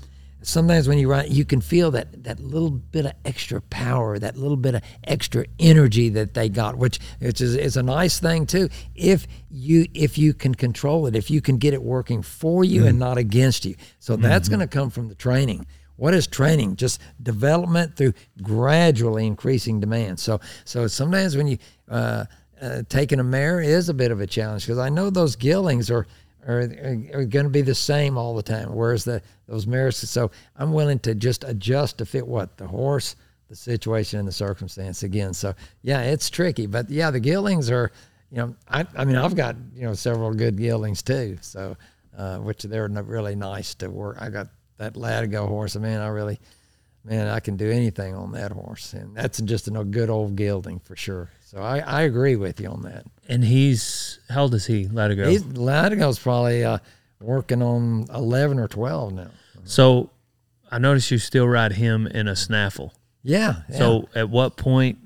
sometimes 0.43 0.89
when 0.89 0.99
you 0.99 1.09
run, 1.09 1.27
you 1.29 1.45
can 1.45 1.61
feel 1.61 1.91
that 1.93 2.25
that 2.25 2.41
little 2.41 2.71
bit 2.71 3.07
of 3.07 3.13
extra 3.25 3.61
power, 3.63 4.19
that 4.19 4.37
little 4.37 4.57
bit 4.57 4.75
of 4.75 4.83
extra 5.05 5.45
energy 5.59 6.09
that 6.11 6.35
they 6.35 6.49
got, 6.49 6.77
which 6.77 6.99
which 7.19 7.41
is, 7.41 7.55
is 7.55 7.77
a 7.77 7.83
nice 7.83 8.21
thing 8.21 8.47
too. 8.47 8.69
If 8.95 9.27
you 9.51 9.87
if 9.95 10.19
you 10.19 10.35
can 10.35 10.55
control 10.55 11.07
it, 11.07 11.17
if 11.17 11.31
you 11.31 11.41
can 11.41 11.59
get 11.59 11.75
it 11.75 11.83
working 11.83 12.23
for 12.23 12.65
you 12.65 12.87
and 12.87 12.99
not 12.99 13.19
against 13.19 13.65
you, 13.65 13.75
so 13.99 14.17
that's 14.17 14.49
going 14.49 14.61
to 14.61 14.67
come 14.67 14.91
from 14.91 15.09
the 15.09 15.15
training. 15.15 15.67
What 15.97 16.15
is 16.15 16.29
training? 16.29 16.77
Just 16.77 17.01
development 17.21 17.97
through 17.97 18.15
gradually 18.41 19.27
increasing 19.27 19.81
demand. 19.81 20.21
So 20.21 20.41
so 20.65 20.87
sometimes 20.87 21.37
when 21.37 21.49
you 21.49 21.59
uh, 21.89 22.25
uh, 22.61 22.83
taking 22.89 23.21
a 23.21 23.25
mare 23.25 23.61
is 23.61 23.89
a 23.89 23.95
bit 23.95 24.11
of 24.11 24.21
a 24.21 24.27
challenge 24.27 24.67
because 24.67 24.79
I 24.79 24.89
know 24.89 25.11
those 25.11 25.37
geldings 25.37 25.91
are 25.91 26.07
are, 26.47 26.61
are 27.15 27.25
going 27.25 27.45
to 27.45 27.51
be 27.51 27.63
the 27.63 27.75
same 27.75 28.17
all 28.17 28.35
the 28.35 28.43
time. 28.43 28.75
Whereas 28.75 29.05
the 29.05 29.23
those 29.47 29.67
mares, 29.67 29.97
so 29.97 30.31
I'm 30.57 30.73
willing 30.73 30.99
to 31.01 31.15
just 31.15 31.45
adjust 31.45 31.99
to 31.99 32.07
fit 32.07 32.27
what 32.27 32.57
the 32.57 32.67
horse, 32.67 33.17
the 33.49 33.57
situation, 33.57 34.19
and 34.19 34.29
the 34.29 34.33
circumstance 34.33 35.03
again. 35.03 35.35
So 35.35 35.55
yeah, 35.83 36.03
it's 36.03 36.31
tricky, 36.31 36.67
but 36.67 36.91
yeah, 36.91 37.11
the 37.11 37.21
geldings 37.21 37.71
are, 37.71 37.93
you 38.31 38.39
know, 38.39 38.57
I 38.69 38.87
I 38.97 39.05
mean 39.05 39.17
I've 39.17 39.37
got 39.37 39.57
you 39.75 39.83
know 39.83 39.95
several 39.95 40.33
good 40.33 40.57
geldings 40.57 41.03
too, 41.03 41.39
so 41.41 41.77
uh, 42.17 42.39
which 42.39 42.63
they're 42.63 42.89
really 42.89 43.37
nice 43.37 43.75
to 43.77 43.89
work. 43.89 44.17
I 44.21 44.31
got 44.31 44.49
that 44.79 44.95
Latigo 44.95 45.47
horse, 45.49 45.77
man, 45.77 46.01
I 46.01 46.09
really. 46.09 46.39
Man, 47.05 47.29
I 47.29 47.41
can 47.41 47.57
do 47.57 47.71
anything 47.71 48.15
on 48.15 48.33
that 48.33 48.53
horse, 48.53 48.93
and 48.93 49.17
that's 49.17 49.41
just 49.41 49.69
a 49.69 49.71
good 49.71 50.11
old 50.11 50.37
gelding 50.37 50.81
for 50.81 50.95
sure. 50.95 51.31
So 51.49 51.63
I, 51.63 51.79
I 51.79 52.03
agree 52.03 52.37
with 52.37 52.61
you 52.61 52.69
on 52.69 52.83
that. 52.83 53.07
and 53.27 53.43
he's 53.43 54.21
how 54.29 54.43
old 54.43 54.55
is 54.55 54.67
he? 54.67 54.87
Let 54.87 55.11
it 55.11 55.17
go. 55.17 55.31
He's 55.31 55.43
Latigo's 55.43 56.19
probably 56.19 56.63
uh, 56.63 56.77
working 57.23 57.63
on 57.63 58.05
eleven 58.13 58.59
or 58.59 58.69
twelve 58.69 59.15
now. 59.15 59.31
So 59.65 60.11
I 60.71 60.79
noticed 60.79 61.11
you 61.11 61.17
still 61.17 61.49
ride 61.49 61.73
him 61.73 62.07
in 62.07 62.29
a 62.29 62.37
snaffle. 62.37 62.93
Yeah. 63.23 63.63
yeah. 63.71 63.79
So 63.79 64.11
at 64.15 64.29
what 64.29 64.59
point 64.59 64.99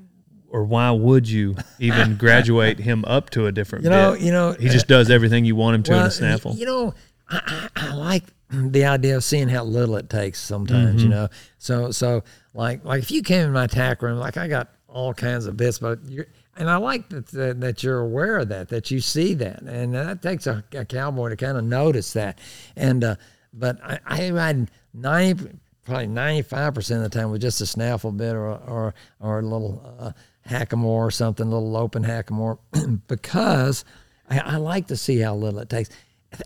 or 0.48 0.64
why 0.64 0.90
would 0.90 1.28
you 1.28 1.54
even 1.78 2.16
graduate 2.18 2.80
him 2.80 3.04
up 3.06 3.30
to 3.30 3.46
a 3.46 3.52
different 3.52 3.84
you 3.84 3.90
know, 3.90 4.14
bit? 4.14 4.22
you 4.22 4.32
know, 4.32 4.50
He 4.52 4.68
just 4.68 4.88
does 4.88 5.10
everything 5.10 5.44
you 5.44 5.54
want 5.54 5.76
him 5.76 5.82
to 5.84 5.92
in 5.92 6.02
a 6.02 6.10
snaffle. 6.10 6.56
You 6.56 6.66
know, 6.66 6.94
I, 7.30 7.68
I, 7.76 7.90
I 7.90 7.94
like 7.94 8.24
the 8.50 8.84
idea 8.84 9.16
of 9.16 9.22
seeing 9.22 9.48
how 9.48 9.62
little 9.62 9.94
it 9.96 10.10
takes 10.10 10.40
sometimes. 10.40 10.96
Mm-hmm. 10.96 11.04
You 11.04 11.08
know, 11.08 11.28
so 11.58 11.92
so 11.92 12.24
like 12.52 12.84
like 12.84 13.00
if 13.04 13.12
you 13.12 13.22
came 13.22 13.46
in 13.46 13.52
my 13.52 13.68
tack 13.68 14.02
room, 14.02 14.18
like 14.18 14.36
I 14.36 14.48
got 14.48 14.72
all 14.92 15.14
kinds 15.14 15.46
of 15.46 15.56
bits, 15.56 15.78
but 15.78 15.98
you're. 16.06 16.26
And 16.54 16.68
I 16.68 16.76
like 16.76 17.08
that, 17.08 17.28
that 17.28 17.60
that 17.60 17.82
you're 17.82 18.00
aware 18.00 18.36
of 18.38 18.48
that, 18.50 18.68
that 18.68 18.90
you 18.90 19.00
see 19.00 19.32
that, 19.34 19.62
and 19.62 19.94
that 19.94 20.20
takes 20.20 20.46
a, 20.46 20.62
a 20.72 20.84
cowboy 20.84 21.30
to 21.30 21.36
kind 21.36 21.56
of 21.56 21.64
notice 21.64 22.12
that. 22.12 22.38
And 22.76 23.02
uh, 23.02 23.16
but 23.54 23.82
I, 23.82 24.00
I 24.04 24.30
ride 24.32 24.70
ninety, 24.92 25.48
probably 25.86 26.08
ninety 26.08 26.42
five 26.42 26.74
percent 26.74 27.02
of 27.02 27.10
the 27.10 27.18
time 27.18 27.30
with 27.30 27.40
just 27.40 27.62
a 27.62 27.66
snaffle 27.66 28.12
bit 28.12 28.34
or 28.34 28.50
or 28.50 28.94
or 29.18 29.38
a 29.38 29.42
little 29.42 29.96
uh, 29.98 30.12
hackamore 30.46 30.84
or 30.84 31.10
something, 31.10 31.46
a 31.46 31.50
little 31.50 31.74
open 31.74 32.04
hackamore, 32.04 32.58
because 33.08 33.86
I, 34.28 34.38
I 34.40 34.56
like 34.56 34.88
to 34.88 34.96
see 34.96 35.20
how 35.20 35.34
little 35.34 35.60
it 35.60 35.70
takes. 35.70 35.88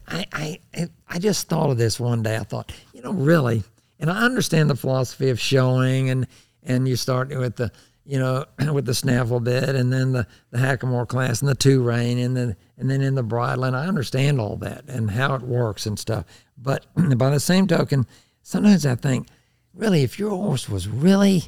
I, 0.09 0.27
I 0.33 0.89
I 1.09 1.19
just 1.19 1.49
thought 1.49 1.71
of 1.71 1.79
this 1.79 1.99
one 1.99 2.23
day. 2.23 2.37
I 2.37 2.45
thought, 2.45 2.73
you 2.93 3.03
know, 3.03 3.13
really, 3.13 3.65
and 3.99 4.11
I 4.11 4.23
understand 4.23 4.71
the 4.71 4.77
philosophy 4.77 5.31
of 5.31 5.41
showing, 5.41 6.11
and 6.11 6.27
and 6.63 6.89
you 6.89 6.97
start 6.97 7.29
with 7.37 7.57
the 7.57 7.73
you 8.07 8.19
know 8.19 8.45
with 8.73 8.87
the 8.87 8.95
snaffle 8.95 9.41
bit, 9.41 9.75
and 9.75 9.93
then 9.93 10.13
the 10.13 10.27
the 10.51 10.59
hackamore 10.59 11.09
class, 11.09 11.41
and 11.41 11.49
the 11.49 11.55
two 11.55 11.83
rein, 11.83 12.19
and 12.19 12.37
then 12.37 12.57
and 12.79 12.91
then 12.91 13.01
in 13.03 13.15
the 13.15 13.23
bridle, 13.23 13.65
and 13.65 13.77
I 13.77 13.87
understand 13.87 14.41
all 14.41 14.57
that 14.59 14.85
and 14.89 15.11
how 15.11 15.35
it 15.35 15.43
works 15.43 15.87
and 15.87 15.99
stuff. 15.99 16.25
But 16.57 16.87
by 17.19 17.31
the 17.31 17.41
same 17.41 17.67
token, 17.67 18.07
sometimes 18.43 18.87
I 18.87 18.95
think, 18.95 19.29
really, 19.75 20.03
if 20.03 20.19
your 20.19 20.31
horse 20.31 20.69
was 20.69 20.89
really, 20.89 21.45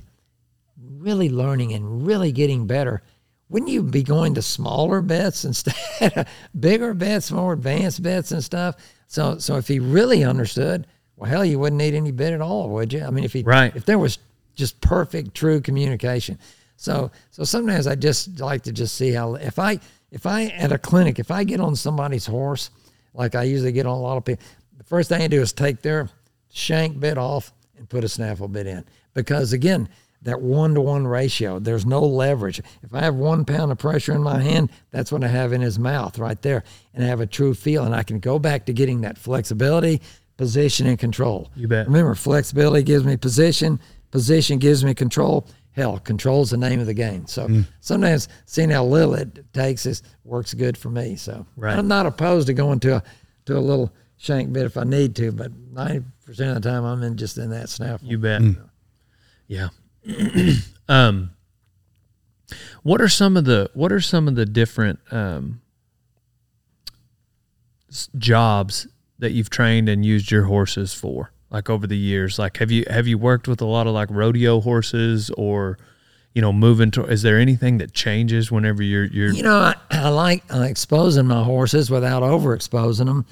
really 0.77 1.29
learning 1.31 1.73
and 1.73 2.07
really 2.07 2.33
getting 2.33 2.67
better, 2.67 3.03
wouldn't 3.49 3.71
you 3.71 3.83
be 3.83 4.03
going 4.03 4.35
to 4.35 4.43
smaller 4.43 5.01
bits 5.01 5.45
instead 5.45 5.75
of 6.17 6.27
bigger 6.59 6.95
bits, 6.95 7.31
more 7.31 7.53
advanced 7.53 8.03
bits 8.03 8.33
and 8.33 8.43
stuff? 8.45 8.77
So, 9.07 9.39
so 9.39 9.57
if 9.57 9.69
he 9.69 9.79
really 9.81 10.23
understood, 10.25 10.87
well, 11.17 11.31
hell, 11.31 11.45
you 11.45 11.59
wouldn't 11.59 11.79
need 11.79 11.95
any 11.95 12.13
bit 12.13 12.33
at 12.33 12.41
all, 12.41 12.69
would 12.71 12.93
you? 12.93 13.03
I 13.05 13.11
mean, 13.11 13.25
if 13.25 13.33
he, 13.33 13.43
Right. 13.43 13.75
if 13.75 13.85
there 13.87 13.99
was 13.99 14.19
just 14.59 14.81
perfect, 14.83 15.35
true 15.35 15.61
communication. 15.61 16.39
So, 16.77 17.11
so 17.31 17.45
sometimes 17.45 17.87
I 17.87 17.95
just 17.95 18.39
like 18.41 18.63
to 18.65 18.73
just 18.73 18.97
see 18.97 19.13
how 19.13 19.35
if 19.37 19.59
I 19.59 19.81
if 20.11 20.27
I 20.27 20.47
at 20.47 20.73
a 20.73 20.79
clinic 20.79 21.19
if 21.19 21.31
I 21.31 21.45
get 21.45 21.61
on 21.61 21.75
somebody's 21.77 22.27
horse, 22.27 22.71
like 23.15 23.35
I 23.35 23.45
usually 23.45 23.73
get 23.73 23.87
on 23.87 23.97
a 23.97 24.01
lot 24.01 24.17
of 24.17 24.25
people, 24.25 24.45
the 24.77 24.85
first 24.85 25.09
thing 25.09 25.23
I 25.23 25.29
do 25.29 25.41
is 25.41 25.53
take 25.53 25.83
their 25.83 26.09
shank 26.53 26.99
bit 27.01 27.19
off 27.19 27.53
and 27.77 27.89
put 27.89 28.05
a 28.05 28.09
snaffle 28.09 28.49
bit 28.49 28.67
in 28.67 28.85
because 29.15 29.53
again 29.53 29.89
that 30.23 30.41
one 30.41 30.75
to 30.75 30.81
one 30.81 31.07
ratio 31.07 31.59
there's 31.61 31.87
no 31.87 32.01
leverage 32.01 32.59
if 32.83 32.93
i 32.93 33.01
have 33.01 33.15
one 33.15 33.45
pound 33.45 33.71
of 33.71 33.79
pressure 33.79 34.13
in 34.15 34.23
my 34.23 34.41
hand 34.41 34.69
that's 34.91 35.13
what 35.13 35.23
i 35.23 35.29
have 35.29 35.53
in 35.53 35.61
his 35.61 35.79
mouth 35.79 36.19
right 36.19 36.41
there 36.43 36.65
and 36.95 37.05
i 37.05 37.07
have 37.07 37.21
a 37.21 37.27
true 37.27 37.55
feel 37.55 37.85
and 37.85 37.95
i 37.95 38.03
can 38.03 38.19
go 38.19 38.39
back 38.39 38.65
to 38.67 38.73
getting 38.73 39.03
that 39.03 39.17
flexibility 39.19 40.01
position 40.39 40.87
and 40.89 40.99
control 40.99 41.49
You 41.55 41.69
bet. 41.69 41.87
remember 41.87 42.15
flexibility 42.17 42.83
gives 42.83 43.05
me 43.05 43.17
position 43.17 43.79
position 44.11 44.59
gives 44.59 44.85
me 44.85 44.95
control 44.95 45.47
hell 45.73 45.99
control's 45.99 46.51
the 46.51 46.57
name 46.57 46.81
of 46.81 46.87
the 46.87 46.95
game 46.95 47.27
so 47.27 47.47
Mm. 47.47 47.67
sometimes 47.81 48.29
seeing 48.47 48.71
how 48.71 48.85
little 48.85 49.15
it 49.15 49.53
takes 49.53 49.87
is 49.87 50.03
works 50.25 50.55
good 50.55 50.77
for 50.77 50.91
me 50.91 51.15
so 51.17 51.47
Right. 51.57 51.77
i'm 51.79 51.89
not 51.89 52.07
opposed 52.07 52.47
to 52.49 52.55
going 52.55 52.81
to 52.81 52.97
a 52.97 53.03
to 53.47 53.57
a 53.57 53.61
little 53.61 53.93
shank 54.17 54.53
bit 54.53 54.65
if 54.67 54.77
i 54.77 54.85
need 54.85 55.15
to 55.17 55.31
but 55.31 55.53
90% 55.73 56.05
of 56.27 56.37
the 56.55 56.61
time 56.61 56.85
i'm 56.85 57.03
in 57.03 57.17
just 57.17 57.39
in 57.39 57.51
that 57.51 57.69
snaffle 57.69 58.09
You 58.09 58.19
bet. 58.19 58.43
Yeah. 59.47 59.69
um, 60.89 61.31
what 62.83 63.01
are 63.01 63.09
some 63.09 63.37
of 63.37 63.45
the 63.45 63.71
what 63.75 63.93
are 63.93 64.01
some 64.01 64.27
of 64.29 64.35
the 64.35 64.45
different 64.47 64.99
um, 65.11 65.61
s- 67.91 68.09
jobs 68.19 68.87
that 69.19 69.33
you've 69.33 69.51
trained 69.51 69.89
and 69.89 70.05
used 70.05 70.31
your 70.31 70.45
horses 70.45 70.95
for? 70.95 71.33
Like 71.51 71.71
over 71.71 71.87
the 71.87 71.97
years, 71.97 72.39
like 72.39 72.59
have 72.59 72.71
you 72.71 72.85
have 72.91 73.07
you 73.07 73.17
worked 73.17 73.49
with 73.49 73.61
a 73.61 73.65
lot 73.65 73.87
of 73.87 73.95
like 73.95 74.09
rodeo 74.11 74.61
horses 74.61 75.31
or 75.31 75.79
you 76.35 76.43
know 76.43 76.53
moving 76.53 76.91
to? 76.93 77.05
Is 77.05 77.23
there 77.23 77.39
anything 77.39 77.79
that 77.79 77.95
changes 77.95 78.51
whenever 78.51 78.83
you're 78.83 79.07
you're 79.07 79.33
You 79.33 79.43
know, 79.43 79.57
I, 79.57 79.75
I 79.91 80.09
like 80.11 80.45
exposing 80.51 81.27
my 81.27 81.43
horses 81.43 81.91
without 81.91 82.23
overexposing 82.23 83.07
them. 83.07 83.27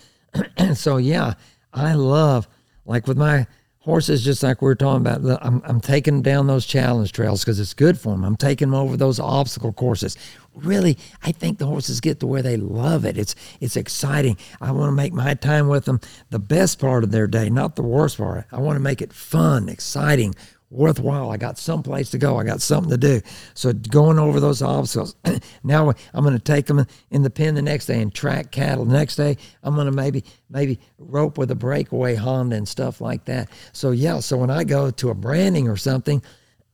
and 0.57 0.77
so, 0.87 0.97
yeah, 0.97 1.35
I 1.75 1.95
love, 1.95 2.49
like 2.87 3.07
with 3.07 3.19
my 3.19 3.47
horses, 3.87 4.25
just 4.25 4.43
like 4.43 4.61
we 4.61 4.67
were 4.67 4.75
talking 4.75 5.07
about, 5.07 5.39
I'm, 5.41 5.63
I'm 5.65 5.81
taking 5.81 6.21
down 6.21 6.49
those 6.49 6.67
challenge 6.67 7.13
trails 7.13 7.45
because 7.45 7.61
it's 7.61 7.73
good 7.73 7.99
for 7.99 8.11
them. 8.11 8.25
I'm 8.25 8.37
taking 8.37 8.69
them 8.69 8.75
over 8.75 8.97
those 8.97 9.21
obstacle 9.21 9.73
courses. 9.73 10.17
Really, 10.55 10.99
I 11.23 11.31
think 11.31 11.59
the 11.59 11.67
horses 11.67 12.01
get 12.01 12.19
to 12.21 12.27
where 12.27 12.43
they 12.43 12.57
love 12.57 13.05
it. 13.05 13.17
It's 13.17 13.35
it's 13.61 13.77
exciting. 13.77 14.39
I 14.61 14.73
want 14.73 14.89
to 14.89 14.93
make 14.93 15.13
my 15.13 15.35
time 15.35 15.69
with 15.69 15.85
them 15.85 16.01
the 16.31 16.39
best 16.41 16.81
part 16.81 17.05
of 17.05 17.13
their 17.13 17.29
day, 17.29 17.49
not 17.49 17.77
the 17.77 17.83
worst 17.83 18.19
part. 18.19 18.47
I 18.51 18.59
want 18.59 18.77
to 18.77 18.81
make 18.81 19.01
it 19.01 19.13
fun, 19.13 19.69
exciting, 19.69 20.35
worthwhile. 20.71 21.31
I 21.31 21.37
got 21.37 21.59
someplace 21.59 22.11
to 22.11 22.19
go. 22.19 22.39
I 22.39 22.45
got 22.45 22.61
something 22.61 22.91
to 22.91 22.97
do. 22.97 23.21
So 23.55 23.73
going 23.73 24.19
over 24.19 24.41
those 24.41 24.63
obstacles. 24.63 25.17
now 25.63 25.93
I'm 26.13 26.25
going 26.25 26.37
to 26.37 26.43
take 26.43 26.67
them 26.67 26.87
in 27.11 27.23
the 27.23 27.31
pen 27.31 27.55
the 27.55 27.63
next 27.63 27.87
day 27.87 28.01
and 28.01 28.13
track 28.13 28.51
cattle. 28.51 28.85
The 28.85 28.93
next 28.93 29.17
day 29.17 29.37
I'm 29.63 29.75
going 29.75 29.87
to 29.87 29.93
maybe 29.93 30.25
maybe 30.51 30.81
rope 30.99 31.39
with 31.39 31.51
a 31.51 31.55
breakaway 31.55 32.15
Honda 32.15 32.57
and 32.57 32.69
stuff 32.69 33.01
like 33.01 33.25
that. 33.27 33.49
So 33.73 33.91
yeah. 33.93 34.21
So 34.21 34.37
when 34.37 34.51
I 34.51 34.65
go 34.65 34.91
to 34.91 35.11
a 35.11 35.15
branding 35.15 35.69
or 35.69 35.77
something. 35.77 36.23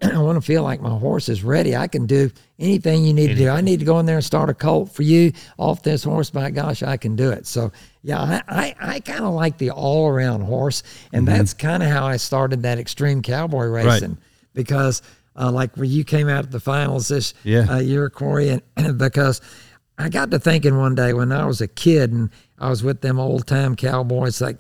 I 0.13 0.19
want 0.19 0.37
to 0.37 0.41
feel 0.47 0.63
like 0.63 0.81
my 0.81 0.91
horse 0.99 1.29
is 1.29 1.45
ready. 1.45 1.77
I 1.77 1.87
can 1.89 2.07
do 2.07 2.31
anything 2.59 3.05
you 3.05 3.13
need 3.13 3.29
to 3.29 3.35
do. 3.35 3.49
I 3.49 3.61
need 3.61 3.79
to 3.81 3.85
go 3.87 3.99
in 4.01 4.07
there 4.07 4.17
and 4.17 4.25
start 4.25 4.51
a 4.51 4.55
colt 4.55 4.91
for 4.93 5.03
you 5.03 5.33
off 5.59 5.83
this 5.83 6.03
horse. 6.05 6.31
By 6.31 6.51
gosh, 6.51 6.83
I 6.83 6.97
can 6.97 7.17
do 7.17 7.31
it. 7.31 7.47
So 7.47 7.71
yeah, 8.03 8.21
I 8.21 8.43
I, 8.49 8.75
I 8.95 9.01
kind 9.01 9.25
of 9.25 9.35
like 9.35 9.59
the 9.59 9.71
all 9.71 10.09
around 10.09 10.43
horse, 10.43 10.83
and 11.13 11.27
that's 11.27 11.55
kind 11.55 11.83
of 11.83 11.89
how 11.89 12.07
I 12.07 12.17
started 12.17 12.63
that 12.63 12.79
extreme 12.79 13.23
cowboy 13.23 13.67
racing 13.67 14.19
because 14.55 15.03
uh, 15.37 15.51
like 15.51 15.75
when 15.77 15.89
you 15.91 16.05
came 16.05 16.29
out 16.29 16.45
at 16.45 16.51
the 16.51 16.61
finals 16.61 17.09
this 17.09 17.33
Yeah. 17.45 17.67
uh, 17.71 17.79
year, 17.79 18.11
Corey, 18.11 18.49
and, 18.51 18.63
and 18.77 18.99
because 19.09 19.41
I 19.99 20.09
got 20.09 20.31
to 20.33 20.39
thinking 20.39 20.77
one 20.79 20.95
day 20.95 21.13
when 21.13 21.33
I 21.33 21.47
was 21.47 21.61
a 21.61 21.69
kid 21.69 22.13
and 22.13 22.31
I 22.59 22.69
was 22.71 22.83
with 22.83 23.01
them 23.03 23.19
old 23.21 23.47
time 23.47 23.77
cowboys, 23.77 24.41
like 24.41 24.59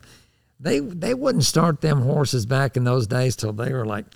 they 0.60 0.78
they 0.80 1.14
wouldn't 1.14 1.44
start 1.44 1.80
them 1.80 2.02
horses 2.02 2.46
back 2.46 2.76
in 2.76 2.84
those 2.84 3.06
days 3.06 3.34
till 3.36 3.52
they 3.52 3.72
were 3.72 3.84
like 3.84 4.06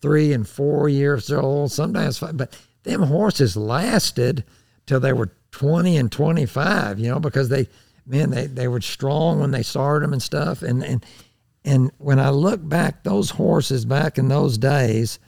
three 0.00 0.32
and 0.32 0.48
four 0.48 0.88
years 0.88 1.30
old, 1.30 1.72
sometimes 1.72 2.18
five. 2.18 2.36
But 2.36 2.56
them 2.82 3.02
horses 3.02 3.56
lasted 3.56 4.44
till 4.86 5.00
they 5.00 5.12
were 5.12 5.30
20 5.52 5.96
and 5.96 6.10
25, 6.10 6.98
you 6.98 7.08
know, 7.08 7.20
because 7.20 7.48
they, 7.48 7.68
man, 8.06 8.30
they, 8.30 8.46
they 8.46 8.68
were 8.68 8.80
strong 8.80 9.40
when 9.40 9.50
they 9.50 9.62
started 9.62 10.04
them 10.04 10.12
and 10.12 10.22
stuff. 10.22 10.62
And, 10.62 10.82
and, 10.84 11.04
and 11.64 11.90
when 11.98 12.18
I 12.18 12.30
look 12.30 12.66
back, 12.66 13.02
those 13.02 13.30
horses 13.30 13.84
back 13.84 14.18
in 14.18 14.28
those 14.28 14.58
days, 14.58 15.18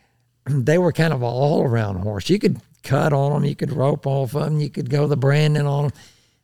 they 0.46 0.78
were 0.78 0.92
kind 0.92 1.12
of 1.12 1.22
an 1.22 1.28
all 1.28 1.62
around 1.62 1.96
horse. 1.96 2.30
You 2.30 2.38
could 2.38 2.60
cut 2.82 3.12
on 3.12 3.32
them, 3.32 3.44
you 3.44 3.56
could 3.56 3.72
rope 3.72 4.06
off 4.06 4.34
of 4.34 4.44
them, 4.44 4.60
you 4.60 4.70
could 4.70 4.90
go 4.90 5.06
the 5.06 5.16
branding 5.16 5.66
on 5.66 5.84
them. 5.84 5.92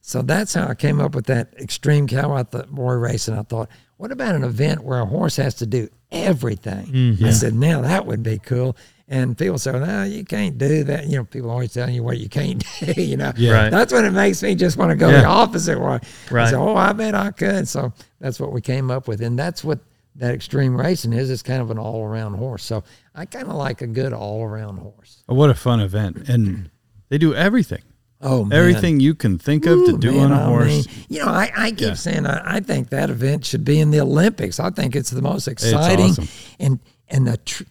So 0.00 0.22
that's 0.22 0.54
how 0.54 0.68
I 0.68 0.74
came 0.74 1.00
up 1.00 1.14
with 1.14 1.26
that 1.26 1.54
extreme 1.58 2.06
cowboy 2.06 2.44
boy 2.68 2.92
racing. 2.94 3.36
I 3.36 3.42
thought, 3.42 3.68
what 3.96 4.12
about 4.12 4.34
an 4.34 4.44
event 4.44 4.84
where 4.84 5.00
a 5.00 5.06
horse 5.06 5.36
has 5.36 5.54
to 5.56 5.66
do 5.66 5.88
everything? 6.10 6.86
Mm-hmm. 6.86 7.24
I 7.24 7.30
said, 7.30 7.54
now 7.54 7.80
that 7.82 8.06
would 8.06 8.22
be 8.22 8.38
cool. 8.38 8.76
And 9.08 9.38
people 9.38 9.58
say, 9.58 9.70
no, 9.72 10.02
you 10.02 10.24
can't 10.24 10.58
do 10.58 10.82
that. 10.84 11.06
You 11.06 11.18
know, 11.18 11.24
people 11.24 11.50
always 11.50 11.72
telling 11.72 11.94
you 11.94 12.02
what 12.02 12.18
you 12.18 12.28
can't 12.28 12.64
do. 12.80 13.00
You 13.00 13.16
know, 13.16 13.32
Yeah. 13.36 13.52
Right. 13.52 13.70
that's 13.70 13.92
when 13.92 14.04
it 14.04 14.10
makes 14.10 14.42
me 14.42 14.54
just 14.56 14.76
want 14.76 14.90
to 14.90 14.96
go 14.96 15.08
Yeah. 15.08 15.20
the 15.20 15.26
opposite 15.26 15.78
way. 15.80 16.00
I 16.30 16.34
Right. 16.34 16.48
said, 16.50 16.58
oh, 16.58 16.74
I 16.76 16.92
bet 16.92 17.14
I 17.14 17.30
could. 17.30 17.68
So 17.68 17.92
that's 18.20 18.40
what 18.40 18.52
we 18.52 18.60
came 18.60 18.90
up 18.90 19.06
with, 19.06 19.20
and 19.22 19.38
that's 19.38 19.62
what 19.62 19.78
that 20.16 20.34
extreme 20.34 20.76
racing 20.76 21.12
is. 21.12 21.30
It's 21.30 21.42
kind 21.42 21.60
of 21.62 21.70
an 21.70 21.78
all 21.78 22.02
around 22.04 22.34
horse. 22.34 22.64
So 22.64 22.82
I 23.14 23.26
kind 23.26 23.46
of 23.48 23.54
like 23.54 23.80
a 23.82 23.86
good 23.86 24.12
all 24.12 24.42
around 24.42 24.78
horse. 24.78 25.22
Oh, 25.28 25.34
what 25.34 25.50
a 25.50 25.54
fun 25.54 25.78
event. 25.80 26.28
And 26.28 26.70
they 27.10 27.18
do 27.18 27.32
everything. 27.34 27.82
Oh, 28.28 28.44
man. 28.44 28.58
Everything 28.58 28.98
you 29.00 29.14
can 29.14 29.38
think 29.38 29.66
of 29.66 29.84
to 29.86 29.96
do 29.98 30.10
man, 30.12 30.32
on 30.32 30.32
a 30.32 30.42
oh, 30.42 30.46
horse. 30.48 30.66
mean, 30.66 30.84
you 31.08 31.20
know, 31.20 31.28
I, 31.28 31.50
I 31.56 31.70
keep 31.70 31.80
Yeah. 31.80 31.94
saying 31.94 32.26
I, 32.26 32.56
I 32.56 32.60
think 32.60 32.90
that 32.90 33.08
event 33.08 33.44
should 33.44 33.64
be 33.64 33.78
in 33.78 33.90
the 33.92 34.00
Olympics. 34.00 34.58
I 34.58 34.70
think 34.70 34.96
it's 34.96 35.10
the 35.10 35.22
most 35.22 35.46
exciting 35.46 36.10
awesome. 36.10 36.28
and 36.58 36.80
and 37.08 37.26
the 37.28 37.36
tr- 37.36 37.62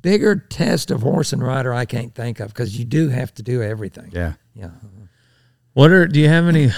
bigger 0.00 0.36
test 0.36 0.90
of 0.90 1.02
horse 1.02 1.32
and 1.34 1.42
rider 1.42 1.74
I 1.74 1.84
can't 1.84 2.14
think 2.14 2.40
of 2.40 2.48
because 2.48 2.78
you 2.78 2.84
do 2.86 3.08
have 3.10 3.34
to 3.34 3.42
do 3.42 3.62
everything. 3.62 4.10
yeah. 4.12 4.32
Yeah. 4.54 4.70
What 5.74 5.90
are 5.90 6.06
do 6.08 6.20
you 6.20 6.28
have 6.28 6.46
any 6.48 6.70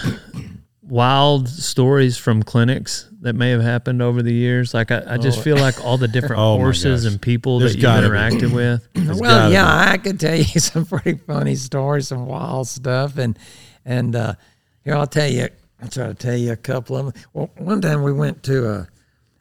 wild 0.89 1.49
stories 1.49 2.17
from 2.17 2.43
clinics 2.43 3.09
that 3.21 3.35
may 3.35 3.51
have 3.51 3.61
happened 3.63 4.01
over 4.03 4.23
the 4.23 4.33
years? 4.33 4.75
Like 4.75 4.91
I, 4.91 5.03
I 5.07 5.19
just 5.19 5.43
feel 5.43 5.57
like 5.57 5.85
all 5.85 5.97
the 5.99 6.09
different 6.09 6.37
Oh 6.41 6.57
horses 6.57 7.05
and 7.05 7.21
people 7.21 7.59
There's 7.59 7.73
that 7.73 7.79
you've 7.79 7.83
gotta 7.83 8.09
be. 8.09 8.15
interacted 8.15 8.55
with. 8.55 8.89
Well, 9.19 9.19
gotta 9.21 9.53
yeah, 9.53 9.91
I 9.91 9.97
could 9.99 10.19
tell 10.21 10.35
you 10.37 10.45
some 10.61 10.85
pretty 10.87 11.19
funny 11.19 11.55
stories, 11.55 12.09
some 12.09 12.27
wild 12.27 12.69
stuff, 12.69 13.17
and 13.19 13.39
and 13.85 14.15
uh, 14.15 14.35
here 14.85 14.95
I'll 14.95 15.07
tell 15.07 15.29
you. 15.31 15.49
I'll 15.81 15.89
try 15.89 16.09
to 16.09 16.15
tell 16.15 16.37
you 16.37 16.51
a 16.53 16.57
couple 16.57 16.97
of 16.97 17.07
them. 17.15 17.23
Well, 17.33 17.51
one 17.57 17.81
time 17.81 18.03
we 18.03 18.13
went 18.13 18.43
to 18.45 18.69
a, 18.69 18.89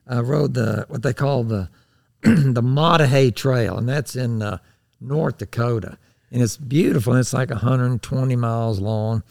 I 0.07 0.19
rode 0.19 0.53
the 0.53 0.85
what 0.87 1.01
they 1.01 1.13
call 1.13 1.43
the 1.43 1.69
the 2.21 2.61
Maah 2.61 2.99
Daah 2.99 3.07
Hey 3.07 3.31
Trail, 3.31 3.77
and 3.77 3.89
that's 3.89 4.15
in 4.15 4.41
uh, 4.43 4.59
North 5.01 5.39
Dakota, 5.39 5.97
and 6.31 6.41
it's 6.41 6.55
beautiful. 6.57 7.13
And 7.13 7.19
it's 7.19 7.33
like 7.33 7.49
120 7.49 8.35
miles 8.35 8.79
long, 8.79 9.23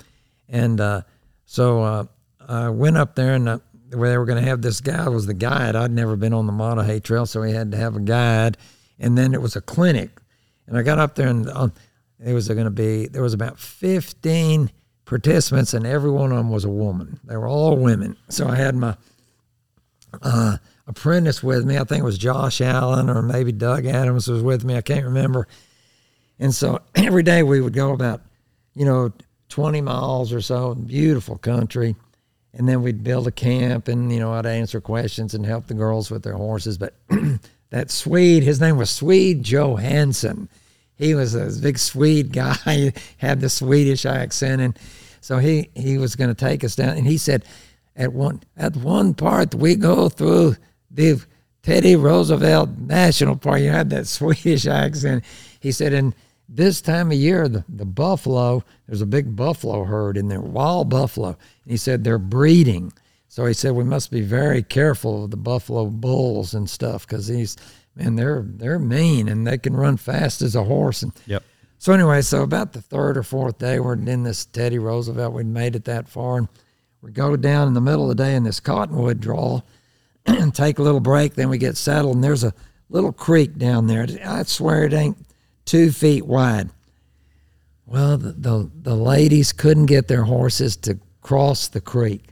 and 0.48 0.80
uh, 0.80 1.02
so 1.46 1.82
uh, 1.82 2.04
I 2.46 2.68
went 2.68 2.96
up 2.96 3.14
there 3.14 3.34
and. 3.34 3.48
Uh, 3.48 3.58
where 3.92 4.10
they 4.10 4.18
were 4.18 4.24
going 4.24 4.42
to 4.42 4.48
have 4.48 4.62
this 4.62 4.80
guy 4.80 5.08
was 5.08 5.26
the 5.26 5.32
guide. 5.32 5.76
I'd 5.76 5.92
never 5.92 6.16
been 6.16 6.32
on 6.32 6.46
the 6.46 6.52
Maah 6.52 6.74
Daah 6.74 6.84
Hey 6.84 6.98
Trail, 6.98 7.24
so 7.24 7.42
we 7.42 7.52
had 7.52 7.70
to 7.70 7.76
have 7.76 7.94
a 7.94 8.00
guide. 8.00 8.56
And 8.98 9.16
then 9.16 9.32
it 9.32 9.40
was 9.40 9.54
a 9.54 9.60
clinic, 9.60 10.10
and 10.66 10.76
I 10.76 10.82
got 10.82 10.98
up 10.98 11.14
there 11.14 11.28
and 11.28 11.48
um, 11.50 11.72
it 12.24 12.32
was 12.32 12.48
going 12.48 12.64
to 12.64 12.70
be 12.70 13.08
there 13.08 13.22
was 13.22 13.34
about 13.34 13.58
15 13.58 14.70
participants, 15.04 15.74
and 15.74 15.86
every 15.86 16.10
one 16.10 16.32
of 16.32 16.38
them 16.38 16.50
was 16.50 16.64
a 16.64 16.70
woman. 16.70 17.20
They 17.24 17.36
were 17.36 17.46
all 17.46 17.76
women. 17.76 18.16
So 18.28 18.48
I 18.48 18.56
had 18.56 18.74
my 18.74 18.96
uh, 20.22 20.56
apprentice 20.86 21.42
with 21.42 21.64
me. 21.64 21.76
I 21.76 21.84
think 21.84 22.00
it 22.00 22.04
was 22.04 22.18
Josh 22.18 22.60
Allen 22.60 23.10
or 23.10 23.22
maybe 23.22 23.52
Doug 23.52 23.86
Adams 23.86 24.28
was 24.28 24.42
with 24.42 24.64
me. 24.64 24.76
I 24.76 24.80
can't 24.80 25.04
remember. 25.04 25.46
And 26.38 26.54
so 26.54 26.80
every 26.94 27.22
day 27.22 27.42
we 27.42 27.60
would 27.60 27.74
go 27.74 27.92
about, 27.92 28.22
you 28.74 28.84
know, 28.84 29.12
20 29.48 29.80
miles 29.80 30.32
or 30.32 30.40
so, 30.40 30.74
beautiful 30.74 31.38
country. 31.38 31.96
And 32.52 32.68
then 32.68 32.82
we'd 32.82 33.04
build 33.04 33.26
a 33.26 33.32
camp 33.32 33.88
and, 33.88 34.10
you 34.12 34.18
know, 34.18 34.32
I'd 34.32 34.46
answer 34.46 34.80
questions 34.80 35.34
and 35.34 35.44
help 35.44 35.66
the 35.66 35.74
girls 35.74 36.10
with 36.10 36.22
their 36.22 36.34
horses. 36.34 36.78
But 36.78 36.94
that 37.70 37.90
Swede, 37.90 38.42
his 38.42 38.60
name 38.60 38.78
was 38.78 38.90
Swede 38.90 39.42
Johansson. 39.42 40.48
He 40.96 41.14
was 41.14 41.34
a 41.34 41.60
big 41.60 41.78
Swede 41.78 42.32
guy, 42.32 42.92
had 43.18 43.40
the 43.40 43.50
Swedish 43.50 44.06
accent. 44.06 44.62
And 44.62 44.78
so 45.20 45.38
he, 45.38 45.70
he 45.74 45.98
was 45.98 46.16
going 46.16 46.30
to 46.30 46.34
take 46.34 46.64
us 46.64 46.74
down. 46.74 46.96
And 46.96 47.06
he 47.06 47.18
said, 47.18 47.44
at 47.94 48.12
one, 48.12 48.42
at 48.56 48.76
one 48.76 49.14
part, 49.14 49.54
we 49.54 49.74
go 49.74 50.08
through 50.08 50.56
the 50.90 51.22
Teddy 51.62 51.96
Roosevelt 51.96 52.70
National 52.78 53.36
Park. 53.36 53.60
You 53.60 53.70
had 53.70 53.90
that 53.90 54.06
Swedish 54.06 54.66
accent. 54.66 55.24
He 55.60 55.72
said, 55.72 55.92
and 55.92 56.14
this 56.48 56.80
time 56.80 57.10
of 57.10 57.16
year, 57.18 57.48
the, 57.48 57.64
the 57.68 57.84
buffalo, 57.84 58.62
there's 58.86 59.02
a 59.02 59.06
big 59.06 59.34
buffalo 59.34 59.84
herd 59.84 60.16
in 60.16 60.28
there, 60.28 60.40
wild 60.40 60.88
buffalo. 60.88 61.28
And 61.28 61.70
he 61.72 61.76
said 61.76 62.04
they're 62.04 62.18
breeding. 62.18 62.92
So 63.28 63.46
he 63.46 63.52
said 63.52 63.72
we 63.72 63.84
must 63.84 64.10
be 64.10 64.20
very 64.22 64.62
careful 64.62 65.24
of 65.24 65.30
the 65.30 65.36
buffalo 65.36 65.86
bulls 65.86 66.54
and 66.54 66.70
stuff 66.70 67.06
because 67.06 67.26
these, 67.26 67.56
man, 67.94 68.14
they're 68.16 68.44
they're 68.46 68.78
mean 68.78 69.28
and 69.28 69.46
they 69.46 69.58
can 69.58 69.74
run 69.76 69.96
fast 69.96 70.40
as 70.42 70.54
a 70.54 70.64
horse. 70.64 71.02
And 71.02 71.12
Yep. 71.26 71.42
so 71.78 71.92
anyway, 71.92 72.22
so 72.22 72.42
about 72.42 72.72
the 72.72 72.80
third 72.80 73.18
or 73.18 73.22
fourth 73.22 73.58
day, 73.58 73.80
we're 73.80 73.94
in 73.94 74.22
this 74.22 74.44
Teddy 74.46 74.78
Roosevelt. 74.78 75.34
We'd 75.34 75.46
made 75.46 75.74
it 75.76 75.84
that 75.84 76.08
far, 76.08 76.38
and 76.38 76.48
we 77.02 77.10
go 77.10 77.36
down 77.36 77.68
in 77.68 77.74
the 77.74 77.80
middle 77.80 78.10
of 78.10 78.16
the 78.16 78.22
day 78.22 78.34
in 78.36 78.44
this 78.44 78.60
cottonwood 78.60 79.20
draw, 79.20 79.60
and 80.26 80.54
take 80.54 80.78
a 80.78 80.82
little 80.82 81.00
break. 81.00 81.34
Then 81.34 81.50
we 81.50 81.58
get 81.58 81.76
settled, 81.76 82.14
and 82.14 82.24
there's 82.24 82.44
a 82.44 82.54
little 82.88 83.12
creek 83.12 83.58
down 83.58 83.86
there. 83.88 84.06
I 84.24 84.44
swear 84.44 84.84
it 84.84 84.94
ain't 84.94 85.18
two 85.66 85.92
feet 85.92 86.24
wide. 86.24 86.70
Well, 87.84 88.16
the, 88.16 88.32
the, 88.32 88.70
the 88.82 88.96
ladies 88.96 89.52
couldn't 89.52 89.86
get 89.86 90.08
their 90.08 90.24
horses 90.24 90.76
to 90.78 90.98
cross 91.20 91.68
the 91.68 91.80
creek. 91.80 92.30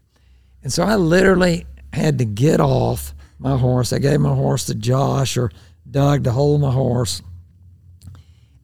And 0.63 0.73
so 0.73 0.83
I 0.83 0.97
literally 0.97 1.67
had 1.93 2.19
to 2.19 2.25
get 2.25 2.61
off 2.61 3.15
my 3.39 3.57
horse. 3.57 3.93
I 3.93 3.99
gave 3.99 4.21
my 4.21 4.35
horse 4.35 4.67
to 4.67 4.75
Josh 4.75 5.37
or 5.37 5.51
Doug 5.89 6.25
to 6.25 6.33
hold 6.33 6.63
my 6.63 6.73
horse. 6.73 7.21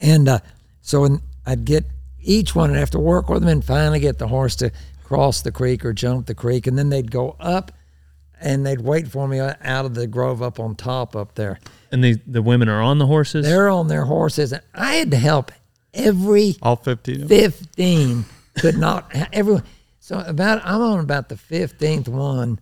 And 0.01 0.29
uh, 0.29 0.39
so 0.81 1.03
when 1.03 1.21
I'd 1.45 1.65
get 1.65 1.85
each 2.21 2.55
one 2.55 2.71
and 2.71 2.79
have 2.79 2.91
to 2.91 2.99
work 2.99 3.29
with 3.29 3.43
them 3.43 3.49
and 3.49 3.65
finally 3.65 4.01
get 4.01 4.19
the 4.19 4.29
horse 4.29 4.57
to 4.57 4.71
cross 5.05 5.43
the 5.43 5.53
creek 5.53 5.85
or 5.85 5.93
jump 5.93 6.27
the 6.27 6.35
creek. 6.35 6.67
And 6.67 6.79
then 6.79 6.89
they'd 6.89 7.11
go 7.11 7.37
up 7.39 7.73
and 8.41 8.65
they'd 8.67 8.81
wait 8.81 9.09
for 9.09 9.29
me 9.29 9.39
out 9.41 9.85
of 9.85 9.95
the 9.95 10.07
grove 10.07 10.43
up 10.43 10.59
on 10.59 10.75
top 10.75 11.15
up 11.15 11.35
there. 11.35 11.61
And 11.93 12.03
the, 12.03 12.19
the 12.27 12.41
women 12.43 12.69
are 12.69 12.81
on 12.81 12.99
the 12.99 13.07
horses? 13.07 13.45
They're 13.47 13.69
on 13.69 13.89
their 13.89 14.05
horses. 14.05 14.53
And 14.53 14.63
I 14.75 14.95
had 14.95 15.11
to 15.11 15.17
help 15.17 15.53
every 15.93 16.57
All 16.63 16.77
15 16.77 17.27
15 17.27 18.25
could 18.61 18.77
not 18.77 19.11
everyone 19.33 19.65
so 19.99 20.21
about 20.21 20.61
i'm 20.65 20.81
on 20.81 21.01
about 21.01 21.29
the 21.29 21.35
15th 21.35 22.07
one 22.07 22.61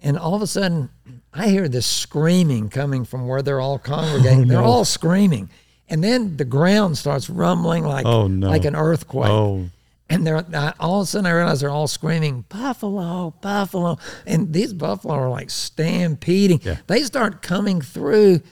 and 0.00 0.16
all 0.16 0.36
of 0.36 0.42
a 0.42 0.46
sudden 0.46 0.88
i 1.34 1.48
hear 1.48 1.66
this 1.68 1.86
screaming 1.86 2.68
coming 2.68 3.04
from 3.04 3.26
where 3.26 3.42
they're 3.42 3.60
all 3.60 3.80
congregating 3.80 4.42
oh, 4.44 4.44
they're 4.44 4.62
all 4.62 4.84
screaming 4.84 5.50
and 5.88 6.04
then 6.04 6.36
the 6.36 6.44
ground 6.44 6.96
starts 6.96 7.28
rumbling 7.28 7.82
like 7.84 8.06
Oh, 8.06 8.28
no. 8.28 8.48
like 8.48 8.64
an 8.64 8.76
earthquake 8.76 9.28
Oh, 9.30 9.68
and 10.12 10.26
they're 10.26 10.44
I, 10.54 10.74
all 10.78 11.00
of 11.00 11.04
a 11.04 11.06
sudden 11.06 11.26
I 11.26 11.30
realize 11.32 11.60
they're 11.60 11.70
all 11.70 11.88
screaming 11.88 12.44
buffalo, 12.50 13.30
buffalo, 13.40 13.96
and 14.26 14.52
these 14.52 14.74
buffalo 14.74 15.14
are 15.14 15.30
like 15.30 15.48
stampeding. 15.48 16.60
Yeah. 16.62 16.76
They 16.86 17.02
start 17.02 17.40
coming 17.40 17.80
through 17.80 18.42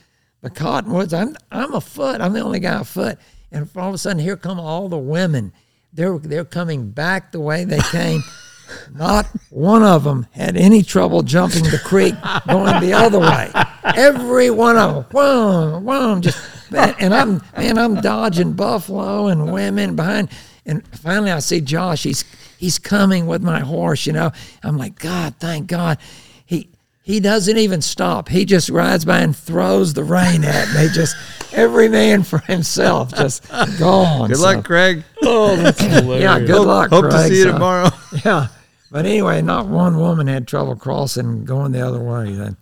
the 0.40 0.48
cottonwoods. 0.48 1.12
I'm 1.12 1.36
I'm 1.52 1.74
a 1.74 1.80
foot. 1.82 2.22
I'm 2.22 2.32
the 2.32 2.40
only 2.40 2.60
guy 2.60 2.80
a 2.80 2.84
foot, 2.84 3.18
and 3.52 3.68
all 3.76 3.90
of 3.90 3.94
a 3.94 3.98
sudden 3.98 4.20
here 4.20 4.38
come 4.38 4.58
all 4.58 4.88
the 4.88 4.98
women. 4.98 5.52
They're 5.92 6.18
they're 6.18 6.46
coming 6.46 6.92
back 6.92 7.30
the 7.30 7.40
way 7.40 7.64
they 7.64 7.80
came. 7.80 8.22
Not 8.94 9.26
one 9.50 9.82
of 9.82 10.04
them 10.04 10.28
had 10.30 10.56
any 10.56 10.82
trouble 10.82 11.22
jumping 11.22 11.64
the 11.64 11.80
creek 11.84 12.14
going 12.48 12.80
the 12.80 12.92
other 12.94 13.18
way. 13.18 13.50
Every 13.96 14.48
one 14.48 14.78
of 14.78 14.94
them, 14.94 15.04
whoa, 15.10 15.80
whoa, 15.80 16.20
just 16.20 16.38
and 16.72 17.12
I'm 17.12 17.42
man, 17.54 17.76
I'm 17.76 17.96
dodging 17.96 18.52
buffalo 18.54 19.26
and 19.26 19.52
women 19.52 19.94
behind. 19.94 20.30
And 20.70 20.86
finally, 20.98 21.30
I 21.32 21.40
see 21.40 21.60
Josh. 21.60 22.04
He's 22.04 22.24
he's 22.56 22.78
coming 22.78 23.26
with 23.26 23.42
my 23.42 23.60
horse. 23.60 24.06
You 24.06 24.12
know, 24.12 24.30
I'm 24.62 24.78
like, 24.78 24.98
God, 24.98 25.34
thank 25.40 25.66
God. 25.66 25.98
He 26.46 26.68
he 27.02 27.18
doesn't 27.18 27.56
even 27.56 27.82
stop. 27.82 28.28
He 28.28 28.44
just 28.44 28.70
rides 28.70 29.04
by 29.04 29.18
and 29.18 29.36
throws 29.36 29.94
the 29.94 30.04
rein 30.04 30.44
at 30.44 30.68
me. 30.74 30.88
Just 30.94 31.16
every 31.52 31.88
man 31.88 32.22
for 32.22 32.38
himself, 32.38 33.12
just 33.14 33.48
gone. 33.78 34.28
good 34.28 34.36
So, 34.36 34.42
luck, 34.44 34.64
Craig. 34.64 35.02
Oh, 35.22 35.56
that's 35.56 35.80
hilarious. 35.80 36.22
Yeah, 36.22 36.38
good 36.38 36.64
luck. 36.66 36.90
Hope 36.90 37.10
to 37.10 37.28
see 37.28 37.38
you 37.38 37.42
So- 37.44 37.52
tomorrow. 37.52 37.88
yeah. 38.24 38.46
But 38.92 39.06
anyway, 39.06 39.40
not 39.42 39.66
one 39.68 39.98
woman 39.98 40.26
had 40.26 40.46
trouble 40.48 40.74
crossing 40.76 41.44
going 41.44 41.70
the 41.72 41.80
other 41.86 42.00
way. 42.00 42.32
Then, 42.32 42.56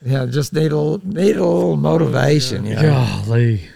yeah, 0.00 0.24
just 0.26 0.52
need 0.52 0.70
a 0.72 0.76
little, 0.76 1.00
need 1.04 1.36
a 1.36 1.44
little 1.44 1.76
motivation. 1.76 2.64
You 2.64 2.76
know? 2.76 2.82
Golly. 3.26 3.68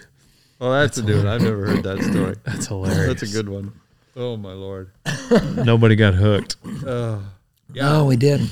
Well, 0.61 0.73
that's 0.73 0.95
a 0.99 1.01
dude. 1.01 1.25
I've 1.25 1.41
never 1.41 1.65
heard 1.65 1.83
that 1.85 2.03
story. 2.03 2.35
That's 2.43 2.67
hilarious. 2.67 3.07
That's 3.19 3.23
a 3.23 3.35
good 3.35 3.49
one. 3.49 3.73
Oh, 4.15 4.37
my 4.37 4.53
Lord. 4.53 4.91
Nobody 5.55 5.95
got 5.95 6.13
hooked. 6.13 6.55
Oh, 6.85 7.23
No, 7.73 8.05
we 8.05 8.15
didn't. 8.15 8.51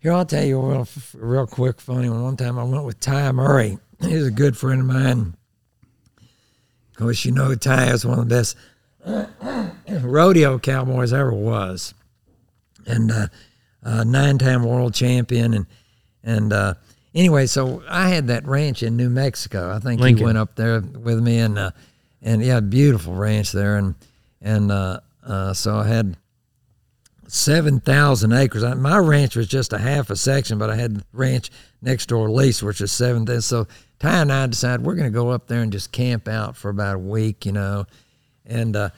Here, 0.00 0.12
I'll 0.12 0.26
tell 0.26 0.44
you 0.44 0.60
a 0.60 0.68
real, 0.68 0.88
real 1.14 1.46
quick 1.46 1.80
funny 1.80 2.10
one. 2.10 2.22
One 2.22 2.36
time 2.36 2.58
I 2.58 2.64
went 2.64 2.84
with 2.84 3.00
Ty 3.00 3.32
Murray. 3.32 3.78
He's 4.02 4.26
a 4.26 4.30
good 4.30 4.54
friend 4.54 4.80
of 4.82 4.86
mine. 4.86 5.34
Of 6.90 6.96
course, 6.98 7.24
you 7.24 7.32
know 7.32 7.54
Ty 7.54 7.86
is 7.90 8.04
one 8.04 8.18
of 8.18 8.28
the 8.28 8.34
best 8.34 8.56
rodeo 10.04 10.58
cowboys 10.58 11.14
ever 11.14 11.32
was, 11.32 11.94
and 12.86 13.10
uh, 13.10 13.28
uh, 13.82 14.04
nine-time 14.04 14.62
world 14.62 14.92
champion. 14.92 15.54
And 15.54 15.66
and 16.22 16.52
uh, 16.52 16.74
anyway, 17.16 17.46
so 17.46 17.82
I 17.88 18.08
had 18.08 18.28
that 18.28 18.46
ranch 18.46 18.82
in 18.82 18.96
New 18.96 19.10
Mexico. 19.10 19.74
I 19.74 19.80
think 19.80 20.00
Lincoln. 20.00 20.18
he 20.18 20.24
went 20.24 20.38
up 20.38 20.54
there 20.54 20.80
with 20.80 21.20
me, 21.20 21.38
and 21.38 21.58
uh, 21.58 21.70
and 22.22 22.44
yeah, 22.44 22.60
beautiful 22.60 23.14
ranch 23.14 23.50
there, 23.50 23.76
and 23.76 23.94
and 24.40 24.70
uh, 24.70 25.00
uh, 25.24 25.52
so 25.54 25.78
I 25.78 25.88
had 25.88 26.16
seven 27.26 27.80
thousand 27.80 28.32
acres. 28.32 28.62
I, 28.62 28.74
my 28.74 28.98
ranch 28.98 29.34
was 29.34 29.48
just 29.48 29.72
a 29.72 29.78
half 29.78 30.10
a 30.10 30.16
section, 30.16 30.58
but 30.58 30.70
I 30.70 30.76
had 30.76 30.96
the 30.96 31.04
ranch 31.12 31.50
next 31.82 32.06
door 32.06 32.30
lease, 32.30 32.62
which 32.62 32.80
is 32.80 32.92
seven. 32.92 33.40
So 33.40 33.66
Ty 33.98 34.22
and 34.22 34.32
I 34.32 34.46
decided 34.46 34.84
we're 34.84 34.94
going 34.94 35.10
to 35.10 35.18
go 35.18 35.30
up 35.30 35.48
there 35.48 35.62
and 35.62 35.72
just 35.72 35.90
camp 35.90 36.28
out 36.28 36.56
for 36.56 36.68
about 36.68 36.96
a 36.96 36.98
week, 36.98 37.46
you 37.46 37.52
know, 37.52 37.86
and 38.44 38.76
uh, 38.76 38.90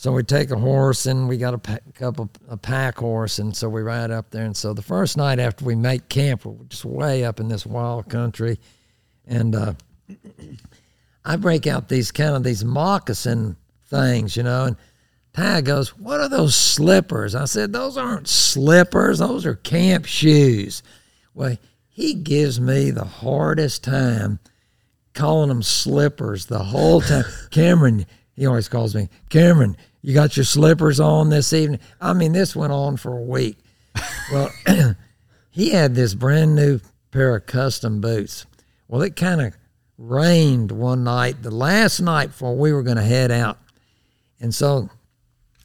so 0.00 0.12
we 0.12 0.22
take 0.22 0.50
a 0.50 0.56
horse 0.56 1.04
and 1.04 1.28
we 1.28 1.36
got 1.36 1.52
a 1.52 1.58
pa- 1.58 1.76
couple 1.92 2.30
a 2.48 2.56
pack 2.56 2.96
horse, 2.96 3.38
and 3.38 3.54
so 3.54 3.68
we 3.68 3.82
ride 3.82 4.10
up 4.10 4.30
there. 4.30 4.46
And 4.46 4.56
so 4.56 4.72
the 4.72 4.80
first 4.80 5.18
night 5.18 5.38
after 5.38 5.62
we 5.62 5.74
make 5.74 6.08
camp, 6.08 6.46
we're 6.46 6.64
just 6.70 6.86
way 6.86 7.22
up 7.22 7.38
in 7.38 7.48
this 7.48 7.66
wild 7.66 8.08
country, 8.08 8.58
and 9.26 9.54
uh, 9.54 9.74
I 11.22 11.36
break 11.36 11.66
out 11.66 11.90
these 11.90 12.12
kind 12.12 12.34
of 12.34 12.42
these 12.42 12.64
moccasin 12.64 13.56
things, 13.88 14.38
you 14.38 14.42
know, 14.42 14.64
and 14.64 14.76
Ty 15.34 15.60
goes, 15.60 15.90
What 15.98 16.18
are 16.18 16.30
those 16.30 16.56
slippers? 16.56 17.34
I 17.34 17.44
said, 17.44 17.74
Those 17.74 17.98
aren't 17.98 18.26
slippers, 18.26 19.18
those 19.18 19.44
are 19.44 19.56
camp 19.56 20.06
shoes. 20.06 20.82
Well, 21.34 21.58
he 21.90 22.14
gives 22.14 22.58
me 22.58 22.90
the 22.90 23.04
hardest 23.04 23.84
time 23.84 24.38
calling 25.12 25.50
them 25.50 25.62
slippers 25.62 26.46
the 26.46 26.64
whole 26.64 27.02
time. 27.02 27.24
Cameron, 27.50 28.06
he 28.34 28.46
always 28.46 28.70
calls 28.70 28.94
me, 28.94 29.10
Cameron, 29.28 29.76
you 30.02 30.14
got 30.14 30.36
your 30.36 30.44
slippers 30.44 31.00
on 31.00 31.30
this 31.30 31.52
evening? 31.52 31.80
I 32.00 32.12
mean, 32.12 32.32
this 32.32 32.56
went 32.56 32.72
on 32.72 32.96
for 32.96 33.16
a 33.16 33.22
week. 33.22 33.58
Well, 34.32 34.50
he 35.50 35.70
had 35.70 35.94
this 35.94 36.14
brand 36.14 36.54
new 36.54 36.80
pair 37.10 37.36
of 37.36 37.46
custom 37.46 38.00
boots. 38.00 38.46
Well, 38.88 39.02
it 39.02 39.16
kind 39.16 39.40
of 39.40 39.56
rained 39.98 40.72
one 40.72 41.04
night, 41.04 41.42
the 41.42 41.50
last 41.50 42.00
night 42.00 42.28
before 42.28 42.56
we 42.56 42.72
were 42.72 42.82
going 42.82 42.96
to 42.96 43.02
head 43.02 43.30
out. 43.30 43.58
And 44.40 44.54
so 44.54 44.88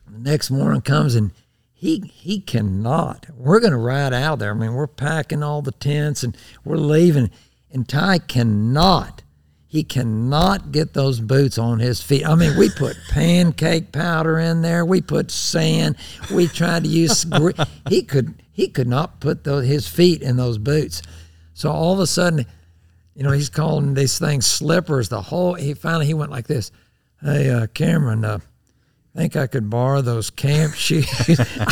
the 0.07 0.20
next 0.20 0.52
morning 0.52 0.82
comes 0.82 1.16
and 1.16 1.32
he 1.74 1.99
he 1.99 2.40
cannot. 2.40 3.28
We're 3.36 3.60
going 3.60 3.72
to 3.72 3.78
ride 3.78 4.14
out 4.14 4.40
there. 4.40 4.52
I 4.52 4.53
mean, 4.53 4.74
we're 4.74 4.88
packing 4.88 5.44
all 5.44 5.62
the 5.62 5.72
tents 5.72 6.24
and 6.24 6.36
we're 6.64 6.78
leaving. 6.78 7.32
And 7.72 7.88
Ty 7.88 8.20
cannot. 8.20 9.24
He 9.76 9.84
cannot 9.84 10.72
get 10.72 10.94
those 10.94 11.20
boots 11.20 11.58
on 11.58 11.80
his 11.80 12.02
feet. 12.02 12.26
I 12.26 12.36
mean, 12.36 12.58
we 12.58 12.70
put 12.70 12.96
pancake 13.10 13.92
powder 13.92 14.40
in 14.40 14.62
there. 14.62 14.86
We 14.86 15.02
put 15.02 15.30
sand. 15.30 15.98
We 16.34 16.48
tried 16.48 16.86
to 16.86 16.90
use. 16.90 17.26
he 17.90 18.02
could 18.02 18.42
he 18.54 18.70
could 18.70 18.88
not 18.88 19.20
put 19.20 19.44
those, 19.44 19.68
his 19.68 19.86
feet 19.86 20.22
in 20.22 20.38
those 20.38 20.58
boots. 20.58 21.02
So 21.56 21.70
all 21.70 21.92
of 21.92 22.00
a 22.00 22.08
sudden, 22.08 22.46
you 23.16 23.24
know, 23.24 23.32
he's 23.32 23.50
calling 23.50 23.96
these 23.96 24.18
things 24.18 24.46
slippers. 24.46 25.10
The 25.10 25.22
whole 25.22 25.56
he 25.56 25.74
finally 25.74 26.06
he 26.06 26.14
went 26.14 26.32
like 26.32 26.48
this. 26.48 26.72
Hey, 27.22 27.50
uh, 27.50 27.68
Cameron, 27.68 28.24
uh, 28.24 28.40
think 29.16 29.36
I 29.36 29.48
could 29.48 29.70
borrow 29.70 30.02
those 30.02 30.30
camp 30.30 30.74
shoes. 30.76 31.08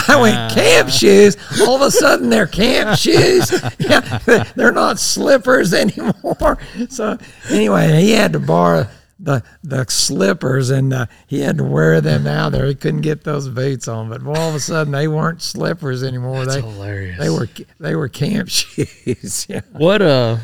I 0.07 0.19
went, 0.19 0.53
camp 0.53 0.89
shoes? 0.89 1.37
All 1.61 1.75
of 1.75 1.81
a 1.81 1.91
sudden 1.91 2.29
they're 2.29 2.47
camp 2.47 2.97
shoes. 2.99 3.51
Yeah, 3.79 4.19
they're 4.55 4.71
not 4.71 4.99
slippers 4.99 5.73
anymore. 5.73 6.57
So 6.89 7.17
anyway, 7.49 8.01
he 8.01 8.11
had 8.11 8.33
to 8.33 8.39
borrow 8.39 8.87
the 9.19 9.43
the 9.63 9.85
slippers, 9.87 10.69
and 10.69 10.93
uh, 10.93 11.05
he 11.27 11.39
had 11.39 11.57
to 11.57 11.63
wear 11.63 12.01
them 12.01 12.27
out 12.27 12.51
there. 12.51 12.65
He 12.65 12.75
couldn't 12.75 13.01
get 13.01 13.23
those 13.23 13.47
boots 13.49 13.87
on, 13.87 14.09
but 14.09 14.25
all 14.25 14.49
of 14.49 14.55
a 14.55 14.59
sudden 14.59 14.91
they 14.91 15.07
weren't 15.07 15.41
slippers 15.41 16.03
anymore. 16.03 16.45
That's 16.45 16.55
they 16.55 16.61
hilarious. 16.61 17.19
they 17.19 17.29
were 17.29 17.47
they 17.79 17.95
were 17.95 18.09
camp 18.09 18.49
shoes. 18.51 19.47
yeah. 19.49 19.61
What 19.71 20.01
uh, 20.01 20.37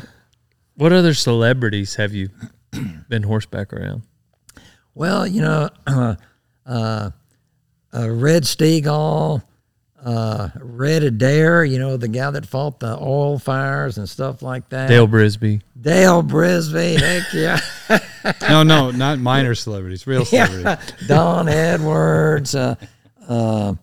what 0.76 0.92
other 0.92 1.14
celebrities 1.14 1.96
have 1.96 2.14
you 2.14 2.30
been 3.08 3.22
horseback 3.22 3.72
around? 3.72 4.02
Well, 4.94 5.26
you 5.26 5.42
know, 5.42 5.68
uh, 5.86 6.14
uh, 6.70 7.10
uh, 7.92 8.08
Red 8.08 8.44
Steagall, 8.44 9.42
uh, 10.04 10.48
Red 10.60 11.02
Adair, 11.02 11.64
you 11.64 11.78
know, 11.78 11.96
the 11.96 12.08
guy 12.08 12.30
that 12.30 12.46
fought 12.46 12.78
the 12.80 12.96
oil 12.96 13.38
fires 13.38 13.98
and 13.98 14.08
stuff 14.08 14.40
like 14.40 14.68
that. 14.70 14.88
Dale 14.88 15.08
Brisby. 15.08 15.60
Dale 15.78 16.22
Brisby, 16.22 16.98
heck 16.98 17.32
yeah. 17.34 17.60
No, 18.48 18.62
no, 18.62 18.90
not 18.90 19.18
minor 19.18 19.54
celebrities, 19.54 20.06
real 20.06 20.24
celebrities. 20.24 20.64
yeah. 20.64 20.80
Don 21.08 21.48
Edwards. 21.48 22.54
Uh, 22.54 22.76
uh, 23.28 23.74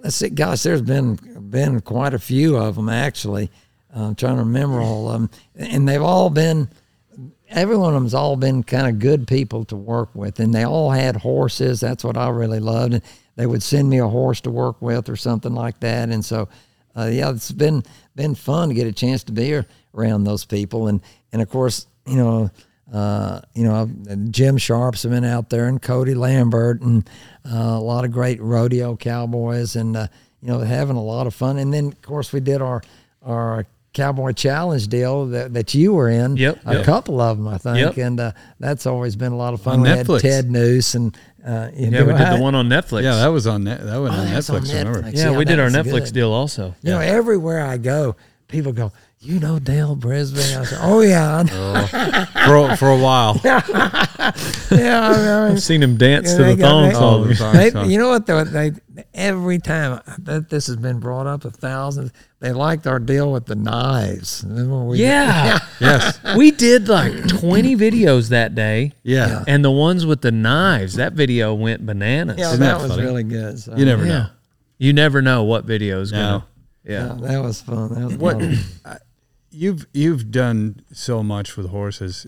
let's 0.00 0.16
see, 0.16 0.30
gosh, 0.30 0.62
there's 0.62 0.82
been 0.82 1.16
been 1.50 1.80
quite 1.80 2.14
a 2.14 2.18
few 2.18 2.56
of 2.56 2.76
them 2.76 2.88
actually. 2.88 3.50
I'm 3.94 4.14
trying 4.14 4.36
to 4.36 4.44
remember 4.44 4.80
all 4.80 5.10
of 5.10 5.12
them, 5.20 5.30
and 5.54 5.86
they've 5.86 6.02
all 6.02 6.30
been. 6.30 6.68
Every 7.52 7.76
one 7.76 7.94
of 7.94 8.00
them's 8.00 8.14
all 8.14 8.36
been 8.36 8.62
kind 8.62 8.86
of 8.86 8.98
good 8.98 9.26
people 9.26 9.64
to 9.66 9.76
work 9.76 10.14
with, 10.14 10.40
and 10.40 10.54
they 10.54 10.64
all 10.64 10.90
had 10.90 11.16
horses. 11.16 11.80
That's 11.80 12.02
what 12.02 12.16
I 12.16 12.28
really 12.30 12.60
loved. 12.60 12.94
And 12.94 13.02
they 13.36 13.46
would 13.46 13.62
send 13.62 13.88
me 13.88 13.98
a 13.98 14.08
horse 14.08 14.40
to 14.42 14.50
work 14.50 14.80
with 14.80 15.08
or 15.08 15.16
something 15.16 15.54
like 15.54 15.80
that. 15.80 16.08
And 16.08 16.24
so, 16.24 16.48
uh, 16.96 17.10
yeah, 17.12 17.30
it's 17.30 17.52
been 17.52 17.82
been 18.14 18.34
fun 18.34 18.68
to 18.68 18.74
get 18.74 18.86
a 18.86 18.92
chance 18.92 19.22
to 19.24 19.32
be 19.32 19.60
around 19.94 20.24
those 20.24 20.44
people. 20.44 20.88
And 20.88 21.00
and 21.32 21.42
of 21.42 21.50
course, 21.50 21.86
you 22.06 22.16
know, 22.16 22.50
uh, 22.92 23.40
you 23.54 23.64
know, 23.64 23.90
Jim 24.30 24.58
Sharp's 24.58 25.04
been 25.04 25.24
out 25.24 25.50
there, 25.50 25.66
and 25.66 25.80
Cody 25.80 26.14
Lambert, 26.14 26.82
and 26.82 27.08
uh, 27.44 27.56
a 27.56 27.80
lot 27.80 28.04
of 28.04 28.12
great 28.12 28.40
rodeo 28.40 28.96
cowboys, 28.96 29.76
and 29.76 29.96
uh, 29.96 30.08
you 30.42 30.48
know, 30.48 30.58
having 30.60 30.96
a 30.96 31.02
lot 31.02 31.26
of 31.26 31.34
fun. 31.34 31.58
And 31.58 31.72
then, 31.72 31.88
of 31.88 32.02
course, 32.02 32.32
we 32.32 32.40
did 32.40 32.60
our 32.60 32.82
our 33.22 33.66
cowboy 33.92 34.32
challenge 34.32 34.88
deal 34.88 35.26
that, 35.26 35.52
that 35.54 35.74
you 35.74 35.92
were 35.92 36.08
in. 36.08 36.36
Yep, 36.36 36.60
a 36.64 36.74
yep. 36.76 36.84
couple 36.84 37.20
of 37.20 37.36
them, 37.36 37.48
I 37.48 37.58
think, 37.58 37.78
Yep. 37.78 37.96
and 37.98 38.20
uh, 38.20 38.32
that's 38.58 38.86
always 38.86 39.16
been 39.16 39.32
a 39.32 39.36
lot 39.36 39.52
of 39.54 39.60
fun. 39.60 39.74
On 39.74 39.82
we 39.82 39.88
had 39.88 40.06
Ted 40.20 40.50
Noose, 40.50 40.94
and 40.94 41.16
uh, 41.46 41.68
you 41.74 41.84
Yeah, 41.90 41.90
know, 42.00 42.04
we 42.06 42.12
did 42.12 42.22
I- 42.22 42.36
the 42.36 42.42
one 42.42 42.54
on 42.54 42.68
Netflix. 42.68 43.02
Yeah, 43.02 43.16
that 43.16 43.28
was 43.28 43.46
on 43.46 43.64
net, 43.64 43.84
that 43.84 44.00
went 44.00 44.14
Oh, 44.14 44.18
on 44.18 44.26
that's 44.30 44.48
on 44.50 44.62
Netflix. 44.62 44.68
Remember. 44.84 45.10
Yeah, 45.12 45.30
yeah, 45.30 45.36
we 45.36 45.44
did 45.44 45.60
our 45.60 45.68
Netflix 45.68 46.04
good. 46.06 46.14
deal 46.14 46.32
also. 46.32 46.74
You 46.82 46.90
know, 46.92 47.00
everywhere 47.00 47.60
I 47.66 47.76
go, 47.76 48.16
people 48.48 48.72
go, 48.72 48.92
"You 49.20 49.40
know 49.40 49.58
Dale 49.58 49.94
Brisbane?" 49.96 50.58
I 50.58 50.64
say, 50.64 50.76
"Oh 50.80 51.00
yeah, 51.00 51.44
I. 51.46 52.26
For 52.46 52.56
a- 52.56 52.76
for 52.76 52.90
a 52.90 52.96
while. 52.98 53.40
yeah." 53.44 53.60
I 54.20 54.32
mean, 54.70 55.52
I've 55.52 55.62
seen 55.62 55.82
him 55.82 55.96
dance 55.96 56.30
Yeah, 56.32 56.38
to 56.38 56.44
the 56.44 56.56
got- 56.56 56.68
thong 56.68 56.92
song. 56.92 57.20
Oh, 57.20 57.24
the 57.24 57.34
They, 57.58 57.70
song. 57.70 57.90
you 57.90 57.98
know 57.98 58.08
what? 58.08 58.26
Though 58.26 58.44
they 58.44 58.72
every 59.14 59.58
time 59.58 60.00
that 60.18 60.48
this 60.48 60.66
has 60.66 60.76
been 60.76 60.98
brought 61.00 61.26
up 61.26 61.44
a 61.44 61.50
thousand, 61.50 62.12
they 62.42 62.52
liked 62.52 62.86
our 62.88 62.98
deal 62.98 63.30
with 63.32 63.46
the 63.46 63.54
knives. 63.54 64.44
Remember 64.46 64.84
we- 64.84 64.98
Yeah. 65.00 65.58
Yes. 65.80 66.18
we 66.36 66.50
did 66.50 66.88
like 66.88 67.28
20 67.28 67.76
videos 67.76 68.28
that 68.30 68.54
day. 68.54 68.92
Yeah. 69.04 69.44
And 69.46 69.64
the 69.64 69.70
ones 69.70 70.04
with 70.04 70.20
the 70.22 70.32
knives, 70.32 70.94
that 70.96 71.12
video 71.12 71.54
went 71.54 71.86
bananas. 71.86 72.36
yeah, 72.38 72.48
Isn't 72.48 72.60
that, 72.60 72.78
that 72.78 72.82
was 72.82 72.90
funny? 72.92 73.02
really 73.04 73.22
good. 73.22 73.58
So, 73.60 73.76
You 73.76 73.84
never 73.84 74.04
Yeah. 74.04 74.12
know. 74.12 74.26
You 74.78 74.92
never 74.92 75.22
know 75.22 75.44
what 75.44 75.64
video 75.64 76.00
is 76.00 76.10
going 76.10 76.22
No. 76.22 76.38
to. 76.40 76.44
Yeah. 76.92 77.06
yeah, 77.14 77.28
that 77.28 77.38
was 77.42 77.60
fun. 77.62 77.94
That 77.94 78.04
was 78.06 78.16
What 78.16 78.40
fun. 78.40 78.58
you've 79.52 79.86
you've 79.94 80.30
done 80.32 80.82
so 80.92 81.22
much 81.22 81.56
with 81.56 81.68
horses. 81.70 82.26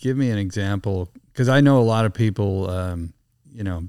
Give 0.00 0.16
me 0.16 0.30
an 0.30 0.38
example, 0.38 1.08
because 1.32 1.48
I 1.48 1.60
know 1.60 1.78
a 1.80 1.86
lot 1.86 2.04
of 2.04 2.12
people. 2.12 2.68
Um, 2.68 3.12
you 3.52 3.62
know, 3.62 3.88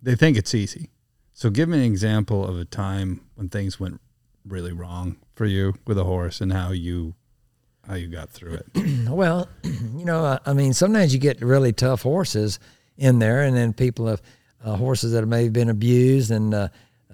they 0.00 0.14
think 0.14 0.36
it's 0.36 0.54
easy. 0.54 0.90
So 1.34 1.50
give 1.50 1.68
me 1.68 1.78
an 1.78 1.84
example 1.84 2.46
of 2.46 2.56
a 2.58 2.64
time 2.64 3.20
when 3.34 3.48
things 3.48 3.80
went 3.80 4.00
really 4.48 4.72
wrong 4.72 5.16
for 5.34 5.46
you 5.46 5.74
with 5.86 5.98
a 5.98 6.04
horse 6.04 6.40
and 6.40 6.52
how 6.52 6.70
you 6.70 7.14
how 7.86 7.94
you 7.94 8.06
got 8.06 8.28
through 8.30 8.54
it. 8.54 8.66
Well, 9.08 9.48
you 9.62 10.04
know, 10.04 10.38
I 10.44 10.52
mean, 10.52 10.72
sometimes 10.74 11.14
you 11.14 11.20
get 11.20 11.40
really 11.40 11.72
tough 11.72 12.02
horses 12.02 12.58
in 12.96 13.18
there, 13.18 13.42
and 13.42 13.56
then 13.56 13.72
people 13.72 14.06
have 14.08 14.20
uh, 14.64 14.76
horses 14.76 15.12
that 15.12 15.20
have 15.20 15.28
maybe 15.28 15.48
been 15.48 15.70
abused 15.70 16.30
and 16.30 16.52
uh, 16.52 16.68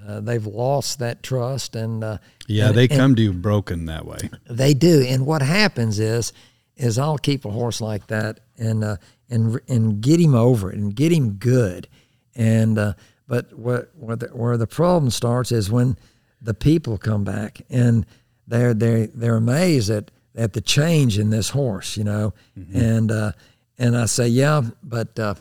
uh, 0.07 0.21
they've 0.21 0.47
lost 0.47 0.99
that 0.99 1.23
trust. 1.23 1.77
And 1.77 2.03
uh, 2.03 2.19
Yeah, 2.49 2.69
and- 2.69 2.77
they 2.77 2.85
and 2.89 2.93
come 2.93 3.15
to 3.15 3.23
you 3.23 3.33
broken 3.33 3.87
that 3.87 4.05
way. 4.07 4.19
They 4.51 4.75
do, 4.75 5.03
and 5.07 5.25
what 5.27 5.43
happens 5.43 5.99
is, 5.99 6.33
is 6.77 6.99
I'll 6.99 7.19
keep 7.19 7.45
a 7.45 7.51
horse 7.51 7.81
like 7.81 8.09
that 8.09 8.41
and 8.59 8.83
uh, 8.83 8.97
and 9.31 9.61
and 9.69 10.01
get 10.01 10.19
him 10.21 10.35
over 10.35 10.71
it 10.73 10.77
and 10.79 10.95
get 10.95 11.13
him 11.13 11.35
good, 11.35 11.87
and 12.35 12.77
uh, 12.79 12.95
but 13.29 13.57
what 13.57 13.91
where 13.97 14.17
the, 14.17 14.27
where 14.29 14.57
the 14.57 14.67
problem 14.67 15.11
starts 15.11 15.53
is 15.53 15.71
when 15.71 15.97
the 16.45 16.55
people 16.55 16.99
come 16.99 17.25
back 17.25 17.63
and 17.71 18.07
they're 18.47 18.75
they 18.75 19.07
they're 19.07 19.37
amazed 19.37 19.91
at 19.91 20.11
at 20.37 20.53
the 20.53 20.61
change 20.61 21.19
in 21.19 21.31
this 21.31 21.51
horse, 21.51 21.97
you 21.97 22.05
know, 22.05 22.35
and 22.73 23.11
uh, 23.11 23.33
and 23.79 23.97
I 23.97 24.07
say 24.07 24.29
yeah, 24.29 24.63
but 24.83 25.19
uh, 25.19 25.35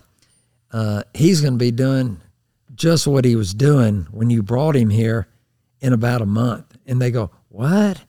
uh, 0.71 1.03
he's 1.13 1.41
going 1.41 1.53
to 1.53 1.59
be 1.59 1.71
doing 1.71 2.19
just 2.75 3.05
what 3.07 3.25
he 3.25 3.35
was 3.35 3.53
doing 3.53 4.07
when 4.11 4.29
you 4.29 4.41
brought 4.41 4.75
him 4.75 4.89
here 4.89 5.27
in 5.79 5.93
about 5.93 6.21
a 6.21 6.25
month. 6.25 6.65
And 6.85 7.01
they 7.01 7.11
go, 7.11 7.29
What? 7.49 8.01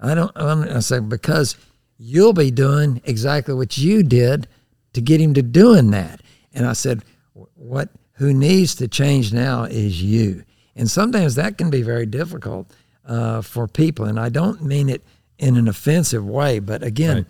I 0.00 0.14
don't, 0.14 0.32
I'm, 0.34 0.62
I 0.64 0.80
say, 0.80 1.00
Because 1.00 1.56
you'll 1.98 2.34
be 2.34 2.50
doing 2.50 3.00
exactly 3.04 3.54
what 3.54 3.78
you 3.78 4.02
did 4.02 4.46
to 4.92 5.00
get 5.00 5.20
him 5.20 5.32
to 5.34 5.42
doing 5.42 5.90
that. 5.92 6.20
And 6.52 6.66
I 6.66 6.74
said, 6.74 7.02
What, 7.32 7.88
who 8.14 8.34
needs 8.34 8.74
to 8.76 8.88
change 8.88 9.32
now 9.32 9.64
is 9.64 10.02
you. 10.02 10.44
And 10.76 10.90
sometimes 10.90 11.34
that 11.34 11.58
can 11.58 11.70
be 11.70 11.82
very 11.82 12.06
difficult 12.06 12.70
uh, 13.06 13.42
for 13.42 13.68
people. 13.68 14.06
And 14.06 14.18
I 14.18 14.28
don't 14.28 14.62
mean 14.62 14.88
it 14.88 15.02
in 15.38 15.56
an 15.56 15.68
offensive 15.68 16.26
way, 16.26 16.58
but 16.60 16.82
again, 16.82 17.26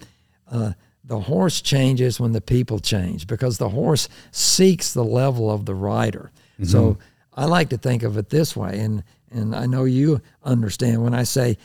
uh, 0.50 0.72
the 1.04 1.20
horse 1.20 1.60
changes 1.60 2.20
when 2.20 2.32
the 2.32 2.40
people 2.40 2.78
change 2.78 3.26
because 3.26 3.58
the 3.58 3.70
horse 3.70 4.08
seeks 4.30 4.92
the 4.92 5.04
level 5.04 5.50
of 5.50 5.66
the 5.66 5.74
rider. 5.74 6.30
So 6.64 6.98
I 7.34 7.46
like 7.46 7.70
to 7.70 7.76
think 7.76 8.02
of 8.04 8.16
it 8.18 8.28
this 8.28 8.54
way, 8.54 8.78
and 8.78 9.02
and 9.32 9.56
I 9.56 9.66
know 9.66 9.84
you 9.84 10.20
understand 10.44 11.02
when 11.02 11.14
I 11.14 11.24
say 11.24 11.58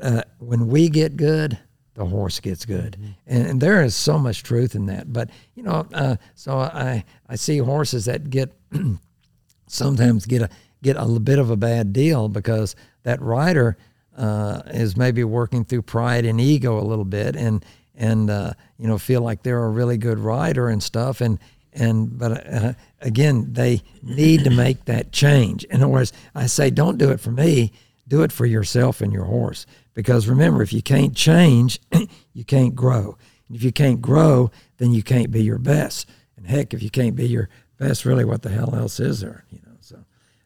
uh, 0.00 0.22
when 0.40 0.66
we 0.68 0.88
get 0.90 1.16
good, 1.16 1.58
the 1.94 2.04
horse 2.04 2.40
gets 2.40 2.66
good, 2.66 2.98
and, 3.26 3.46
and 3.46 3.60
there 3.60 3.82
is 3.82 3.94
so 3.94 4.18
much 4.18 4.42
truth 4.42 4.74
in 4.74 4.86
that. 4.86 5.10
But 5.10 5.30
you 5.54 5.62
know, 5.62 5.86
uh, 5.94 6.16
so 6.34 6.58
I 6.58 7.04
I 7.28 7.36
see 7.36 7.58
horses 7.58 8.04
that 8.06 8.28
get 8.28 8.52
sometimes 9.68 10.26
get 10.26 10.42
a 10.42 10.50
get 10.82 10.96
a 10.96 11.04
little 11.04 11.20
bit 11.20 11.38
of 11.38 11.50
a 11.50 11.56
bad 11.56 11.92
deal 11.92 12.28
because 12.28 12.76
that 13.04 13.20
rider 13.22 13.76
uh, 14.16 14.62
is 14.66 14.96
maybe 14.96 15.24
working 15.24 15.64
through 15.64 15.82
pride 15.82 16.24
and 16.24 16.40
ego 16.40 16.78
a 16.78 16.84
little 16.84 17.04
bit, 17.04 17.36
and 17.36 17.64
and 17.94 18.30
uh, 18.30 18.52
you 18.78 18.86
know 18.86 18.98
feel 18.98 19.22
like 19.22 19.42
they're 19.42 19.64
a 19.64 19.70
really 19.70 19.96
good 19.96 20.18
rider 20.18 20.68
and 20.68 20.82
stuff, 20.82 21.20
and 21.20 21.38
and 21.72 22.18
but 22.18 22.46
uh, 22.46 22.72
again 23.00 23.52
they 23.52 23.82
need 24.02 24.44
to 24.44 24.50
make 24.50 24.84
that 24.84 25.12
change. 25.12 25.64
In 25.64 25.76
other 25.76 25.88
words, 25.88 26.12
I 26.34 26.46
say 26.46 26.70
don't 26.70 26.98
do 26.98 27.10
it 27.10 27.20
for 27.20 27.30
me, 27.30 27.72
do 28.06 28.22
it 28.22 28.32
for 28.32 28.44
yourself 28.44 29.00
and 29.00 29.12
your 29.12 29.24
horse, 29.24 29.66
because 29.94 30.28
remember 30.28 30.62
if 30.62 30.72
you 30.72 30.82
can't 30.82 31.14
change, 31.16 31.80
you 32.34 32.44
can't 32.44 32.74
grow. 32.74 33.16
And 33.48 33.56
if 33.56 33.62
you 33.62 33.72
can't 33.72 34.00
grow, 34.00 34.50
then 34.78 34.92
you 34.92 35.02
can't 35.02 35.30
be 35.30 35.42
your 35.42 35.58
best. 35.58 36.08
And 36.36 36.46
heck, 36.46 36.74
if 36.74 36.82
you 36.82 36.90
can't 36.90 37.16
be 37.16 37.28
your 37.28 37.48
best, 37.78 38.04
really, 38.04 38.24
what 38.24 38.42
the 38.42 38.48
hell 38.50 38.74
else 38.74 39.00
is 39.00 39.20
there? 39.20 39.44
You 39.50 39.60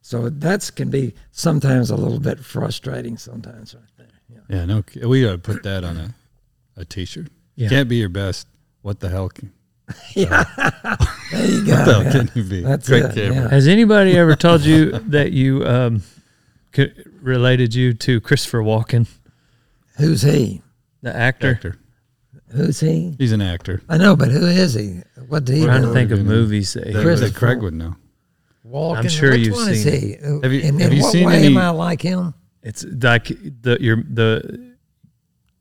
so 0.06 0.22
so 0.22 0.28
that's 0.30 0.70
can 0.70 0.88
be 0.88 1.14
sometimes 1.32 1.90
a 1.90 1.96
little 1.96 2.20
bit 2.20 2.38
frustrating. 2.38 3.16
Sometimes, 3.16 3.74
right 3.74 3.82
there. 3.96 4.06
Yeah. 4.48 4.56
Yeah, 4.58 4.64
no, 4.66 4.84
we 5.08 5.22
got 5.22 5.32
to 5.32 5.38
put 5.38 5.62
that 5.64 5.82
on 5.82 5.96
a, 5.96 6.14
a 6.76 6.84
t-shirt. 6.84 7.26
Yeah. 7.56 7.68
Can't 7.68 7.88
be 7.88 7.96
your 7.96 8.08
best. 8.08 8.46
What 8.82 9.00
the 9.00 9.08
hell 9.08 9.28
can, 9.28 9.52
There 10.14 10.24
you 10.24 10.26
go. 10.26 11.72
what 11.72 11.84
the 11.84 11.84
hell 11.92 12.02
yeah. 12.04 12.10
can 12.12 12.30
you 12.34 12.44
be? 12.44 12.60
That's 12.62 12.88
Great 12.88 13.04
it, 13.06 13.14
camera. 13.14 13.34
yeah. 13.42 13.48
Has 13.48 13.66
anybody 13.66 14.16
ever 14.16 14.36
told 14.36 14.62
you 14.62 14.92
that 14.92 15.32
you 15.32 15.66
um, 15.66 16.02
c- 16.74 16.92
related 17.20 17.74
you 17.74 17.92
to 17.94 18.20
Christopher 18.20 18.60
Walken, 18.62 19.08
Who's 19.96 20.22
he? 20.22 20.62
the 21.02 21.14
actor? 21.16 21.50
Actor. 21.52 21.78
Who's 22.52 22.78
he? 22.80 23.14
He's 23.18 23.32
an 23.32 23.42
actor. 23.42 23.82
I 23.88 23.98
know, 23.98 24.14
but 24.14 24.28
who 24.28 24.46
is 24.46 24.74
he? 24.74 25.00
What 25.28 25.44
did 25.44 25.56
he 25.56 25.62
I'm 25.62 25.68
trying 25.68 25.82
to 25.82 25.92
think 25.92 26.10
of 26.12 26.24
movies 26.24 26.74
that 26.74 26.92
That, 26.92 27.02
Chris- 27.02 27.20
that 27.20 27.34
Craig 27.34 27.60
would 27.62 27.74
know. 27.74 27.96
Walken. 28.70 28.96
I'm 28.98 29.08
sure 29.08 29.30
Which 29.30 29.40
you've 29.46 29.54
one 29.54 29.68
is 29.70 29.82
seen 29.84 30.00
he? 30.00 30.16
Uh, 30.18 30.40
have 30.42 30.52
you- 30.52 30.60
in 30.60 30.78
have 30.80 30.92
you 30.92 31.02
what 31.02 31.12
seen 31.12 31.26
way 31.26 31.36
any- 31.38 31.46
am 31.48 31.58
I 31.58 31.70
like 31.70 32.02
him? 32.02 32.34
It's 32.62 32.84
like 32.84 33.26
the 33.62 33.78
your 33.80 33.96
the 34.08 34.74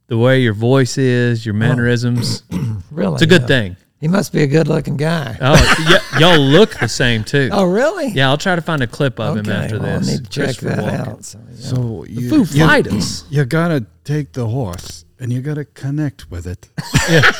the 0.07 0.17
way 0.17 0.41
your 0.41 0.53
voice 0.53 0.97
is, 0.97 1.45
your 1.45 1.55
oh. 1.55 1.59
mannerisms. 1.59 2.43
Really? 2.91 3.13
It's 3.15 3.23
a 3.23 3.27
good 3.27 3.41
Yeah. 3.41 3.47
thing. 3.47 3.75
He 3.99 4.07
must 4.07 4.31
be 4.31 4.43
a 4.43 4.47
good-looking 4.47 4.95
guy. 4.97 5.37
Oh, 5.41 5.75
y- 6.13 6.19
y'all 6.19 6.39
look 6.39 6.77
the 6.79 6.87
same 6.87 7.23
too. 7.23 7.49
Oh, 7.51 7.65
really? 7.65 8.07
Yeah, 8.09 8.29
I'll 8.29 8.37
try 8.37 8.55
to 8.55 8.61
find 8.61 8.81
a 8.83 8.87
clip 8.87 9.19
of 9.19 9.35
him 9.37 9.49
after 9.49 9.79
well, 9.79 9.99
this. 9.99 10.07
I 10.07 10.11
need 10.13 10.23
to 10.25 10.29
check 10.29 10.55
that 10.57 10.77
Walken. 10.79 11.07
out. 11.07 11.25
So, 11.25 11.39
yeah. 11.49 11.55
So 11.57 12.05
you, 12.05 12.29
Foo 12.29 12.37
you- 12.57 12.65
Fighters. 12.65 13.25
You 13.29 13.43
gotta 13.45 13.85
take 14.03 14.31
the 14.33 14.47
horse 14.47 15.03
and 15.19 15.33
you 15.33 15.41
gotta 15.41 15.65
connect 15.65 16.29
with 16.31 16.45
it. 16.47 16.69
Yeah, 17.09 17.31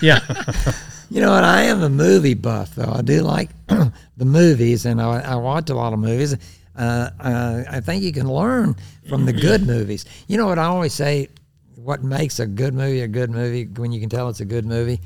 yeah. 0.02 0.72
You 1.10 1.20
know 1.20 1.30
what? 1.30 1.44
I 1.44 1.62
am 1.62 1.82
a 1.82 1.88
movie 1.88 2.34
buff, 2.34 2.74
though. 2.74 2.92
I 2.92 3.02
do 3.02 3.22
like 3.22 3.50
the 3.68 4.24
movies, 4.24 4.86
and 4.86 5.00
I, 5.00 5.20
I 5.20 5.36
watch 5.36 5.70
a 5.70 5.74
lot 5.74 5.92
of 5.92 5.98
movies. 5.98 6.34
Uh, 6.76 7.10
uh, 7.20 7.64
I 7.70 7.80
think 7.80 8.02
you 8.02 8.12
can 8.12 8.28
learn 8.28 8.76
from 9.08 9.26
the 9.26 9.32
good 9.32 9.62
movies. 9.66 10.04
You 10.26 10.36
know 10.36 10.46
what 10.46 10.58
I 10.58 10.64
always 10.64 10.94
say? 10.94 11.28
What 11.76 12.02
makes 12.02 12.40
a 12.40 12.46
good 12.46 12.74
movie 12.74 13.00
a 13.00 13.08
good 13.08 13.30
movie 13.30 13.66
when 13.66 13.92
you 13.92 14.00
can 14.00 14.08
tell 14.08 14.28
it's 14.28 14.40
a 14.40 14.44
good 14.44 14.64
movie 14.64 15.00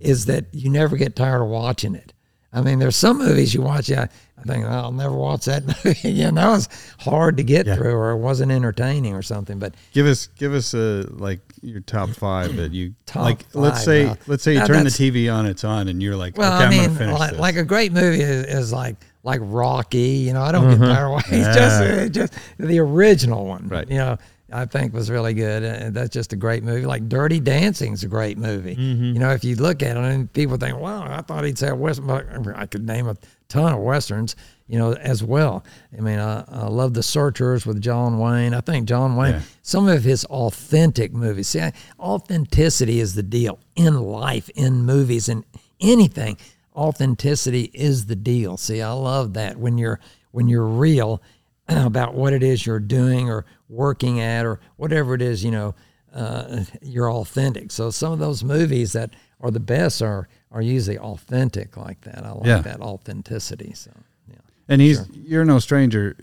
is 0.00 0.26
that 0.26 0.46
you 0.52 0.68
never 0.70 0.96
get 0.96 1.16
tired 1.16 1.42
of 1.42 1.48
watching 1.48 1.94
it. 1.94 2.12
I 2.52 2.60
mean, 2.60 2.78
there's 2.78 2.96
some 2.96 3.18
movies 3.18 3.54
you 3.54 3.62
watch, 3.62 3.90
I, 3.90 4.08
I 4.36 4.42
think, 4.42 4.64
I'll 4.64 4.92
never 4.92 5.14
watch 5.14 5.44
that 5.44 5.64
movie. 5.84 6.12
know, 6.24 6.30
that 6.32 6.48
was 6.48 6.68
hard 6.98 7.36
to 7.36 7.42
get 7.42 7.66
Yeah. 7.66 7.76
through 7.76 7.94
or 7.94 8.10
it 8.10 8.18
wasn't 8.18 8.52
entertaining 8.52 9.14
or 9.14 9.22
something. 9.22 9.58
But 9.58 9.74
Give 9.92 10.06
us 10.06 10.28
give 10.38 10.52
us 10.52 10.74
a 10.74 11.06
like 11.10 11.40
your 11.62 11.80
top 11.80 12.10
five 12.10 12.56
that 12.56 12.72
you 12.72 12.94
like. 13.14 13.46
let's 13.54 13.84
say 13.84 14.06
wow. 14.06 14.12
Uh, 14.12 14.16
let's 14.26 14.42
say 14.42 14.54
you 14.54 14.66
turn 14.66 14.84
the 14.84 14.90
TV 14.90 15.32
on, 15.32 15.46
it's 15.46 15.64
on, 15.64 15.88
and 15.88 16.02
you're 16.02 16.16
like, 16.16 16.36
Well, 16.36 16.52
okay, 16.54 16.64
I 16.64 16.84
I'm 16.84 16.96
mean, 16.98 17.10
like, 17.12 17.38
like 17.38 17.56
a 17.56 17.64
great 17.64 17.92
movie 17.92 18.20
is, 18.22 18.44
is 18.46 18.72
like 18.72 18.96
like 19.22 19.40
Rocky. 19.42 19.98
You 19.98 20.34
know, 20.34 20.42
I 20.42 20.52
don't 20.52 20.68
get 20.68 20.78
mm-hmm. 20.78 20.92
tired 20.92 21.06
of 21.06 21.12
watching. 21.12 21.34
It's 21.40 21.56
just 21.56 21.80
it's 21.82 22.14
just 22.14 22.34
the 22.58 22.78
original 22.80 23.46
one. 23.46 23.68
Right. 23.68 23.88
You 23.88 23.98
know, 23.98 24.18
I 24.52 24.66
think 24.66 24.92
was 24.92 25.10
really 25.10 25.34
good. 25.34 25.62
And 25.62 25.94
that's 25.96 26.10
just 26.10 26.32
a 26.32 26.36
great 26.36 26.62
movie. 26.62 26.84
Like 26.86 27.08
Dirty 27.08 27.40
Dancing's 27.40 28.04
a 28.04 28.08
great 28.08 28.36
movie. 28.38 28.76
Mm-hmm. 28.76 29.04
You 29.04 29.18
know, 29.18 29.30
if 29.30 29.42
you 29.44 29.56
look 29.56 29.82
at 29.82 29.96
it, 29.96 30.02
and 30.04 30.32
people 30.32 30.56
think, 30.58 30.78
"Wow, 30.78 31.02
I 31.10 31.22
thought 31.22 31.44
he'd 31.44 31.58
say 31.58 31.68
a 31.68 31.74
western." 31.74 32.06
But 32.06 32.56
I 32.56 32.66
could 32.66 32.86
name 32.86 33.08
a 33.08 33.16
ton 33.48 33.72
of 33.72 33.80
westerns. 33.80 34.36
You 34.66 34.78
know, 34.78 34.92
as 34.94 35.22
well. 35.22 35.62
I 35.96 36.00
mean, 36.00 36.18
I, 36.18 36.42
I 36.48 36.66
love 36.68 36.94
The 36.94 37.02
Searchers 37.02 37.66
with 37.66 37.82
John 37.82 38.18
Wayne. 38.18 38.54
I 38.54 38.62
think 38.62 38.88
John 38.88 39.14
Wayne, 39.14 39.34
Yeah. 39.34 39.40
some 39.60 39.88
of 39.88 40.04
his 40.04 40.24
authentic 40.26 41.12
movies. 41.12 41.48
See, 41.48 41.60
authenticity 42.00 42.98
is 43.00 43.14
the 43.14 43.22
deal 43.22 43.58
in 43.76 44.00
life, 44.00 44.48
in 44.54 44.84
movies, 44.84 45.28
in 45.28 45.44
anything. 45.80 46.38
Authenticity 46.74 47.70
is 47.74 48.06
the 48.06 48.16
deal. 48.16 48.56
See, 48.56 48.80
I 48.82 48.92
love 48.92 49.34
that 49.34 49.58
when 49.58 49.78
you're 49.78 50.00
when 50.32 50.48
you're 50.48 50.66
real 50.66 51.22
about 51.68 52.14
what 52.14 52.32
it 52.32 52.42
is 52.42 52.64
you're 52.66 52.80
doing 52.80 53.28
or 53.30 53.44
working 53.68 54.20
at 54.20 54.44
or 54.46 54.60
whatever 54.76 55.14
it 55.14 55.22
is. 55.22 55.44
You 55.44 55.50
know, 55.50 55.74
uh, 56.12 56.64
you're 56.82 57.10
authentic. 57.10 57.70
So 57.72 57.90
some 57.90 58.12
of 58.12 58.18
those 58.18 58.44
movies 58.44 58.92
that 58.92 59.14
are 59.40 59.50
the 59.50 59.60
best 59.60 60.02
are 60.02 60.28
are 60.50 60.62
usually 60.62 60.98
authentic 60.98 61.76
like 61.76 62.00
that. 62.02 62.24
I 62.24 62.30
like 62.32 62.46
Yeah. 62.46 62.60
that 62.62 62.80
authenticity. 62.80 63.72
So 63.74 63.90
yeah. 64.28 64.36
and 64.68 64.80
he's 64.80 65.06
you're 65.12 65.44
no 65.44 65.58
stranger. 65.58 66.16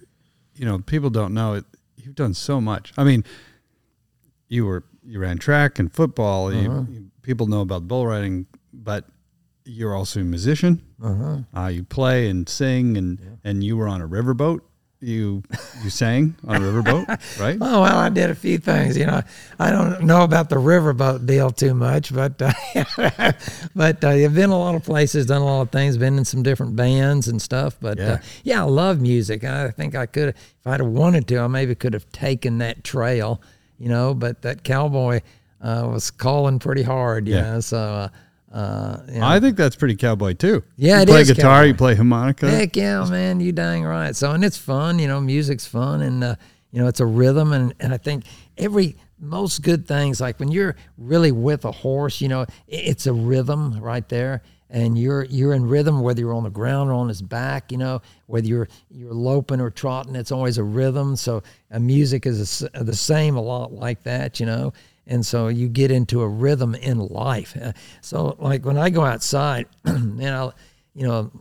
You 0.56 0.66
know, 0.66 0.80
people 0.80 1.10
don't 1.10 1.34
know 1.34 1.54
it. 1.56 1.66
You've 1.98 2.16
done 2.16 2.34
so 2.34 2.62
much. 2.62 2.94
I 2.98 3.04
mean, 3.04 3.24
you 4.48 4.66
were 4.66 4.84
you 5.04 5.20
ran 5.20 5.38
track 5.38 5.80
and 5.80 5.92
football. 5.92 6.54
You, 6.54 6.88
you, 6.90 7.12
people 7.24 7.48
know 7.48 7.62
about 7.62 7.88
bull 7.88 8.06
riding, 8.06 8.46
but 8.72 9.06
you're 9.66 9.96
also 9.96 10.22
a 10.22 10.24
musician. 10.24 10.82
Uh-huh. 11.04 11.68
you 11.68 11.84
play 11.84 12.30
and 12.30 12.48
sing, 12.48 12.98
and 12.98 13.40
and 13.44 13.64
you 13.64 13.76
were 13.78 13.88
on 13.88 14.02
a 14.02 14.08
riverboat. 14.08 14.62
You 15.04 15.42
you 15.84 15.90
sang 15.90 16.36
on 16.48 16.58
a 16.58 16.60
riverboat, 16.60 17.08
right? 17.40 17.58
Oh 17.60 17.82
well, 17.82 17.98
I 17.98 18.10
did 18.10 18.30
a 18.30 18.36
few 18.36 18.60
things. 18.60 18.96
You 18.96 19.08
know, 19.08 19.22
I 19.58 19.72
don't 19.72 20.04
know 20.04 20.24
about 20.24 20.50
the 20.50 20.58
riverboat 20.58 21.26
deal 21.26 21.50
too 21.50 21.74
much, 21.74 22.14
but 22.14 22.40
uh, 22.40 22.52
but 23.76 24.04
uh, 24.04 24.08
I've 24.10 24.36
been 24.36 24.52
a 24.52 24.60
lot 24.60 24.76
of 24.76 24.84
places, 24.84 25.26
done 25.26 25.42
a 25.42 25.46
lot 25.46 25.62
of 25.62 25.72
things, 25.72 25.98
been 25.98 26.18
in 26.20 26.26
some 26.26 26.44
different 26.44 26.76
bands 26.76 27.28
and 27.28 27.42
stuff. 27.42 27.78
But 27.82 27.98
yeah, 27.98 28.06
Yeah. 28.06 28.14
uh, 28.14 28.18
yeah 28.44 28.62
I 28.62 28.66
love 28.68 29.02
music. 29.02 29.44
I 29.44 29.72
think 29.72 29.96
I 29.96 30.06
could, 30.06 30.30
if 30.30 30.68
I'd 30.68 30.80
have 30.80 30.90
wanted 30.90 31.28
to, 31.30 31.40
I 31.40 31.48
maybe 31.48 31.74
could 31.74 31.94
have 31.94 32.08
taken 32.12 32.60
that 32.60 32.84
trail. 32.84 33.42
You 33.80 33.90
know, 33.90 34.14
but 34.14 34.44
that 34.44 34.64
cowboy 34.64 35.22
uh, 35.62 35.88
was 35.92 36.12
calling 36.12 36.60
pretty 36.60 36.84
hard. 36.84 37.28
You 37.28 37.36
Yeah. 37.36 37.42
know, 37.54 37.60
so. 37.62 38.10
Uh, 38.52 38.98
you 39.08 39.20
know, 39.20 39.28
I 39.28 39.40
think 39.40 39.56
that's 39.56 39.78
pretty 39.78 39.96
cowboy 39.96 40.34
too. 40.34 40.64
Yeah, 40.76 40.98
you 40.98 41.04
it 41.04 41.08
play 41.08 41.22
is 41.22 41.32
guitar, 41.32 41.60
cowboy. 41.60 41.68
you 41.68 41.74
play 41.74 41.96
harmonica. 41.96 42.50
Heck 42.50 42.76
yeah, 42.76 43.06
man! 43.10 43.40
You 43.40 43.54
dang 43.54 43.84
right. 43.86 44.16
So 44.16 44.32
and 44.32 44.44
it's 44.44 44.58
fun, 44.58 45.00
you 45.00 45.08
know. 45.08 45.22
Music's 45.22 45.66
fun, 45.66 46.02
and 46.02 46.24
uh, 46.24 46.36
you 46.72 46.82
know 46.82 46.88
it's 46.88 47.00
a 47.00 47.06
rhythm, 47.06 47.54
and 47.54 47.74
and 47.80 47.94
I 47.94 47.98
think 47.98 48.26
every 48.58 48.98
most 49.22 49.62
good 49.62 49.88
things 49.88 50.20
like 50.20 50.40
when 50.40 50.52
you're 50.52 50.76
really 50.98 51.32
with 51.32 51.64
a 51.64 51.72
horse, 51.72 52.20
you 52.20 52.28
know, 52.28 52.46
it's 52.68 53.06
a 53.06 53.14
rhythm 53.14 53.80
right 53.80 54.08
there, 54.10 54.42
and 54.70 54.98
you're 54.98 55.26
you're 55.26 55.54
in 55.54 55.66
rhythm 55.66 56.02
whether 56.02 56.20
you're 56.20 56.34
on 56.34 56.44
the 56.44 56.50
ground 56.50 56.90
or 56.90 56.94
on 56.94 57.08
his 57.08 57.22
back, 57.22 57.72
you 57.72 57.78
know, 57.78 58.02
whether 58.26 58.48
you're 58.48 58.68
you're 58.90 59.14
loping 59.14 59.62
or 59.62 59.70
trotting, 59.70 60.16
it's 60.16 60.32
always 60.32 60.58
a 60.58 60.64
rhythm. 60.64 61.16
So 61.16 61.44
uh, 61.72 61.80
music 61.80 62.26
is 62.26 62.68
a 62.74 62.84
the 62.84 62.96
same 62.96 63.38
a 63.38 63.42
lot 63.42 63.72
like 63.72 64.04
that, 64.04 64.40
you 64.40 64.46
know. 64.46 64.74
And 65.08 65.26
so 65.26 65.48
you 65.48 65.68
get 65.68 65.92
into 65.92 66.22
a 66.22 66.28
rhythm 66.28 66.76
in 66.76 67.00
life. 67.00 67.58
Uh, 67.60 67.74
so 68.02 68.36
like 68.40 68.66
when 68.66 68.78
I 68.78 68.90
go 68.90 69.04
outside, 69.04 69.66
and 69.86 70.24
I, 70.24 70.52
you 70.94 71.08
know, 71.08 71.32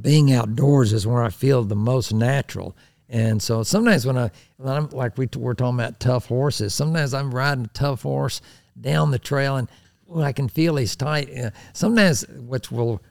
being 0.00 0.32
outdoors 0.32 0.92
is 0.92 1.06
where 1.06 1.22
I 1.22 1.30
feel 1.30 1.64
the 1.64 1.76
most 1.76 2.12
natural. 2.12 2.76
And 3.08 3.42
so 3.42 3.62
sometimes 3.62 4.06
when 4.06 4.16
I, 4.16 4.30
when 4.56 4.72
I'm 4.72 4.88
like 4.90 5.18
we 5.18 5.28
we're 5.36 5.54
talking 5.54 5.78
about 5.78 6.00
tough 6.00 6.26
horses, 6.26 6.74
sometimes 6.74 7.12
I'm 7.14 7.34
riding 7.34 7.66
a 7.66 7.68
tough 7.68 8.02
horse 8.02 8.40
down 8.80 9.10
the 9.10 9.18
trail 9.18 9.56
and 9.56 9.68
I 10.16 10.32
can 10.32 10.48
feel 10.48 10.76
he's 10.76 10.96
tight. 10.96 11.30
Uh, 11.36 11.50
Sometimes, 11.72 12.26
which 12.28 12.70
will 12.70 13.02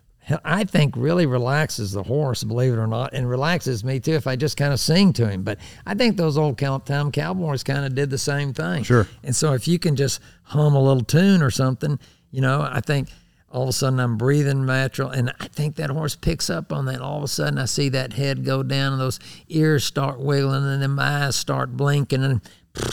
I 0.46 0.64
think 0.64 0.96
really 0.96 1.26
relaxes 1.26 1.92
the 1.92 2.04
horse, 2.04 2.44
believe 2.44 2.74
it 2.74 2.78
or 2.78 2.88
not, 2.88 3.14
and 3.14 3.30
relaxes 3.30 3.84
me 3.84 4.00
too 4.00 4.14
if 4.14 4.28
I 4.28 4.36
just 4.36 4.56
kind 4.56 4.72
of 4.72 4.80
sing 4.80 5.14
to 5.14 5.28
him. 5.28 5.44
But 5.44 5.58
I 5.86 5.96
think 5.96 6.16
those 6.16 6.38
old 6.38 6.58
time 6.58 7.12
cowboys 7.12 7.64
kind 7.64 7.86
of 7.86 7.96
did 7.96 8.10
the 8.10 8.18
same 8.18 8.54
thing. 8.54 8.84
Sure. 8.84 9.08
And 9.24 9.36
so 9.36 9.54
if 9.54 9.68
you 9.68 9.80
can 9.80 9.96
just 9.96 10.22
hum 10.44 10.76
a 10.76 10.82
little 10.82 11.04
tune 11.04 11.42
or 11.42 11.52
something, 11.52 12.00
you 12.30 12.42
know, 12.42 12.62
I 12.62 12.82
think 12.82 13.10
all 13.52 13.64
of 13.64 13.70
a 13.70 13.74
sudden 13.74 14.00
I'm 14.00 14.18
breathing 14.18 14.66
natural, 14.66 15.10
and 15.10 15.34
I 15.40 15.48
think 15.48 15.76
that 15.76 15.90
horse 15.90 16.16
picks 16.16 16.50
up 16.50 16.72
on 16.72 16.86
that. 16.86 17.02
All 17.02 17.18
of 17.18 17.24
a 17.24 17.28
sudden 17.28 17.58
I 17.58 17.66
see 17.66 17.90
that 17.90 18.14
head 18.14 18.46
go 18.46 18.64
down, 18.64 18.94
and 18.94 19.02
those 19.02 19.20
ears 19.50 19.84
start 19.84 20.20
wiggling, 20.20 20.64
and 20.64 20.82
then 20.82 20.92
my 20.92 21.26
eyes 21.26 21.36
start 21.36 21.76
blinking, 21.76 22.24
and 22.24 22.42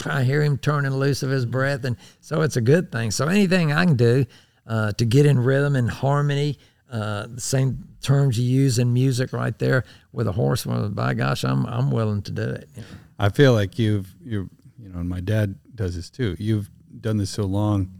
I 0.05 0.23
hear 0.23 0.43
him 0.43 0.57
turning 0.57 0.91
loose 0.91 1.23
of 1.23 1.29
his 1.29 1.45
breath, 1.45 1.85
and 1.85 1.95
so 2.19 2.41
it's 2.41 2.57
a 2.57 2.61
good 2.61 2.91
thing. 2.91 3.11
So 3.11 3.27
anything 3.27 3.71
I 3.71 3.85
can 3.85 3.95
do 3.95 4.25
uh, 4.67 4.91
to 4.93 5.05
get 5.05 5.25
in 5.25 5.39
rhythm 5.39 5.77
and 5.77 5.89
harmony, 5.89 6.57
uh, 6.91 7.27
the 7.27 7.41
same 7.41 7.87
terms 8.01 8.39
you 8.39 8.45
use 8.45 8.79
in 8.79 8.91
music 8.93 9.31
right 9.33 9.57
there 9.59 9.83
with 10.11 10.27
a 10.27 10.31
horse, 10.31 10.65
well, 10.65 10.89
by 10.89 11.13
gosh, 11.13 11.43
I'm 11.43 11.65
I'm 11.65 11.91
willing 11.91 12.21
to 12.23 12.31
do 12.31 12.41
it. 12.43 12.69
you 12.75 12.81
know. 12.81 12.87
I 13.19 13.29
feel 13.29 13.53
like 13.53 13.77
you've 13.77 14.13
you 14.23 14.49
you 14.81 14.89
know, 14.89 14.99
and 14.99 15.09
my 15.09 15.19
dad 15.21 15.55
does 15.75 15.95
this 15.95 16.09
too. 16.09 16.35
You've 16.39 16.69
done 17.01 17.17
this 17.17 17.29
so 17.29 17.43
long. 17.43 17.91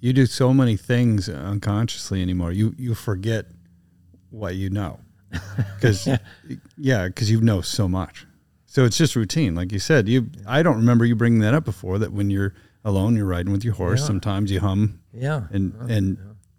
You 0.00 0.12
do 0.12 0.26
so 0.26 0.52
many 0.54 0.76
things 0.76 1.28
unconsciously 1.28 2.22
anymore. 2.22 2.52
You 2.52 2.74
you 2.78 2.94
forget 2.94 3.46
what 4.30 4.54
you 4.56 4.70
know 4.70 5.00
because 5.76 6.06
yeah, 6.76 7.06
because 7.08 7.30
you 7.30 7.40
know 7.40 7.60
so 7.60 7.88
much. 7.88 8.26
So 8.66 8.84
it's 8.84 8.98
just 8.98 9.16
routine, 9.16 9.54
like 9.54 9.72
you 9.72 9.78
said. 9.78 10.08
You 10.08 10.28
I 10.46 10.62
don't 10.62 10.76
remember 10.76 11.04
you 11.06 11.16
bringing 11.16 11.40
that 11.40 11.54
up 11.54 11.64
before. 11.64 11.98
That 11.98 12.12
when 12.12 12.30
you're 12.30 12.54
alone, 12.84 13.16
you're 13.16 13.26
riding 13.26 13.50
with 13.52 13.64
your 13.64 13.74
horse. 13.74 14.00
Yeah. 14.00 14.06
Sometimes 14.06 14.50
you 14.52 14.60
hum, 14.60 15.00
Yeah. 15.12 15.44
and 15.50 15.74
and 15.90 16.18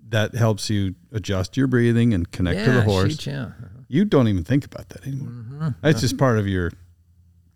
that 0.10 0.36
helps 0.36 0.70
you 0.70 0.96
adjust 1.12 1.58
your 1.58 1.68
breathing 1.68 2.14
and 2.14 2.32
connect 2.32 2.64
to 2.66 2.72
the 2.72 2.82
horse. 2.82 3.26
yeah. 3.26 3.44
Uh-huh. 3.44 3.66
You 3.88 4.06
don't 4.06 4.28
even 4.28 4.44
think 4.44 4.66
about 4.66 4.90
that 4.90 5.08
anymore. 5.08 5.30
Mm-hmm. 5.30 5.70
That's 5.82 6.02
just 6.02 6.18
part 6.18 6.38
of 6.38 6.48
your 6.48 6.72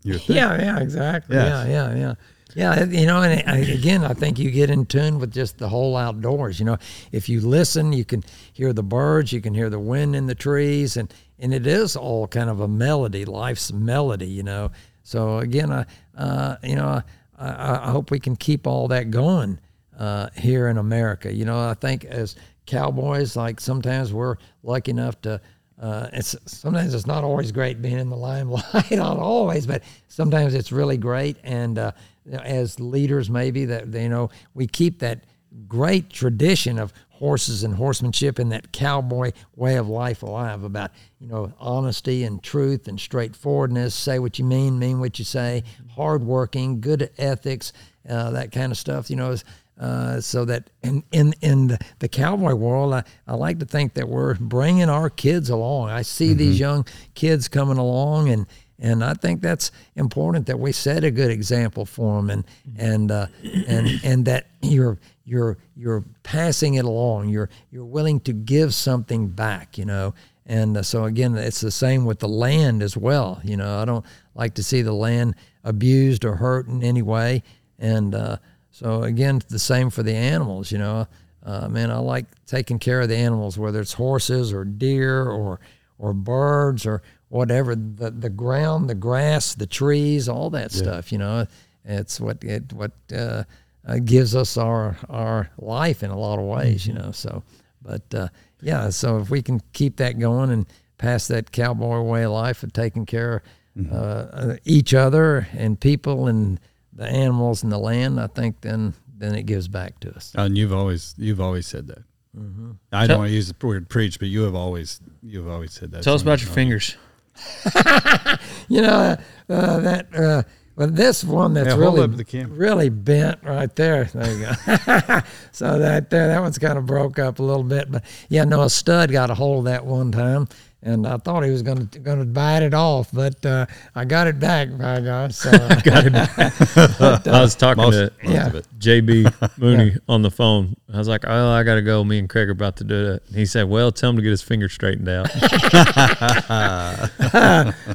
your 0.03 0.17
thing. 0.17 0.37
Yeah, 0.37 0.59
yeah, 0.59 0.79
exactly. 0.79 1.35
Yes. 1.35 1.67
Yeah, 1.67 1.89
yeah, 1.89 1.95
yeah. 1.95 2.13
Yeah, 2.53 2.83
you 2.83 3.05
know, 3.05 3.21
and 3.21 3.41
uh, 3.47 3.73
again, 3.73 4.03
I 4.03 4.13
think 4.13 4.37
you 4.37 4.51
get 4.51 4.69
in 4.69 4.85
tune 4.85 5.19
with 5.19 5.31
just 5.31 5.57
the 5.57 5.69
whole 5.69 5.95
outdoors. 5.95 6.59
You 6.59 6.65
know, 6.65 6.77
if 7.13 7.29
you 7.29 7.39
listen, 7.39 7.93
you 7.93 8.03
can 8.03 8.23
hear 8.51 8.73
the 8.73 8.83
birds, 8.83 9.31
you 9.31 9.39
can 9.39 9.53
hear 9.53 9.69
the 9.69 9.79
wind 9.79 10.17
in 10.17 10.27
the 10.27 10.35
trees, 10.35 10.97
and 10.97 11.13
and 11.39 11.53
it 11.53 11.65
is 11.65 11.95
all 11.95 12.27
kind 12.27 12.49
of 12.49 12.59
a 12.59 12.67
melody, 12.67 13.23
life's 13.23 13.71
melody. 13.71 14.27
You 14.27 14.43
know, 14.43 14.71
so 15.03 15.37
again, 15.37 15.71
I, 15.71 15.85
uh, 16.17 16.57
you 16.63 16.75
know, 16.75 17.01
I 17.39 17.87
I 17.87 17.91
hope 17.91 18.11
we 18.11 18.19
can 18.19 18.35
keep 18.35 18.67
all 18.67 18.89
that 18.89 19.11
going 19.11 19.59
uh, 20.01 20.29
here 20.35 20.67
in 20.67 20.79
America. 20.79 21.31
You 21.31 21.45
know, 21.45 21.59
I 21.59 21.75
think 21.75 22.05
as 22.05 22.35
cowboys, 22.65 23.35
like 23.35 23.59
sometimes 23.59 24.11
we're 24.11 24.37
lucky 24.63 24.91
enough 24.91 25.21
to. 25.21 25.39
Uh, 25.79 26.09
it's 26.13 26.35
sometimes 26.45 26.93
it's 26.93 27.07
not 27.07 27.23
always 27.23 27.51
great 27.51 27.81
being 27.81 27.99
in 27.99 28.09
the 28.09 28.17
limelight, 28.31 28.91
not 28.91 29.17
always, 29.17 29.67
but 29.67 29.83
sometimes 30.07 30.55
it's 30.55 30.71
really 30.71 30.97
great. 30.97 31.37
And 31.43 31.77
uh, 31.77 31.91
as 32.31 32.79
leaders, 32.79 33.29
maybe 33.29 33.65
that 33.65 33.93
you 33.93 34.09
know 34.09 34.31
we 34.55 34.65
keep 34.65 34.99
that 34.99 35.23
great 35.67 36.09
tradition 36.09 36.79
of 36.79 36.93
horses 37.09 37.63
and 37.63 37.75
horsemanship 37.75 38.39
and 38.39 38.51
that 38.51 38.71
cowboy 38.71 39.31
way 39.55 39.75
of 39.75 39.87
life 39.87 40.23
alive 40.23 40.63
about 40.63 40.89
you 41.19 41.27
know 41.27 41.53
honesty 41.59 42.23
and 42.23 42.41
truth 42.41 42.87
and 42.87 42.99
straightforwardness. 42.99 43.93
Say 43.93 44.17
what 44.17 44.39
you 44.39 44.45
mean, 44.45 44.79
mean 44.79 44.99
what 44.99 45.19
you 45.19 45.25
say. 45.25 45.63
Hardworking, 45.95 46.81
good 46.81 47.11
ethics, 47.19 47.71
uh, 48.09 48.31
that 48.31 48.51
kind 48.51 48.71
of 48.71 48.79
stuff. 48.79 49.11
You 49.11 49.17
know. 49.17 49.29
Is, 49.29 49.43
uh, 49.81 50.21
so 50.21 50.45
that 50.45 50.69
in 50.83 51.03
in, 51.11 51.33
in 51.41 51.67
the, 51.67 51.79
the 51.97 52.07
cowboy 52.07 52.53
world, 52.53 52.93
I, 52.93 53.03
I 53.27 53.33
like 53.33 53.57
to 53.59 53.65
think 53.65 53.95
that 53.95 54.07
we're 54.07 54.35
bringing 54.35 54.89
our 54.89 55.09
kids 55.09 55.49
along. 55.49 55.89
I 55.89 56.03
see 56.03 56.33
these 56.33 56.59
young 56.59 56.85
kids 57.15 57.47
coming 57.47 57.79
along, 57.79 58.29
and 58.29 58.45
and 58.77 59.03
I 59.03 59.15
think 59.15 59.41
that's 59.41 59.71
important 59.95 60.45
that 60.45 60.59
we 60.59 60.71
set 60.71 61.03
a 61.03 61.09
good 61.09 61.31
example 61.31 61.85
for 61.85 62.17
them, 62.17 62.29
and 62.29 62.45
and 62.77 63.11
uh, 63.11 63.25
and 63.67 63.99
and 64.03 64.25
that 64.25 64.47
you're 64.61 64.99
you're 65.25 65.57
you're 65.75 66.05
passing 66.21 66.75
it 66.75 66.85
along. 66.85 67.29
You're 67.29 67.49
you're 67.71 67.83
willing 67.83 68.19
to 68.21 68.33
give 68.33 68.75
something 68.75 69.29
back. 69.29 69.79
You 69.79 69.85
know, 69.85 70.13
and 70.45 70.77
uh, 70.77 70.83
so 70.83 71.05
again, 71.05 71.35
it's 71.35 71.61
the 71.61 71.71
same 71.71 72.05
with 72.05 72.19
the 72.19 72.29
land 72.29 72.83
as 72.83 72.95
well. 72.95 73.41
You 73.43 73.57
know, 73.57 73.79
I 73.79 73.85
don't 73.85 74.05
like 74.35 74.53
to 74.55 74.63
see 74.63 74.83
the 74.83 74.93
land 74.93 75.33
abused 75.63 76.23
or 76.23 76.35
hurt 76.35 76.67
in 76.67 76.83
any 76.83 77.01
way. 77.01 77.41
And 77.79 78.13
uh, 78.13 78.37
so 78.81 79.03
again, 79.03 79.41
the 79.47 79.59
same 79.59 79.91
for 79.91 80.01
the 80.01 80.15
animals. 80.15 80.71
You 80.71 80.79
know, 80.79 81.07
uh, 81.43 81.67
man, 81.69 81.91
I 81.91 81.97
like 81.97 82.25
taking 82.47 82.79
care 82.79 83.01
of 83.01 83.09
the 83.09 83.15
animals, 83.15 83.59
whether 83.59 83.79
it's 83.79 83.93
horses 83.93 84.51
or 84.51 84.65
deer 84.65 85.23
or 85.23 85.59
or 85.99 86.13
birds 86.13 86.87
or 86.87 87.03
whatever. 87.29 87.75
The 87.75 88.09
the 88.09 88.31
ground, 88.31 88.89
the 88.89 88.95
grass, 88.95 89.53
the 89.53 89.67
trees, 89.67 90.27
all 90.27 90.49
that 90.49 90.71
stuff. 90.71 91.11
You 91.11 91.19
know, 91.19 91.45
it's 91.85 92.19
what 92.19 92.43
it 92.43 92.73
what 92.73 92.93
uh, 93.15 93.43
uh, 93.85 93.99
gives 94.03 94.35
us 94.35 94.57
our 94.57 94.97
our 95.09 95.51
life 95.59 96.01
in 96.01 96.09
a 96.09 96.17
lot 96.17 96.39
of 96.39 96.45
ways. 96.45 96.87
You 96.87 96.93
know, 96.93 97.11
so 97.11 97.43
but 97.83 98.11
uh, 98.15 98.29
yeah, 98.63 98.89
so 98.89 99.19
if 99.19 99.29
we 99.29 99.43
can 99.43 99.61
keep 99.73 99.97
that 99.97 100.17
going 100.17 100.49
and 100.49 100.65
pass 100.97 101.27
that 101.27 101.51
cowboy 101.51 102.01
way 102.01 102.23
of 102.23 102.31
life 102.31 102.63
of 102.63 102.73
taking 102.73 103.05
care 103.05 103.35
of 103.35 103.91
uh, 103.91 103.95
uh, 103.95 104.55
each 104.65 104.93
other 104.95 105.47
and 105.53 105.79
people 105.79 106.27
and 106.27 106.59
the 106.93 107.05
animals 107.05 107.63
and 107.63 107.71
the 107.71 107.77
land, 107.77 108.19
I 108.19 108.27
think 108.27 108.61
then 108.61 108.93
then 109.17 109.35
it 109.35 109.43
gives 109.43 109.67
back 109.67 109.99
to 110.01 110.15
us. 110.15 110.33
And 110.35 110.57
you've 110.57 110.73
always 110.73 111.13
you've 111.17 111.41
always 111.41 111.67
said 111.67 111.87
that. 111.87 112.03
Mm-hmm. 112.37 112.71
I 112.91 113.07
don't 113.07 113.19
want 113.19 113.29
to 113.29 113.35
use 113.35 113.51
the 113.51 113.67
word 113.67 113.89
preach, 113.89 114.19
but 114.19 114.29
you 114.29 114.43
have 114.43 114.55
always 114.55 115.01
you've 115.21 115.49
always 115.49 115.73
said 115.73 115.91
that. 115.91 116.03
Tell 116.03 116.13
us 116.13 116.21
about 116.21 116.41
your 116.41 116.51
fingers. 116.51 116.95
You 118.67 118.81
know 118.81 119.17
uh, 119.49 119.79
that. 119.79 120.15
Uh, 120.15 120.43
well, 120.77 120.87
this 120.87 121.25
one 121.25 121.53
that's 121.53 121.67
Yeah, 121.67 121.75
really 121.75 122.07
the 122.07 122.45
really 122.45 122.87
bent 122.87 123.43
right 123.43 123.75
there. 123.75 124.05
There 124.05 124.31
you 124.31 124.45
go. 124.45 124.51
so 125.51 125.77
that 125.77 126.09
there, 126.09 126.27
that 126.29 126.41
one's 126.41 126.57
kind 126.57 126.77
of 126.77 126.85
broke 126.85 127.19
up 127.19 127.39
a 127.39 127.43
little 127.43 127.65
bit, 127.65 127.91
but 127.91 128.03
yeah, 128.29 128.45
no, 128.45 128.61
a 128.61 128.69
stud 128.69 129.11
got 129.11 129.29
a 129.29 129.35
hold 129.35 129.59
of 129.59 129.65
that 129.65 129.85
one 129.85 130.13
time, 130.13 130.47
and 130.83 131.05
I 131.05 131.17
thought 131.17 131.43
he 131.43 131.51
was 131.51 131.61
going 131.61 131.87
to 131.87 131.99
going 131.99 132.19
to 132.19 132.25
bite 132.25 132.63
it 132.63 132.73
off, 132.73 133.09
but 133.13 133.45
uh, 133.45 133.65
I 133.93 134.03
got 134.05 134.27
it 134.27 134.39
back, 134.39 134.75
by 134.77 134.99
gosh. 135.01 135.35
So, 135.35 135.51
Got 135.83 136.05
it. 136.07 136.13
back. 136.13 136.37
I 137.27 137.41
was 137.41 137.53
talking 137.55 137.83
Most, 137.83 137.93
to 137.95 138.11
most 138.23 138.33
Yeah. 138.33 138.49
JB 138.79 139.57
Mooney 139.59 139.95
on 140.09 140.21
the 140.23 140.31
phone. 140.31 140.75
I 140.93 140.97
was 140.97 141.07
like, 141.07 141.23
"Oh, 141.27 141.49
I 141.51 141.63
got 141.63 141.75
to 141.75 141.81
go. 141.81 142.03
Me 142.03 142.17
and 142.19 142.27
Craig 142.29 142.49
are 142.49 142.51
about 142.51 142.77
to 142.77 142.83
do 142.83 143.13
it." 143.13 143.23
He 143.33 143.45
said, 143.45 143.69
"Well, 143.69 143.91
tell 143.91 144.09
him 144.09 144.15
to 144.17 144.21
get 144.21 144.31
his 144.31 144.41
finger 144.41 144.67
straightened 144.69 145.07
out." 145.07 145.29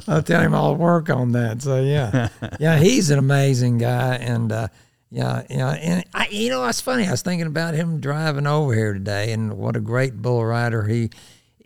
I'll 0.07 0.23
tell 0.23 0.41
him 0.41 0.53
I'll 0.53 0.75
work 0.75 1.09
on 1.09 1.31
that. 1.33 1.61
So 1.61 1.81
yeah, 1.81 2.29
yeah, 2.59 2.77
he's 2.79 3.09
an 3.09 3.19
amazing 3.19 3.77
guy, 3.79 4.15
and 4.15 4.51
uh, 4.51 4.67
yeah, 5.11 5.43
yeah, 5.49 5.71
and 5.73 6.03
I, 6.13 6.27
you 6.29 6.49
know, 6.49 6.65
it's 6.67 6.81
funny. 6.81 7.05
I 7.07 7.11
was 7.11 7.21
thinking 7.21 7.47
about 7.47 7.73
him 7.73 7.99
driving 7.99 8.47
over 8.47 8.73
here 8.73 8.93
today, 8.93 9.31
and 9.31 9.57
what 9.57 9.75
a 9.75 9.79
great 9.79 10.21
bull 10.21 10.43
rider 10.45 10.83
he 10.87 11.09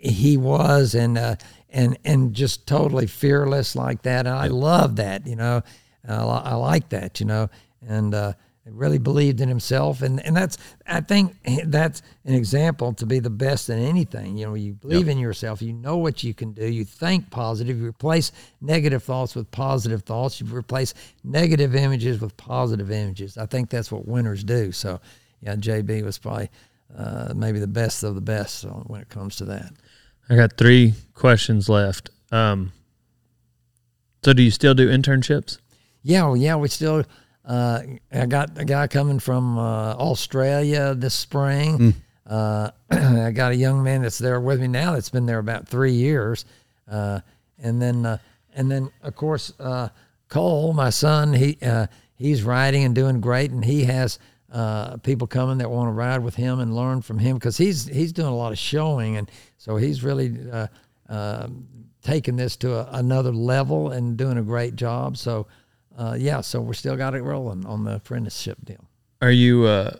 he 0.01 0.37
was, 0.37 0.95
and 0.95 1.17
uh, 1.17 1.35
and 1.69 1.97
and 2.03 2.33
just 2.33 2.67
totally 2.67 3.07
fearless 3.07 3.75
like 3.75 4.01
that. 4.03 4.25
And 4.25 4.35
I 4.35 4.47
love 4.47 4.97
that. 4.97 5.27
You 5.27 5.35
know, 5.35 5.61
I, 6.07 6.15
I 6.15 6.53
like 6.55 6.89
that. 6.89 7.19
You 7.19 7.25
know, 7.25 7.49
and. 7.87 8.13
Uh, 8.13 8.33
really 8.65 8.99
believed 8.99 9.41
in 9.41 9.49
himself 9.49 10.01
and, 10.01 10.23
and 10.25 10.35
that's 10.35 10.57
I 10.85 11.01
think 11.01 11.35
that's 11.65 12.01
an 12.25 12.35
example 12.35 12.93
to 12.93 13.05
be 13.05 13.19
the 13.19 13.29
best 13.29 13.69
in 13.69 13.79
anything. 13.79 14.37
You 14.37 14.47
know, 14.47 14.53
you 14.53 14.73
believe 14.73 15.07
in 15.07 15.17
yourself, 15.17 15.61
you 15.61 15.73
know 15.73 15.97
what 15.97 16.23
you 16.23 16.33
can 16.33 16.51
do, 16.53 16.67
you 16.67 16.85
think 16.85 17.29
positive, 17.31 17.79
you 17.79 17.87
replace 17.87 18.31
negative 18.61 19.03
thoughts 19.03 19.35
with 19.35 19.49
positive 19.51 20.03
thoughts, 20.03 20.39
you 20.39 20.47
replace 20.47 20.93
negative 21.23 21.75
images 21.75 22.21
with 22.21 22.37
positive 22.37 22.91
images. 22.91 23.37
I 23.37 23.45
think 23.45 23.69
that's 23.69 23.91
what 23.91 24.07
winners 24.07 24.43
do. 24.43 24.71
So 24.71 24.99
yeah, 25.41 25.55
JB 25.55 26.03
was 26.03 26.17
probably 26.19 26.49
uh, 26.95 27.33
maybe 27.35 27.59
the 27.59 27.67
best 27.67 28.03
of 28.03 28.15
the 28.15 28.21
best 28.21 28.63
when 28.63 29.01
it 29.01 29.09
comes 29.09 29.37
to 29.37 29.45
that. 29.45 29.71
I 30.31 30.35
got 30.35 30.55
three 30.55 30.93
questions 31.13 31.67
left. 31.67 32.09
Um, 32.31 32.71
so, 34.23 34.31
do 34.31 34.41
you 34.41 34.49
still 34.51 34.73
do 34.73 34.89
internships? 34.89 35.57
Yeah, 36.03 36.23
well, 36.23 36.37
yeah, 36.37 36.55
we 36.55 36.69
still. 36.69 37.03
Uh, 37.43 37.81
I 38.13 38.27
got 38.27 38.57
a 38.57 38.63
guy 38.63 38.87
coming 38.87 39.19
from 39.19 39.57
uh, 39.57 39.93
Australia 39.95 40.95
this 40.95 41.13
spring. 41.13 41.95
Uh, 42.25 42.71
I 42.91 43.31
got 43.31 43.51
a 43.51 43.55
young 43.55 43.83
man 43.83 44.03
that's 44.03 44.19
there 44.19 44.39
with 44.39 44.61
me 44.61 44.69
now 44.69 44.93
that's 44.93 45.09
been 45.09 45.25
there 45.25 45.39
about 45.39 45.67
three 45.67 45.91
years, 45.91 46.45
uh, 46.89 47.19
and 47.59 47.81
then 47.81 48.05
uh, 48.05 48.17
and 48.55 48.71
then 48.71 48.89
of 49.03 49.15
course 49.15 49.51
uh, 49.59 49.89
Cole, 50.29 50.71
my 50.71 50.91
son, 50.91 51.33
he 51.33 51.57
uh, 51.61 51.87
he's 52.15 52.43
riding 52.43 52.85
and 52.85 52.95
doing 52.95 53.19
great, 53.19 53.51
and 53.51 53.65
he 53.65 53.83
has 53.83 54.17
uh, 54.51 54.97
people 54.97 55.27
coming 55.27 55.57
that 55.59 55.69
want 55.71 55.87
to 55.87 55.91
ride 55.93 56.23
with 56.23 56.35
him 56.35 56.59
and 56.59 56.75
learn 56.75 57.01
from 57.01 57.19
him 57.19 57.37
because 57.37 57.57
he's 57.57 57.87
he's 57.87 58.11
doing 58.11 58.27
a 58.29 58.35
lot 58.35 58.51
of 58.51 58.57
showing, 58.57 59.17
and 59.17 59.29
so 59.57 59.77
he's 59.77 60.03
really 60.03 60.37
uh, 60.51 60.67
uh, 61.09 61.47
taking 62.01 62.35
this 62.35 62.57
to 62.57 62.73
a, 62.75 62.89
another 62.97 63.31
level 63.31 63.91
and 63.91 64.17
doing 64.17 64.37
a 64.37 64.41
great 64.43 64.75
job. 64.75 65.17
So 65.17 65.47
uh, 65.97 66.15
yeah, 66.19 66.41
so 66.41 66.59
we're 66.61 66.73
still 66.73 66.95
got 66.97 67.15
it 67.15 67.21
rolling 67.21 67.65
on 67.65 67.83
the 67.83 67.95
apprenticeship 67.95 68.57
deal. 68.65 68.83
Are 69.21 69.31
you 69.31 69.65
uh, 69.65 69.95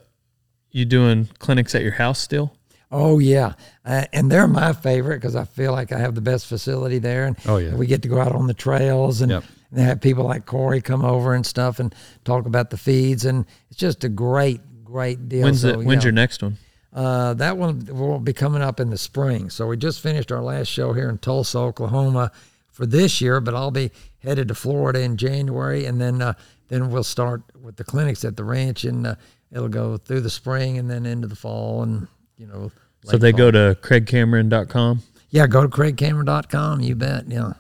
you 0.72 0.86
doing 0.86 1.30
clinics 1.40 1.76
at 1.76 1.82
your 1.84 1.94
house 1.94 2.20
still? 2.20 2.54
Oh 2.94 3.20
yeah, 3.20 3.54
uh, 3.86 4.04
and 4.12 4.30
they're 4.30 4.48
my 4.50 4.74
favorite 4.74 5.18
because 5.22 5.36
I 5.38 5.46
feel 5.46 5.72
like 5.72 5.94
I 5.94 6.00
have 6.00 6.14
the 6.14 6.20
best 6.22 6.46
facility 6.48 7.00
there, 7.00 7.26
and 7.26 7.38
Oh, 7.46 7.56
yeah. 7.58 7.74
we 7.74 7.88
get 7.88 8.02
to 8.02 8.10
go 8.10 8.20
out 8.20 8.34
on 8.34 8.48
the 8.48 8.54
trails 8.54 9.22
and, 9.22 9.32
Yep. 9.32 9.44
And 9.72 9.80
have 9.80 10.02
people 10.02 10.26
like 10.26 10.46
Corey 10.46 10.82
come 10.82 11.04
over 11.04 11.34
and 11.34 11.46
stuff 11.46 11.80
and 11.80 11.94
talk 12.26 12.46
about 12.46 12.70
the 12.70 12.78
feeds, 12.78 13.26
and 13.26 13.46
it's 13.70 13.80
just 13.80 14.04
a 14.04 14.10
great, 14.10 14.62
great 14.84 15.30
deal. 15.30 15.44
When's 15.44 15.62
So, 15.62 15.74
the, 15.74 15.84
when's 15.84 16.04
your 16.04 16.14
next 16.14 16.44
one? 16.44 16.58
Uh, 16.94 17.34
that 17.36 17.58
one 17.58 17.86
will 17.86 18.20
be 18.20 18.34
coming 18.34 18.62
up 18.62 18.80
in 18.80 18.90
the 18.90 18.98
spring. 18.98 19.50
So 19.50 19.66
we 19.68 19.78
just 19.78 20.02
finished 20.02 20.32
our 20.32 20.42
last 20.42 20.68
show 20.68 20.92
here 20.92 21.10
in 21.10 21.20
Tulsa, 21.20 21.58
Oklahoma, 21.58 22.32
for 22.70 22.86
this 22.86 23.22
year. 23.22 23.40
But 23.40 23.56
I'll 23.56 23.72
be 23.72 23.92
headed 24.20 24.50
to 24.50 24.56
Florida 24.56 25.00
in 25.00 25.16
January, 25.16 25.86
and 25.86 26.02
then 26.02 26.22
uh, 26.22 26.34
then 26.68 26.92
we'll 26.92 27.04
start 27.04 27.44
with 27.62 27.78
the 27.78 27.84
clinics 27.86 28.26
at 28.26 28.36
the 28.36 28.44
ranch, 28.44 28.84
and 28.84 29.08
uh, 29.08 29.16
it'll 29.52 29.70
go 29.70 29.98
through 29.98 30.22
the 30.22 30.30
spring 30.30 30.78
and 30.78 30.90
then 30.90 31.06
into 31.06 31.28
the 31.28 31.36
fall, 31.36 31.84
and 31.84 32.08
you 32.38 32.48
know. 32.48 32.72
So 33.06 33.18
they 33.18 33.32
go 33.32 33.50
to 33.50 33.78
craigcameron.com. 33.82 35.02
Yeah, 35.30 35.48
go 35.48 35.64
to 35.64 35.70
craigcameron.com. 35.70 36.82
You 36.82 36.96
bet. 36.96 37.28
Yeah, 37.30 37.54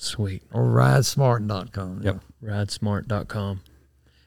Sweet. 0.00 0.42
or 0.52 0.62
ridesmart.com. 0.62 2.02
Yep. 2.02 2.20
Ridesmart.com. 2.42 3.60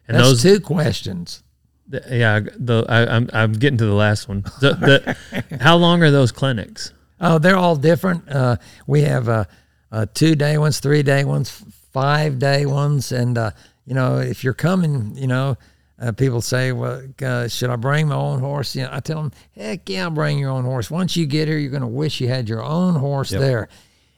And 0.08 0.18
That's 0.18 0.28
those, 0.28 0.44
two 0.44 0.60
questions. 0.60 1.44
the, 1.88 2.04
yeah, 2.10 2.42
the, 2.58 2.86
I, 2.90 3.16
I'm 3.16 3.30
I'm 3.32 3.54
getting 3.54 3.78
to 3.78 3.86
the 3.86 3.94
last 3.94 4.28
one. 4.28 4.42
The, 4.60 5.16
the, 5.50 5.58
how 5.62 5.78
long 5.78 6.04
are 6.04 6.12
those 6.12 6.32
clinics? 6.32 6.92
Oh, 7.22 7.40
they're 7.40 7.56
all 7.56 7.78
different. 7.78 8.28
Uh, 8.28 8.58
we 8.86 9.02
have 9.04 9.30
uh, 9.30 9.46
uh, 9.92 10.08
two 10.14 10.36
day 10.36 10.58
ones, 10.58 10.80
three 10.80 11.04
day 11.04 11.24
ones, 11.24 11.64
five 11.94 12.40
day 12.40 12.66
ones, 12.66 13.12
and 13.14 13.38
uh, 13.38 13.52
you 13.86 13.94
know, 13.94 14.18
if 14.18 14.44
you're 14.44 14.54
coming, 14.54 15.16
you 15.16 15.28
know, 15.28 15.58
uh, 16.02 16.12
people 16.12 16.42
say, 16.42 16.74
"Well, 16.74 17.04
uh, 17.24 17.48
should 17.48 17.70
I 17.70 17.76
bring 17.78 18.10
my 18.10 18.16
own 18.16 18.40
horse?" 18.40 18.76
You 18.76 18.84
know, 18.84 18.90
I 18.92 19.00
tell 19.00 19.22
them, 19.22 19.32
"Heck 19.56 19.88
yeah, 19.88 20.10
bring 20.10 20.38
your 20.40 20.50
own 20.50 20.66
horse." 20.66 20.92
Once 20.92 21.16
you 21.16 21.26
get 21.26 21.48
here, 21.48 21.58
you're 21.58 21.72
going 21.72 21.82
to 21.82 21.88
wish 21.88 22.20
you 22.20 22.28
had 22.28 22.50
your 22.50 22.64
own 22.64 22.96
horse 22.96 23.30
there. 23.30 23.70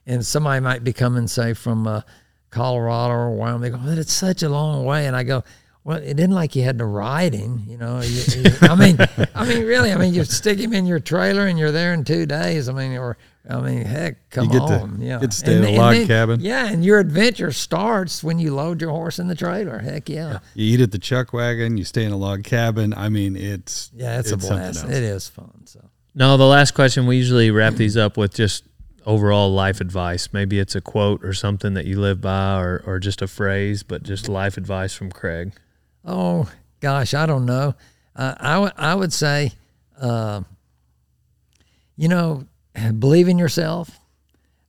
And 0.06 0.26
somebody 0.26 0.60
might 0.60 0.84
be 0.84 0.92
coming, 0.94 1.28
say, 1.28 1.54
from 1.54 1.88
uh, 1.88 2.02
Colorado 2.50 3.14
or 3.14 3.32
Wyoming. 3.36 3.62
They 3.62 3.70
go, 3.70 3.78
"But 3.84 3.98
it's 3.98 4.14
such 4.14 4.44
a 4.44 4.50
long 4.50 4.86
way," 4.86 5.08
and 5.08 5.16
I 5.16 5.24
go. 5.24 5.44
Well, 5.86 5.98
it 5.98 6.14
didn't 6.14 6.32
like 6.32 6.56
you 6.56 6.64
had 6.64 6.78
to 6.78 6.86
ride 6.86 7.34
him, 7.34 7.64
you 7.68 7.78
know. 7.78 8.00
You, 8.00 8.22
you- 8.38 8.52
I 8.62 8.74
mean, 8.74 8.98
I 9.36 9.46
mean, 9.46 9.66
really. 9.66 9.92
I 9.92 9.98
mean, 9.98 10.14
you 10.14 10.24
stick 10.24 10.58
him 10.58 10.72
in 10.72 10.86
your 10.86 11.02
trailer 11.02 11.46
and 11.46 11.60
you're 11.60 11.74
there 11.74 11.94
in 11.94 12.06
two 12.06 12.26
days. 12.26 12.70
I 12.70 12.72
mean, 12.72 12.94
or 12.98 13.18
I 13.50 13.60
mean, 13.60 13.84
heck, 13.84 14.30
come 14.30 14.48
get 14.48 14.60
to- 14.66 14.80
on, 14.80 15.02
yeah. 15.02 15.20
get 15.20 15.32
to 15.32 15.36
stay 15.38 15.58
And- 15.58 15.66
in 15.66 15.74
a 15.74 15.78
log 15.78 15.96
then- 15.96 16.08
cabin. 16.08 16.40
Yeah, 16.40 16.68
and 16.72 16.86
your 16.86 17.00
adventure 17.00 17.52
starts 17.52 18.24
when 18.24 18.40
you 18.40 18.56
load 18.56 18.80
your 18.80 18.92
horse 18.92 19.20
in 19.20 19.28
the 19.28 19.36
trailer. 19.36 19.80
Heck 19.80 20.08
yeah, 20.08 20.40
You 20.54 20.74
eat 20.74 20.80
at 20.80 20.94
the 20.94 21.00
chuck 21.00 21.34
wagon. 21.34 21.76
You 21.76 21.84
stay 21.84 22.06
in 22.06 22.14
a 22.14 22.18
log 22.18 22.46
cabin. 22.46 22.94
I 22.94 23.10
mean, 23.10 23.36
it's 23.36 23.92
yeah, 23.94 24.20
it's, 24.20 24.32
a 24.32 24.38
blast. 24.38 24.86
It 24.86 25.04
is 25.04 25.28
fun. 25.28 25.52
So 25.66 25.82
No, 26.16 26.38
the 26.38 26.46
last 26.46 26.76
question 26.76 27.08
we 27.08 27.18
usually 27.18 27.52
wrap 27.52 27.74
these 27.74 27.98
up 27.98 28.16
with 28.16 28.34
just 28.34 28.64
overall 29.06 29.52
life 29.52 29.82
advice. 29.82 30.30
Maybe 30.32 30.60
it's 30.60 30.76
a 30.76 30.82
quote 30.82 31.24
or 31.24 31.34
something 31.34 31.74
that 31.74 31.86
you 31.86 32.00
live 32.00 32.22
by, 32.22 32.60
or 32.60 32.84
or 32.86 33.00
just 33.00 33.22
a 33.22 33.28
phrase, 33.28 33.84
but 33.84 34.04
just 34.04 34.30
life 34.30 34.58
advice 34.58 34.94
from 34.94 35.12
Craig. 35.12 35.54
Oh 36.06 36.50
gosh, 36.80 37.14
I 37.14 37.26
don't 37.26 37.46
know. 37.46 37.76
Uh, 38.16 38.36
I 38.40 38.60
would 38.60 38.74
I 38.78 38.96
would 38.96 39.14
say, 39.14 39.52
uh, 40.00 40.42
you 41.96 42.08
know, 42.08 42.46
believe 43.00 43.28
in 43.28 43.38
yourself. 43.38 44.00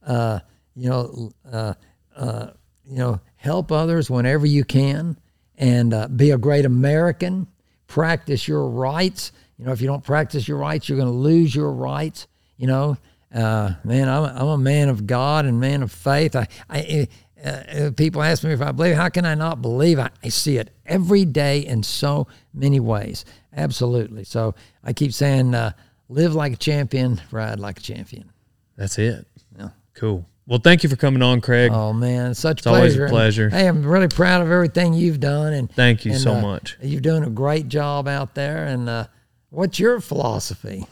Uh, 0.06 0.40
you 0.74 0.88
know, 0.88 1.32
uh, 1.50 1.74
uh, 2.16 2.48
you 2.84 2.98
know, 2.98 3.20
help 3.36 3.72
others 3.72 4.10
whenever 4.10 4.46
you 4.46 4.64
can, 4.64 5.16
and 5.56 5.94
uh, 5.94 6.08
be 6.08 6.30
a 6.30 6.38
great 6.38 6.64
American. 6.64 7.46
Practice 7.86 8.48
your 8.48 8.68
rights. 8.68 9.32
You 9.58 9.66
know, 9.66 9.72
if 9.72 9.80
you 9.80 9.86
don't 9.86 10.02
practice 10.02 10.48
your 10.48 10.58
rights, 10.58 10.88
you're 10.88 10.98
going 10.98 11.10
to 11.10 11.16
lose 11.16 11.54
your 11.54 11.72
rights. 11.72 12.26
You 12.56 12.66
know, 12.66 12.96
uh, 13.34 13.74
man, 13.84 14.08
I'm 14.08 14.24
a, 14.24 14.34
I'm 14.36 14.48
a 14.48 14.58
man 14.58 14.88
of 14.88 15.06
God 15.06 15.44
and 15.44 15.60
man 15.60 15.82
of 15.82 15.92
faith. 15.92 16.36
I, 16.36 16.48
I 16.70 17.08
uh, 17.44 17.48
uh, 17.48 17.90
people 17.90 18.22
ask 18.22 18.42
me 18.42 18.52
if 18.52 18.62
I 18.62 18.72
believe. 18.72 18.94
How 18.94 19.08
can 19.08 19.26
I 19.26 19.34
not 19.34 19.60
believe? 19.60 19.98
I, 19.98 20.10
I 20.22 20.28
see 20.28 20.56
it 20.56 20.70
every 20.86 21.24
day 21.24 21.58
in 21.58 21.82
so 21.82 22.26
many 22.54 22.80
ways. 22.80 23.24
Absolutely. 23.54 24.24
So 24.24 24.54
I 24.82 24.92
keep 24.92 25.12
saying, 25.12 25.54
uh, 25.54 25.72
live 26.08 26.34
like 26.34 26.52
a 26.54 26.56
champion, 26.56 27.20
ride 27.30 27.60
like 27.60 27.78
a 27.78 27.82
champion. 27.82 28.30
That's 28.76 28.98
it. 28.98 29.26
Yeah. 29.58 29.70
Cool. 29.94 30.26
Well, 30.46 30.58
thank 30.58 30.82
you 30.82 30.88
for 30.88 30.96
coming 30.96 31.22
on, 31.22 31.40
Craig. 31.40 31.70
Oh 31.72 31.92
man, 31.92 32.34
such 32.34 32.58
It's 32.58 32.66
always 32.66 32.98
a 32.98 33.08
pleasure. 33.08 33.44
And, 33.44 33.54
hey, 33.54 33.66
I'm 33.66 33.82
really 33.82 34.08
proud 34.08 34.42
of 34.42 34.50
everything 34.50 34.92
you've 34.92 35.20
done, 35.20 35.54
and 35.54 35.72
Thank 35.72 36.04
you 36.04 36.12
and, 36.12 36.20
so 36.20 36.34
uh, 36.34 36.40
much. 36.40 36.76
You're 36.82 37.00
doing 37.00 37.24
a 37.24 37.30
great 37.30 37.68
job 37.68 38.06
out 38.06 38.34
there. 38.34 38.66
And 38.66 38.88
uh, 38.88 39.06
what's 39.50 39.78
your 39.78 40.00
philosophy? 40.00 40.86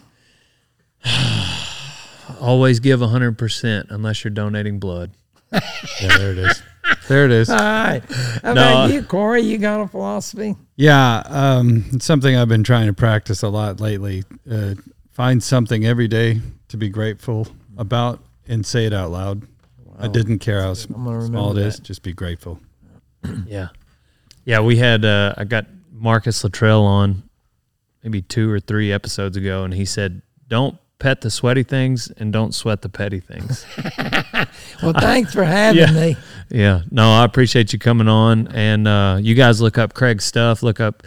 Always 2.39 2.79
give 2.79 2.99
100% 2.99 3.85
unless 3.89 4.23
you're 4.23 4.31
donating 4.31 4.79
blood. 4.79 5.11
Yeah, 5.51 6.17
there 6.17 6.31
it 6.31 6.37
is. 6.39 6.63
There 7.07 7.25
it 7.25 7.31
is. 7.31 7.49
All 7.49 7.57
right. 7.57 8.01
How 8.41 8.53
No, 8.53 8.61
about 8.61 8.89
uh, 8.89 8.93
you, 8.93 9.03
Corey? 9.03 9.41
You 9.41 9.57
got 9.57 9.81
a 9.81 9.87
philosophy? 9.87 10.55
Yeah, 10.75 11.21
um, 11.27 11.85
it's 11.91 12.05
something 12.05 12.35
I've 12.35 12.47
been 12.49 12.63
trying 12.63 12.87
to 12.87 12.93
practice 12.93 13.43
a 13.43 13.49
lot 13.49 13.79
lately. 13.79 14.23
Uh, 14.49 14.75
find 15.11 15.43
something 15.43 15.85
every 15.85 16.07
day 16.07 16.41
to 16.69 16.77
be 16.77 16.89
grateful 16.89 17.47
about 17.77 18.19
and 18.47 18.65
say 18.65 18.85
it 18.85 18.93
out 18.93 19.11
loud. 19.11 19.43
I 19.99 20.07
didn't 20.07 20.39
care 20.39 20.61
how 20.61 20.71
s- 20.71 20.85
I'm 20.85 21.03
gonna 21.05 21.21
small 21.25 21.45
it 21.51 21.53
remember 21.53 21.67
is. 21.67 21.75
that. 21.77 21.83
Just 21.83 22.01
be 22.03 22.13
grateful. 22.13 22.59
Yeah. 23.45 23.67
Yeah, 24.43 24.59
we 24.61 24.77
had 24.77 25.05
uh 25.05 25.35
I 25.37 25.43
got 25.45 25.67
Marcus 25.91 26.43
Luttrell 26.43 26.83
on 26.83 27.23
maybe 28.03 28.21
2 28.23 28.49
or 28.51 28.59
3 28.59 28.91
episodes 28.91 29.37
ago 29.37 29.63
and 29.63 29.73
he 29.73 29.85
said, 29.85 30.21
"Don't 30.47 30.77
pet 30.99 31.21
the 31.21 31.29
sweaty 31.29 31.63
things 31.63 32.11
and 32.17 32.31
don't 32.33 32.53
sweat 32.53 32.81
the 32.81 32.89
petty 32.89 33.19
things." 33.19 33.65
Well, 34.81 34.93
thanks 34.93 35.33
for 35.33 35.43
having 35.45 35.79
Yeah. 35.81 35.91
me. 35.91 36.17
yeah. 36.49 36.81
No, 36.91 37.09
I 37.13 37.23
appreciate 37.23 37.71
you 37.71 37.79
coming 37.79 38.07
on 38.09 38.47
and 38.49 38.85
uh 38.87 39.17
you 39.21 39.33
guys 39.33 39.61
look 39.61 39.77
up 39.77 39.93
Craig's 39.93 40.25
stuff, 40.25 40.61
look 40.63 40.79
up 40.79 41.03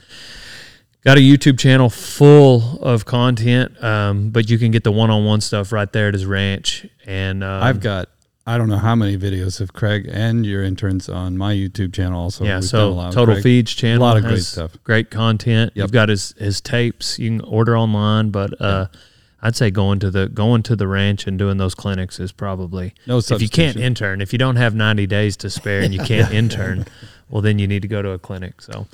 Got 1.05 1.19
a 1.19 1.21
YouTube 1.21 1.57
channel 1.57 1.89
full 1.89 2.81
of 2.83 3.05
content, 3.05 3.81
um, 3.85 4.31
but 4.31 4.51
you 4.51 4.59
can 4.59 4.73
get 4.73 4.83
the 4.83 4.91
one-on-one 4.91 5.41
stuff 5.41 5.71
right 5.71 5.93
there 5.93 6.09
at 6.09 6.15
his 6.15 6.27
ranch. 6.27 6.85
And 7.07 7.45
um, 7.45 7.63
I've 7.63 7.79
got 7.79 8.09
I 8.45 8.59
don't 8.59 8.69
know 8.69 8.79
how 8.79 8.97
many 8.97 9.17
videos 9.17 9.61
of 9.61 9.73
Craig 9.73 10.09
and 10.11 10.45
your 10.45 10.65
interns 10.65 11.09
on 11.09 11.37
my 11.39 11.55
YouTube 11.55 11.93
channel. 11.95 12.21
Also, 12.23 12.45
yeah, 12.45 12.59
We've 12.59 12.69
done 12.71 12.81
a 12.81 12.83
so 12.85 12.93
lot 12.93 13.13
Total 13.13 13.35
Craig. 13.37 13.43
Feeds 13.45 13.73
channel, 13.75 14.03
a 14.03 14.05
lot 14.05 14.17
of 14.17 14.25
great 14.25 14.43
stuff. 14.43 14.77
great 14.83 15.11
content. 15.13 15.73
Yep. 15.77 15.85
You've 15.85 15.93
got 15.93 16.09
his 16.09 16.35
his 16.39 16.61
tapes. 16.61 17.21
You 17.21 17.31
can 17.39 17.41
order 17.43 17.77
online, 17.79 18.31
but 18.31 18.61
uh, 18.61 18.87
I'd 19.43 19.57
say 19.57 19.71
going 19.71 19.99
to 20.01 20.11
the 20.11 20.29
going 20.29 20.63
to 20.65 20.77
the 20.77 20.89
ranch 20.89 21.27
and 21.27 21.39
doing 21.39 21.59
those 21.59 21.75
clinics 21.75 22.19
is 22.19 22.33
probably 22.33 22.95
No 23.07 23.19
if 23.19 23.43
you 23.43 23.49
can't 23.49 23.77
intern, 23.77 24.21
if 24.21 24.33
you 24.33 24.39
don't 24.39 24.57
have 24.57 24.75
ninety 24.75 25.07
days 25.07 25.37
to 25.39 25.51
spare 25.51 25.83
and 25.83 25.93
you 25.93 26.01
can't 26.05 26.33
intern, 26.33 26.87
well 27.29 27.43
then 27.43 27.59
you 27.59 27.67
need 27.67 27.83
to 27.83 27.89
go 27.89 28.03
to 28.03 28.11
a 28.11 28.19
clinic. 28.19 28.61
So 28.63 28.87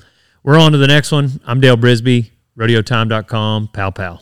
we're 0.43 0.59
on 0.59 0.73
to 0.73 0.77
the 0.77 0.87
next 0.87 1.11
one. 1.11 1.39
I'm 1.45 1.61
Dale 1.61 1.77
Brisby, 1.77 2.29
RodeoTime.com, 2.57 3.69
pow 3.69 3.89
pow. 3.91 4.19